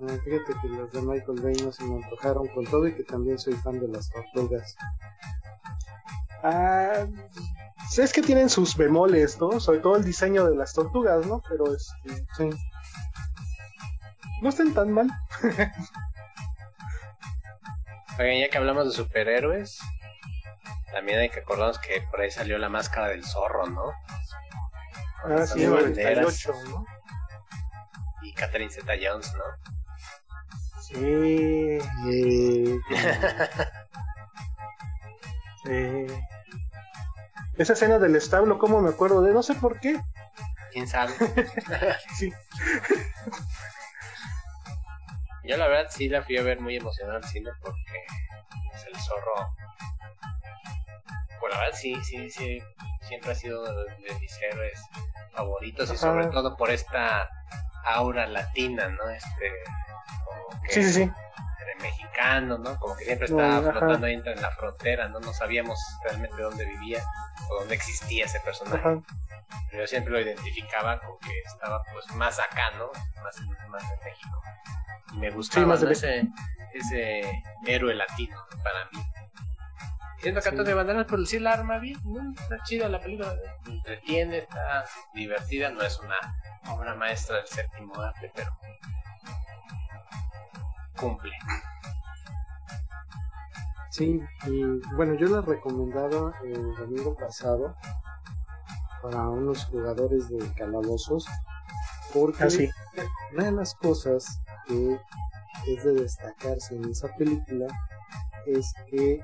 No, 0.00 0.08
fíjate 0.18 0.52
que 0.60 0.68
las 0.68 0.90
de 0.92 1.00
Michael 1.00 1.40
Bay 1.40 1.54
no 1.64 1.70
se 1.72 1.84
me 1.84 2.02
antojaron 2.02 2.46
con 2.48 2.64
todo 2.66 2.86
y 2.88 2.94
que 2.94 3.04
también 3.04 3.38
soy 3.38 3.54
fan 3.54 3.78
de 3.78 3.88
las 3.88 4.10
tortugas. 4.10 4.76
Ah, 6.42 7.06
es 7.96 8.12
que 8.12 8.20
tienen 8.20 8.50
sus 8.50 8.76
bemoles, 8.76 9.40
¿no? 9.40 9.60
Sobre 9.60 9.78
todo 9.78 9.96
el 9.96 10.04
diseño 10.04 10.44
de 10.44 10.56
las 10.56 10.74
tortugas, 10.74 11.24
¿no? 11.26 11.40
Pero 11.48 11.72
este, 11.74 12.26
Sí. 12.36 12.50
no 14.42 14.48
están 14.48 14.74
tan 14.74 14.90
mal. 14.92 15.08
Oigan, 18.18 18.40
ya 18.40 18.48
que 18.48 18.58
hablamos 18.58 18.86
de 18.86 18.92
superhéroes, 18.92 19.78
también 20.92 21.18
hay 21.18 21.28
que 21.30 21.40
acordarnos 21.40 21.78
que 21.80 22.00
por 22.10 22.20
ahí 22.20 22.30
salió 22.30 22.58
la 22.58 22.68
máscara 22.68 23.08
del 23.08 23.24
zorro, 23.24 23.66
¿no? 23.66 23.92
Con 25.22 25.32
Ah, 25.32 25.46
sí, 25.46 25.66
banderas 25.66 26.46
98, 26.46 26.52
¿no? 26.70 26.86
Y 28.22 28.32
Catherine 28.34 28.70
Zeta 28.70 28.92
Jones, 29.00 29.32
¿no? 29.34 29.44
Sí, 30.82 30.94
Eh, 30.96 32.78
sí. 35.64 36.06
Esa 37.56 37.72
escena 37.72 37.98
del 37.98 38.14
establo, 38.16 38.58
¿cómo 38.58 38.80
me 38.80 38.90
acuerdo 38.90 39.22
de? 39.22 39.32
No 39.32 39.42
sé 39.42 39.54
por 39.54 39.80
qué. 39.80 40.00
¿Quién 40.72 40.86
sabe? 40.86 41.14
Sí. 42.16 42.32
Yo 45.44 45.58
la 45.58 45.68
verdad 45.68 45.90
sí 45.90 46.08
la 46.08 46.22
fui 46.22 46.38
a 46.38 46.42
ver 46.42 46.60
muy 46.60 46.76
emocionada 46.76 47.18
al 47.18 47.24
cine 47.24 47.50
porque 47.60 48.04
es 48.74 48.86
el 48.86 48.96
zorro. 48.96 49.54
Pues 51.40 51.52
la 51.52 51.60
verdad 51.60 51.76
sí, 51.78 51.94
sí, 52.04 52.30
sí. 52.30 52.62
Siempre 53.02 53.32
ha 53.32 53.34
sido 53.34 53.62
de, 53.64 53.94
de 53.96 54.18
mis 54.20 54.40
héroes 54.42 54.80
favoritos 55.32 55.92
y 55.92 55.96
sobre 55.96 56.26
todo 56.28 56.56
por 56.56 56.70
esta 56.70 57.28
aura 57.84 58.26
latina, 58.26 58.88
¿no? 58.88 59.10
Este. 59.10 59.52
Como 60.24 60.62
que 60.62 60.72
Sí, 60.72 60.82
sí, 60.84 60.92
sí. 60.92 61.02
era 61.02 61.82
mexicano, 61.82 62.58
¿no? 62.58 62.78
Como 62.78 62.96
que 62.96 63.04
siempre 63.04 63.26
estaba 63.26 63.58
ajá. 63.58 63.72
flotando 63.72 64.06
ahí 64.06 64.14
en 64.14 64.40
la 64.42 64.50
frontera, 64.52 65.08
¿no? 65.08 65.20
No 65.20 65.32
sabíamos 65.34 65.78
realmente 66.04 66.40
dónde 66.40 66.64
vivía 66.64 67.02
o 67.50 67.60
dónde 67.60 67.74
existía 67.74 68.24
ese 68.24 68.40
personaje. 68.40 68.76
Ajá. 68.78 69.00
Pero 69.70 69.82
yo 69.82 69.86
siempre 69.86 70.12
lo 70.12 70.20
identificaba 70.20 70.98
con 71.00 71.18
que 71.18 71.38
estaba 71.44 71.82
pues 71.92 72.06
más 72.16 72.38
acá, 72.38 72.70
¿no? 72.78 72.90
Más 73.22 73.36
en, 73.38 73.48
más 73.70 73.82
en 73.82 73.98
México. 74.04 74.42
Y 75.12 75.16
me 75.18 75.30
gustaba 75.30 75.66
más 75.66 75.80
¿no? 75.82 75.86
de- 75.88 75.92
ese, 75.92 76.22
ese 76.72 77.42
héroe 77.66 77.94
latino 77.94 78.36
para 78.62 78.86
mí. 78.92 79.04
Siento 80.18 80.40
que 80.40 80.44
Sí. 80.44 80.48
Antonio 80.50 80.76
Banderas 80.76 81.06
por 81.06 81.20
decir 81.20 81.42
la 81.42 81.52
arma 81.52 81.78
bien, 81.78 81.98
¿no? 82.04 82.32
está 82.32 82.62
chida 82.64 82.88
la 82.88 83.00
película, 83.00 83.34
entretiene, 83.66 84.38
está 84.38 84.84
divertida, 85.12 85.70
no 85.70 85.82
es 85.82 85.98
una 86.00 86.16
obra 86.72 86.94
maestra 86.94 87.36
del 87.36 87.46
séptimo 87.46 88.00
arte, 88.00 88.30
pero 88.34 88.56
cumple. 90.96 91.32
Sí, 93.90 94.20
y 94.46 94.64
bueno, 94.94 95.14
yo 95.14 95.28
la 95.28 95.40
recomendaba 95.40 96.32
el 96.42 96.74
domingo 96.74 97.14
pasado 97.14 97.76
para 99.04 99.28
unos 99.28 99.66
jugadores 99.66 100.30
de 100.30 100.38
calabozos 100.54 101.26
porque 102.14 102.42
Ah, 102.42 103.02
una 103.34 103.44
de 103.44 103.52
las 103.52 103.74
cosas 103.74 104.40
que 104.66 104.98
es 105.66 105.84
de 105.84 105.92
destacarse 105.92 106.74
en 106.74 106.90
esa 106.90 107.14
película 107.14 107.66
es 108.46 108.72
que 108.88 109.20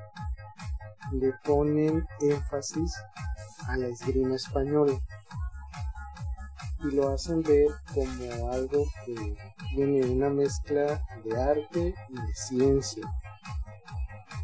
le 1.12 1.32
ponen 1.44 2.06
énfasis 2.20 2.94
a 3.68 3.76
la 3.78 3.86
esgrima 3.86 4.34
española. 4.34 4.92
Y 6.80 6.94
lo 6.94 7.10
hacen 7.14 7.42
ver 7.42 7.68
como 7.94 8.52
algo 8.52 8.84
que 9.06 9.36
tiene 9.74 10.04
una 10.04 10.28
mezcla 10.28 11.02
de 11.24 11.40
arte 11.40 11.94
y 12.08 12.14
de 12.14 12.34
ciencia. 12.34 13.04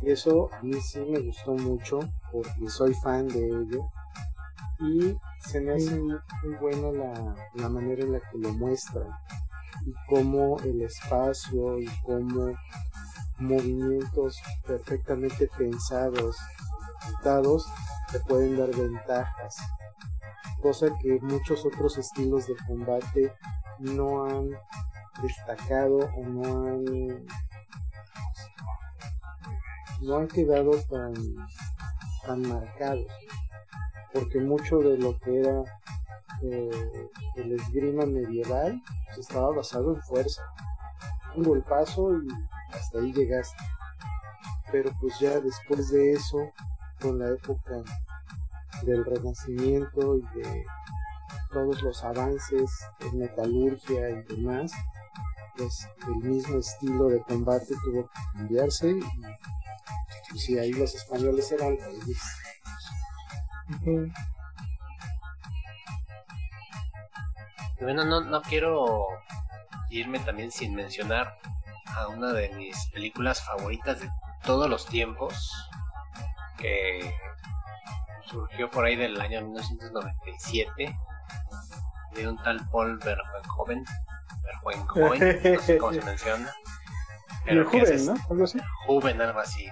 Y 0.01 0.13
eso 0.13 0.51
a 0.55 0.63
mí 0.63 0.81
sí 0.81 1.01
me 1.01 1.21
gustó 1.21 1.53
mucho 1.53 2.01
porque 2.33 2.71
soy 2.71 2.95
fan 2.95 3.29
de 3.29 3.49
ello 3.49 3.91
y 4.81 5.17
se 5.41 5.61
me 5.61 5.75
hace 5.75 5.99
muy, 5.99 6.19
muy 6.43 6.55
buena 6.61 6.93
la, 6.93 7.35
la 7.55 7.69
manera 7.69 8.03
en 8.05 8.13
la 8.13 8.21
que 8.21 8.39
lo 8.39 8.53
muestran. 8.53 9.09
Y 9.85 9.93
cómo 10.09 10.59
el 10.61 10.83
espacio 10.83 11.79
y 11.79 11.87
cómo 12.05 12.53
movimientos 13.39 14.41
perfectamente 14.67 15.49
pensados 15.57 16.37
dados 17.23 17.67
te 18.11 18.21
pueden 18.21 18.57
dar 18.57 18.75
ventajas. 18.75 19.57
Cosa 20.63 20.89
que 21.01 21.19
muchos 21.21 21.65
otros 21.65 21.99
estilos 21.99 22.47
de 22.47 22.57
combate 22.67 23.33
no 23.79 24.25
han 24.25 24.51
destacado 25.23 25.99
o 25.99 26.25
no 26.25 26.67
han 26.67 27.27
no 30.03 30.17
han 30.17 30.29
quedado 30.29 30.73
tan 30.91 31.15
tan 32.25 32.43
marcados 32.43 33.07
porque 34.13 34.41
mucho 34.41 34.79
de 34.79 34.99
lo 34.99 35.19
que 35.19 35.41
era 35.41 35.63
eh, 36.43 37.09
el 37.37 37.53
esgrima 37.53 38.07
medieval 38.07 38.83
pues, 39.07 39.19
estaba 39.19 39.51
basado 39.55 39.95
en 39.95 40.03
fuerza. 40.03 40.43
Un 41.35 41.45
golpazo 41.45 42.13
y 42.15 42.29
hasta 42.73 42.99
ahí 42.99 43.13
llegaste. 43.13 43.63
Pero 44.73 44.91
pues 45.01 45.19
ya 45.19 45.39
después 45.41 45.91
de 45.91 46.13
eso 46.13 46.51
con 47.01 47.19
la 47.19 47.29
época 47.29 47.83
del 48.83 49.05
renacimiento 49.05 50.17
y 50.17 50.39
de 50.39 50.65
todos 51.51 51.83
los 51.83 52.03
avances 52.05 52.71
en 53.01 53.19
metalurgia 53.19 54.11
y 54.11 54.23
demás 54.25 54.73
pues 55.57 55.89
el 56.07 56.17
mismo 56.17 56.59
estilo 56.59 57.09
de 57.09 57.23
combate 57.23 57.75
tuvo 57.85 58.09
que 58.09 58.21
cambiarse 58.35 58.91
y 58.91 59.01
pues 60.31 60.49
ahí 60.61 60.73
los 60.73 60.95
españoles 60.95 61.51
eran 61.53 61.77
reyes. 61.79 62.21
Ujú. 63.71 64.13
Y 67.79 67.85
bueno, 67.85 68.05
no, 68.05 68.21
no 68.21 68.43
quiero 68.43 69.07
irme 69.91 70.19
también 70.21 70.51
sin 70.51 70.75
mencionar 70.75 71.39
a 71.95 72.09
una 72.09 72.33
de 72.33 72.51
mis 72.51 72.77
películas 72.89 73.43
favoritas 73.43 74.01
de 74.01 74.11
todos 74.45 74.69
los 74.69 74.87
tiempos, 74.87 75.53
que 76.59 77.15
surgió 78.27 78.71
por 78.71 78.85
ahí 78.85 78.97
del 78.97 79.21
año 79.21 79.41
1997, 79.43 80.99
de 82.15 82.29
un 82.29 82.37
tal 82.43 82.67
Paul 82.71 82.99
Verhoeven, 82.99 83.85
Verhoeven, 84.47 85.55
no 85.55 85.61
sé 85.63 85.79
cómo 85.79 85.93
se 85.93 86.01
menciona, 86.05 86.55
El 87.47 87.65
pero 87.65 87.71
que 87.71 87.79
es 87.79 87.89
joven, 87.91 88.07
¿no? 88.07 88.27
Algo 88.31 88.45
así. 88.45 88.59
Juven, 88.87 89.21
algo 89.23 89.41
así, 89.41 89.69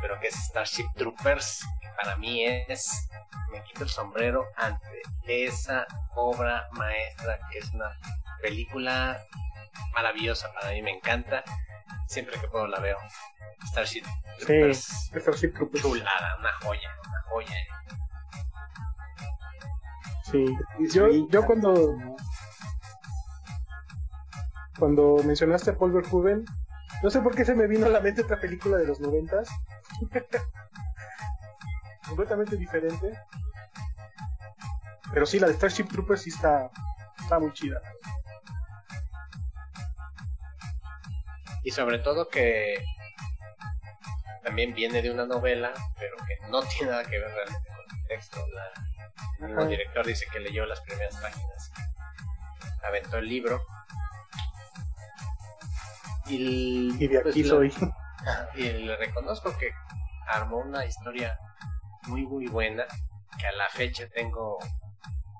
pero 0.00 0.18
que 0.20 0.28
es 0.28 0.34
Starship 0.34 0.86
Troopers, 0.96 1.64
que 1.80 1.88
para 1.96 2.16
mí 2.16 2.44
es, 2.44 3.08
me 3.50 3.62
quito 3.64 3.84
el 3.84 3.90
sombrero 3.90 4.46
ante 4.56 5.02
esa 5.26 5.86
obra 6.14 6.68
maestra, 6.72 7.38
que 7.50 7.58
es 7.58 7.70
una 7.72 7.98
película 8.42 9.18
maravillosa, 9.94 10.52
para 10.54 10.70
mí 10.70 10.82
me 10.82 10.90
encanta, 10.92 11.42
siempre 12.08 12.38
que 12.40 12.48
puedo 12.48 12.66
la 12.66 12.78
veo. 12.80 12.98
Starship 13.68 14.04
Troopers, 14.38 14.78
Sí, 14.84 15.18
Starship 15.20 15.52
Troopers. 15.54 15.82
chulada, 15.82 16.36
una 16.38 16.52
joya, 16.62 16.90
una 17.08 17.22
joya. 17.30 17.54
Sí. 20.30 20.44
Yo, 20.92 21.08
yo 21.30 21.46
cuando, 21.46 21.96
cuando 24.78 25.16
mencionaste 25.24 25.70
a 25.70 25.78
Paul 25.78 25.92
Verhoeven, 25.92 26.44
no 27.02 27.10
sé 27.10 27.20
por 27.20 27.34
qué 27.34 27.44
se 27.44 27.54
me 27.54 27.66
vino 27.66 27.86
a 27.86 27.90
la 27.90 28.00
mente 28.00 28.22
otra 28.22 28.40
película 28.40 28.76
de 28.76 28.86
los 28.86 29.00
noventas. 29.00 29.48
Completamente 32.08 32.56
diferente. 32.56 33.18
Pero 35.12 35.26
sí, 35.26 35.38
la 35.38 35.48
de 35.48 35.54
Starship 35.54 35.84
Troopers 35.84 36.22
sí 36.22 36.30
está, 36.30 36.70
está 37.18 37.38
muy 37.38 37.52
chida. 37.52 37.80
Y 41.62 41.70
sobre 41.70 41.98
todo 41.98 42.28
que 42.28 42.82
también 44.44 44.74
viene 44.74 45.02
de 45.02 45.10
una 45.10 45.26
novela, 45.26 45.72
pero 45.98 46.16
que 46.18 46.38
no 46.48 46.62
tiene 46.62 46.92
nada 46.92 47.04
que 47.04 47.18
ver 47.18 47.28
realmente 47.28 47.68
con 47.68 47.98
el 47.98 48.06
texto. 48.06 48.38
La, 49.40 49.62
el 49.62 49.68
director 49.68 50.06
dice 50.06 50.26
que 50.32 50.38
leyó 50.38 50.64
las 50.66 50.80
primeras 50.82 51.16
páginas, 51.16 51.72
aventó 52.84 53.18
el 53.18 53.28
libro. 53.28 53.60
Y, 56.28 56.92
Y 57.02 57.08
de 57.08 57.20
pues, 57.20 57.34
aquí 57.34 57.42
la- 57.44 57.48
soy. 57.50 57.72
y 58.56 58.62
le 58.62 58.96
reconozco 58.96 59.56
que 59.58 59.70
armó 60.28 60.58
una 60.58 60.84
historia 60.84 61.38
muy 62.08 62.26
muy 62.26 62.46
buena 62.48 62.84
que 63.38 63.46
a 63.46 63.52
la 63.52 63.68
fecha 63.68 64.08
tengo 64.08 64.58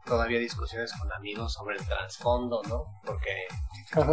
todavía 0.05 0.38
discusiones 0.38 0.93
con 0.93 1.12
amigos 1.12 1.55
sobre 1.55 1.76
el 1.76 1.84
trasfondo, 1.86 2.62
¿no? 2.68 2.84
Porque 3.05 3.47
Ajá. 3.93 4.12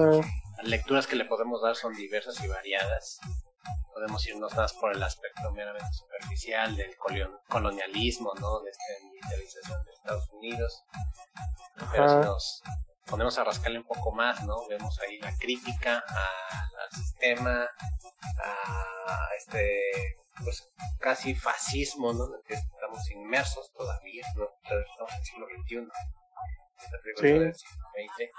las 0.57 0.65
lecturas 0.67 1.05
que 1.05 1.15
le 1.15 1.25
podemos 1.25 1.61
dar 1.61 1.75
son 1.75 1.93
diversas 1.93 2.43
y 2.43 2.47
variadas. 2.47 3.19
Podemos 3.93 4.25
irnos 4.25 4.55
más 4.55 4.73
por 4.73 4.91
el 4.95 5.03
aspecto 5.03 5.51
meramente 5.51 5.93
superficial 5.93 6.75
del 6.75 6.95
colon- 6.97 7.39
colonialismo, 7.47 8.33
¿no? 8.39 8.59
De 8.61 8.71
esta 8.71 8.83
militarización 9.07 9.83
de 9.85 9.91
Estados 9.91 10.29
Unidos. 10.31 10.83
Pero 11.91 12.09
si 12.09 12.15
nos 12.27 12.63
ponemos 13.05 13.37
a 13.37 13.43
rascarle 13.43 13.79
un 13.79 13.85
poco 13.85 14.11
más, 14.11 14.43
¿no? 14.43 14.67
Vemos 14.67 14.99
ahí 14.99 15.19
la 15.19 15.35
crítica 15.37 16.03
al 16.07 16.91
sistema, 16.91 17.67
a 18.43 19.27
este, 19.37 20.17
pues 20.43 20.71
casi 20.99 21.35
fascismo, 21.35 22.13
¿no? 22.13 22.25
En 22.25 22.33
el 22.35 22.43
que 22.45 22.53
estamos 22.53 23.11
inmersos 23.11 23.71
todavía, 23.73 24.25
¿no? 24.35 24.49
Estamos 24.63 25.11
en 25.11 25.19
el 25.19 25.25
siglo 25.25 25.47
XXI. 25.47 25.75
Del 27.03 27.55
siglo 27.55 27.87
XX. 27.93 28.31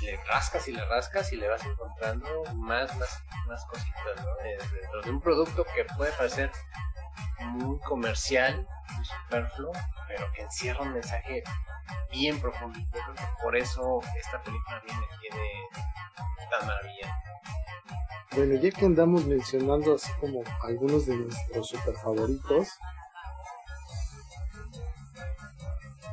Y 0.00 0.06
le 0.06 0.16
rascas 0.24 0.66
y 0.68 0.72
le 0.72 0.84
rascas 0.86 1.32
y 1.32 1.36
le 1.36 1.48
vas 1.48 1.64
encontrando 1.64 2.44
más, 2.54 2.96
más, 2.96 3.22
más 3.46 3.64
cositas, 3.66 4.16
¿no? 4.16 4.44
Eh, 4.44 4.58
Dentro 4.80 5.02
de 5.02 5.10
un 5.10 5.20
producto 5.20 5.64
que 5.64 5.84
puede 5.96 6.12
parecer 6.12 6.50
muy 7.40 7.78
comercial, 7.80 8.66
muy 8.94 9.04
superfluo, 9.04 9.72
pero 10.08 10.32
que 10.32 10.42
encierra 10.42 10.82
un 10.82 10.92
mensaje 10.94 11.42
bien 12.10 12.40
profundo. 12.40 12.78
Yo 12.78 12.90
creo 12.90 13.14
que 13.14 13.42
por 13.42 13.56
eso 13.56 14.00
esta 14.18 14.42
película 14.42 14.76
a 14.76 14.80
mí 14.80 14.92
me 15.00 15.18
tiene 15.18 15.68
tan 16.50 16.66
maravilla. 16.66 17.22
Bueno, 18.34 18.54
ya 18.54 18.70
que 18.70 18.86
andamos 18.86 19.26
mencionando 19.26 19.94
así 19.94 20.10
como 20.20 20.42
algunos 20.62 21.06
de 21.06 21.16
nuestros 21.16 21.68
super 21.68 21.94
favoritos, 21.96 22.68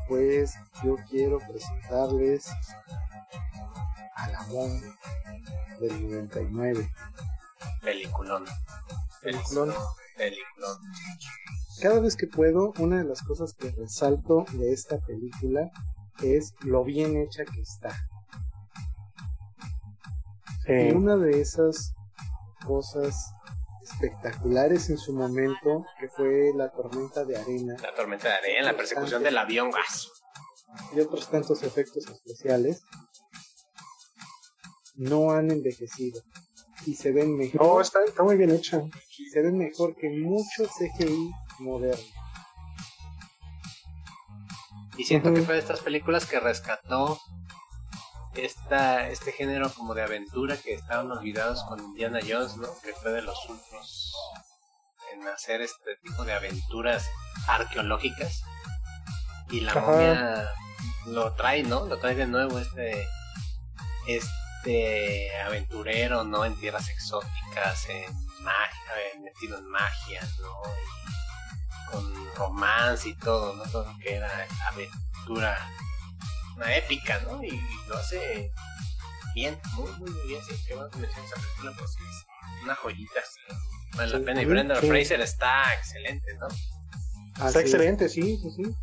pues 0.07 0.55
yo 0.83 0.95
quiero 1.09 1.37
presentarles 1.37 2.51
al 4.15 4.35
amor 4.35 4.69
del 5.79 6.09
99. 6.09 6.91
Peliculón. 7.81 8.45
Peliculón. 9.21 9.73
Peliculón. 10.17 10.77
Cada 11.81 11.99
vez 11.99 12.15
que 12.15 12.27
puedo, 12.27 12.73
una 12.79 12.97
de 12.97 13.05
las 13.05 13.21
cosas 13.21 13.53
que 13.53 13.71
resalto 13.71 14.45
de 14.51 14.73
esta 14.73 14.99
película 14.99 15.71
es 16.21 16.53
lo 16.61 16.83
bien 16.83 17.15
hecha 17.17 17.45
que 17.45 17.61
está. 17.61 17.95
Y 20.67 20.91
una 20.91 21.15
de 21.15 21.41
esas 21.41 21.93
cosas 22.65 23.33
espectaculares 23.81 24.89
en 24.89 24.97
su 24.97 25.13
momento, 25.13 25.85
que 25.99 26.09
fue 26.09 26.51
la 26.55 26.69
tormenta 26.69 27.25
de 27.25 27.37
arena 27.37 27.75
La 27.81 27.95
tormenta 27.95 28.27
de 28.27 28.33
arena, 28.35 28.71
la 28.71 28.77
persecución 28.77 29.23
del 29.23 29.37
avión 29.37 29.71
gas. 29.71 30.09
y 30.93 30.99
otros 30.99 31.29
tantos 31.29 31.63
efectos 31.63 32.05
especiales, 32.07 32.83
no 34.99 35.31
han 35.31 35.49
envejecido 35.51 36.21
y 36.85 36.93
se 36.95 37.11
ven 37.11 37.35
mejor, 37.37 37.61
No, 37.61 37.81
está, 37.81 37.99
está 38.05 38.23
muy 38.23 38.37
bien 38.37 38.51
hecha. 38.51 38.81
se 39.31 39.41
ven 39.41 39.57
mejor 39.57 39.95
que 39.95 40.09
mucho 40.09 40.65
CGI 40.67 41.31
moderno. 41.59 42.03
Y 44.97 45.05
siento 45.05 45.33
que 45.33 45.41
fue 45.41 45.53
de 45.55 45.61
estas 45.61 45.79
películas 45.79 46.25
que 46.25 46.39
rescató 46.39 47.19
esta, 48.35 49.07
este 49.09 49.31
género 49.31 49.71
como 49.73 49.93
de 49.93 50.01
aventura 50.03 50.57
que 50.57 50.73
estaban 50.73 51.09
olvidados 51.11 51.63
con 51.63 51.79
Indiana 51.79 52.19
Jones, 52.27 52.57
¿no? 52.57 52.67
Que 52.83 52.93
fue 52.93 53.11
de 53.11 53.21
los 53.21 53.37
últimos 53.49 54.13
en 55.13 55.27
hacer 55.27 55.61
este 55.61 55.95
tipo 56.03 56.23
de 56.25 56.33
aventuras 56.33 57.05
arqueológicas. 57.47 58.41
Y 59.51 59.61
la 59.61 59.71
Ajá. 59.71 59.81
momia 59.81 60.49
lo 61.07 61.33
trae, 61.35 61.63
¿no? 61.63 61.85
Lo 61.87 61.97
trae 61.97 62.15
de 62.15 62.27
nuevo 62.27 62.59
este 62.59 63.05
este 64.07 64.27
aventurero, 65.45 66.23
¿no? 66.23 66.45
En 66.45 66.55
tierras 66.59 66.89
exóticas, 66.89 67.87
en 67.89 68.13
magia, 68.43 69.21
metido 69.23 69.57
en 69.57 69.67
magia, 69.69 70.21
¿no? 70.41 70.53
Y 70.73 71.91
con 71.91 72.35
romance 72.35 73.09
y 73.09 73.15
todo, 73.15 73.55
¿no? 73.55 73.63
Todo 73.71 73.91
lo 73.91 73.97
que 73.99 74.15
era 74.15 74.47
aventura, 74.71 75.57
una 76.55 76.75
épica, 76.75 77.19
¿no? 77.21 77.43
Y, 77.43 77.59
lo 77.87 77.97
hace 77.97 78.51
bien, 79.33 79.59
muy, 79.75 79.91
muy, 79.93 80.09
muy 80.11 80.27
bien. 80.27 80.41
Qué 80.67 80.75
bueno 80.75 80.89
que 80.91 80.97
mencionas 80.99 81.31
esa 81.31 81.41
película 81.41 81.71
porque 81.71 82.03
es 82.03 82.63
una 82.63 82.75
joyita, 82.75 83.19
sí. 83.25 83.55
Vale 83.95 84.11
Sí, 84.11 84.17
la 84.19 84.25
pena. 84.25 84.41
Y 84.41 84.43
a 84.43 84.47
mí, 84.47 84.53
Brendan 84.53 84.81
sí. 84.81 84.87
Fraser 84.87 85.21
está 85.21 85.73
excelente, 85.75 86.33
¿no? 86.39 86.47
Así 86.47 87.47
Está 87.47 87.59
es. 87.59 87.65
excelente, 87.65 88.09
sí, 88.09 88.37
sí, 88.37 88.51
sí. 88.55 88.75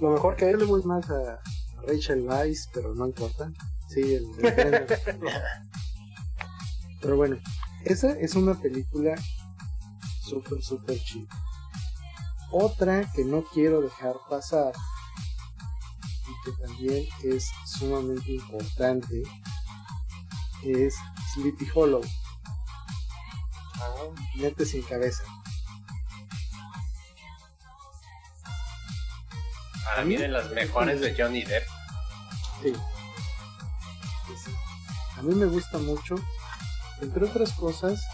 Lo 0.00 0.10
mejor 0.10 0.36
que 0.36 0.44
Yo 0.46 0.50
él. 0.52 0.58
le 0.58 0.64
voy 0.64 0.82
más 0.84 1.04
a 1.10 1.40
Rachel 1.86 2.20
Weisz, 2.22 2.68
pero 2.72 2.94
no 2.94 3.06
importa. 3.06 3.50
Sí, 3.96 4.14
el, 4.14 4.26
el. 4.44 4.86
Pero 7.00 7.16
bueno, 7.16 7.38
esa 7.82 8.10
es 8.10 8.34
una 8.34 8.52
película 8.60 9.14
súper, 10.22 10.62
súper 10.62 11.02
chida. 11.02 11.28
Otra 12.50 13.10
que 13.14 13.24
no 13.24 13.42
quiero 13.42 13.80
dejar 13.80 14.16
pasar 14.28 14.74
y 16.28 16.44
que 16.44 16.62
también 16.62 17.06
es 17.24 17.48
sumamente 17.64 18.32
importante 18.32 19.22
es 20.62 20.94
Sleepy 21.32 21.66
Hollow. 21.74 22.02
Mente 24.34 24.66
sin 24.66 24.82
cabeza. 24.82 25.22
Para 29.86 30.04
mí 30.04 30.18
de 30.18 30.28
las 30.28 30.50
mejores 30.50 31.00
de 31.00 31.14
Johnny 31.16 31.44
Depp. 31.44 31.66
Sí. 32.62 32.74
A 35.16 35.22
mí 35.22 35.34
me 35.34 35.46
gusta 35.46 35.78
mucho, 35.78 36.16
entre 37.00 37.24
otras 37.24 37.52
cosas, 37.52 38.04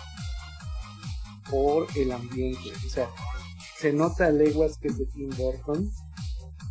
por 1.51 1.87
el 1.97 2.13
ambiente. 2.13 2.73
O 2.87 2.91
sea, 2.91 3.09
se 3.79 3.93
nota 3.93 4.27
a 4.27 4.31
leguas 4.31 4.79
que 4.79 4.89
es 4.89 4.99
de 4.99 5.07
Tim 5.07 5.31
Burton 5.37 5.91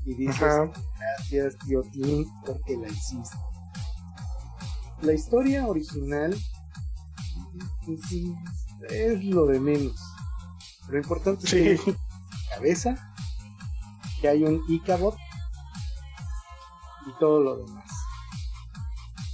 y 0.05 0.15
dices, 0.15 0.41
Ajá. 0.41 0.71
gracias 0.97 1.57
tío 1.65 1.81
Tim 1.91 2.25
porque 2.45 2.77
la 2.77 2.87
hiciste. 2.87 3.37
La 5.01 5.13
historia 5.13 5.67
original 5.67 6.35
pues, 7.85 7.99
sí, 8.07 8.35
es 8.89 9.23
lo 9.25 9.45
de 9.45 9.59
menos. 9.59 9.99
Lo 10.89 10.97
importante 10.97 11.45
es 11.45 11.81
que 11.81 11.95
cabeza, 12.53 12.95
que 14.19 14.29
hay 14.29 14.43
un 14.43 14.63
Icabot 14.67 15.15
y 17.07 17.19
todo 17.19 17.39
lo 17.41 17.57
demás. 17.57 17.90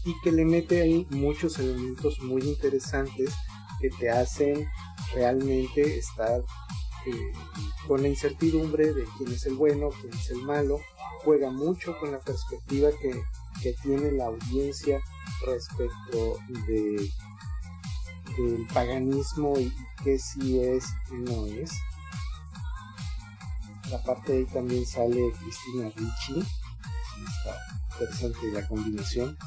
Y 0.08 0.16
que 0.24 0.32
le 0.32 0.46
mete 0.46 0.82
ahí 0.82 1.06
muchos 1.10 1.60
elementos 1.60 2.20
muy 2.22 2.42
interesantes 2.42 3.34
que 3.82 3.90
te 3.90 4.10
hacen 4.10 4.66
realmente 5.14 5.98
estar 5.98 6.40
eh, 7.06 7.34
con 7.88 8.02
la 8.02 8.08
incertidumbre 8.08 8.94
de 8.94 9.04
quién 9.18 9.34
es 9.34 9.46
el 9.46 9.56
bueno, 9.56 9.90
quién 10.02 10.14
es 10.14 10.30
el 10.30 10.42
malo. 10.44 10.80
Juega 11.24 11.52
mucho 11.52 11.98
con 12.00 12.12
la 12.12 12.20
perspectiva 12.20 12.90
que, 13.02 13.22
que 13.62 13.74
tiene 13.84 14.12
la 14.14 14.28
audiencia 14.28 15.02
respecto 15.46 16.40
de 16.68 17.10
del 18.38 18.68
paganismo 18.68 19.58
y 19.58 19.74
qué 20.04 20.18
sí 20.20 20.60
es 20.60 20.86
y 21.12 21.16
no 21.16 21.46
es. 21.48 21.72
La 23.90 24.02
parte 24.04 24.34
de 24.34 24.38
ahí 24.40 24.46
también 24.46 24.86
sale 24.86 25.32
Cristina 25.40 25.90
Ricci. 25.96 26.40
Está 26.40 27.58
interesante 27.94 28.52
la 28.52 28.68
combinación. 28.68 29.38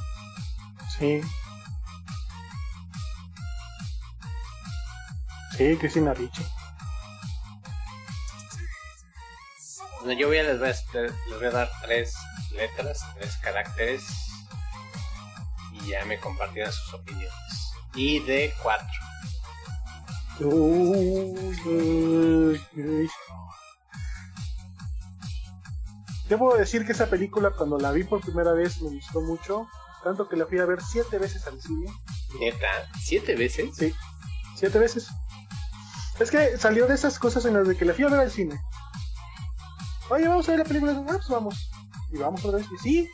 Sí. 1.00 1.22
Sí, 5.56 5.76
Cristina 5.78 6.12
Ricci. 6.12 6.46
Bueno, 10.00 10.20
yo 10.20 10.28
voy 10.28 10.38
a 10.38 10.42
les 10.42 10.58
voy 10.58 10.68
a, 10.68 11.00
les 11.00 11.38
voy 11.38 11.46
a 11.46 11.50
dar 11.50 11.70
tres 11.82 12.14
letras, 12.54 13.00
tres 13.14 13.34
caracteres 13.38 14.02
y 15.72 15.88
ya 15.88 16.04
me 16.04 16.20
compartirán 16.20 16.70
sus 16.70 16.92
opiniones. 16.92 17.72
Y 17.94 18.20
de 18.20 18.52
cuatro. 18.62 18.86
Debo 26.28 26.56
decir 26.56 26.84
que 26.84 26.92
esa 26.92 27.06
película 27.06 27.52
cuando 27.52 27.78
la 27.78 27.90
vi 27.90 28.04
por 28.04 28.20
primera 28.20 28.52
vez 28.52 28.82
me 28.82 28.90
gustó 28.90 29.22
mucho, 29.22 29.66
tanto 30.02 30.28
que 30.28 30.36
la 30.36 30.46
fui 30.46 30.58
a 30.58 30.66
ver 30.66 30.80
siete 30.82 31.18
veces 31.18 31.46
al 31.46 31.60
cine. 31.60 31.92
Neta, 32.38 32.66
siete 33.00 33.34
veces. 33.36 33.70
Sí, 33.76 33.94
siete 34.56 34.78
veces. 34.78 35.08
Es 36.18 36.30
que 36.30 36.58
salió 36.58 36.86
de 36.86 36.94
esas 36.94 37.18
cosas 37.18 37.44
en 37.46 37.54
las 37.54 37.66
de 37.66 37.76
que 37.76 37.84
la 37.84 37.94
fui 37.94 38.04
a 38.04 38.08
ver 38.08 38.20
al 38.20 38.30
cine. 38.30 38.60
Oye, 40.10 40.28
vamos 40.28 40.48
a 40.48 40.52
ver 40.52 40.60
la 40.60 40.64
película. 40.64 40.92
Ah, 41.08 41.12
pues 41.12 41.28
vamos. 41.28 41.70
Y 42.12 42.18
vamos 42.18 42.44
otra 42.44 42.58
vez. 42.58 42.66
Y 42.72 42.78
sí. 42.78 43.10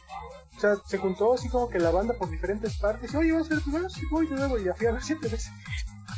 O 0.57 0.61
sea, 0.61 0.77
se 0.87 0.99
juntó 0.99 1.35
así 1.35 1.49
como 1.49 1.69
que 1.69 1.79
la 1.79 1.91
banda 1.91 2.15
por 2.15 2.31
diferentes 2.31 2.77
partes. 2.79 3.13
Y, 3.13 3.17
Oye, 3.17 3.33
vamos 3.33 3.51
a 3.51 3.55
ver 3.55 3.63
primero. 3.63 3.91
Sí, 3.91 4.01
voy 4.11 4.27
de 4.27 4.35
nuevo. 4.35 4.59
Y 4.59 4.65
la 4.65 4.75
fui 4.75 4.87
a 4.87 4.93
ver 4.93 5.03
siete 5.03 5.29
veces. 5.29 5.53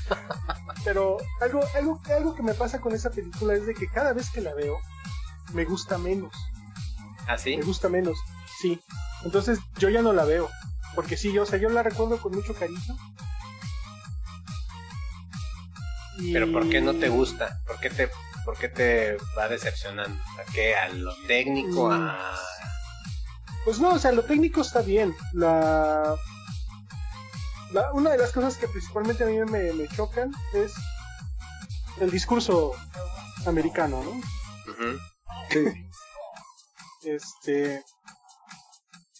Pero 0.85 1.19
algo, 1.40 1.61
algo, 1.74 2.01
algo 2.16 2.35
que 2.35 2.43
me 2.43 2.55
pasa 2.55 2.81
con 2.81 2.95
esa 2.95 3.11
película 3.11 3.55
es 3.55 3.66
de 3.66 3.74
que 3.74 3.89
cada 3.89 4.12
vez 4.12 4.31
que 4.31 4.40
la 4.40 4.55
veo, 4.55 4.77
me 5.53 5.65
gusta 5.65 5.99
menos. 5.99 6.32
¿Así? 7.27 7.57
Me 7.57 7.65
gusta 7.65 7.89
menos. 7.89 8.19
Sí. 8.60 8.80
Entonces 9.24 9.59
yo 9.78 9.89
ya 9.89 10.02
no 10.02 10.12
la 10.12 10.24
veo. 10.24 10.48
Porque 10.94 11.16
sí, 11.16 11.32
yo, 11.32 11.43
o 11.43 11.47
sea, 11.47 11.59
yo 11.59 11.68
la 11.68 11.82
recuerdo 11.82 12.20
con 12.20 12.32
mucho 12.35 12.55
cariño. 12.55 12.97
Y- 16.18 16.32
Pero 16.32 16.51
¿por 16.52 16.68
qué 16.68 16.80
no 16.80 16.94
te 16.94 17.09
gusta? 17.09 17.60
¿Por 17.66 17.78
qué 17.78 17.90
te, 17.90 18.10
por 18.44 18.59
qué 18.59 18.68
te 18.68 19.16
va 19.36 19.48
decepcionando? 19.48 20.20
¿A 20.40 20.52
qué? 20.52 20.74
¿A 20.74 20.89
lo 20.89 21.14
técnico? 21.26 21.89
Mm. 21.90 21.93
¿A 21.93 22.35
Pues 23.64 23.78
no, 23.78 23.90
o 23.94 23.98
sea, 23.98 24.12
lo 24.12 24.24
técnico 24.24 24.62
está 24.62 24.80
bien. 24.80 25.14
La, 25.32 26.14
la- 27.72 27.93
una 27.93 28.10
de 28.10 28.18
las 28.18 28.32
cosas 28.32 28.56
que 28.56 28.66
principalmente 28.66 29.22
a 29.24 29.26
mí 29.26 29.39
me, 29.39 29.72
me 29.74 29.86
chocan 29.89 30.32
es 30.55 30.72
el 32.01 32.10
discurso 32.10 32.72
americano, 33.47 34.02
¿no? 34.02 34.10
Ujú. 34.72 34.98
Este, 37.05 37.82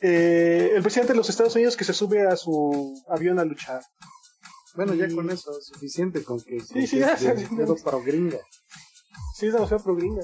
eh, 0.01 0.73
el 0.75 0.83
presidente 0.83 1.13
de 1.13 1.17
los 1.19 1.29
Estados 1.29 1.55
Unidos 1.55 1.77
que 1.77 1.85
se 1.85 1.93
sube 1.93 2.27
a 2.27 2.37
su 2.37 2.95
avión 3.09 3.39
a 3.39 3.45
luchar. 3.45 3.83
Bueno, 4.75 4.95
ya 4.95 5.09
con 5.13 5.29
eso 5.31 5.59
es 5.59 5.67
suficiente 5.67 6.23
con 6.23 6.41
que, 6.43 6.61
sí, 6.61 6.99
ya, 6.99 7.13
es 7.15 7.21
sí, 7.21 7.27
demasiado 7.27 7.77
sí. 7.77 7.83
pro 7.83 8.03
gringa. 8.03 8.39
Sí, 9.35 9.47
es 9.47 9.53
demasiado 9.53 9.83
pro 9.83 9.97
gringa. 9.97 10.23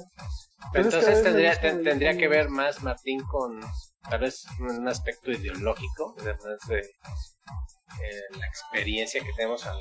Entonces, 0.74 1.22
tendría, 1.22 1.60
ten- 1.60 1.82
tendría 1.82 2.16
que 2.16 2.28
ver 2.28 2.48
más 2.48 2.82
Martín 2.82 3.20
con 3.24 3.60
tal 4.08 4.20
vez 4.20 4.44
un 4.60 4.86
aspecto 4.88 5.30
ideológico, 5.30 6.14
además 6.18 6.58
de 6.68 6.78
eh, 6.78 8.20
la 8.38 8.46
experiencia 8.46 9.22
que 9.22 9.32
tenemos 9.36 9.64
al 9.66 9.78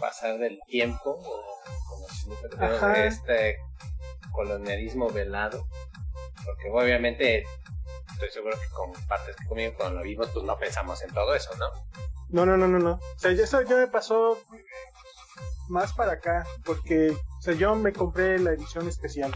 pasar 0.00 0.38
del 0.38 0.58
tiempo 0.68 1.10
o 1.10 1.44
conocimiento 1.88 2.48
que 2.48 2.56
tenemos 2.56 2.76
Ajá. 2.82 2.92
de 2.92 3.06
este 3.08 3.56
colonialismo 4.32 5.10
velado, 5.10 5.66
porque 6.44 6.70
obviamente 6.70 7.44
estoy 8.12 8.30
seguro 8.30 8.58
que 8.60 8.68
compartes 8.68 9.36
conmigo 9.46 9.74
cuando 9.76 9.98
lo 9.98 10.04
vimos 10.04 10.28
pues 10.32 10.44
no 10.44 10.58
pensamos 10.58 11.02
en 11.02 11.12
todo 11.12 11.34
eso, 11.34 11.50
¿no? 11.56 11.66
No, 12.30 12.44
no, 12.44 12.56
no, 12.56 12.68
no, 12.68 12.78
no. 12.78 12.92
O 12.92 13.18
sea, 13.18 13.30
eso 13.30 13.62
ya 13.62 13.76
me 13.76 13.86
pasó 13.86 14.38
más 15.68 15.92
para 15.92 16.12
acá, 16.12 16.46
porque 16.64 17.10
o 17.10 17.42
sea, 17.42 17.54
yo 17.54 17.74
me 17.74 17.92
compré 17.92 18.38
la 18.38 18.52
edición 18.52 18.88
especial. 18.88 19.34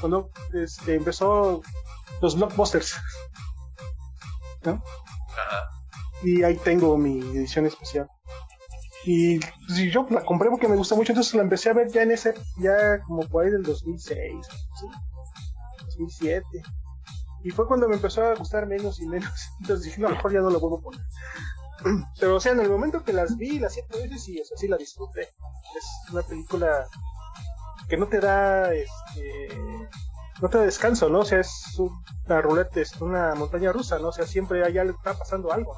Cuando 0.00 0.30
este, 0.52 0.94
empezó 0.94 1.62
los 2.20 2.36
blockbusters. 2.36 2.96
¿No? 4.64 4.82
Ajá. 5.28 5.70
Y 6.22 6.42
ahí 6.42 6.56
tengo 6.56 6.96
mi 6.96 7.18
edición 7.18 7.66
especial. 7.66 8.08
Y 9.04 9.38
pues, 9.40 9.78
yo 9.92 10.06
la 10.10 10.24
compré 10.24 10.48
porque 10.48 10.68
me 10.68 10.76
gusta 10.76 10.94
mucho, 10.94 11.12
entonces 11.12 11.34
la 11.34 11.42
empecé 11.42 11.70
a 11.70 11.74
ver 11.74 11.88
ya 11.88 12.02
en 12.02 12.12
ese, 12.12 12.34
ya 12.58 13.00
como 13.00 13.28
por 13.28 13.44
ahí 13.44 13.50
del 13.50 13.62
2006, 13.62 14.46
¿sí? 14.80 14.86
2007. 15.98 16.62
Y 17.44 17.50
fue 17.50 17.66
cuando 17.66 17.88
me 17.88 17.96
empezó 17.96 18.24
a 18.24 18.34
gustar 18.34 18.66
menos 18.66 19.00
y 19.00 19.06
menos. 19.06 19.32
Entonces 19.60 19.86
dije, 19.86 20.00
no, 20.00 20.08
lo 20.08 20.16
mejor 20.16 20.32
ya 20.32 20.40
no 20.40 20.50
lo 20.50 20.58
a 20.58 20.80
poner. 20.80 21.00
Pero, 22.20 22.36
o 22.36 22.40
sea, 22.40 22.52
en 22.52 22.60
el 22.60 22.70
momento 22.70 23.04
que 23.04 23.12
las 23.12 23.36
vi 23.36 23.58
las 23.58 23.74
siete 23.74 23.98
veces, 23.98 24.22
sí, 24.22 24.40
o 24.40 24.44
sea, 24.44 24.56
sí 24.56 24.68
la 24.68 24.76
disfruté. 24.76 25.22
Es 25.22 26.12
una 26.12 26.22
película 26.22 26.86
que 27.88 27.96
no 27.96 28.06
te 28.06 28.20
da, 28.20 28.72
este, 28.72 29.48
no 30.40 30.48
te 30.48 30.58
da 30.58 30.64
descanso, 30.64 31.08
¿no? 31.08 31.20
O 31.20 31.24
sea, 31.24 31.40
es 31.40 31.76
una 32.26 32.40
ruleta, 32.40 32.80
es 32.80 33.00
una 33.00 33.34
montaña 33.34 33.72
rusa, 33.72 33.98
¿no? 33.98 34.08
O 34.08 34.12
sea, 34.12 34.26
siempre 34.26 34.64
allá 34.64 34.84
le 34.84 34.92
está 34.92 35.14
pasando 35.14 35.52
algo. 35.52 35.76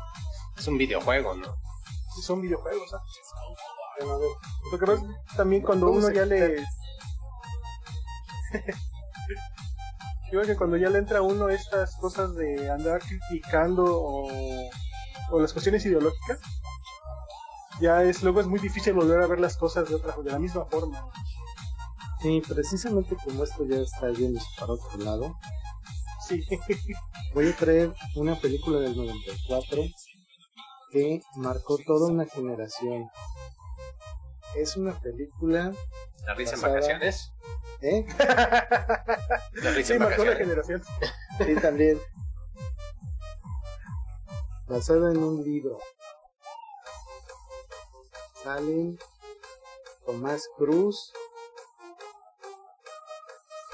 Es 0.56 0.66
un 0.68 0.76
videojuego, 0.76 1.34
¿no? 1.34 1.56
Son 2.22 2.40
videojuegos, 2.40 2.90
¿sabes? 2.90 3.10
Bueno, 3.98 4.14
a 4.14 4.18
ver, 4.18 4.28
ves, 4.88 5.00
también 5.36 5.62
cuando 5.62 5.90
uno 5.90 6.10
ya 6.10 6.26
le... 6.26 6.56
Yo 10.32 10.40
creo 10.40 10.46
que 10.46 10.56
cuando 10.56 10.76
ya 10.76 10.90
le 10.90 10.98
entra 10.98 11.18
a 11.18 11.22
uno 11.22 11.48
estas 11.48 11.96
cosas 11.96 12.34
de 12.34 12.70
andar 12.70 13.00
criticando 13.00 13.84
o, 13.84 14.28
o 15.30 15.40
las 15.40 15.52
cuestiones 15.52 15.84
ideológicas, 15.86 16.40
ya 17.80 18.02
es 18.02 18.22
luego 18.22 18.40
es 18.40 18.46
muy 18.46 18.58
difícil 18.60 18.94
volver 18.94 19.20
a 19.20 19.26
ver 19.26 19.40
las 19.40 19.56
cosas 19.56 19.88
de 19.88 19.94
otra 19.94 20.16
de 20.16 20.30
la 20.30 20.38
misma 20.38 20.64
forma. 20.66 21.10
Sí, 22.20 22.42
precisamente 22.48 23.16
como 23.22 23.44
esto 23.44 23.64
ya 23.66 23.76
está 23.76 24.10
yendo 24.10 24.40
para 24.58 24.72
otro 24.72 24.98
lado, 24.98 25.36
Sí. 26.26 26.42
voy 27.34 27.50
a 27.50 27.56
traer 27.56 27.92
una 28.16 28.34
película 28.36 28.80
del 28.80 28.96
94 28.96 29.82
que 30.90 31.20
marcó 31.36 31.76
toda 31.78 32.10
una 32.10 32.24
generación. 32.24 33.10
Es 34.56 34.76
una 34.76 34.98
película, 35.00 35.72
La 36.24 36.34
risa 36.34 36.54
en 36.54 36.62
vacaciones. 36.62 37.32
¿Eh? 37.84 38.06
La 39.52 39.70
risa 39.72 39.94
Sí, 39.94 39.98
marcó 39.98 40.24
la 40.24 40.36
generación. 40.36 40.82
Sí, 41.38 41.54
también. 41.56 42.00
Basada 44.66 45.10
en 45.12 45.18
un 45.22 45.44
libro. 45.44 45.78
Salen 48.42 48.98
Tomás 50.06 50.48
Cruz, 50.56 51.12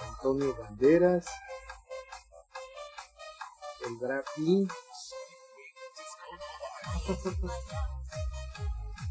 Antonio 0.09 0.57
Banderas, 0.61 1.27
el 3.87 3.99
Drapi. 3.99 4.69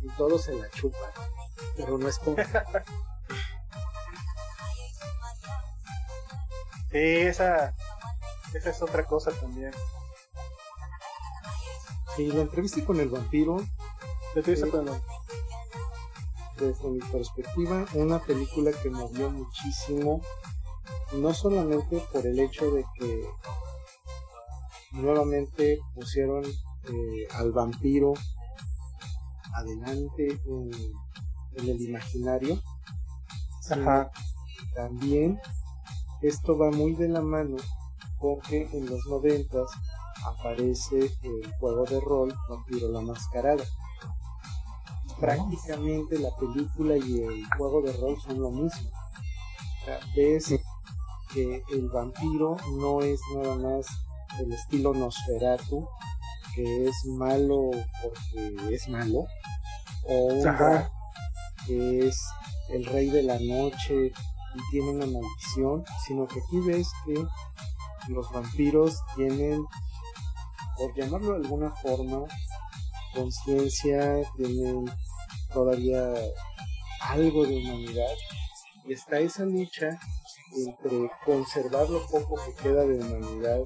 y 0.02 0.08
todos 0.18 0.44
se 0.44 0.54
la 0.54 0.70
chupan. 0.72 1.12
Pero 1.76 1.98
no 1.98 2.08
es 2.08 2.20
como. 2.20 2.38
Sí, 6.92 6.98
esa, 6.98 7.76
esa 8.54 8.70
es 8.70 8.82
otra 8.82 9.06
cosa 9.06 9.32
también. 9.40 9.72
Sí, 12.16 12.28
la 12.32 12.42
entrevista 12.42 12.84
con 12.86 13.00
el 13.00 13.10
vampiro 13.10 13.58
Yo 14.36 14.42
estoy 14.42 14.56
Sí. 14.58 14.62
sacando- 14.62 15.02
desde 16.58 16.90
mi 16.90 17.00
perspectiva, 17.00 17.86
una 17.96 18.20
película 18.20 18.72
que 18.84 18.90
movió 18.92 19.30
muchísimo, 19.32 20.22
no 21.14 21.34
solamente 21.34 22.00
por 22.12 22.28
el 22.28 22.38
hecho 22.40 22.70
de 22.72 22.86
que 23.00 23.24
nuevamente 24.92 25.80
pusieron 25.96 26.44
eh, 26.46 27.28
al 27.32 27.52
vampiro 27.54 28.14
adelante 29.54 30.28
en, 30.46 30.72
en 31.58 31.70
el 31.70 31.82
imaginario, 31.82 32.62
Ajá. 33.72 34.12
también 34.76 35.40
esto 36.22 36.58
va 36.58 36.72
muy 36.72 36.94
de 36.96 37.08
la 37.08 37.22
mano 37.22 37.58
porque 38.20 38.70
en 38.74 38.86
los 38.86 39.06
noventas 39.08 39.72
aparece 40.26 41.12
el 41.24 41.54
juego 41.60 41.86
de 41.86 42.00
rol 42.02 42.36
Vampiro 42.50 42.90
la 42.90 43.02
Mascarada. 43.02 43.64
Prácticamente 45.20 46.20
la 46.20 46.36
película 46.36 46.98
y 46.98 47.22
el 47.22 47.46
juego 47.58 47.82
de 47.82 47.94
rol 47.94 48.18
son 48.22 48.42
lo 48.42 48.52
mismo. 48.52 48.90
Ves 50.16 50.60
que 51.34 51.64
el 51.72 51.90
vampiro 51.90 52.58
no 52.78 53.02
es 53.02 53.20
nada 53.36 53.56
más 53.56 53.88
el 54.40 54.54
estilo 54.54 54.94
Nosferatu, 54.94 55.88
que 56.56 56.88
es 56.88 57.06
malo 57.06 57.72
porque 58.02 58.74
es 58.74 58.88
malo, 58.88 59.26
o 60.08 60.16
un 60.26 60.58
que 61.66 62.08
es 62.08 62.20
el 62.70 62.86
rey 62.86 63.10
de 63.10 63.24
la 63.24 63.40
noche 63.40 64.12
y 64.56 64.72
tiene 64.72 64.92
una 64.92 65.06
maldición, 65.06 65.84
sino 66.06 66.28
que 66.28 66.40
aquí 66.40 66.60
ves 66.60 66.90
que 67.06 67.26
los 68.12 68.32
vampiros 68.32 69.00
tienen, 69.16 69.66
por 70.78 70.96
llamarlo 70.96 71.32
de 71.32 71.46
alguna 71.46 71.72
forma, 71.72 72.26
conciencia, 73.14 74.22
tienen 74.38 74.86
todavía 75.54 76.14
algo 77.02 77.46
de 77.46 77.58
humanidad 77.58 78.14
y 78.86 78.94
está 78.94 79.20
esa 79.20 79.46
lucha 79.46 80.00
entre 80.56 81.12
conservar 81.26 81.90
lo 81.90 82.06
poco 82.08 82.36
que 82.46 82.64
queda 82.64 82.84
de 82.84 83.00
humanidad 83.00 83.62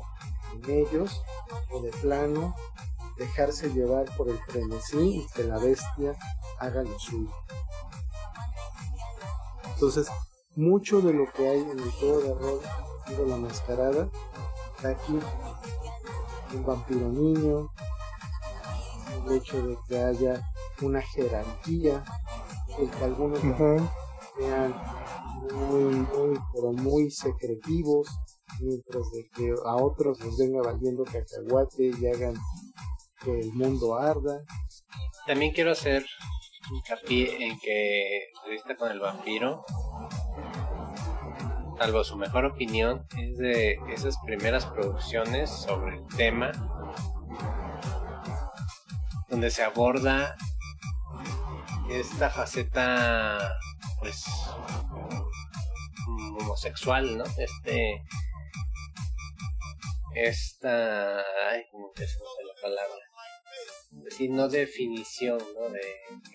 en 0.54 0.70
ellos 0.70 1.24
o 1.72 1.82
de 1.82 1.92
plano 1.92 2.56
dejarse 3.18 3.70
llevar 3.70 4.06
por 4.18 4.30
el 4.30 4.40
frenesí 4.40 5.20
y 5.20 5.28
que 5.34 5.44
la 5.44 5.58
bestia 5.58 6.16
haga 6.60 6.84
lo 6.84 7.00
suyo. 7.00 7.32
Entonces, 9.74 10.08
mucho 10.56 11.02
de 11.02 11.14
lo 11.14 11.32
que 11.32 11.48
hay 11.48 11.60
en 11.60 11.80
el 11.80 11.92
juego 11.92 12.22
de 12.22 12.34
rol 12.34 12.62
de 13.08 13.28
la 13.28 13.38
mascarada 13.38 14.10
está 14.76 14.90
aquí. 14.90 15.20
Un 16.54 16.66
vampiro 16.66 17.10
niño, 17.10 17.72
el 19.26 19.36
hecho 19.36 19.66
de 19.66 19.78
que 19.88 19.98
haya 19.98 20.42
una 20.82 21.02
jerarquía, 21.02 22.04
el 22.78 22.90
que 22.90 23.04
algunos 23.04 23.44
Ujú. 23.44 23.90
sean 24.38 24.76
muy, 25.52 25.96
muy, 25.96 26.40
pero 26.54 26.72
muy 26.74 27.10
secretivos, 27.10 28.08
mientras 28.60 29.12
de 29.12 29.30
que 29.36 29.54
a 29.66 29.76
otros 29.76 30.20
les 30.24 30.38
venga 30.38 30.62
valiendo 30.62 31.04
cacahuate 31.06 31.92
y 32.00 32.08
hagan 32.08 32.36
que 33.24 33.40
el 33.40 33.54
mundo 33.54 33.96
arda. 33.96 34.44
También 35.26 35.54
quiero 35.54 35.72
hacer 35.72 36.06
hincapié 36.72 37.48
en 37.48 37.60
que 37.60 38.30
entrevista 38.36 38.76
con 38.76 38.92
el 38.92 39.00
vampiro, 39.00 39.64
salvo 41.78 42.04
su 42.04 42.18
mejor 42.18 42.46
opinión, 42.46 43.08
es 43.18 43.38
de 43.38 43.80
esas 43.90 44.18
primeras 44.26 44.66
producciones 44.66 45.50
sobre 45.50 45.98
el 45.98 46.08
tema 46.16 46.52
donde 49.30 49.50
se 49.50 49.64
aborda 49.64 50.36
esta 51.90 52.30
faceta 52.30 53.58
pues 54.00 54.26
homosexual, 56.40 57.18
¿no? 57.18 57.24
Este 57.38 58.04
esta 60.16 61.18
ay, 61.18 61.64
¿cómo 61.72 61.92
te 61.96 62.08
se 62.08 62.20
me 62.20 62.26
fue 62.36 62.46
la 62.46 62.62
palabra? 62.62 63.13
Decir, 64.14 64.30
no 64.30 64.48
definición 64.48 65.40
¿no? 65.40 65.70
de 65.70 65.82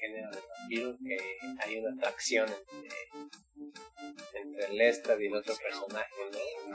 género 0.00 0.30
de 0.30 0.40
vampiro, 0.58 0.96
que 0.98 1.16
hay 1.64 1.78
una 1.78 1.94
atracción 1.94 2.48
entre, 2.48 2.98
entre 4.34 4.66
el 4.66 4.76
Lestad 4.76 5.18
y 5.18 5.26
el 5.26 5.36
otro 5.36 5.54
personaje, 5.56 6.10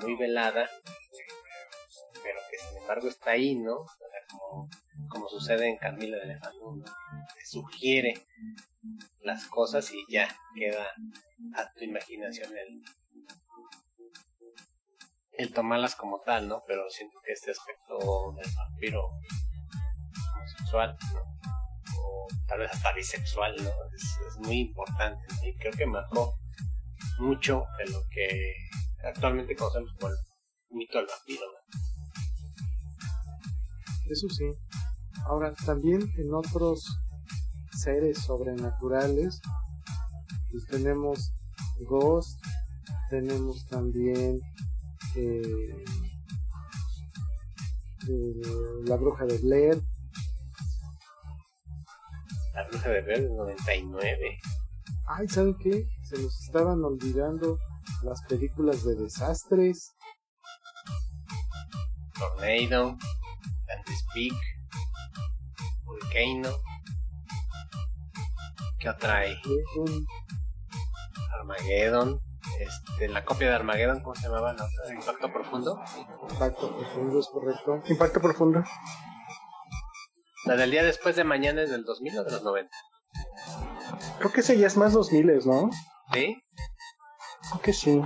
muy 0.02 0.16
velada, 0.16 0.70
pero 2.24 2.40
que 2.50 2.58
sin 2.58 2.78
embargo 2.78 3.10
está 3.10 3.32
ahí, 3.32 3.56
¿no? 3.56 3.86
Como, 4.30 4.70
como 5.10 5.28
sucede 5.28 5.68
en 5.68 5.78
Camila 5.78 6.18
de 6.18 6.26
Lefanu, 6.26 6.78
¿no? 6.78 6.86
Te 6.86 7.46
sugiere 7.46 8.14
las 9.22 9.46
cosas 9.48 9.92
y 9.92 10.06
ya 10.10 10.28
queda 10.56 10.88
a 11.56 11.74
tu 11.74 11.84
imaginación 11.84 12.58
el, 12.58 12.82
el 15.34 15.54
tomarlas 15.54 15.96
como 15.96 16.22
tal, 16.22 16.48
¿no? 16.48 16.64
Pero 16.66 16.90
siento 16.90 17.20
que 17.26 17.34
este 17.34 17.52
aspecto 17.52 18.34
del 18.38 18.52
vampiro 18.56 19.10
o 20.74 22.28
tal 22.48 22.60
vez 22.60 22.72
hasta 22.72 22.94
bisexual, 22.94 23.56
¿no? 23.58 23.70
Es, 23.95 24.38
muy 24.40 24.60
importante 24.60 25.24
y 25.45 25.56
creo 25.58 25.72
que 25.74 25.86
marcó 25.86 26.34
mucho 27.20 27.64
de 27.78 27.91
lo 27.91 28.00
que 28.10 28.56
actualmente 29.08 29.56
conocemos 29.56 29.91
como 30.00 30.12
el 30.12 30.18
mito 30.72 30.98
del 30.98 31.08
vampiro. 31.08 31.44
Eso 34.10 34.28
sí. 34.30 34.45
Ahora, 35.26 35.54
también 35.66 36.02
en 36.18 36.34
otros 36.34 36.84
seres 37.72 38.20
sobrenaturales, 38.20 39.40
pues 40.52 40.66
tenemos 40.68 41.32
Ghost, 41.88 42.44
tenemos 43.10 43.66
también 43.68 44.40
eh, 45.16 45.86
eh, 48.10 48.41
la 48.86 48.98
bruja 48.98 49.26
de 49.26 49.38
Blair, 49.38 49.82
La 52.54 52.68
bruja 52.68 52.90
de 52.90 53.02
Blair 53.02 53.22
del 53.24 53.36
99. 53.36 54.40
Ay, 55.08 55.28
¿saben 55.28 55.56
qué? 55.58 55.88
Se 56.04 56.22
nos 56.22 56.40
estaban 56.46 56.84
olvidando 56.84 57.58
las 58.04 58.22
películas 58.24 58.84
de 58.84 58.96
desastres. 58.96 59.96
Tornado, 62.14 62.96
Dante's 63.68 64.06
Peak, 64.14 64.36
Volcano. 65.84 66.50
¿Qué 68.80 68.90
otra 68.90 69.18
hay? 69.18 69.34
Armageddon, 69.34 70.06
Armageddon. 71.40 72.22
este, 72.60 73.08
la 73.08 73.26
copia 73.26 73.48
de 73.48 73.56
Armageddon, 73.56 74.00
¿cómo 74.02 74.14
se 74.16 74.28
llamaba? 74.28 74.54
la 74.54 74.66
otra? 74.66 74.94
Impacto 74.94 75.34
Profundo. 75.34 75.80
Impacto 76.30 76.78
profundo 76.78 77.20
es 77.20 77.28
correcto. 77.28 77.82
Impacto 77.88 78.22
profundo. 78.22 78.64
La 80.45 80.56
del 80.56 80.72
día 80.72 80.84
después 80.84 81.15
de 81.15 81.24
mañana 81.24 81.61
es 81.61 81.70
del 81.70 81.86
2000 81.86 82.20
o 82.20 82.24
de 82.26 82.32
los 82.32 82.44
90. 82.44 82.70
Creo 84.20 84.32
que 84.32 84.41
ese 84.41 84.57
ya 84.57 84.68
es 84.68 84.76
más 84.76 84.91
2000, 84.91 85.40
¿no? 85.45 85.70
¿Sí? 86.14 86.44
Creo 87.49 87.61
que 87.61 87.74
sí. 87.74 88.02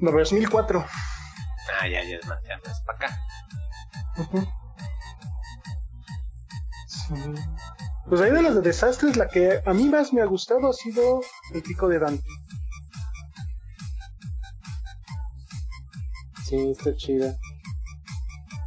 No, 0.00 0.10
2004. 0.10 0.84
Ah, 1.80 1.88
ya, 1.88 2.02
ya 2.02 2.16
es 2.16 2.26
más, 2.26 2.38
ya 2.44 2.58
más 2.58 2.82
para 2.82 2.98
acá. 2.98 3.18
Sí. 6.86 7.14
Pues 8.08 8.20
ahí 8.20 8.30
de 8.30 8.42
los 8.42 8.54
de 8.54 8.60
desastres, 8.62 9.16
la 9.16 9.28
que 9.28 9.62
a 9.64 9.72
mí 9.72 9.84
más 9.88 10.12
me 10.12 10.22
ha 10.22 10.26
gustado 10.26 10.70
ha 10.70 10.72
sido 10.72 11.20
El 11.52 11.62
Pico 11.62 11.88
de 11.88 11.98
Dante. 11.98 12.24
Sí, 16.54 16.70
está 16.70 16.94
chida. 16.96 17.36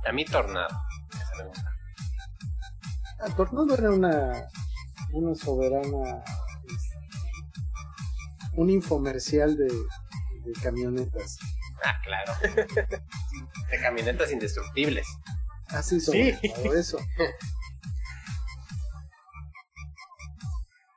A 0.08 0.12
mí 0.12 0.26
Tornado. 0.26 0.68
Esa 1.10 1.38
me 1.44 1.48
gusta. 1.50 1.72
Ah, 3.20 3.36
Tornado 3.36 3.74
era 3.78 3.92
una, 3.92 4.48
una 5.14 5.36
soberana. 5.36 6.24
este, 6.68 6.98
un 8.56 8.70
infomercial 8.70 9.56
de, 9.56 9.68
de 9.68 10.52
camionetas. 10.62 11.38
Ah, 11.84 11.96
claro. 12.04 12.34
de 13.72 13.80
camionetas 13.82 14.32
indestructibles. 14.32 15.08
Así 15.70 16.00
sobre 16.02 16.38
Sí. 16.40 16.52
todo 16.56 16.74
eso. 16.74 16.98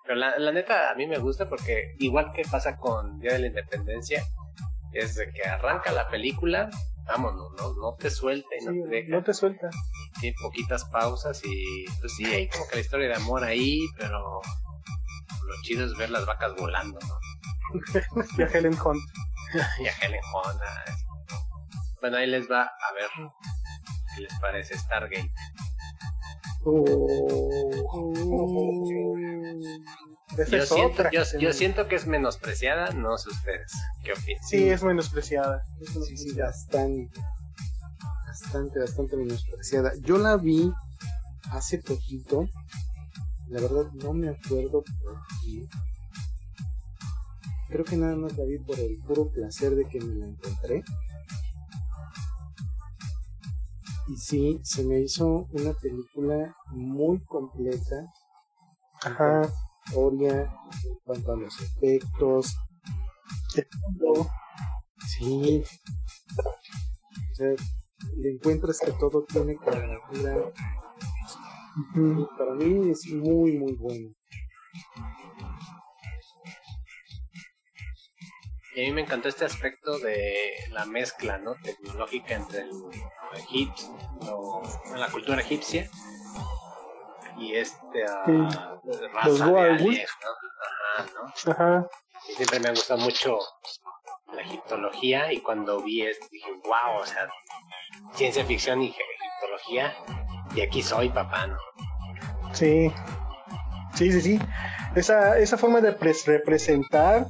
Pero 0.04 0.14
la, 0.16 0.36
la 0.38 0.50
neta, 0.52 0.90
a 0.90 0.94
mí 0.96 1.06
me 1.06 1.18
gusta 1.18 1.48
porque, 1.48 1.94
igual 2.00 2.32
que 2.32 2.42
pasa 2.50 2.76
con 2.76 3.20
Día 3.20 3.34
de 3.34 3.38
la 3.40 3.46
Independencia, 3.48 4.24
es 4.92 5.14
de 5.14 5.30
que 5.32 5.42
arranca 5.48 5.92
la 5.92 6.08
película, 6.08 6.68
vámonos, 7.06 7.52
no, 7.56 7.74
no 7.74 7.96
te 7.96 8.10
suelta 8.10 8.48
y 8.60 8.64
no 8.64 8.72
Sí, 8.72 8.82
te 8.82 8.88
deja. 8.88 9.08
no 9.10 9.22
te 9.24 9.34
suelta. 9.34 9.68
Tiene 10.20 10.36
poquitas 10.42 10.84
pausas 10.86 11.40
y, 11.44 11.84
pues 12.00 12.14
sí, 12.16 12.24
hay 12.26 12.48
como 12.48 12.66
que 12.68 12.76
la 12.76 12.80
historia 12.82 13.08
de 13.08 13.14
amor 13.14 13.44
ahí, 13.44 13.80
pero 13.98 14.18
lo 14.20 15.62
chido 15.62 15.84
es 15.84 15.96
ver 15.96 16.10
las 16.10 16.26
vacas 16.26 16.54
volando, 16.56 16.98
¿no? 17.00 17.18
Y 18.38 18.42
a 18.42 18.46
Helen 18.46 18.74
Hunt. 18.84 19.00
Y 19.80 19.86
a 19.86 19.92
Helen 20.02 20.20
Hunt, 20.34 20.60
ah, 20.62 20.84
Bueno, 22.00 22.16
ahí 22.18 22.26
les 22.26 22.50
va 22.50 22.62
a 22.62 22.92
ver 22.94 23.08
qué 24.14 24.22
les 24.22 24.40
parece 24.40 24.76
Stargate. 24.78 25.32
Esa 30.39 30.57
Yo 30.57 30.62
es 30.62 30.69
siento, 30.69 30.93
otra 30.93 31.11
yo, 31.11 31.52
siento 31.52 31.89
que 31.89 31.97
es 31.97 32.07
menospreciada, 32.07 32.93
no 32.93 33.19
sé 33.19 33.31
ustedes. 33.31 33.73
¿Qué 34.05 34.12
opinan? 34.12 34.43
Sí, 34.44 34.69
es 34.69 34.82
menospreciada. 34.82 35.62
Es 35.81 35.89
Sí, 35.89 36.16
sí, 36.16 36.35
menospreciada. 36.35 36.51
bastante. 36.51 37.20
Bastante, 38.27 38.78
bastante 38.78 39.16
menospreciada. 39.16 39.93
Yo 40.02 40.19
la 40.19 40.36
vi 40.36 40.73
hace 41.51 41.78
poquito. 41.78 42.48
La 43.48 43.61
verdad 43.61 43.90
no 43.94 44.12
me 44.12 44.28
acuerdo 44.28 44.85
por 45.02 45.19
qué. 45.43 45.66
Creo 47.69 47.85
que 47.85 47.97
nada 47.97 48.15
más 48.16 48.36
la 48.36 48.44
vi 48.44 48.59
por 48.59 48.78
el 48.78 48.97
puro 49.07 49.31
placer 49.31 49.74
de 49.74 49.85
que 49.86 50.01
me 50.01 50.15
la 50.15 50.27
encontré. 50.27 50.82
Y 54.09 54.16
sí, 54.16 54.61
se 54.65 54.85
me 54.85 55.01
hizo 55.01 55.47
una 55.52 55.73
película 55.74 56.55
muy 56.69 57.20
completa. 57.24 57.97
Ajá. 59.02 59.43
Historia, 59.86 60.32
en 60.43 60.98
cuanto 61.05 61.32
a 61.32 61.36
los 61.36 61.61
efectos, 61.61 62.57
Sí. 65.09 65.62
O 65.65 67.35
sea, 67.35 67.48
le 68.16 68.31
encuentras 68.31 68.78
que 68.81 68.93
todo 68.93 69.24
tiene 69.24 69.57
cuadratura. 69.57 70.52
Ujú. 71.94 72.23
Y 72.23 72.39
para 72.39 72.55
mí 72.55 72.90
es 72.90 73.07
muy, 73.12 73.59
muy 73.59 73.73
bueno. 73.74 74.15
Y 78.77 78.85
a 78.85 78.86
mí 78.86 78.93
me 78.93 79.01
encantó 79.02 79.28
este 79.28 79.44
aspecto 79.44 79.98
de 79.98 80.32
la 80.70 80.86
mezcla 80.86 81.39
¿no? 81.39 81.55
tecnológica 81.62 82.35
entre 82.36 82.61
el 82.61 82.70
egipcio, 83.36 83.89
lo- 84.24 84.62
la 84.97 85.11
cultura 85.11 85.40
egipcia 85.40 85.90
y 87.40 87.54
este 87.56 88.04
ah, 88.08 88.24
Sí. 88.26 88.90
raza 89.12 89.28
Los 89.28 89.38
de 89.40 89.60
aliens, 89.60 90.10
¿no? 90.22 90.30
Ajá, 91.02 91.10
¿no? 91.14 91.52
Ajá. 91.52 91.86
Y 92.28 92.32
siempre 92.34 92.60
me 92.60 92.68
ha 92.68 92.70
gustado 92.72 93.00
mucho 93.00 93.38
la 94.34 94.42
egiptología 94.42 95.32
y 95.32 95.40
cuando 95.40 95.80
vi 95.82 96.02
esto 96.02 96.26
dije, 96.30 96.50
wow, 96.64 97.00
o 97.02 97.06
sea, 97.06 97.28
ciencia 98.14 98.44
ficción 98.44 98.82
y 98.82 98.88
egiptología 98.88 99.94
y 100.54 100.60
aquí 100.60 100.82
soy 100.82 101.08
papá, 101.08 101.46
¿no? 101.46 101.56
Sí. 102.52 102.92
Sí, 103.94 104.12
sí, 104.12 104.20
sí. 104.20 104.38
Esa, 104.94 105.38
esa 105.38 105.56
forma 105.56 105.80
de 105.80 105.96
pres- 105.98 106.26
representar 106.26 107.26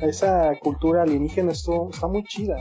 a 0.00 0.04
esa 0.04 0.52
cultura 0.60 1.02
alienígena 1.02 1.52
esto, 1.52 1.88
está 1.92 2.06
muy 2.06 2.24
chida. 2.24 2.56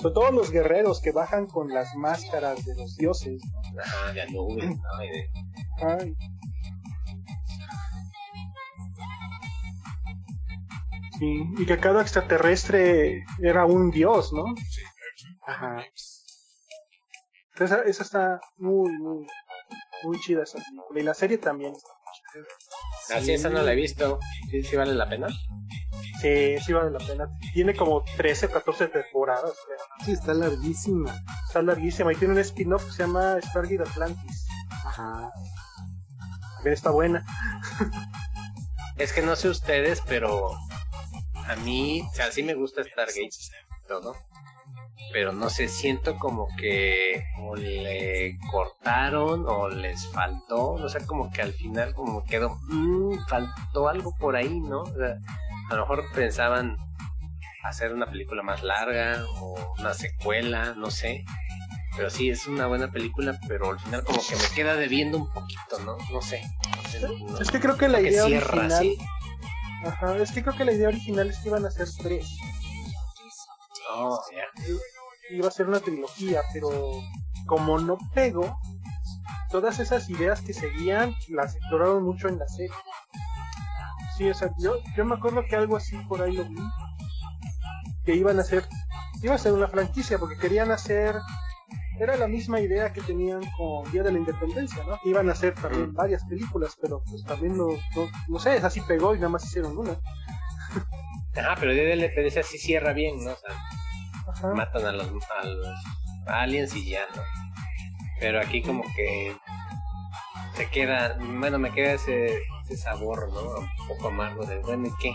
Sobre 0.00 0.14
todo 0.14 0.30
los 0.30 0.50
guerreros 0.50 1.00
que 1.00 1.10
bajan 1.12 1.46
con 1.46 1.68
las 1.68 1.94
máscaras 1.96 2.64
de 2.64 2.74
los 2.76 2.96
dioses. 2.96 3.42
Ajá, 3.82 4.12
de 4.12 4.22
Anubis, 4.22 4.64
¿no? 4.64 5.04
Y 5.04 5.08
de- 5.08 5.30
Ay. 5.80 6.16
Sí, 11.18 11.42
y 11.58 11.66
que 11.66 11.78
cada 11.78 12.02
extraterrestre 12.02 13.24
era 13.42 13.66
un 13.66 13.90
dios, 13.90 14.32
¿no? 14.32 14.44
Ajá. 15.46 15.84
Esa, 17.58 17.82
esa 17.82 18.02
está 18.04 18.40
muy, 18.56 18.90
muy, 18.98 19.26
muy 20.04 20.20
chida 20.20 20.44
esa 20.44 20.58
película. 20.58 21.00
Y 21.00 21.02
la 21.02 21.14
serie 21.14 21.38
también. 21.38 21.74
Así 23.14 23.32
esa 23.32 23.48
no 23.48 23.62
la 23.62 23.72
he 23.72 23.76
visto. 23.76 24.20
¿Sí, 24.50 24.62
sí 24.62 24.76
vale 24.76 24.94
la 24.94 25.08
pena? 25.08 25.28
Sí, 26.20 26.56
sí 26.64 26.72
vale 26.72 26.90
la 26.90 26.98
pena. 26.98 27.28
Tiene 27.52 27.74
como 27.74 28.04
13 28.16 28.46
o 28.46 28.50
14 28.50 28.88
temporadas, 28.88 29.54
creo. 29.66 29.78
Sí, 30.04 30.12
está 30.12 30.34
larguísima. 30.34 31.14
Está 31.46 31.62
larguísima 31.62 32.12
y 32.12 32.16
tiene 32.16 32.34
un 32.34 32.40
spin-off 32.40 32.84
que 32.84 32.92
se 32.92 33.02
llama 33.04 33.38
Stargate 33.42 33.82
Atlantis. 33.82 34.46
Ajá. 34.84 35.32
Está 36.64 36.90
buena. 36.90 37.24
Es 38.96 39.12
que 39.12 39.22
no 39.22 39.36
sé 39.36 39.48
ustedes, 39.48 40.02
pero 40.06 40.50
a 41.46 41.56
mí, 41.56 42.02
o 42.02 42.14
sea, 42.14 42.30
sí 42.32 42.42
me 42.42 42.54
gusta 42.54 42.82
Stargate 42.82 43.30
todo. 43.86 44.16
Pero 45.12 45.32
no 45.32 45.48
sé, 45.48 45.68
siento 45.68 46.18
como 46.18 46.48
que 46.58 47.24
o 47.40 47.56
le 47.56 48.36
cortaron 48.50 49.44
o 49.46 49.68
les 49.68 50.06
faltó, 50.08 50.72
o 50.72 50.88
sea, 50.88 51.06
como 51.06 51.30
que 51.30 51.40
al 51.40 51.52
final 51.54 51.94
como 51.94 52.24
quedó, 52.24 52.58
"Mm, 52.68 53.18
faltó 53.26 53.88
algo 53.88 54.14
por 54.18 54.36
ahí, 54.36 54.60
¿no? 54.60 54.82
A 55.70 55.74
lo 55.74 55.80
mejor 55.82 56.04
pensaban 56.14 56.76
hacer 57.62 57.94
una 57.94 58.06
película 58.06 58.42
más 58.42 58.62
larga 58.62 59.24
o 59.40 59.74
una 59.78 59.94
secuela, 59.94 60.74
no 60.76 60.90
sé. 60.90 61.24
Pero 61.96 62.10
sí, 62.10 62.30
es 62.30 62.46
una 62.46 62.66
buena 62.66 62.90
película, 62.92 63.38
pero 63.48 63.70
al 63.70 63.80
final 63.80 64.04
como 64.04 64.20
que 64.26 64.36
me 64.36 64.48
queda 64.54 64.76
debiendo 64.76 65.18
un 65.18 65.32
poquito, 65.32 65.78
¿no? 65.84 65.96
No 66.12 66.22
sé. 66.22 66.42
No- 67.00 67.38
Es 67.40 67.50
que 67.50 67.58
creo 67.60 67.76
que 67.76 67.88
la 67.88 67.98
que 68.00 68.10
idea 68.10 68.24
cierra 68.26 68.46
original. 68.52 68.72
así. 68.72 68.98
Ajá, 69.84 70.16
es 70.16 70.32
que 70.32 70.42
creo 70.42 70.56
que 70.56 70.64
la 70.64 70.72
idea 70.72 70.88
original 70.88 71.28
es 71.30 71.38
que 71.38 71.48
iban 71.48 71.64
a 71.66 71.70
ser 71.70 71.88
tres. 72.02 72.28
Oh, 73.94 74.20
ya. 74.32 74.64
Iba 75.34 75.48
a 75.48 75.50
ser 75.50 75.68
una 75.68 75.80
trilogía, 75.80 76.40
pero 76.52 76.68
como 77.46 77.78
no 77.78 77.98
pegó, 78.14 78.58
todas 79.50 79.78
esas 79.78 80.08
ideas 80.08 80.40
que 80.40 80.52
seguían 80.52 81.14
las 81.28 81.54
exploraron 81.56 82.04
mucho 82.04 82.28
en 82.28 82.38
la 82.38 82.46
serie. 82.48 82.72
Sí, 84.16 84.28
o 84.28 84.34
sea, 84.34 84.50
yo, 84.58 84.76
yo 84.96 85.04
me 85.04 85.14
acuerdo 85.14 85.42
que 85.48 85.56
algo 85.56 85.76
así 85.76 85.96
por 86.08 86.22
ahí 86.22 86.32
lo 86.32 86.44
vi. 86.44 86.56
Que 88.04 88.14
iban 88.14 88.38
a 88.38 88.42
hacer, 88.42 88.66
iba 89.22 89.34
a 89.34 89.38
ser 89.38 89.52
una 89.52 89.68
franquicia, 89.68 90.18
porque 90.18 90.36
querían 90.38 90.70
hacer, 90.70 91.14
era 92.04 92.16
la 92.16 92.26
misma 92.28 92.60
idea 92.60 92.92
que 92.92 93.00
tenían 93.00 93.40
con 93.56 93.90
Día 93.92 94.02
de 94.02 94.12
la 94.12 94.18
Independencia, 94.18 94.82
¿no? 94.84 94.98
Iban 95.04 95.28
a 95.28 95.32
hacer 95.32 95.54
también 95.54 95.90
Mm. 95.90 95.94
varias 95.94 96.24
películas, 96.24 96.76
pero 96.80 97.02
pues 97.08 97.24
también 97.24 97.56
no, 97.56 97.66
no, 97.96 98.08
no 98.28 98.38
sé, 98.38 98.56
esa 98.56 98.70
sí 98.70 98.80
pegó 98.82 99.14
y 99.14 99.18
nada 99.18 99.30
más 99.30 99.44
hicieron 99.44 99.76
una. 99.76 99.92
Ajá, 101.36 101.54
pero 101.60 101.72
Día 101.72 101.82
de 101.84 101.88
la 101.96 102.04
Independencia 102.04 102.42
sí 102.42 102.58
cierra 102.58 102.92
bien, 102.92 103.24
¿no? 103.24 103.32
O 103.32 103.36
sea, 103.36 103.50
Ajá. 104.28 104.54
matan 104.54 104.86
a 104.86 104.92
los, 104.92 105.06
a 105.08 105.44
los 105.46 105.68
aliens 106.26 106.74
y 106.76 106.90
ya, 106.90 107.02
¿no? 107.14 107.22
Pero 108.20 108.40
aquí 108.40 108.62
como 108.62 108.82
que 108.96 109.36
se 110.54 110.68
queda, 110.70 111.16
bueno, 111.20 111.58
me 111.58 111.70
queda 111.72 111.92
ese, 111.92 112.40
ese 112.64 112.76
sabor, 112.76 113.32
¿no? 113.32 113.40
Un 113.60 113.88
poco 113.88 114.08
amargo 114.08 114.44
de, 114.44 114.58
bueno, 114.58 114.88
¿y 114.88 114.92
qué? 115.00 115.12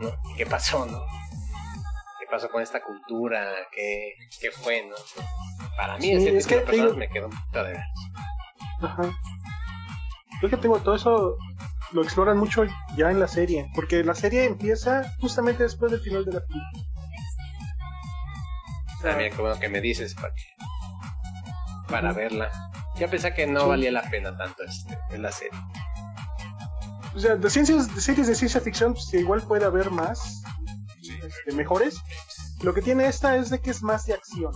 ¿No? 0.00 0.10
¿Qué 0.36 0.46
pasó, 0.46 0.84
no? 0.86 1.00
¿Qué 2.30 2.36
pasó 2.36 2.48
con 2.48 2.62
esta 2.62 2.80
cultura? 2.80 3.44
¿Qué, 3.74 4.12
qué 4.40 4.52
fue, 4.52 4.86
no? 4.86 4.94
Para 5.76 5.96
mí, 5.96 6.02
Sí, 6.02 6.12
es 6.12 6.46
tipo 6.46 6.54
de 6.54 6.60
que 6.60 6.66
personas 6.70 6.96
me 6.96 7.08
quedó 7.08 7.26
un 7.26 7.32
poquito 7.32 7.64
de 7.64 7.72
ver. 7.72 7.82
Ajá. 8.82 9.02
Yo 10.40 10.48
que 10.48 10.56
tengo 10.56 10.78
todo 10.78 10.94
eso, 10.94 11.36
lo 11.90 12.02
exploran 12.04 12.38
mucho 12.38 12.62
ya 12.96 13.10
en 13.10 13.18
la 13.18 13.26
serie, 13.26 13.68
porque 13.74 14.04
la 14.04 14.14
serie 14.14 14.44
empieza 14.44 15.02
justamente 15.20 15.64
después 15.64 15.90
del 15.90 16.00
final 16.02 16.24
de 16.24 16.32
la 16.34 16.40
película. 16.40 16.84
Ah, 19.04 19.14
mira, 19.16 19.36
bueno 19.36 19.58
que 19.58 19.68
me 19.68 19.80
dices 19.80 20.14
para, 20.14 20.32
que- 20.32 20.54
para 21.88 22.12
verla. 22.12 22.50
Ya 22.96 23.08
pensé 23.08 23.34
que 23.34 23.46
no 23.48 23.66
valía 23.66 23.90
la 23.90 24.02
pena 24.08 24.36
tanto 24.36 24.62
este, 24.62 24.96
en 25.10 25.22
la 25.22 25.32
serie. 25.32 25.58
O 27.12 27.18
sea, 27.18 27.34
de, 27.34 27.50
ciencias, 27.50 27.92
de 27.92 28.00
series 28.00 28.28
de 28.28 28.36
ciencia 28.36 28.60
ficción, 28.60 28.92
pues, 28.94 29.12
igual 29.14 29.42
puede 29.42 29.64
haber 29.64 29.90
más, 29.90 30.39
este, 31.02 31.52
mejores. 31.54 31.96
Lo 32.62 32.74
que 32.74 32.82
tiene 32.82 33.06
esta 33.06 33.36
es 33.36 33.50
de 33.50 33.60
que 33.60 33.70
es 33.70 33.82
más 33.82 34.06
de 34.06 34.14
acción. 34.14 34.52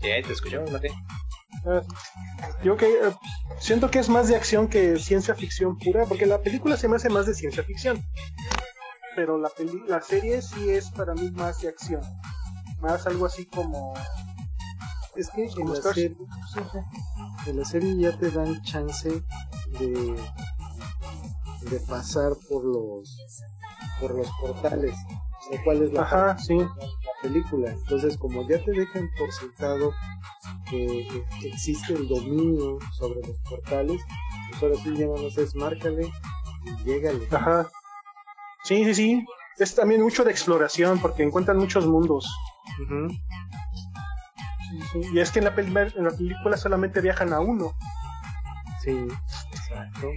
Sí, 0.00 0.06
ahí 0.10 0.22
te 0.22 0.32
escucho, 0.32 0.62
Mate. 0.70 0.88
eh, 0.88 1.82
yo 2.62 2.76
que 2.76 2.86
eh, 2.86 3.14
siento 3.58 3.90
que 3.90 3.98
es 3.98 4.08
más 4.08 4.28
de 4.28 4.36
acción 4.36 4.68
que 4.68 4.98
ciencia 4.98 5.34
ficción 5.34 5.76
pura, 5.78 6.04
porque 6.06 6.26
la 6.26 6.40
película 6.40 6.76
se 6.76 6.88
me 6.88 6.96
hace 6.96 7.08
más 7.08 7.26
de 7.26 7.34
ciencia 7.34 7.62
ficción. 7.64 8.02
Pero 9.16 9.36
la, 9.38 9.48
peli- 9.48 9.82
la 9.88 10.00
serie 10.00 10.40
sí 10.42 10.70
es 10.70 10.90
para 10.90 11.14
mí 11.14 11.30
más 11.32 11.60
de 11.60 11.68
acción. 11.68 12.00
Más 12.80 13.06
algo 13.06 13.26
así 13.26 13.46
como... 13.46 13.94
Es 15.16 15.28
que 15.30 15.46
en 15.46 15.72
la, 15.74 15.82
serie, 15.82 16.16
en 17.46 17.56
la 17.58 17.64
serie 17.64 17.96
ya 17.98 18.16
te 18.16 18.30
dan 18.30 18.62
chance 18.62 19.10
de, 19.80 20.16
de 21.62 21.80
pasar 21.88 22.34
por 22.48 22.64
los 22.64 23.18
por 24.00 24.14
los 24.14 24.28
portales, 24.40 24.94
lo 25.52 25.64
cual 25.64 25.82
es 25.82 25.92
la, 25.92 26.02
Ajá, 26.02 26.38
sí. 26.38 26.56
la 26.58 26.68
película. 27.22 27.70
Entonces, 27.70 28.16
como 28.18 28.46
ya 28.48 28.62
te 28.64 28.72
dejan 28.72 29.08
por 29.18 29.32
sentado 29.32 29.92
que, 30.70 31.08
que 31.40 31.48
existe 31.48 31.94
el 31.94 32.08
dominio 32.08 32.78
sobre 32.92 33.20
los 33.26 33.38
portales, 33.48 34.00
pues 34.50 34.62
ahora 34.62 34.74
sí 34.82 34.96
ya 34.96 35.06
no 35.06 35.16
es 35.16 35.54
márcale 35.54 36.10
y 36.64 36.84
llégale. 36.84 37.26
Ajá. 37.30 37.70
Sí, 38.64 38.84
sí, 38.84 38.94
sí. 38.94 39.26
Es 39.58 39.74
también 39.74 40.02
mucho 40.02 40.24
de 40.24 40.30
exploración 40.30 40.98
porque 41.00 41.22
encuentran 41.22 41.58
muchos 41.58 41.86
mundos. 41.86 42.26
Sí, 44.70 44.80
sí. 44.92 45.00
Y 45.12 45.18
es 45.20 45.30
que 45.30 45.40
en 45.40 45.46
la, 45.46 45.54
en 45.56 46.04
la 46.04 46.10
película 46.10 46.56
solamente 46.56 47.00
viajan 47.00 47.32
a 47.32 47.40
uno. 47.40 47.72
Sí, 48.82 49.06
exacto. 49.50 50.08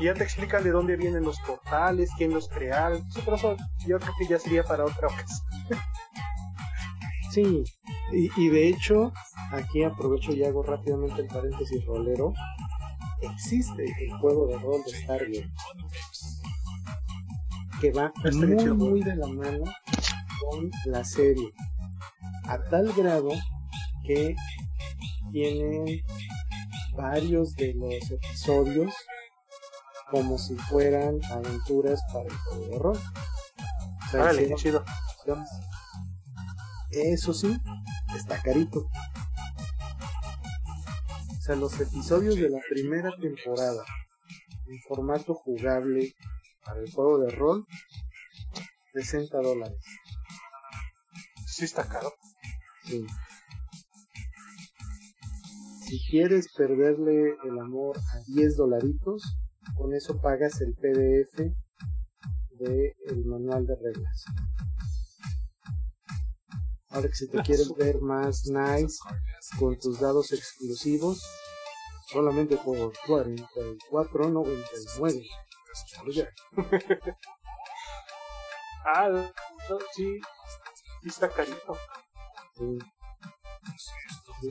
Y 0.00 0.04
ya 0.04 0.14
te 0.14 0.24
explican 0.24 0.64
de 0.64 0.70
dónde 0.70 0.96
vienen 0.96 1.22
los 1.24 1.38
portales, 1.40 2.10
quién 2.16 2.32
los 2.32 2.48
crearon. 2.48 3.10
Sí, 3.10 3.20
pero 3.24 3.36
eso 3.36 3.56
yo 3.86 3.98
creo 3.98 4.12
que 4.18 4.26
ya 4.26 4.38
sería 4.38 4.64
para 4.64 4.84
otra 4.84 5.08
ocasión. 5.08 5.46
Sí, 7.30 7.64
y, 8.12 8.30
y 8.40 8.48
de 8.48 8.68
hecho, 8.68 9.12
aquí 9.50 9.82
aprovecho 9.82 10.30
y 10.30 10.44
hago 10.44 10.62
rápidamente 10.62 11.20
el 11.20 11.26
paréntesis 11.26 11.84
rolero. 11.84 12.32
Existe 13.22 13.82
el 13.82 14.12
juego 14.20 14.46
de 14.46 14.56
rol 14.56 14.80
de 14.86 14.92
Stargate 14.92 15.50
que 17.80 17.90
va 17.90 18.12
Está 18.24 18.46
muy, 18.46 18.64
muy 18.72 19.02
de 19.02 19.16
la 19.16 19.26
mano 19.26 19.64
con 20.40 20.70
la 20.86 21.04
serie, 21.04 21.52
a 22.46 22.58
tal 22.70 22.92
grado 22.92 23.30
que 24.06 24.34
tienen 25.32 26.02
varios 26.96 27.54
de 27.56 27.74
los 27.74 28.10
episodios 28.10 28.94
como 30.10 30.38
si 30.38 30.56
fueran 30.56 31.20
aventuras 31.30 32.02
para 32.12 32.26
el 32.26 32.36
juego 32.36 32.66
de 32.66 32.78
rol. 32.78 32.98
O 32.98 34.10
sea, 34.10 34.22
Órale, 34.22 34.48
qué 34.48 34.54
chido. 34.54 34.84
Eso 36.90 37.34
sí, 37.34 37.56
está 38.16 38.40
carito. 38.40 38.80
O 41.38 41.42
sea, 41.42 41.56
los 41.56 41.78
episodios 41.80 42.36
de 42.36 42.48
la 42.48 42.60
primera 42.70 43.10
temporada 43.20 43.84
en 44.66 44.80
formato 44.88 45.34
jugable 45.34 46.14
para 46.64 46.80
el 46.80 46.90
juego 46.90 47.18
de 47.18 47.30
rol, 47.34 47.66
60 48.94 49.36
dólares. 49.38 49.78
Sí 51.46 51.64
está 51.64 51.86
caro. 51.86 52.12
Sí. 52.84 53.06
Si 55.86 56.00
quieres 56.06 56.52
perderle 56.56 57.36
el 57.44 57.58
amor 57.58 57.98
a 57.98 58.20
10 58.26 58.56
dolaritos, 58.56 59.36
con 59.76 59.94
eso 59.94 60.20
pagas 60.20 60.60
el 60.60 60.74
PDF 60.74 61.38
de 62.58 62.96
el 63.06 63.24
manual 63.24 63.66
de 63.66 63.76
reglas. 63.76 64.24
Ahora 66.88 67.08
que 67.08 67.14
si 67.14 67.28
te 67.28 67.40
quieres 67.42 67.72
ver 67.76 68.00
más 68.00 68.46
nice 68.46 68.98
con 69.58 69.78
tus 69.78 70.00
dados 70.00 70.32
exclusivos, 70.32 71.22
solamente 72.10 72.56
por 72.56 72.92
44.99. 73.06 75.24
Oye, 76.06 76.28
Ah, 78.86 79.08
no, 79.08 79.32
sí. 79.94 80.20
Está 81.04 81.30
carito. 81.30 81.74
sí. 82.56 82.78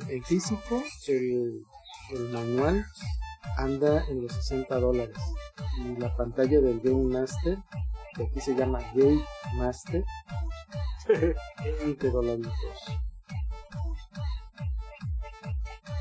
En 0.10 0.24
físico, 0.24 0.84
el, 1.08 1.64
el 2.12 2.30
manual 2.30 2.84
anda 3.58 4.06
en 4.08 4.24
los 4.24 4.34
60 4.34 4.80
dólares. 4.80 5.18
Y 5.80 5.96
la 5.98 6.16
pantalla 6.16 6.60
del 6.60 6.80
Game 6.82 7.14
Master, 7.14 7.58
que 8.16 8.24
aquí 8.24 8.40
se 8.40 8.56
llama 8.56 8.80
Game 8.94 9.24
Master, 9.56 10.04
20 11.82 12.10
dolaritos. 12.10 12.54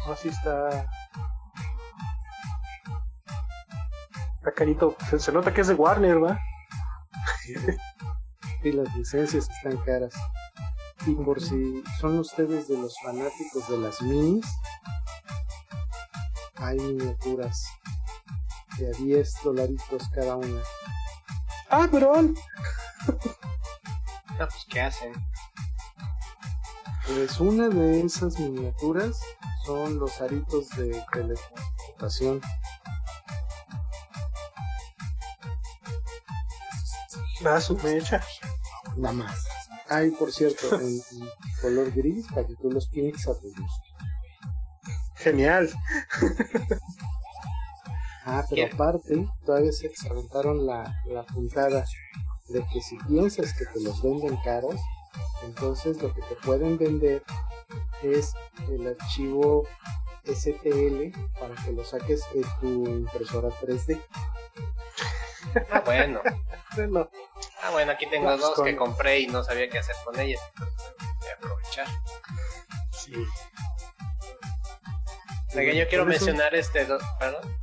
No, 0.07 0.16
sí 0.16 0.29
está. 0.29 0.87
Está 4.39 4.53
carito. 4.55 4.97
Se, 5.09 5.19
se 5.19 5.33
nota 5.33 5.55
que 5.55 5.61
es 5.61 5.69
de 5.69 5.74
Warner, 5.74 6.23
¿va? 6.23 6.39
Y 8.65 8.73
las 8.73 8.95
licencias 8.97 9.49
están 9.49 9.77
caras. 9.79 10.15
Y 11.07 11.15
por 11.15 11.41
si 11.41 11.83
son 12.01 12.19
ustedes 12.19 12.69
de 12.69 12.79
los 12.79 12.95
fanáticos 13.03 13.69
de 13.69 13.79
las 13.79 14.01
minis, 14.03 14.47
hay 16.73 16.78
miniaturas 16.81 17.66
de 18.78 18.89
a 18.89 18.90
10 18.93 19.35
dolaritos 19.44 20.09
cada 20.15 20.36
una. 20.36 20.62
Ah, 21.69 21.86
pero 21.90 22.23
No, 22.23 22.35
pues, 24.39 24.66
¿qué 24.69 24.81
hacen? 24.81 25.12
Pues 27.07 27.39
una 27.40 27.69
de 27.69 28.01
esas 28.01 28.39
miniaturas 28.39 29.20
son 29.66 29.99
los 29.99 30.20
aritos 30.23 30.70
de 30.70 31.05
teletransportación. 31.12 32.40
da 37.43 37.61
su 37.61 37.77
mecha. 37.78 38.24
Nada 38.97 39.15
más. 39.15 39.44
Hay, 39.89 40.11
por 40.12 40.32
cierto, 40.32 40.81
en, 40.81 40.86
en 40.86 41.28
color 41.61 41.90
gris 41.90 42.24
para 42.28 42.47
que 42.47 42.55
tú 42.55 42.70
los 42.70 42.86
pintes 42.86 43.27
a 43.27 43.35
tu 43.35 43.49
gusto. 43.49 43.81
Genial. 45.23 45.70
Ah, 48.24 48.44
pero 48.49 48.73
aparte, 48.73 49.27
todavía 49.44 49.73
se 49.73 49.90
aventaron 50.09 50.65
la, 50.66 51.03
la 51.07 51.24
puntada 51.24 51.85
de 52.49 52.65
que 52.73 52.81
si 52.81 52.97
piensas 52.99 53.53
que 53.55 53.65
te 53.66 53.81
los 53.81 54.01
venden 54.03 54.36
caros, 54.44 54.77
entonces 55.44 56.01
lo 56.01 56.15
que 56.15 56.23
te 56.23 56.35
pueden 56.36 56.78
vender 56.78 57.23
es 58.03 58.32
el 58.69 58.86
archivo 58.86 59.66
STL 60.24 61.11
para 61.40 61.55
que 61.65 61.73
lo 61.73 61.85
saques 61.85 62.23
de 62.32 62.44
tu 62.61 62.86
impresora 62.86 63.49
3D. 63.61 64.01
Ah, 65.70 65.82
bueno. 65.85 66.20
Bueno, 66.77 67.11
Ah, 67.65 67.70
bueno, 67.73 67.93
aquí 67.93 68.07
tengo 68.07 68.36
dos 68.36 68.55
con- 68.55 68.65
que 68.65 68.77
compré 68.77 69.20
y 69.20 69.27
no 69.27 69.43
sabía 69.44 69.69
qué 69.69 69.78
hacer 69.78 69.94
con 70.05 70.19
ellas. 70.19 70.40
entonces 70.55 70.93
Voy 71.20 71.28
a 71.28 71.35
aprovechar. 71.35 71.86
sí. 72.93 73.12
O 75.53 75.55
sea, 75.55 75.65
que 75.65 75.77
yo 75.77 75.87
quiero 75.89 76.05
Con 76.05 76.12
eso- 76.15 76.24
mencionar 76.27 76.55
este 76.55 76.85
dos. 76.87 77.03
Perdón. 77.19 77.59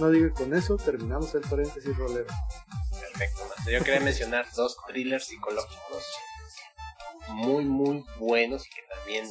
No 0.00 0.10
digo 0.10 0.34
con 0.34 0.54
eso, 0.54 0.76
terminamos 0.76 1.34
el 1.34 1.42
paréntesis 1.42 1.96
rolero. 1.96 2.26
Perfecto. 3.00 3.44
Master. 3.48 3.72
Yo 3.78 3.84
quería 3.84 4.00
mencionar 4.00 4.46
dos 4.54 4.76
thrillers 4.88 5.26
psicológicos 5.26 6.04
muy, 7.28 7.64
muy 7.64 8.04
buenos 8.18 8.66
y 8.66 8.70
que 8.70 8.82
también, 8.94 9.28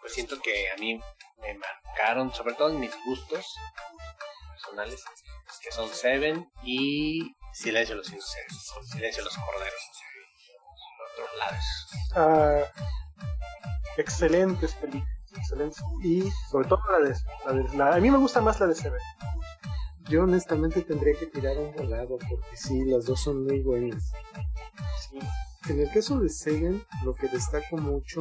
pues 0.00 0.12
siento 0.14 0.40
que 0.40 0.70
a 0.70 0.76
mí 0.76 1.00
me 1.40 1.54
marcaron, 1.54 2.32
sobre 2.34 2.54
todo 2.54 2.70
en 2.70 2.80
mis 2.80 2.92
gustos 3.04 3.46
personales, 4.52 5.02
que 5.62 5.70
son 5.72 5.88
Seven 5.88 6.50
y 6.64 7.34
Silencio 7.52 7.94
de 7.94 7.98
los 8.02 8.10
Inocentes, 8.12 8.72
Silencio 8.92 9.22
de 9.22 9.30
los 9.30 9.36
Corderos. 9.38 9.90
Por 10.96 11.24
otros 11.24 11.38
lados. 11.38 11.64
Ah, 12.16 12.82
excelentes 13.96 14.72
películas. 14.74 15.08
Excelentes. 15.36 15.82
Y 16.02 16.30
sobre 16.50 16.68
todo 16.68 16.80
la 16.90 17.08
de, 17.08 17.14
la 17.46 17.52
de- 17.52 17.76
la- 17.76 17.94
a 17.96 18.00
mí 18.00 18.10
me 18.10 18.18
gusta 18.18 18.40
más 18.40 18.58
la 18.60 18.66
de 18.66 18.74
Seven. 18.74 19.00
Yo 20.08 20.24
honestamente 20.24 20.82
tendría 20.82 21.14
que 21.18 21.26
tirar 21.26 21.56
un 21.58 21.72
volado 21.76 22.18
porque 22.18 22.56
sí, 22.56 22.84
las 22.84 23.04
dos 23.06 23.20
son 23.20 23.44
muy 23.44 23.60
buenas. 23.60 24.10
Sí. 25.08 25.18
En 25.70 25.80
el 25.80 25.90
caso 25.92 26.18
de 26.18 26.28
Seven, 26.28 26.82
lo 27.04 27.14
que 27.14 27.28
destaco 27.28 27.76
mucho 27.76 28.20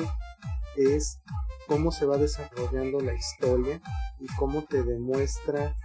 es 0.75 1.19
cómo 1.67 1.91
se 1.91 2.05
va 2.05 2.17
desarrollando 2.17 2.99
la 2.99 3.13
historia 3.13 3.81
y 4.19 4.27
cómo 4.35 4.63
te 4.63 4.83
demuestra 4.83 5.75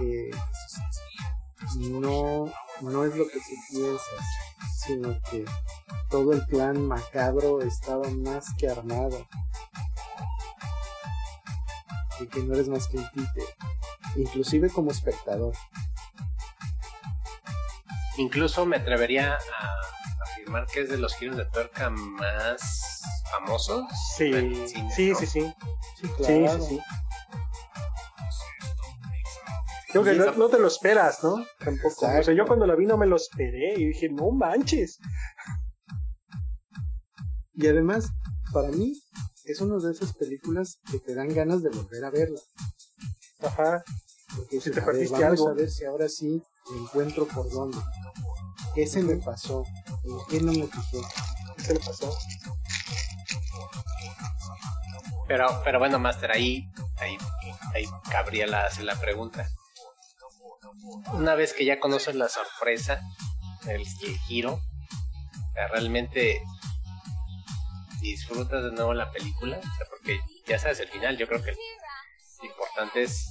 eh, 0.00 0.30
no, 1.78 2.52
no 2.80 3.04
es 3.04 3.14
lo 3.16 3.26
que 3.28 3.38
tú 3.38 3.54
piensas, 3.70 4.26
sino 4.84 5.18
que 5.30 5.44
todo 6.10 6.32
el 6.32 6.44
plan 6.46 6.86
macabro 6.86 7.62
estaba 7.62 8.08
más 8.10 8.46
que 8.58 8.68
armado. 8.68 9.26
Y 12.20 12.26
que 12.28 12.40
no 12.40 12.54
eres 12.54 12.68
más 12.68 12.86
que 12.88 12.96
un 12.98 13.08
títere, 13.10 13.46
inclusive 14.16 14.70
como 14.70 14.90
espectador. 14.90 15.54
Incluso 18.16 18.64
me 18.64 18.76
atrevería 18.76 19.34
a 19.34 20.22
afirmar 20.22 20.66
que 20.66 20.80
es 20.80 20.88
de 20.88 20.96
los 20.96 21.14
giros 21.16 21.36
de 21.36 21.44
tuerca 21.46 21.90
más 21.90 23.02
famosos. 23.30 23.84
Sí, 24.16 24.30
del 24.30 24.66
cine, 24.68 24.90
sí, 24.94 25.10
¿no? 25.10 25.18
sí, 25.18 25.26
sí. 25.26 25.40
Sí, 25.46 25.52
Sí, 26.00 26.08
claro. 26.16 26.58
sí, 26.62 26.68
sí. 26.68 26.80
Creo 29.92 30.02
que 30.04 30.12
Sí, 30.12 30.18
no, 30.18 30.24
esa- 30.24 30.36
no 30.36 30.48
te 30.48 30.58
lo 30.58 30.66
esperas, 30.66 31.22
¿no? 31.22 31.44
Tampoco. 31.58 31.88
O 31.88 32.00
sea, 32.00 32.10
Exacto. 32.18 32.32
yo 32.32 32.46
cuando 32.46 32.66
la 32.66 32.74
vi 32.74 32.86
no 32.86 32.96
me 32.96 33.06
lo 33.06 33.16
esperé 33.16 33.74
y 33.78 33.86
dije, 33.86 34.08
no 34.08 34.30
manches. 34.32 34.98
Y 37.54 37.66
además, 37.68 38.08
para 38.52 38.68
mí, 38.68 38.92
es 39.44 39.60
una 39.60 39.76
de 39.84 39.92
esas 39.92 40.12
películas 40.14 40.78
que 40.90 40.98
te 40.98 41.14
dan 41.14 41.28
ganas 41.28 41.62
de 41.62 41.70
volver 41.70 42.04
a 42.04 42.10
verla. 42.10 42.40
Ajá. 43.40 43.82
Porque 44.36 44.60
Si 44.60 44.70
te 44.70 44.80
a 44.80 44.86
ver, 44.86 45.08
vamos 45.08 45.22
algo. 45.24 45.48
a 45.48 45.54
ver 45.54 45.70
si 45.70 45.84
ahora 45.84 46.08
sí 46.08 46.42
me 46.72 46.78
encuentro 46.82 47.26
por 47.28 47.48
dónde. 47.50 47.78
¿Qué 48.74 48.86
se 48.86 49.02
me 49.02 49.16
pasó? 49.16 49.64
¿En 50.04 50.18
qué 50.28 50.40
no 50.44 50.52
me 50.52 50.66
fijé? 50.66 50.98
¿Qué 51.56 51.62
se 51.62 51.74
le 51.74 51.80
pasó? 51.80 52.14
Pero, 55.28 55.46
pero 55.64 55.78
bueno, 55.78 55.98
Master, 55.98 56.30
ahí, 56.32 56.68
ahí, 56.98 57.16
ahí 57.74 57.84
cabría 58.10 58.46
la, 58.46 58.64
hacer 58.66 58.84
la 58.84 58.98
pregunta. 59.00 59.48
Una 61.12 61.34
vez 61.34 61.52
que 61.52 61.64
ya 61.64 61.80
conoces 61.80 62.14
la 62.14 62.28
sorpresa, 62.28 63.00
el, 63.68 63.82
el 63.82 64.18
giro, 64.26 64.60
realmente 65.54 66.40
disfrutas 68.00 68.62
de 68.62 68.72
nuevo 68.72 68.94
la 68.94 69.10
película, 69.10 69.58
O 69.58 69.62
sea, 69.62 69.86
porque 69.90 70.20
ya 70.46 70.58
sabes 70.58 70.80
el 70.80 70.88
final, 70.88 71.16
yo 71.16 71.26
creo 71.26 71.42
que 71.42 71.52
lo 71.52 72.46
importante 72.46 73.02
es 73.02 73.28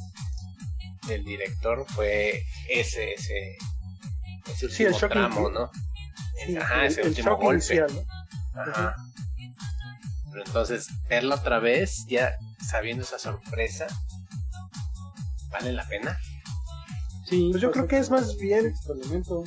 el 1.09 1.23
director 1.23 1.85
fue 1.89 2.43
ese, 2.67 3.13
ese, 3.13 3.57
ese 4.47 4.69
Sí, 4.69 4.83
el 4.83 4.93
último 4.93 5.09
tramo, 5.09 5.49
¿no? 5.49 5.71
Sí, 6.45 6.57
Ajá, 6.57 6.81
el, 6.81 6.87
ese 6.87 7.01
el 7.01 7.07
último 7.09 7.37
golpe. 7.37 7.53
inicial, 7.75 7.93
¿no? 7.93 8.61
Ajá. 8.61 8.95
Pero 10.31 10.45
entonces, 10.45 10.87
verla 11.07 11.35
otra 11.35 11.59
vez, 11.59 12.05
ya 12.07 12.33
sabiendo 12.67 13.03
esa 13.03 13.19
sorpresa, 13.19 13.87
¿vale 15.49 15.71
la 15.71 15.87
pena? 15.87 16.19
Sí, 17.25 17.49
Pues 17.51 17.61
yo 17.61 17.71
creo 17.71 17.87
que 17.87 17.97
es 17.97 18.09
más 18.09 18.37
bien, 18.37 18.63
Sexto 18.63 18.93
elemento. 18.93 19.43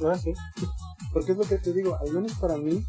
¿no? 0.00 0.18
Sí. 0.18 0.32
Porque 1.12 1.32
es 1.32 1.38
lo 1.38 1.44
que 1.44 1.58
te 1.58 1.72
digo, 1.72 1.96
al 2.00 2.12
menos 2.12 2.32
para 2.34 2.56
mí, 2.56 2.84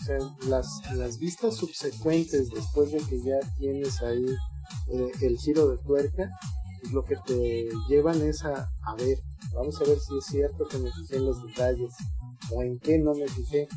o 0.00 0.04
sea, 0.04 0.18
las, 0.48 0.66
las 0.94 1.18
vistas 1.18 1.54
subsecuentes 1.56 2.50
después 2.50 2.90
de 2.90 2.98
que 2.98 3.22
ya 3.22 3.38
tienes 3.58 4.02
ahí 4.02 4.26
eh, 4.88 5.12
el 5.20 5.38
giro 5.38 5.68
de 5.68 5.78
tuerca, 5.78 6.30
es 6.82 6.90
lo 6.90 7.04
que 7.04 7.16
te 7.26 7.68
llevan 7.88 8.20
es 8.22 8.44
a, 8.44 8.68
a 8.82 8.94
ver, 8.96 9.18
vamos 9.54 9.80
a 9.80 9.84
ver 9.84 9.98
si 10.00 10.18
es 10.18 10.24
cierto 10.26 10.66
que 10.68 10.78
me 10.78 10.90
fijé 10.92 11.16
en 11.16 11.26
los 11.26 11.42
detalles 11.46 11.94
o 12.50 12.62
en 12.62 12.78
qué 12.80 12.98
no 12.98 13.14
me 13.14 13.28
fijé. 13.28 13.68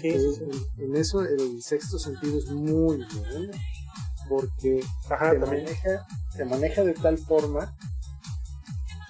Sí, 0.00 0.08
en, 0.08 0.84
en 0.84 0.96
eso 0.96 1.22
el 1.22 1.62
sexto 1.62 1.98
sentido 1.98 2.38
es 2.38 2.46
muy 2.50 2.72
bueno 2.72 3.06
porque 4.28 4.80
Ajá, 5.10 5.32
te 5.32 5.38
maneja, 5.38 6.06
te 6.36 6.44
maneja 6.44 6.84
de 6.84 6.94
tal 6.94 7.18
forma 7.18 7.74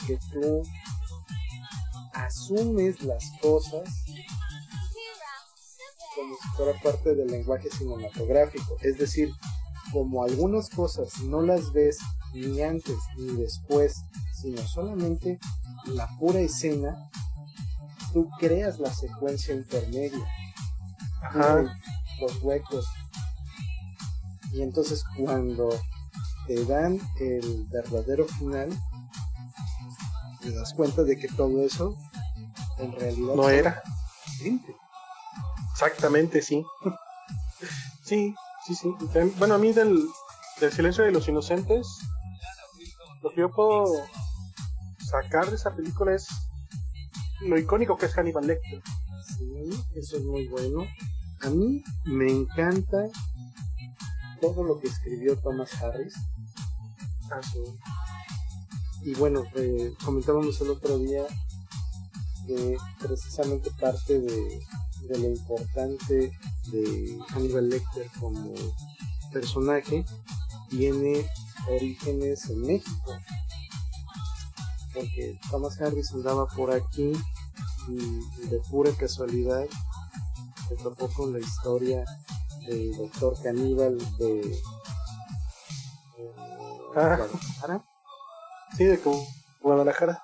que 0.09 0.19
tú 0.33 0.63
asumes 2.15 3.03
las 3.03 3.23
cosas 3.43 3.85
como 6.17 6.35
si 6.35 6.49
fuera 6.57 6.81
parte 6.83 7.15
del 7.15 7.29
lenguaje 7.29 7.69
cinematográfico. 7.71 8.77
Es 8.81 8.99
decir, 8.99 9.31
como 9.93 10.25
algunas 10.25 10.71
cosas 10.71 11.21
no 11.21 11.43
las 11.43 11.73
ves 11.73 11.99
ni 12.33 12.63
antes 12.63 12.97
ni 13.19 13.37
después, 13.37 14.03
sino 14.41 14.67
solamente 14.67 15.39
la 15.85 16.09
pura 16.19 16.41
escena, 16.41 17.11
tú 18.13 18.29
creas 18.41 18.79
la 18.79 18.93
secuencia 18.93 19.55
intermedia, 19.55 20.27
Ajá. 21.23 21.63
los 22.21 22.43
huecos. 22.43 22.87
Y 24.53 24.63
entonces 24.63 25.05
cuando 25.17 25.69
te 26.47 26.65
dan 26.65 26.99
el 27.21 27.67
verdadero 27.71 28.27
final, 28.27 28.71
te 30.51 30.55
das 30.57 30.73
cuenta 30.75 31.03
de 31.03 31.17
que 31.19 31.29
todo 31.29 31.63
eso 31.65 31.95
en 32.79 32.93
realidad 32.93 33.35
No 33.35 33.49
era. 33.51 33.83
accidente. 34.27 34.75
Exactamente, 35.73 36.43
sí. 36.43 36.65
sí, 38.05 38.35
sí, 38.67 38.75
sí. 38.75 38.89
También- 39.13 39.35
Bueno, 39.39 39.55
a 39.55 39.59
mí 39.59 39.73
del, 39.73 40.07
del 40.61 40.73
silencio 40.73 41.05
de 41.05 41.13
los 41.13 41.29
inocentes, 41.29 41.87
lo 43.23 43.31
que 43.31 43.41
yo 43.41 43.51
puedo 43.51 43.85
sacar 45.11 45.49
de 45.51 45.57
esa 45.57 45.75
película 45.75 46.15
es 46.15 46.27
lo 47.41 47.59
icónico 47.59 47.97
que 47.97 48.07
es 48.07 48.15
Hannibal 48.15 48.47
Lecter. 48.47 48.83
Sí, 49.39 49.71
eso 49.97 50.17
es 50.17 50.25
muy 50.25 50.49
bueno. 50.49 50.85
A 51.43 51.51
mí 51.51 51.83
me 52.05 52.31
encanta 52.31 53.05
todo 54.41 54.65
lo 54.65 54.79
que 54.81 54.89
escribió 54.89 55.37
Thomas 55.41 55.71
Harris. 55.83 56.15
Ah, 57.31 57.41
sí. 57.43 57.59
Y 59.03 59.15
bueno, 59.15 59.45
eh, 59.55 59.93
comentábamos 60.05 60.61
el 60.61 60.71
otro 60.71 60.99
día 60.99 61.25
que 62.47 62.77
precisamente 63.01 63.71
parte 63.81 64.21
de, 64.21 64.61
de 65.09 65.19
lo 65.19 65.29
importante 65.29 66.33
de 66.73 67.19
Hannibal 67.29 67.69
Lecter 67.69 68.11
como 68.19 68.55
personaje 69.33 70.05
tiene 70.71 71.27
orígenes 71.71 72.49
en 72.51 72.61
México. 72.63 73.17
Porque 74.95 75.39
Thomas 75.51 75.81
Harris 75.81 76.13
andaba 76.13 76.47
por 76.47 76.73
aquí 76.73 77.13
y 77.89 78.49
de 78.49 78.61
pura 78.71 78.91
casualidad 78.93 79.65
se 80.69 80.77
topó 80.77 81.09
con 81.09 81.33
la 81.33 81.39
historia 81.39 82.05
del 82.67 82.95
doctor 82.97 83.41
caníbal 83.43 83.97
de 84.19 84.41
eh, 84.41 84.63
Ah. 86.95 87.17
Guadalajara. 87.17 87.85
Sí, 88.77 88.85
de 88.85 89.03
Gu- 89.03 89.27
Guadalajara. 89.61 90.23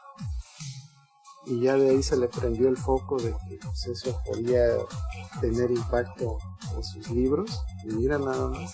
y 1.46 1.60
ya 1.60 1.74
de 1.74 1.90
ahí 1.90 2.02
se 2.02 2.16
le 2.16 2.28
prendió 2.28 2.68
el 2.68 2.76
foco 2.76 3.18
de 3.20 3.30
que 3.32 3.58
pues, 3.62 3.86
eso 3.86 4.18
podía 4.24 4.64
tener 5.42 5.70
impacto 5.70 6.38
en 6.74 6.82
sus 6.84 7.10
libros. 7.10 7.60
Y 7.84 7.88
mira 7.88 8.16
nada 8.18 8.48
más. 8.48 8.72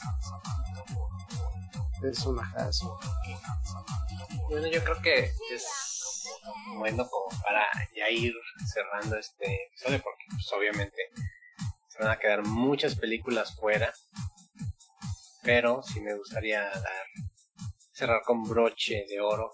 Personajazo 2.00 2.98
Bueno, 4.48 4.66
yo 4.68 4.82
creo 4.82 5.02
que 5.02 5.24
es 5.52 5.64
bueno 6.76 7.06
como 7.08 7.42
para 7.42 7.66
ya 7.94 8.08
ir 8.10 8.32
cerrando 8.72 9.16
este 9.16 9.64
episodio, 9.66 10.00
porque 10.02 10.24
pues, 10.30 10.50
obviamente 10.52 10.96
se 11.88 11.98
van 12.02 12.12
a 12.12 12.18
quedar 12.18 12.42
muchas 12.46 12.94
películas 12.94 13.54
fuera, 13.56 13.92
pero 15.42 15.82
sí 15.82 16.00
me 16.00 16.14
gustaría 16.16 16.62
dar 16.62 17.04
cerrar 18.00 18.22
con 18.24 18.42
broche 18.44 19.04
de 19.10 19.20
oro, 19.20 19.50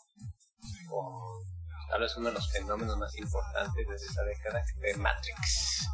con 0.89 1.43
tal 1.91 2.01
vez 2.01 2.17
uno 2.17 2.29
de 2.29 2.35
los 2.35 2.53
fenómenos 2.53 2.97
más 2.97 3.17
importantes 3.19 3.89
de 3.89 3.95
esa 3.97 4.23
década, 4.23 4.63
de 4.81 4.97
Matrix. 4.99 5.89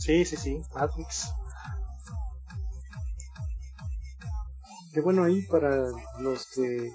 Sí, 0.00 0.24
sí, 0.24 0.36
sí. 0.36 0.58
Matrix. 0.74 1.32
que 4.92 5.00
bueno 5.00 5.24
ahí 5.24 5.42
para 5.42 5.86
los 6.20 6.46
que 6.50 6.92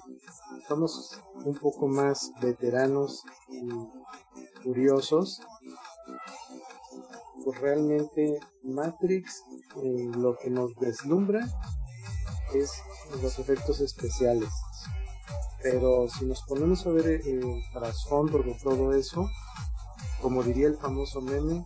somos 0.68 1.18
un 1.34 1.54
poco 1.58 1.86
más 1.86 2.30
veteranos 2.40 3.22
y 3.48 4.62
curiosos 4.62 5.40
realmente 7.60 8.38
Matrix 8.62 9.42
eh, 9.82 10.10
lo 10.16 10.36
que 10.36 10.50
nos 10.50 10.74
deslumbra 10.76 11.40
es 12.54 12.82
los 13.22 13.38
efectos 13.38 13.80
especiales 13.80 14.50
pero 15.62 16.08
si 16.08 16.24
nos 16.24 16.42
ponemos 16.42 16.86
a 16.86 16.90
ver 16.90 17.06
el 17.06 17.62
trasfondo 17.72 18.38
de 18.42 18.54
todo 18.62 18.92
eso 18.94 19.28
como 20.22 20.42
diría 20.42 20.68
el 20.68 20.76
famoso 20.76 21.20
meme 21.20 21.64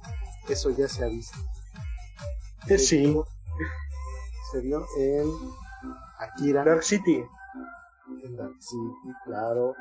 eso 0.49 0.71
ya 0.71 0.89
se 0.89 1.05
ha 1.05 1.09
visto 1.09 1.39
Eh, 2.69 2.79
sí. 2.79 3.17
se 4.53 4.61
vio 4.61 4.85
en 4.99 5.31
Akira 6.19 6.65
Dark 6.65 6.83
City. 6.83 7.23
en 8.25 8.37
Dark 8.37 8.57
City, 8.61 9.13
claro. 9.25 9.75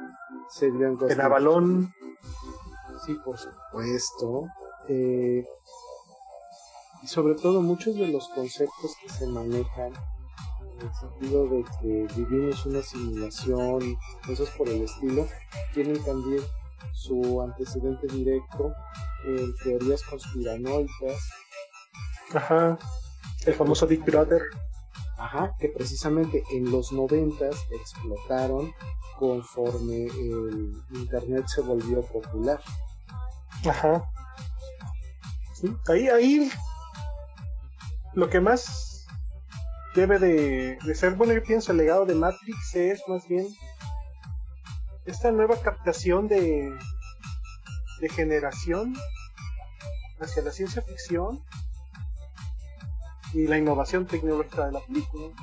Se 0.50 0.70
vio 0.70 0.88
en 0.88 0.96
Ghost 0.96 1.12
En 1.14 1.22
Avalon. 1.22 1.94
Sí, 3.06 3.16
por 3.24 3.38
supuesto. 3.38 4.48
Eh, 4.90 5.46
y 7.04 7.08
sobre 7.08 7.36
todo 7.36 7.62
muchos 7.62 7.96
de 7.96 8.08
los 8.08 8.30
conceptos 8.30 8.96
que 9.02 9.10
se 9.10 9.28
manejan 9.28 9.92
en 10.80 10.88
el 10.88 10.96
sentido 10.96 11.48
de 11.48 11.64
que 11.80 12.08
vivimos 12.16 12.66
una 12.66 12.82
simulación, 12.82 13.98
cosas 14.26 14.50
por 14.58 14.70
el 14.70 14.84
estilo, 14.84 15.28
tienen 15.74 16.02
también 16.04 16.42
su 16.94 17.42
antecedente 17.42 18.08
directo 18.08 18.74
en 19.26 19.54
teorías 19.64 20.02
conspiranoicas. 20.04 21.30
Ajá. 22.34 22.80
El 23.46 23.54
famoso 23.54 23.86
Big 23.86 24.04
Brother. 24.04 24.42
Ajá, 25.18 25.54
que 25.60 25.70
precisamente 25.70 26.44
en 26.52 26.72
los 26.72 26.92
noventas 26.92 27.56
explotaron 27.72 28.74
conforme 29.20 30.06
el 30.06 30.74
internet 30.92 31.46
se 31.48 31.62
volvió 31.62 32.02
popular. 32.02 32.60
Ajá. 33.66 34.04
Sí, 35.54 35.74
ahí, 35.88 36.08
ahí 36.10 36.52
lo 38.16 38.30
que 38.30 38.40
más 38.40 39.08
debe 39.96 40.20
de, 40.20 40.96
ser, 40.96 41.16
bueno, 41.16 41.34
yo 41.34 41.44
pienso 41.44 41.72
el 41.72 41.80
legado 41.80 42.06
de 42.06 42.16
Matrix 42.16 42.76
es 42.76 43.02
más 43.08 43.28
bien 43.28 43.48
esta 45.06 45.32
nueva 45.32 45.60
captación 45.62 46.28
de, 46.28 46.74
de 48.00 48.10
generación 48.10 48.96
hacia 50.20 50.44
la 50.44 50.52
ciencia 50.52 50.82
ficción 50.82 51.44
y 53.34 53.48
la 53.48 53.58
innovación 53.58 54.06
tecnológica 54.06 54.66
de 54.68 54.72
la 54.72 54.80
película. 54.80 55.36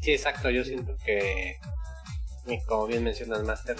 Sí, 0.00 0.12
exacto, 0.12 0.50
yo 0.50 0.64
siento 0.64 0.96
que, 1.04 1.58
como 2.66 2.86
bien 2.86 3.04
menciona 3.04 3.36
el 3.36 3.44
Master, 3.44 3.76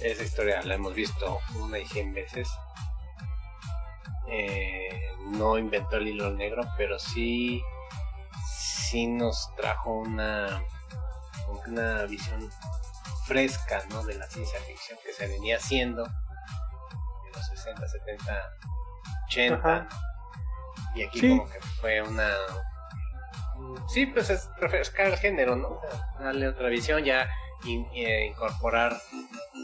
esa 0.00 0.22
historia 0.22 0.62
la 0.62 0.74
hemos 0.74 0.94
visto 0.94 1.38
una 1.56 1.78
y 1.78 1.86
cien 1.86 2.12
veces. 2.12 2.48
Eh, 4.28 4.75
no 5.30 5.58
inventó 5.58 5.96
el 5.96 6.08
hilo 6.08 6.30
negro, 6.30 6.62
pero 6.76 6.98
sí, 6.98 7.62
sí 8.88 9.06
nos 9.06 9.54
trajo 9.56 9.92
una, 9.92 10.62
una 11.66 12.04
visión 12.04 12.50
fresca 13.26 13.82
¿no? 13.90 14.04
de 14.04 14.14
la 14.14 14.26
ciencia 14.26 14.58
ficción 14.60 14.98
que 15.04 15.12
se 15.12 15.26
venía 15.26 15.56
haciendo 15.56 16.04
en 16.04 17.32
los 17.32 17.46
60, 17.46 17.88
70, 17.88 18.52
80. 19.26 19.56
Ajá. 19.56 19.88
Y 20.94 21.02
aquí 21.02 21.20
sí. 21.20 21.28
como 21.28 21.50
que 21.50 21.60
fue 21.80 22.02
una... 22.02 22.30
Sí, 23.88 24.06
pues 24.06 24.30
es 24.30 24.48
refrescar 24.58 25.06
el 25.06 25.16
género, 25.16 25.56
¿no? 25.56 25.80
Darle 26.18 26.48
otra 26.48 26.68
visión, 26.68 27.04
ya 27.04 27.28
in, 27.64 27.86
eh, 27.94 28.26
incorporar 28.26 29.00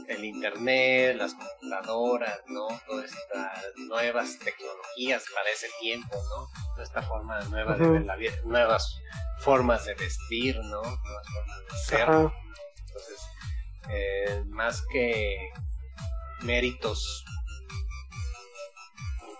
el 0.08 0.24
internet, 0.24 1.16
las 1.16 1.34
computadoras, 1.34 2.40
¿no? 2.48 2.68
Todas 2.86 3.10
estas 3.12 3.64
nuevas 3.88 4.38
tecnologías 4.38 5.24
para 5.34 5.50
ese 5.50 5.68
tiempo, 5.80 6.14
¿no? 6.14 6.48
Toda 6.72 6.82
esta 6.82 7.02
forma 7.02 7.40
nueva 7.44 7.72
uh 7.72 7.78
-huh. 7.78 7.82
de 7.82 7.90
ver 7.90 8.04
la 8.04 8.16
vida, 8.16 8.32
nuevas 8.44 8.98
formas 9.40 9.84
de 9.84 9.94
vestir, 9.94 10.56
¿no? 10.56 10.82
Nuevas 10.82 11.26
formas 11.32 11.58
de 11.70 11.78
ser. 11.86 12.08
Uh 12.08 12.12
-huh. 12.12 12.32
Entonces, 12.86 13.20
eh, 13.90 14.42
más 14.46 14.82
que 14.92 15.50
méritos 16.42 17.24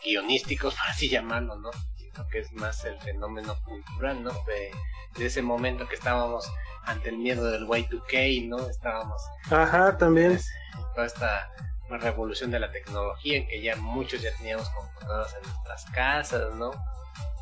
guionísticos, 0.05 0.74
por 0.78 0.89
así 0.89 1.09
llamarlo, 1.09 1.56
¿no? 1.56 1.70
Siento 2.12 2.30
que 2.30 2.40
es 2.40 2.52
más 2.52 2.84
el 2.84 3.01
fenómeno 3.01 3.56
cultural, 3.64 4.22
¿no? 4.22 4.32
De, 4.44 4.70
de 5.16 5.26
ese 5.26 5.40
momento 5.40 5.89
que 5.89 5.94
estábamos 5.94 6.51
ante 6.84 7.09
el 7.09 7.16
miedo 7.16 7.51
del 7.51 7.66
Y2K, 7.66 8.48
¿no? 8.48 8.68
Estábamos. 8.68 9.22
Ajá, 9.51 9.97
también. 9.97 10.32
Pues, 10.32 10.52
toda 10.94 11.06
esta 11.06 11.51
revolución 11.89 12.51
de 12.51 12.60
la 12.60 12.70
tecnología 12.70 13.39
en 13.39 13.47
que 13.47 13.62
ya 13.62 13.76
muchos 13.76 14.20
ya 14.20 14.30
teníamos 14.36 14.68
computadoras 14.70 15.34
en 15.36 15.43
nuestras 15.48 15.84
casas, 15.86 16.55
¿no? 16.55 16.70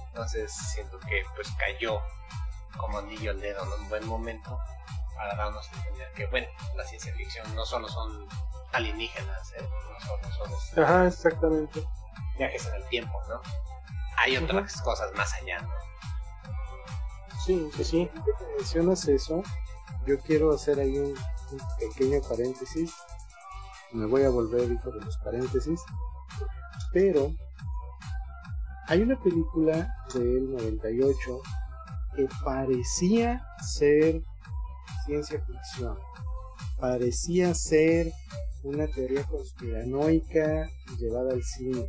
Entonces 0.09 0.53
siento 0.53 1.01
que 1.01 1.23
pues 1.35 1.49
cayó 1.59 2.01
como 2.77 2.99
anillo 2.99 3.33
al 3.33 3.41
dedo 3.41 3.63
en 3.63 3.83
un 3.83 3.89
buen 3.89 4.07
momento 4.07 4.59
para 5.17 5.35
darnos 5.35 5.69
a 5.69 5.77
entender 5.77 6.13
que, 6.13 6.27
bueno, 6.27 6.47
la 6.77 6.85
ciencia 6.85 7.13
ficción 7.15 7.55
no 7.55 7.65
solo 7.65 7.89
son 7.89 8.27
alienígenas, 8.73 9.53
¿eh? 9.53 9.63
no 9.63 10.01
solo 10.07 10.33
son 10.33 10.53
este, 10.53 10.81
Ajá, 10.81 11.07
exactamente. 11.07 11.85
viajes 12.39 12.67
en 12.67 12.75
el 12.75 12.89
tiempo, 12.89 13.21
¿no? 13.29 13.41
Hay 14.23 14.37
otras 14.37 14.81
cosas 14.83 15.11
más 15.17 15.33
allá. 15.35 15.67
Sí, 17.45 17.69
sí, 17.77 17.85
sí. 17.85 18.11
Mencionas 18.59 19.09
eso, 19.09 19.43
yo 20.07 20.19
quiero 20.19 20.53
hacer 20.53 20.79
ahí 20.79 20.99
un, 20.99 21.09
un, 21.13 21.61
pequeño 21.79 22.21
paréntesis. 22.29 22.93
Me 23.93 24.07
voy 24.07 24.25
a 24.25 24.31
volver 24.31 24.71
hijo 24.71 24.91
de 24.91 25.01
los 25.01 25.17
paréntesis. 25.19 25.81
Pero 26.93 27.33
hay 28.89 29.03
una 29.03 29.19
película 29.21 29.89
del 30.13 30.53
98 30.53 31.41
que 32.17 32.29
parecía 32.45 33.47
ser 33.63 34.23
ciencia 35.07 35.41
ficción. 35.45 35.97
Parecía 36.79 37.55
ser 37.55 38.13
una 38.65 38.87
teoría 38.89 39.25
conspiranoica 39.25 40.69
llevada 40.99 41.33
al 41.33 41.43
cine. 41.43 41.89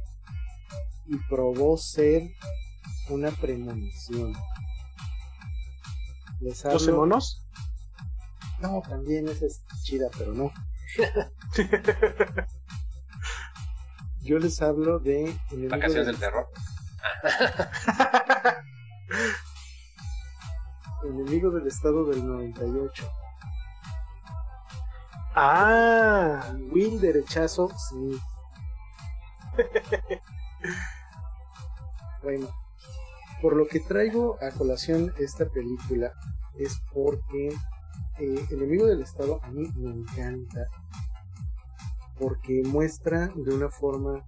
Y 1.12 1.18
probó 1.28 1.76
ser 1.78 2.24
una 3.10 3.32
premonición. 3.32 4.34
Les 6.40 6.66
hablo... 6.66 6.80
¿12 6.80 6.96
monos? 6.96 7.46
No, 8.62 8.82
también 8.88 9.28
esa 9.28 9.46
es 9.46 9.62
chida, 9.84 10.08
pero 10.18 10.32
no. 10.34 10.54
Yo 14.22 14.40
les 14.40 14.62
hablo 14.62 15.00
de... 15.00 15.38
Vacaciones 15.70 16.06
del 16.08 16.18
terror. 16.18 16.48
Enemigo 21.04 21.52
del 21.52 21.68
Estado 21.68 22.06
del 22.06 22.26
98. 22.26 23.12
Ah, 25.36 26.54
Will 26.72 27.02
Derechazo 27.02 27.70
Smith. 27.78 28.22
bueno, 32.24 32.50
por 33.42 33.56
lo 33.56 33.68
que 33.68 33.80
traigo 33.80 34.38
a 34.42 34.52
colación 34.52 35.14
esta 35.18 35.50
película 35.50 36.14
es 36.58 36.80
porque 36.94 37.50
eh, 38.20 38.46
Enemigo 38.52 38.86
del 38.86 39.02
Estado 39.02 39.40
a 39.44 39.50
mí 39.50 39.68
me 39.78 39.92
encanta 39.92 40.68
porque 42.20 42.62
muestra 42.64 43.32
de 43.36 43.56
una 43.56 43.70
forma 43.70 44.24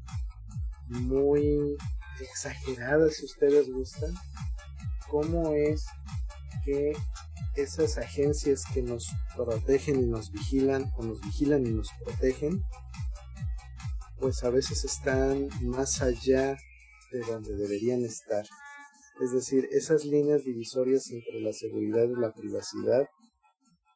muy 0.88 1.78
exagerada 2.20 3.10
si 3.10 3.26
ustedes 3.26 3.72
gustan 3.72 4.14
cómo 5.10 5.54
es 5.54 5.86
que 6.66 6.94
esas 7.56 8.00
agencias 8.00 8.64
que 8.74 8.82
nos 8.82 9.12
protegen 9.36 10.02
y 10.02 10.08
nos 10.08 10.32
vigilan 10.32 10.92
o 10.98 11.04
nos 11.04 11.22
vigilan 11.22 11.66
y 11.68 11.72
nos 11.72 11.92
protegen 12.04 12.64
pues 14.20 14.44
a 14.44 14.50
veces 14.50 14.86
están 14.86 15.50
más 15.62 16.02
allá 16.02 16.58
de 17.14 17.32
donde 17.32 17.56
deberían 17.56 18.04
estar 18.04 18.46
es 19.22 19.32
decir, 19.32 19.68
esas 19.72 20.06
líneas 20.06 20.44
divisorias 20.44 21.12
entre 21.12 21.40
la 21.40 21.54
seguridad 21.54 22.06
y 22.06 22.20
la 22.20 22.34
privacidad 22.34 23.08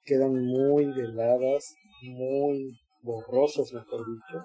quedan 0.03 0.34
muy 0.45 0.85
veladas, 0.85 1.73
muy 2.03 2.80
borrosas, 3.02 3.73
mejor 3.73 4.06
dicho. 4.06 4.44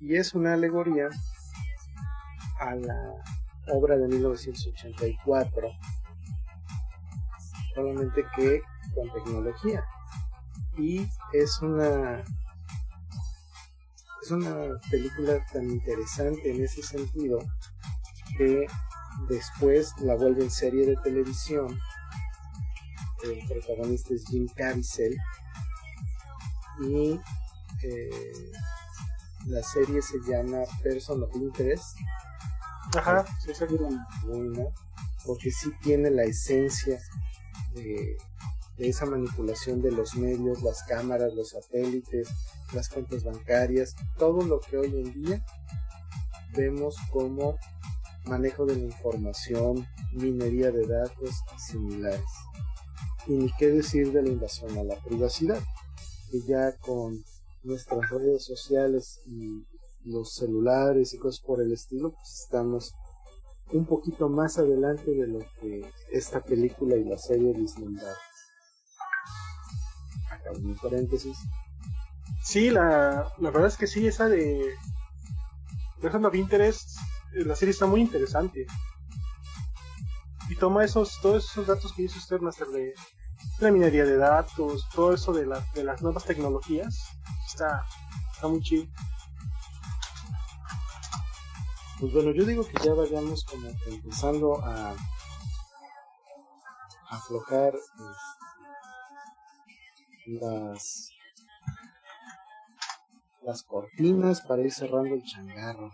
Y 0.00 0.16
es 0.16 0.34
una 0.34 0.54
alegoría 0.54 1.10
a 2.60 2.74
la 2.74 3.12
obra 3.72 3.98
de 3.98 4.08
1984, 4.08 5.68
solamente 7.74 8.24
que 8.36 8.62
con 8.94 9.12
tecnología. 9.12 9.84
Y 10.78 11.06
es 11.34 11.60
una 11.60 12.24
es 14.22 14.30
una 14.30 14.80
película 14.90 15.44
tan 15.52 15.70
interesante 15.70 16.50
en 16.50 16.64
ese 16.64 16.82
sentido 16.82 17.38
que 18.36 18.66
después 19.28 19.94
la 20.00 20.14
vuelven 20.14 20.50
serie 20.50 20.86
de 20.86 20.96
televisión. 20.96 21.78
El 23.24 23.46
protagonista 23.48 24.14
es 24.14 24.24
Jim 24.26 24.46
Caviezel 24.54 25.16
y 26.80 27.20
eh, 27.82 28.52
la 29.46 29.62
serie 29.62 30.00
se 30.02 30.18
llama 30.26 30.58
Person 30.82 31.22
of 31.22 31.34
Interest. 31.34 31.96
Ajá, 32.96 33.24
sí, 33.40 33.52
sí. 33.54 33.64
Buena, 34.24 34.64
porque 35.24 35.50
sí 35.50 35.72
tiene 35.82 36.10
la 36.10 36.22
esencia 36.22 37.00
de, 37.74 38.16
de 38.76 38.88
esa 38.88 39.06
manipulación 39.06 39.82
de 39.82 39.92
los 39.92 40.14
medios, 40.14 40.62
las 40.62 40.84
cámaras, 40.84 41.34
los 41.34 41.50
satélites, 41.50 42.28
las 42.72 42.88
cuentas 42.88 43.24
bancarias, 43.24 43.94
todo 44.18 44.42
lo 44.42 44.60
que 44.60 44.76
hoy 44.76 44.88
en 44.88 45.12
día 45.12 45.44
vemos 46.54 46.96
como 47.10 47.56
manejo 48.26 48.66
de 48.66 48.76
la 48.76 48.84
información, 48.84 49.86
minería 50.12 50.70
de 50.70 50.86
datos 50.86 51.30
y 51.56 51.60
similares. 51.60 52.24
Y 53.26 53.32
ni 53.32 53.52
qué 53.58 53.68
decir 53.68 54.12
de 54.12 54.22
la 54.22 54.28
invasión 54.28 54.76
a 54.78 54.84
la 54.84 54.96
privacidad, 54.96 55.62
que 56.30 56.40
ya 56.42 56.76
con 56.78 57.24
nuestras 57.62 58.08
redes 58.10 58.44
sociales 58.44 59.20
y 59.26 59.66
los 60.04 60.34
celulares 60.34 61.12
y 61.14 61.18
cosas 61.18 61.40
por 61.40 61.60
el 61.60 61.72
estilo, 61.72 62.12
pues 62.12 62.40
estamos 62.44 62.94
un 63.72 63.84
poquito 63.84 64.28
más 64.28 64.58
adelante 64.58 65.10
de 65.10 65.26
lo 65.26 65.40
que 65.60 65.90
esta 66.12 66.40
película 66.40 66.96
y 66.96 67.04
la 67.04 67.18
serie 67.18 67.52
Disneyland. 67.52 68.16
Acá 70.30 70.52
un 70.52 70.76
paréntesis. 70.76 71.36
Sí, 72.42 72.70
la, 72.70 73.32
la 73.38 73.50
verdad 73.50 73.66
es 73.68 73.76
que 73.76 73.86
sí, 73.86 74.06
esa 74.06 74.28
de 74.28 74.74
Person 76.00 76.24
of 76.24 76.34
Interest, 76.34 76.98
eh, 77.34 77.44
la 77.44 77.54
serie 77.56 77.72
está 77.72 77.86
muy 77.86 78.00
interesante. 78.00 78.66
Y 80.48 80.56
toma 80.56 80.84
esos, 80.84 81.20
todos 81.20 81.44
esos 81.50 81.66
datos 81.66 81.92
que 81.92 82.02
dice 82.02 82.18
usted, 82.18 82.40
Master, 82.40 82.68
de 82.68 82.94
la 83.60 83.70
minería 83.70 84.04
de 84.04 84.16
datos, 84.16 84.88
todo 84.94 85.12
eso 85.12 85.32
de, 85.32 85.46
la, 85.46 85.60
de 85.74 85.84
las 85.84 86.00
nuevas 86.00 86.24
tecnologías. 86.24 86.96
Está, 87.46 87.84
está 88.32 88.48
muy 88.48 88.62
chido. 88.62 88.86
Pues 92.00 92.12
bueno, 92.12 92.30
yo 92.30 92.44
digo 92.44 92.64
que 92.66 92.84
ya 92.84 92.94
vayamos 92.94 93.44
como 93.44 93.68
empezando 93.88 94.64
a 94.64 94.94
aflojar 97.10 97.74
este, 97.74 98.04
las 100.40 101.10
las 103.48 103.62
cortinas 103.62 104.42
para 104.42 104.60
ir 104.60 104.70
cerrando 104.70 105.14
el 105.14 105.24
changarro. 105.24 105.90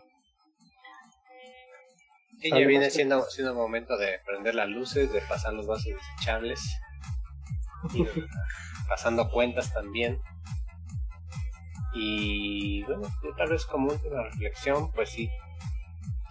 Sí, 2.40 2.51
ya 2.51 2.66
viene 2.66 2.90
siendo, 2.90 3.22
siendo 3.31 3.55
momento 3.55 3.97
de 3.97 4.18
prender 4.26 4.56
las 4.56 4.68
luces, 4.68 5.12
de 5.12 5.20
pasar 5.20 5.55
los 5.55 5.64
vasos 5.64 5.93
desechables, 5.94 6.60
y 7.93 8.05
pasando 8.89 9.31
cuentas 9.31 9.72
también. 9.72 10.20
Y 11.94 12.82
bueno, 12.82 13.02
tal 13.36 13.51
vez 13.51 13.64
como 13.66 13.93
última 13.93 14.24
reflexión, 14.24 14.90
pues 14.90 15.10
sí, 15.10 15.31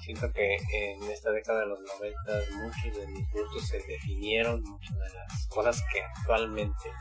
siento 0.02 0.30
que 0.34 0.58
en 0.74 1.04
esta 1.10 1.32
década 1.32 1.62
de 1.62 1.68
los 1.68 1.80
90 1.80 2.58
muchos 2.58 3.00
de 3.00 3.08
mis 3.08 3.32
gustos 3.32 3.66
se 3.70 3.78
definieron, 3.78 4.62
muchas 4.62 5.00
de 5.00 5.10
las 5.14 5.48
cosas 5.48 5.82
que 5.94 6.02
actualmente 6.02 6.92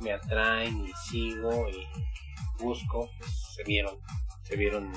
me 0.00 0.12
atraen 0.12 0.84
y 0.84 0.92
sigo 1.08 1.66
y 1.70 1.88
busco 2.58 3.10
se 3.54 3.62
vieron 3.64 3.98
se 4.42 4.56
vieron 4.56 4.92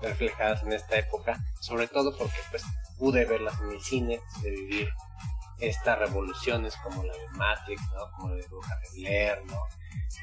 reflejadas 0.00 0.62
en 0.62 0.72
esta 0.72 0.98
época 0.98 1.42
sobre 1.60 1.86
todo 1.86 2.16
porque 2.16 2.38
pues 2.50 2.64
pude 2.98 3.24
verlas 3.24 3.60
en 3.60 3.70
el 3.70 3.80
cine 3.80 4.20
de 4.42 4.50
vivir 4.50 4.88
estas 5.58 5.98
revoluciones 5.98 6.76
como 6.76 7.04
la 7.04 7.12
de 7.12 7.28
Matrix 7.30 7.80
¿no? 7.94 8.10
como 8.12 8.28
la 8.30 8.36
de 8.36 8.46
Bruja 8.48 8.76
de 8.80 9.00
Blair 9.00 9.44
¿no? 9.46 9.58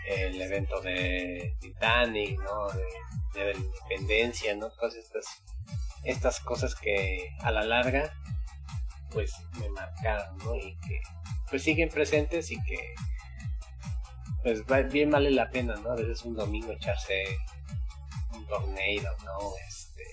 el 0.07 0.41
evento 0.41 0.81
de 0.81 1.56
Titanic 1.61 2.40
¿no? 2.41 2.68
de, 2.69 3.40
de 3.40 3.53
la 3.53 3.60
independencia 3.60 4.56
¿no? 4.56 4.69
todas 4.72 4.95
estas 4.95 5.26
estas 6.03 6.40
cosas 6.40 6.76
que 6.76 7.36
a 7.41 7.52
la 7.52 7.64
larga 7.64 8.14
pues 9.11 9.34
me 9.60 9.69
marcaron 9.69 10.38
¿no? 10.40 10.56
y 10.56 10.77
que 10.80 11.02
pues 11.49 11.64
siguen 11.64 11.90
presentes 11.90 12.52
y 12.52 12.61
que 12.64 12.95
pues 14.44 14.91
bien 14.91 15.11
vale 15.11 15.32
la 15.32 15.49
pena, 15.49 15.76
¿no? 15.76 15.91
A 15.91 15.95
veces 15.95 16.24
un 16.24 16.36
domingo 16.36 16.72
echarse 16.72 17.24
un 18.34 18.45
tornado, 18.48 19.18
¿no? 19.26 19.38
Este. 19.68 20.03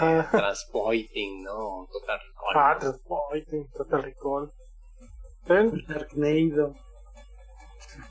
Eh, 0.00 0.24
Transpoiting, 0.30 1.44
¿no? 1.44 1.88
Total 1.92 2.18
Recall. 2.18 2.56
Ah, 2.56 2.76
Transpoiting, 2.78 3.70
Total 3.70 4.02
Recall. 4.02 4.52
Sharknado. 5.46 6.74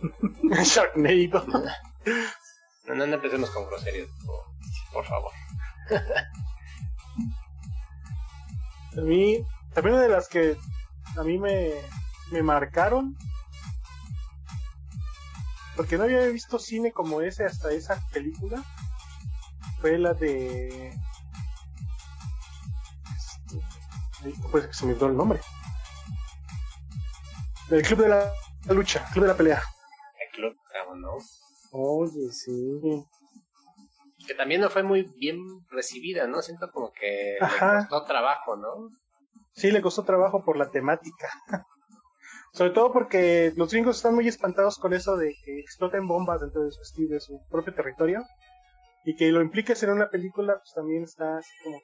Sharknado. 0.63 1.45
No, 2.87 2.95
no, 2.95 3.07
no 3.07 3.15
empecemos 3.15 3.49
con 3.49 3.65
groserías, 3.65 4.07
por, 4.25 4.45
por 4.93 5.05
favor. 5.05 5.31
a 8.97 9.01
mí, 9.01 9.45
también 9.73 9.95
una 9.95 10.03
de 10.03 10.09
las 10.09 10.27
que 10.29 10.55
a 11.17 11.23
mí 11.23 11.37
me, 11.37 11.73
me 12.31 12.41
marcaron 12.43 13.17
porque 15.75 15.97
no 15.97 16.03
había 16.03 16.25
visto 16.27 16.59
cine 16.59 16.91
como 16.91 17.21
ese 17.21 17.45
hasta 17.45 17.71
esa 17.71 18.01
película. 18.11 18.63
Fue 19.81 19.97
la 19.97 20.13
de. 20.13 20.89
Este, 23.15 24.47
puede 24.51 24.67
que 24.67 24.73
se 24.73 24.85
me 24.85 24.93
olvidó 24.93 25.07
el 25.07 25.17
nombre. 25.17 25.39
El 27.69 27.81
Club 27.81 28.01
de 28.01 28.09
la, 28.09 28.31
Lucha, 28.69 29.05
Club 29.11 29.25
de 29.25 29.31
la 29.31 29.37
Pelea. 29.37 29.61
El 30.19 30.35
Club, 30.35 30.55
¿no? 30.97 31.17
Oye, 31.71 32.31
sí. 32.31 32.79
Que 34.25 34.33
también 34.33 34.61
no 34.61 34.69
fue 34.69 34.83
muy 34.83 35.03
bien 35.17 35.39
recibida, 35.69 36.27
¿no? 36.27 36.41
Siento 36.41 36.71
como 36.71 36.91
que 36.91 37.37
le 37.39 37.47
costó 37.77 38.05
trabajo, 38.05 38.55
¿no? 38.55 38.89
Sí, 39.53 39.71
le 39.71 39.81
costó 39.81 40.03
trabajo 40.03 40.43
por 40.43 40.57
la 40.57 40.69
temática. 40.69 41.27
Sobre 42.55 42.71
todo 42.71 42.93
porque 42.93 43.51
los 43.57 43.69
gringos 43.69 43.97
están 43.97 44.15
muy 44.15 44.29
espantados 44.29 44.77
con 44.77 44.93
eso 44.93 45.17
de 45.17 45.35
que 45.43 45.59
exploten 45.59 46.07
bombas 46.07 46.39
dentro 46.39 46.63
de 46.63 46.71
su, 46.71 46.79
de 47.05 47.19
su 47.19 47.41
propio 47.51 47.75
territorio. 47.75 48.23
Y 49.03 49.17
que 49.17 49.29
lo 49.29 49.41
impliques 49.41 49.83
en 49.83 49.89
una 49.89 50.09
película, 50.09 50.53
pues 50.59 50.73
también 50.73 51.03
está 51.03 51.37
así 51.37 51.51
como 51.65 51.77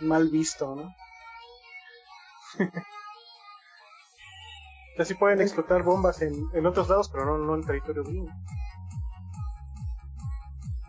mal 0.00 0.30
visto, 0.30 0.74
¿no? 0.74 0.94
Así 4.98 5.14
pueden 5.14 5.42
explotar 5.42 5.82
bombas 5.84 6.22
en, 6.22 6.34
en 6.54 6.66
otros 6.66 6.88
lados, 6.88 7.10
pero 7.10 7.26
no, 7.26 7.38
no 7.38 7.54
en 7.54 7.64
territorio 7.64 8.02
gringo. 8.02 8.32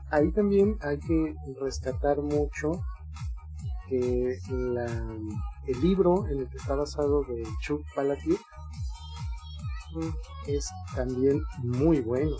Ahí 0.09 0.31
también 0.31 0.79
hay 0.81 0.97
que 0.97 1.35
rescatar 1.59 2.17
mucho 2.19 2.81
que 3.89 4.39
la 4.49 4.87
el 5.69 5.81
libro 5.81 6.27
en 6.27 6.39
el 6.39 6.49
que 6.49 6.57
está 6.57 6.75
basado 6.75 7.23
de 7.23 7.43
Chuck 7.61 7.85
Palahniuk 7.93 8.41
es 10.47 10.69
también 10.95 11.43
muy 11.59 11.99
bueno 12.01 12.37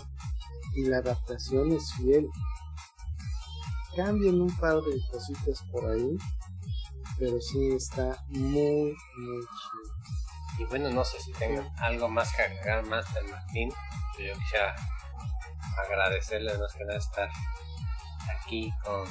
y 0.74 0.84
la 0.84 0.98
adaptación 0.98 1.72
es 1.72 1.92
fiel. 1.94 2.28
Cambian 3.96 4.40
un 4.40 4.56
par 4.56 4.80
de 4.82 5.00
cositas 5.10 5.62
por 5.70 5.88
ahí, 5.90 6.16
pero 7.18 7.40
sí 7.40 7.72
está 7.72 8.24
muy, 8.28 8.96
muy 9.16 9.40
chido. 9.40 9.94
Y 10.58 10.64
bueno, 10.64 10.90
no 10.90 11.04
sé 11.04 11.20
si 11.20 11.32
tengan 11.32 11.68
algo 11.78 12.08
más 12.08 12.34
que 12.34 12.42
agregar 12.42 12.84
más 12.86 13.12
del 13.14 13.28
Martín. 13.28 13.70
Yo 14.18 14.32
quisiera 14.38 14.74
agradecerles 15.86 16.58
más 16.58 16.74
que 16.74 16.84
nada 16.84 16.98
estar 16.98 17.30
aquí 18.36 18.72
con 18.84 19.08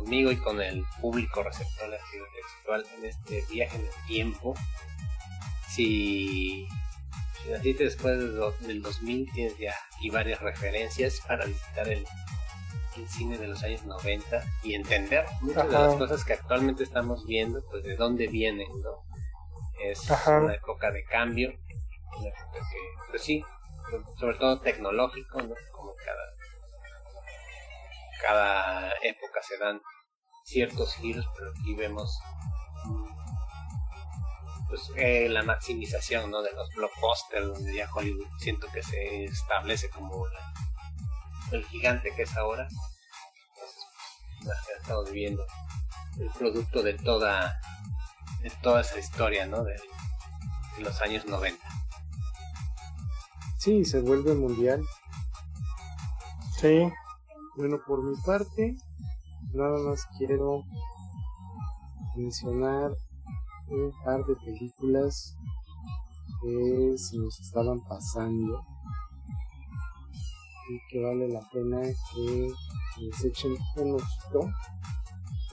conmigo 0.00 0.32
y 0.32 0.36
con 0.36 0.60
el 0.60 0.84
público 1.00 1.42
receptor 1.42 1.90
de 1.90 1.98
textual 1.98 2.86
en 2.98 3.04
este 3.04 3.44
viaje 3.50 3.76
en 3.76 3.82
el 3.82 4.06
tiempo. 4.06 4.54
Si, 5.68 6.66
si 7.42 7.50
naciste 7.50 7.84
después 7.84 8.18
del 8.18 8.82
2000, 8.82 9.32
tienes 9.32 9.58
ya 9.58 9.74
aquí 9.96 10.10
varias 10.10 10.40
referencias 10.40 11.20
para 11.26 11.44
visitar 11.44 11.88
el, 11.88 12.04
cine 13.08 13.38
de 13.38 13.48
los 13.48 13.62
años 13.62 13.82
90 13.86 14.44
y 14.62 14.74
entender 14.74 15.24
muchas 15.40 15.66
de 15.68 15.72
las 15.72 15.94
cosas 15.94 16.22
que 16.22 16.34
actualmente 16.34 16.84
estamos 16.84 17.24
viendo, 17.26 17.64
pues 17.70 17.82
de 17.82 17.96
dónde 17.96 18.26
vienen, 18.26 18.68
¿no? 18.82 19.04
Es 19.82 20.02
una 20.26 20.54
época 20.54 20.90
de 20.90 21.02
cambio, 21.04 21.48
una 22.18 22.28
época 22.28 22.58
que, 22.70 23.10
pues 23.10 23.22
sí, 23.22 23.42
sobre 24.18 24.36
todo 24.36 24.60
tecnológico, 24.60 25.40
¿no? 25.40 25.54
Como 25.72 25.94
cada 25.96 26.30
cada 28.20 28.90
época 29.02 29.40
se 29.42 29.58
dan 29.58 29.80
ciertos 30.44 30.94
giros, 30.94 31.26
pero 31.36 31.50
aquí 31.50 31.74
vemos 31.74 32.18
mm, 32.84 33.20
pues 34.68 34.90
eh, 34.96 35.28
la 35.28 35.42
maximización 35.42 36.30
¿no? 36.30 36.42
de 36.42 36.52
los 36.52 36.68
blockbusters 36.74 37.46
donde 37.46 37.74
ya 37.74 37.90
Hollywood 37.92 38.26
siento 38.38 38.68
que 38.72 38.82
se 38.82 39.24
establece 39.24 39.90
como 39.90 40.24
el 41.50 41.64
gigante 41.66 42.12
que 42.14 42.22
es 42.22 42.36
ahora 42.36 42.68
Entonces, 44.38 44.64
estamos 44.80 45.10
viviendo 45.10 45.44
el 46.20 46.30
producto 46.30 46.82
de 46.82 46.94
toda 46.94 47.60
de 48.42 48.50
toda 48.62 48.80
esa 48.82 48.98
historia 48.98 49.46
¿no? 49.46 49.64
de, 49.64 49.74
de 50.76 50.82
los 50.82 51.00
años 51.02 51.26
90 51.26 51.66
sí 53.58 53.84
se 53.84 54.00
vuelve 54.00 54.34
mundial 54.34 54.82
sí 56.56 56.90
bueno, 57.60 57.78
por 57.86 58.02
mi 58.02 58.16
parte, 58.22 58.74
nada 59.52 59.78
más 59.80 60.06
quiero 60.16 60.64
mencionar 62.16 62.90
un 63.68 63.92
par 64.02 64.24
de 64.24 64.34
películas 64.36 65.36
que 66.40 66.94
se 66.96 67.18
nos 67.18 67.38
estaban 67.38 67.78
pasando 67.84 68.64
y 70.70 70.80
que 70.88 71.02
vale 71.02 71.28
la 71.28 71.40
pena 71.52 71.82
que 71.82 72.50
les 72.98 73.24
echen 73.26 73.54
un 73.76 73.96
ojito. 73.96 74.50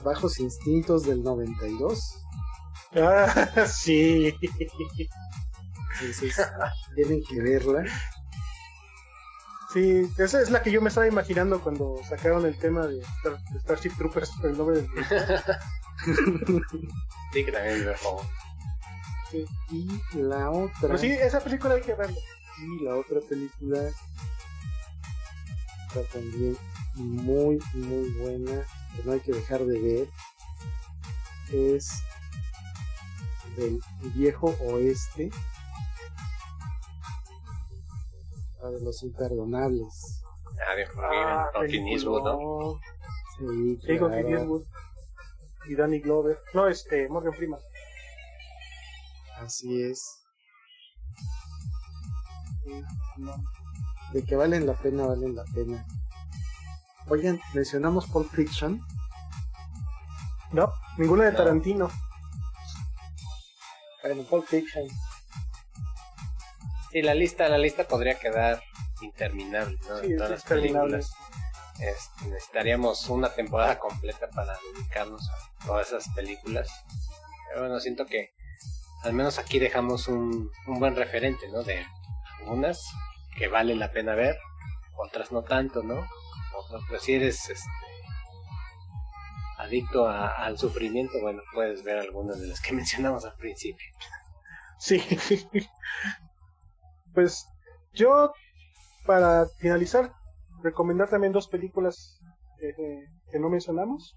Bajos 0.02 0.40
Instintos 0.40 1.02
del 1.02 1.22
92. 1.22 2.00
Ah, 2.94 3.66
sí. 3.66 4.32
Entonces, 6.00 6.40
tienen 6.94 7.22
que 7.22 7.42
verla. 7.42 7.84
Sí, 9.72 10.10
esa 10.16 10.40
es 10.40 10.50
la 10.50 10.62
que 10.62 10.70
yo 10.70 10.80
me 10.80 10.88
estaba 10.88 11.06
imaginando 11.06 11.60
cuando 11.60 11.96
sacaron 12.08 12.46
el 12.46 12.56
tema 12.58 12.86
de, 12.86 13.00
Star- 13.00 13.38
de 13.50 13.60
Starship 13.60 13.90
Troopers 13.98 14.30
por 14.40 14.50
el 14.50 14.56
nombre 14.56 14.76
del 14.82 14.88
Sí, 17.32 17.44
que 17.44 17.52
también 17.52 17.86
es 17.88 18.00
juego. 18.00 18.22
Y 19.70 20.00
la 20.14 20.50
otra. 20.50 20.72
Pero 20.80 20.96
sí, 20.98 21.10
esa 21.10 21.40
película 21.40 21.74
hay 21.74 21.82
que 21.82 21.94
verla. 21.94 22.16
Y 22.58 22.82
la 22.84 22.96
otra 22.96 23.20
película 23.28 23.90
está 25.88 26.02
también 26.14 26.56
muy, 26.94 27.58
muy 27.74 28.08
buena, 28.12 28.62
que 28.96 29.02
no 29.04 29.12
hay 29.12 29.20
que 29.20 29.32
dejar 29.32 29.64
de 29.66 29.80
ver. 29.80 30.08
Es 31.52 31.90
del 33.56 33.80
viejo 34.14 34.56
oeste. 34.60 35.30
La 38.62 38.70
de 38.70 38.80
los 38.80 39.02
imperdonables. 39.02 40.22
Ah, 40.68 40.74
de 40.74 40.84
Ah, 41.02 41.46
Con 41.54 41.66
Clint 41.66 41.88
Eastwood, 41.88 42.22
¿no? 42.24 42.80
Sí, 43.38 43.78
Sí, 43.86 43.98
con 43.98 44.10
Clint 44.10 44.26
claro. 44.28 44.38
Eastwood 44.40 44.62
y 45.68 45.74
Danny 45.76 46.00
Glover. 46.00 46.38
No, 46.54 46.66
este, 46.66 47.08
Morgan 47.08 47.32
Freeman. 47.34 47.60
Así 49.40 49.82
es. 49.82 50.02
De 54.12 54.24
que 54.24 54.36
valen 54.36 54.66
la 54.66 54.74
pena, 54.74 55.06
valen 55.06 55.34
la 55.36 55.44
pena. 55.54 55.86
Oigan, 57.08 57.40
mencionamos 57.54 58.06
Pulp 58.06 58.30
Fiction. 58.30 58.80
No, 60.52 60.72
ninguna 60.96 61.24
de 61.26 61.32
No. 61.32 61.36
Tarantino. 61.38 61.90
Bueno, 64.02 64.22
Pulp 64.24 64.46
Fiction. 64.46 64.86
Sí, 66.92 67.02
la 67.02 67.14
lista, 67.14 67.48
la 67.48 67.58
lista 67.58 67.84
podría 67.86 68.18
quedar 68.18 68.62
interminable, 69.02 69.78
¿no? 69.88 69.98
Sí, 69.98 70.08
De 70.08 70.12
es 70.14 70.16
todas 70.16 70.30
las 70.30 70.44
películas. 70.44 71.10
Este, 71.80 72.24
necesitaríamos 72.26 73.08
una 73.08 73.32
temporada 73.32 73.78
completa 73.78 74.28
para 74.30 74.56
dedicarnos 74.74 75.22
a 75.30 75.66
todas 75.66 75.88
esas 75.88 76.08
películas. 76.14 76.68
Pero 77.48 77.60
bueno, 77.60 77.78
siento 77.80 78.04
que 78.06 78.34
al 79.04 79.12
menos 79.12 79.38
aquí 79.38 79.58
dejamos 79.58 80.08
un, 80.08 80.50
un 80.66 80.78
buen 80.80 80.96
referente, 80.96 81.46
¿no? 81.48 81.62
De 81.62 81.84
unas 82.46 82.84
que 83.36 83.46
vale 83.48 83.74
la 83.76 83.92
pena 83.92 84.14
ver, 84.14 84.36
otras 84.96 85.30
no 85.30 85.42
tanto, 85.44 85.82
¿no? 85.82 86.04
Otras, 86.56 86.82
pues 86.88 87.02
si 87.02 87.14
eres 87.14 87.48
este, 87.48 87.68
adicto 89.58 90.08
a- 90.08 90.30
al 90.32 90.58
sufrimiento, 90.58 91.20
bueno, 91.20 91.42
puedes 91.52 91.82
ver 91.84 91.98
algunas 91.98 92.40
de 92.40 92.48
las 92.48 92.60
que 92.60 92.72
mencionamos 92.74 93.24
al 93.24 93.36
principio. 93.36 93.86
Sí. 94.78 95.00
pues 97.18 97.48
yo, 97.94 98.32
para 99.04 99.46
finalizar, 99.58 100.12
recomendar 100.62 101.10
también 101.10 101.32
dos 101.32 101.48
películas 101.48 102.20
que, 102.60 102.72
que 103.28 103.40
no 103.40 103.48
mencionamos. 103.48 104.16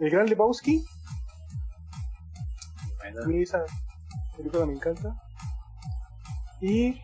El 0.00 0.10
Gran 0.10 0.26
Lebowski, 0.26 0.84
Bueno, 2.96 3.22
a 3.22 3.26
mí 3.28 3.42
esa 3.42 3.62
película 4.36 4.66
me 4.66 4.72
encanta. 4.72 5.14
Y 6.60 7.00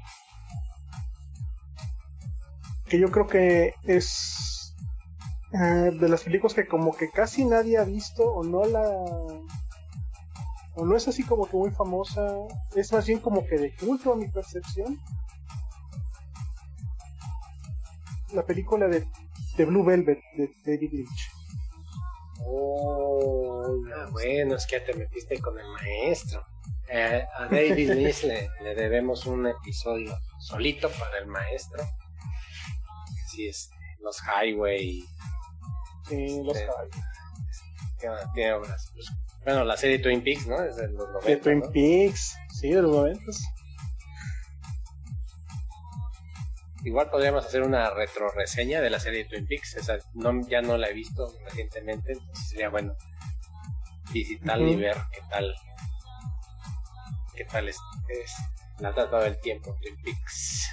que 2.88 2.98
yo 2.98 3.12
creo 3.12 3.28
que 3.28 3.74
es 3.84 4.74
eh, 5.52 5.92
de 6.01 6.09
las 6.09 6.24
películas 6.24 6.55
que 6.55 6.66
como 6.66 6.96
que 6.96 7.10
casi 7.10 7.44
nadie 7.44 7.78
ha 7.78 7.84
visto 7.84 8.24
o 8.24 8.42
no 8.42 8.64
la 8.64 8.88
o 10.76 10.84
no 10.84 10.96
es 10.96 11.06
así 11.09 11.22
como 11.24 11.46
que 11.48 11.56
muy 11.56 11.70
famosa 11.70 12.26
es 12.74 12.92
más 12.92 13.06
bien 13.06 13.20
como 13.20 13.46
que 13.46 13.56
de 13.59 13.74
culto 13.76 14.12
a 14.12 14.16
mi 14.16 14.28
percepción 14.28 14.98
la 18.32 18.44
película 18.44 18.86
de, 18.88 19.06
de 19.56 19.64
Blue 19.64 19.84
Velvet 19.84 20.20
de 20.36 20.52
David 20.64 20.90
Lynch 20.92 21.30
Oh, 22.46 23.82
Ah, 23.96 24.09
bueno, 24.12 24.56
es 24.56 24.66
que 24.66 24.78
ya 24.78 24.84
te 24.84 24.92
metiste 24.94 25.40
con 25.40 25.59
el 25.59 25.66
maestro. 25.68 26.44
Eh, 26.90 27.24
a 27.34 27.44
David 27.46 27.90
Lynch 27.92 28.24
le, 28.24 28.51
le 28.62 28.74
debemos 28.74 29.24
un 29.24 29.46
episodio 29.46 30.14
solito 30.40 30.90
para 30.90 31.18
el 31.18 31.26
maestro. 31.26 31.82
Sí, 33.28 33.48
es 33.48 33.70
los 34.01 34.20
Highway. 34.20 35.05
eh, 36.10 36.42
los 36.44 36.56
Sí. 36.59 36.64
caballos. 36.66 36.96
Tiene, 37.98 38.16
tiene 38.34 38.52
obras. 38.52 38.92
Bueno, 39.44 39.64
la 39.64 39.76
serie 39.76 39.98
Twin 39.98 40.22
Peaks, 40.22 40.46
¿no? 40.46 40.62
Es 40.62 40.76
de 40.76 40.88
los 40.88 41.08
90. 41.08 41.28
de 41.28 41.36
Twin 41.36 41.58
¿no? 41.60 41.70
Peaks 41.70 42.36
sí 42.60 42.70
de 42.70 42.82
los 42.82 42.90
momentos 42.92 43.42
Igual 46.84 47.08
podríamos 47.10 47.46
hacer 47.46 47.62
una 47.62 47.88
retro 47.90 48.28
reseña 48.30 48.82
de 48.82 48.90
la 48.90 49.00
serie 49.00 49.24
Twin 49.24 49.46
Peaks. 49.46 49.76
Esa 49.76 49.96
no, 50.12 50.46
ya 50.46 50.60
no 50.60 50.76
la 50.76 50.88
he 50.88 50.92
visto 50.92 51.26
recientemente, 51.46 52.12
entonces 52.12 52.48
sería 52.50 52.68
bueno 52.68 52.94
visitarla 54.12 54.66
y 54.68 54.72
Ujú. 54.72 54.80
ver 54.80 54.96
qué 55.10 55.20
tal. 55.30 55.54
qué 57.34 57.44
tal 57.46 57.68
es, 57.70 57.78
es 58.10 58.32
la 58.80 58.90
ha 58.90 58.92
tratado 58.94 59.24
el 59.24 59.40
tiempo 59.40 59.74
Twin 59.80 59.96
Peaks. 60.02 60.68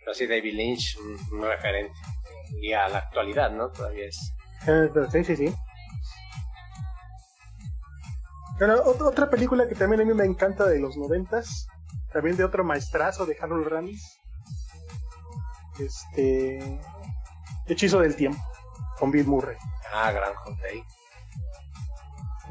Pero 0.00 0.12
sí, 0.14 0.26
David 0.26 0.54
Lynch, 0.54 0.96
un, 0.98 1.38
un 1.38 1.44
referente. 1.46 1.94
Y 2.60 2.72
a 2.72 2.88
la 2.88 2.98
actualidad, 2.98 3.52
¿no? 3.52 3.68
Todavía 3.70 4.06
es. 4.06 4.32
Eh, 4.66 4.88
sí, 5.12 5.22
sí, 5.22 5.36
sí. 5.36 5.54
Pero 8.58 8.84
ot- 8.84 9.02
otra 9.06 9.30
película 9.30 9.68
que 9.68 9.74
también 9.74 10.00
a 10.02 10.04
mí 10.04 10.14
me 10.14 10.24
encanta 10.24 10.66
de 10.66 10.80
los 10.80 10.96
noventas, 10.96 11.66
también 12.12 12.36
de 12.36 12.44
otro 12.44 12.64
maestrazo 12.64 13.24
de 13.26 13.36
Harold 13.40 13.68
Ramis, 13.68 14.18
este, 15.78 16.80
Hechizo 17.66 18.00
del 18.00 18.16
Tiempo, 18.16 18.40
con 18.98 19.10
Bill 19.10 19.26
Murray. 19.26 19.56
Ah, 19.92 20.10
Gran 20.12 20.32
Hotel. 20.46 20.82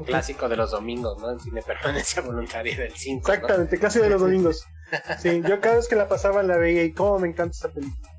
Clásico 0.06 0.48
de 0.48 0.56
los 0.56 0.70
domingos, 0.70 1.20
¿no? 1.20 1.30
En 1.32 1.40
cine 1.40 1.60
permanencia 1.60 2.22
voluntaria 2.26 2.76
del 2.76 2.94
5. 2.94 3.30
Exactamente, 3.32 3.78
casi 3.78 3.98
de 3.98 4.10
los 4.10 4.20
domingos. 4.20 4.64
Sí, 5.18 5.42
yo 5.46 5.60
cada 5.60 5.76
vez 5.76 5.86
que 5.86 5.96
la 5.96 6.08
pasaba 6.08 6.42
la 6.42 6.56
veía 6.56 6.82
y 6.82 6.94
cómo 6.94 7.18
me 7.18 7.28
encanta 7.28 7.52
esta 7.52 7.68
película. 7.68 8.10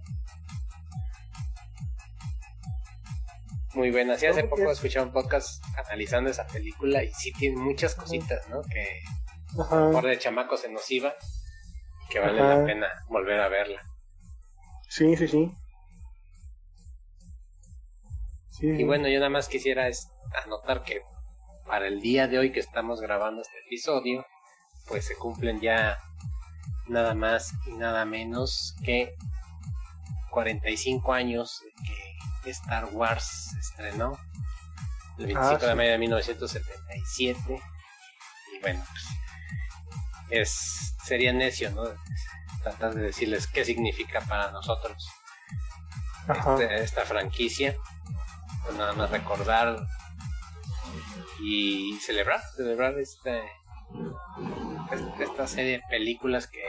Muy 3.74 3.92
buena. 3.92 4.18
Sí, 4.18 4.26
hace 4.26 4.42
¿Cómo 4.42 4.56
poco 4.56 4.72
escuché 4.72 5.00
un 5.00 5.12
podcast 5.12 5.64
analizando 5.78 6.30
esa 6.30 6.48
película 6.48 7.04
y 7.04 7.14
sí 7.14 7.32
tiene 7.34 7.58
muchas 7.58 7.96
cositas, 7.96 8.48
¿no? 8.50 8.62
Que 8.64 9.02
Ajá. 9.60 9.92
por 9.92 10.06
de 10.06 10.18
chamaco 10.18 10.58
se 10.58 10.70
nos 10.70 10.90
iba 10.92 11.14
que 12.10 12.20
vale 12.20 12.42
Ajá. 12.42 12.56
la 12.56 12.66
pena 12.66 12.88
volver 13.10 13.40
a 13.40 13.48
verla. 13.48 13.82
Sí, 14.88 15.16
sí, 15.16 15.28
sí. 15.28 15.52
Sí, 18.50 18.68
Y 18.68 18.84
bueno, 18.84 19.08
yo 19.08 19.20
nada 19.20 19.30
más 19.30 19.48
quisiera 19.48 19.88
es 19.88 20.10
anotar 20.44 20.84
que 20.84 21.02
para 21.66 21.88
el 21.88 22.02
día 22.02 22.28
de 22.28 22.40
hoy 22.40 22.52
que 22.52 22.60
estamos 22.60 23.00
grabando 23.00 23.42
este 23.42 23.60
episodio, 23.68 24.26
pues 24.88 25.06
se 25.06 25.16
cumplen 25.16 25.62
ya 25.62 26.00
nada 26.88 27.14
más 27.14 27.54
y 27.68 27.74
nada 27.74 28.04
menos 28.06 28.76
que 28.84 29.14
45 30.30 31.14
años 31.14 31.62
que 32.44 32.50
Star 32.52 32.86
Wars 32.92 33.52
se 33.54 33.60
estrenó 33.60 34.18
el 35.18 35.26
25 35.28 35.60
Ah, 35.62 35.68
de 35.68 35.76
mayo 35.76 35.92
de 35.92 35.98
1977 35.98 37.62
y 38.56 38.60
bueno 38.62 38.84
pues, 38.92 39.06
es 40.30 40.96
sería 41.04 41.34
necio 41.34 41.72
no 41.72 41.84
tratar 42.64 42.94
de 42.94 43.02
decirles 43.04 43.48
qué 43.48 43.66
significa 43.66 44.22
para 44.22 44.52
nosotros 44.52 45.10
este- 46.30 46.84
esta 46.84 47.06
franquicia 47.06 47.76
pues 48.64 48.76
nada 48.78 48.94
más 48.94 49.10
recordar 49.10 49.78
y 51.42 51.98
celebrar 52.00 52.42
celebrar 52.56 52.98
este 53.00 53.42
este- 54.92 55.24
esta 55.24 55.48
serie 55.48 55.72
de 55.80 55.84
películas 55.90 56.48
que 56.48 56.62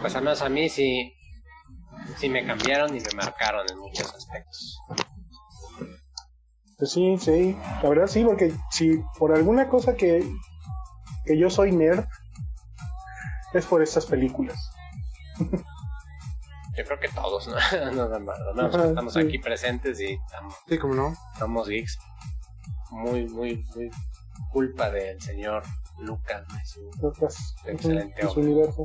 pues 0.00 0.14
al 0.16 0.22
menos 0.22 0.42
a 0.42 0.48
mí 0.48 0.68
sí 0.68 1.14
sí 2.18 2.28
me 2.28 2.46
cambiaron 2.46 2.96
y 2.96 3.00
me 3.00 3.10
marcaron 3.16 3.66
en 3.70 3.78
muchos 3.78 4.12
aspectos 4.14 4.78
Pues 6.78 6.90
sí, 6.92 7.16
sí, 7.18 7.56
la 7.82 7.88
verdad 7.88 8.06
sí, 8.06 8.24
porque 8.24 8.52
si 8.70 9.02
por 9.18 9.34
alguna 9.34 9.68
cosa 9.68 9.94
que, 9.94 10.28
que 11.24 11.38
yo 11.38 11.48
soy 11.50 11.72
nerd, 11.72 12.04
es 13.52 13.64
por 13.66 13.82
estas 13.82 14.06
películas. 14.06 14.58
yo 15.38 16.84
creo 16.84 16.98
que 16.98 17.08
todos 17.08 17.46
no, 17.48 17.54
Nada 17.92 18.18
más, 18.18 18.38
Ajá, 18.58 18.86
estamos 18.86 19.12
sí. 19.14 19.20
aquí 19.20 19.38
presentes 19.38 20.00
y 20.00 20.14
estamos, 20.14 20.54
Sí, 20.68 20.78
como 20.78 20.94
no. 20.94 21.14
somos 21.38 21.68
geeks 21.68 21.98
muy 22.90 23.26
muy 23.28 23.64
muy 23.74 23.90
culpa 24.52 24.90
del 24.90 25.20
señor 25.20 25.62
Lucas 25.98 26.44
¿no? 26.48 26.54
Su- 26.64 27.06
Otras, 27.06 27.54
Excelente 27.64 28.20
en 28.20 28.28
su 28.28 28.40
obra. 28.40 28.50
universo. 28.50 28.84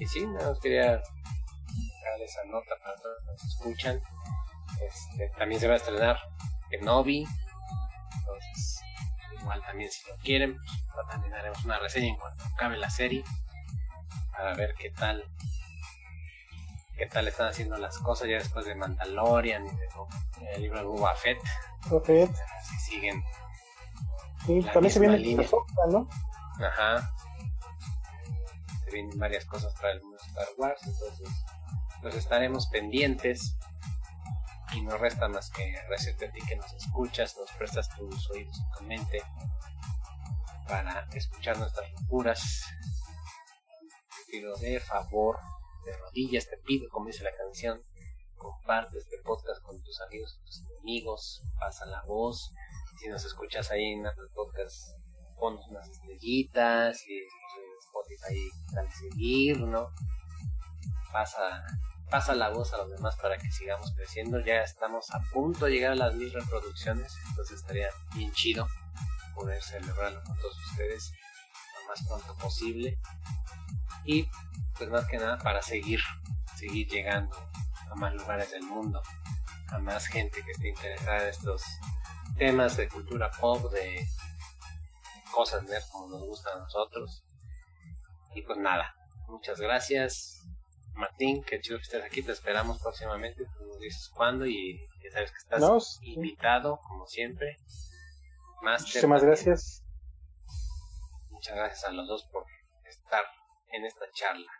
Y 0.00 0.06
sí, 0.06 0.26
nada 0.26 0.48
más 0.48 0.58
quería 0.60 0.92
dar 0.92 2.20
esa 2.24 2.42
nota 2.46 2.74
para 2.82 2.96
todos 2.96 3.16
los 3.16 3.24
que 3.24 3.32
nos 3.32 3.44
escuchan. 3.44 4.02
Este, 4.80 5.28
también 5.36 5.60
se 5.60 5.68
va 5.68 5.74
a 5.74 5.76
estrenar 5.76 6.18
Kenobi. 6.70 7.26
Entonces, 8.18 8.80
igual 9.38 9.62
también 9.62 9.90
si 9.90 10.08
lo 10.08 10.16
quieren, 10.16 10.56
pues, 10.56 11.06
también 11.10 11.34
haremos 11.34 11.62
una 11.66 11.78
reseña 11.78 12.08
en 12.08 12.16
cuanto 12.16 12.44
acabe 12.44 12.78
la 12.78 12.88
serie. 12.88 13.22
para 14.32 14.54
ver 14.54 14.74
qué 14.74 14.90
tal 14.90 15.22
qué 16.96 17.06
tal 17.06 17.28
están 17.28 17.48
haciendo 17.48 17.76
las 17.76 17.98
cosas 17.98 18.28
ya 18.28 18.36
después 18.36 18.66
de 18.66 18.74
Mandalorian 18.74 19.66
y 19.66 19.70
de, 19.70 20.54
el 20.54 20.62
libro 20.62 20.78
de 20.78 20.84
Boba 20.84 21.14
Fett. 21.14 21.38
Fett. 22.04 22.30
Si 22.62 22.76
siguen. 22.78 23.22
Sí, 24.46 24.62
también 24.72 24.92
se 24.92 25.00
viene 25.00 25.18
línea. 25.18 25.46
Ahsoka, 25.46 25.86
¿no? 25.90 26.08
Ajá. 26.58 27.10
Se 28.90 28.96
vienen 28.96 29.18
varias 29.20 29.44
cosas 29.44 29.72
para 29.74 29.92
el 29.92 30.02
mundo 30.02 30.16
Star 30.16 30.48
Wars, 30.58 30.80
entonces 30.84 31.28
pues 32.02 32.16
estaremos 32.16 32.66
pendientes. 32.68 33.56
Y 34.72 34.82
no 34.82 34.96
resta 34.98 35.28
más 35.28 35.48
que 35.50 35.76
agradecerte 35.76 36.26
a 36.26 36.32
ti 36.32 36.40
que 36.48 36.56
nos 36.56 36.72
escuchas, 36.72 37.36
nos 37.36 37.50
prestas 37.52 37.88
tus 37.90 38.30
oídos 38.30 38.58
y 38.58 38.78
tu 38.78 38.84
mente 38.84 39.22
para 40.66 41.08
escuchar 41.12 41.56
nuestras 41.58 41.88
locuras. 41.92 42.64
Te 44.26 44.32
pido 44.32 44.56
de 44.56 44.80
favor, 44.80 45.38
de 45.84 45.96
rodillas, 45.96 46.48
te 46.48 46.56
pido, 46.58 46.88
como 46.90 47.06
dice 47.06 47.22
la 47.22 47.34
canción, 47.36 47.80
comparte 48.36 48.98
este 48.98 49.18
podcast 49.24 49.62
con 49.62 49.80
tus 49.82 50.00
amigos, 50.00 50.40
tus 50.44 50.62
enemigos, 50.62 51.42
pasa 51.60 51.86
la 51.86 52.02
voz. 52.02 52.52
Si 52.98 53.08
nos 53.08 53.24
escuchas 53.24 53.70
ahí 53.70 53.92
en 53.92 54.06
Apple 54.06 54.28
Podcast, 54.34 54.96
ponos 55.38 55.66
unas 55.68 55.88
estrellitas 55.88 57.06
y 57.06 57.20
Spotify 57.90 58.50
dale 58.72 58.90
seguir, 58.92 59.60
¿no? 59.60 59.90
Pasa, 61.12 61.64
pasa 62.08 62.34
la 62.34 62.50
voz 62.50 62.72
a 62.72 62.78
los 62.78 62.90
demás 62.90 63.16
para 63.16 63.36
que 63.36 63.50
sigamos 63.50 63.92
creciendo. 63.96 64.40
Ya 64.40 64.62
estamos 64.62 65.10
a 65.10 65.20
punto 65.32 65.66
de 65.66 65.72
llegar 65.72 65.92
a 65.92 65.96
las 65.96 66.14
mil 66.14 66.32
reproducciones, 66.32 67.12
entonces 67.28 67.58
estaría 67.58 67.88
bien 68.14 68.32
chido 68.32 68.68
poder 69.34 69.62
celebrarlo 69.62 70.22
con 70.24 70.36
todos 70.38 70.56
ustedes 70.70 71.12
lo 71.80 71.88
más 71.88 72.06
pronto 72.06 72.36
posible. 72.36 72.98
Y 74.04 74.28
pues 74.76 74.88
más 74.88 75.06
que 75.06 75.18
nada 75.18 75.38
para 75.38 75.60
seguir, 75.62 76.00
seguir 76.56 76.88
llegando 76.88 77.36
a 77.90 77.94
más 77.96 78.14
lugares 78.14 78.50
del 78.50 78.62
mundo, 78.62 79.02
a 79.68 79.78
más 79.78 80.06
gente 80.06 80.42
que 80.44 80.52
esté 80.52 80.68
interesada 80.68 81.22
en 81.24 81.28
estos 81.28 81.62
temas 82.38 82.76
de 82.76 82.88
cultura 82.88 83.30
pop, 83.30 83.70
de 83.72 84.06
cosas 85.30 85.62
nerd 85.64 85.84
como 85.90 86.08
nos 86.08 86.22
gustan 86.22 86.58
a 86.58 86.60
nosotros. 86.62 87.22
Y 88.34 88.42
pues 88.42 88.58
nada, 88.58 88.94
muchas 89.28 89.60
gracias. 89.60 90.36
Martín, 90.94 91.42
qué 91.44 91.60
chido 91.60 91.78
que 91.78 91.82
estés 91.84 92.04
aquí, 92.04 92.22
te 92.22 92.32
esperamos 92.32 92.80
próximamente, 92.82 93.44
tú 93.56 93.64
nos 93.66 93.78
dices 93.80 94.10
cuándo 94.14 94.44
y 94.44 94.78
ya 95.02 95.10
sabes 95.12 95.30
que 95.30 95.38
estás 95.38 95.60
No, 95.60 95.80
sí. 95.80 96.12
invitado, 96.14 96.78
como 96.86 97.06
siempre. 97.06 97.56
Master 98.62 98.86
Muchísimas 98.86 99.20
también. 99.20 99.26
gracias. 99.44 99.82
Muchas 101.30 101.56
gracias 101.56 101.84
a 101.84 101.92
los 101.92 102.06
dos 102.06 102.28
por 102.30 102.44
estar 102.84 103.24
en 103.72 103.84
esta 103.86 104.04
charla. 104.12 104.50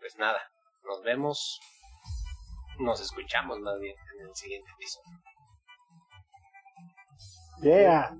Pues 0.00 0.16
nada, 0.16 0.40
nos 0.84 1.02
vemos, 1.04 1.60
nos 2.80 3.00
escuchamos 3.00 3.60
más 3.60 3.78
bien 3.78 3.94
en 4.18 4.26
el 4.28 4.34
siguiente 4.34 4.68
episodio. 4.72 5.20
Yeah. 7.62 8.16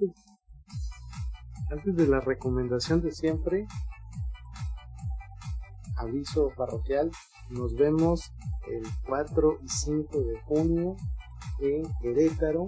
Antes 1.70 1.96
de 1.96 2.06
la 2.06 2.20
recomendación 2.20 3.00
de 3.00 3.10
siempre, 3.12 3.66
aviso 6.00 6.52
parroquial, 6.56 7.10
nos 7.50 7.74
vemos 7.74 8.32
el 8.68 8.82
4 9.06 9.58
y 9.62 9.68
5 9.68 10.18
de 10.20 10.40
junio 10.42 10.96
en 11.60 11.82
Querétaro, 12.00 12.66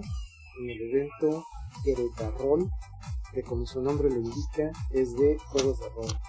en 0.59 0.69
el 0.69 0.81
evento 0.81 1.45
Querétarol, 1.83 2.69
que 3.33 3.43
como 3.43 3.65
su 3.65 3.81
nombre 3.81 4.09
lo 4.09 4.17
indica, 4.17 4.71
es 4.91 5.15
de 5.15 5.37
juegos 5.49 5.79
de 5.79 5.89
rol. 5.89 6.19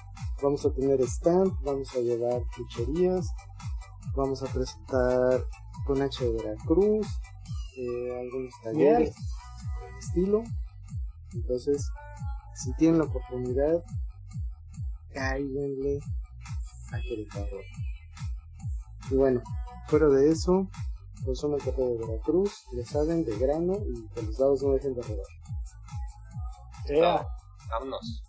Vamos 0.42 0.64
a 0.66 0.72
tener 0.72 1.00
stand, 1.02 1.52
vamos 1.62 1.94
a 1.94 2.00
llevar 2.00 2.42
chucherías, 2.54 3.32
vamos 4.16 4.42
a 4.42 4.46
presentar 4.46 5.44
con 5.86 6.00
H 6.00 6.24
de 6.24 6.32
Veracruz, 6.32 7.06
eh, 7.76 8.20
algunos 8.20 8.54
talleres 8.62 9.14
del 9.14 9.98
estilo. 9.98 10.42
Entonces, 11.34 11.90
si 12.54 12.72
tienen 12.74 12.98
la 12.98 13.04
oportunidad, 13.04 13.84
cáiganle 15.12 16.00
a 16.94 17.02
Querétaro. 17.02 17.60
Y 19.10 19.14
bueno, 19.14 19.42
fuera 19.88 20.08
de 20.08 20.30
eso, 20.30 20.68
consumen 21.24 21.58
café 21.58 21.82
de 21.82 21.98
Veracruz, 21.98 22.64
le 22.72 22.84
saben 22.84 23.24
de 23.24 23.36
grano 23.38 23.74
y 23.86 24.08
que 24.14 24.22
los 24.22 24.38
dados 24.38 24.62
no 24.62 24.72
dejen 24.72 24.94
de 24.94 25.02
rodar. 25.02 25.26
Yeah. 26.88 27.26
Vámonos. 27.70 28.23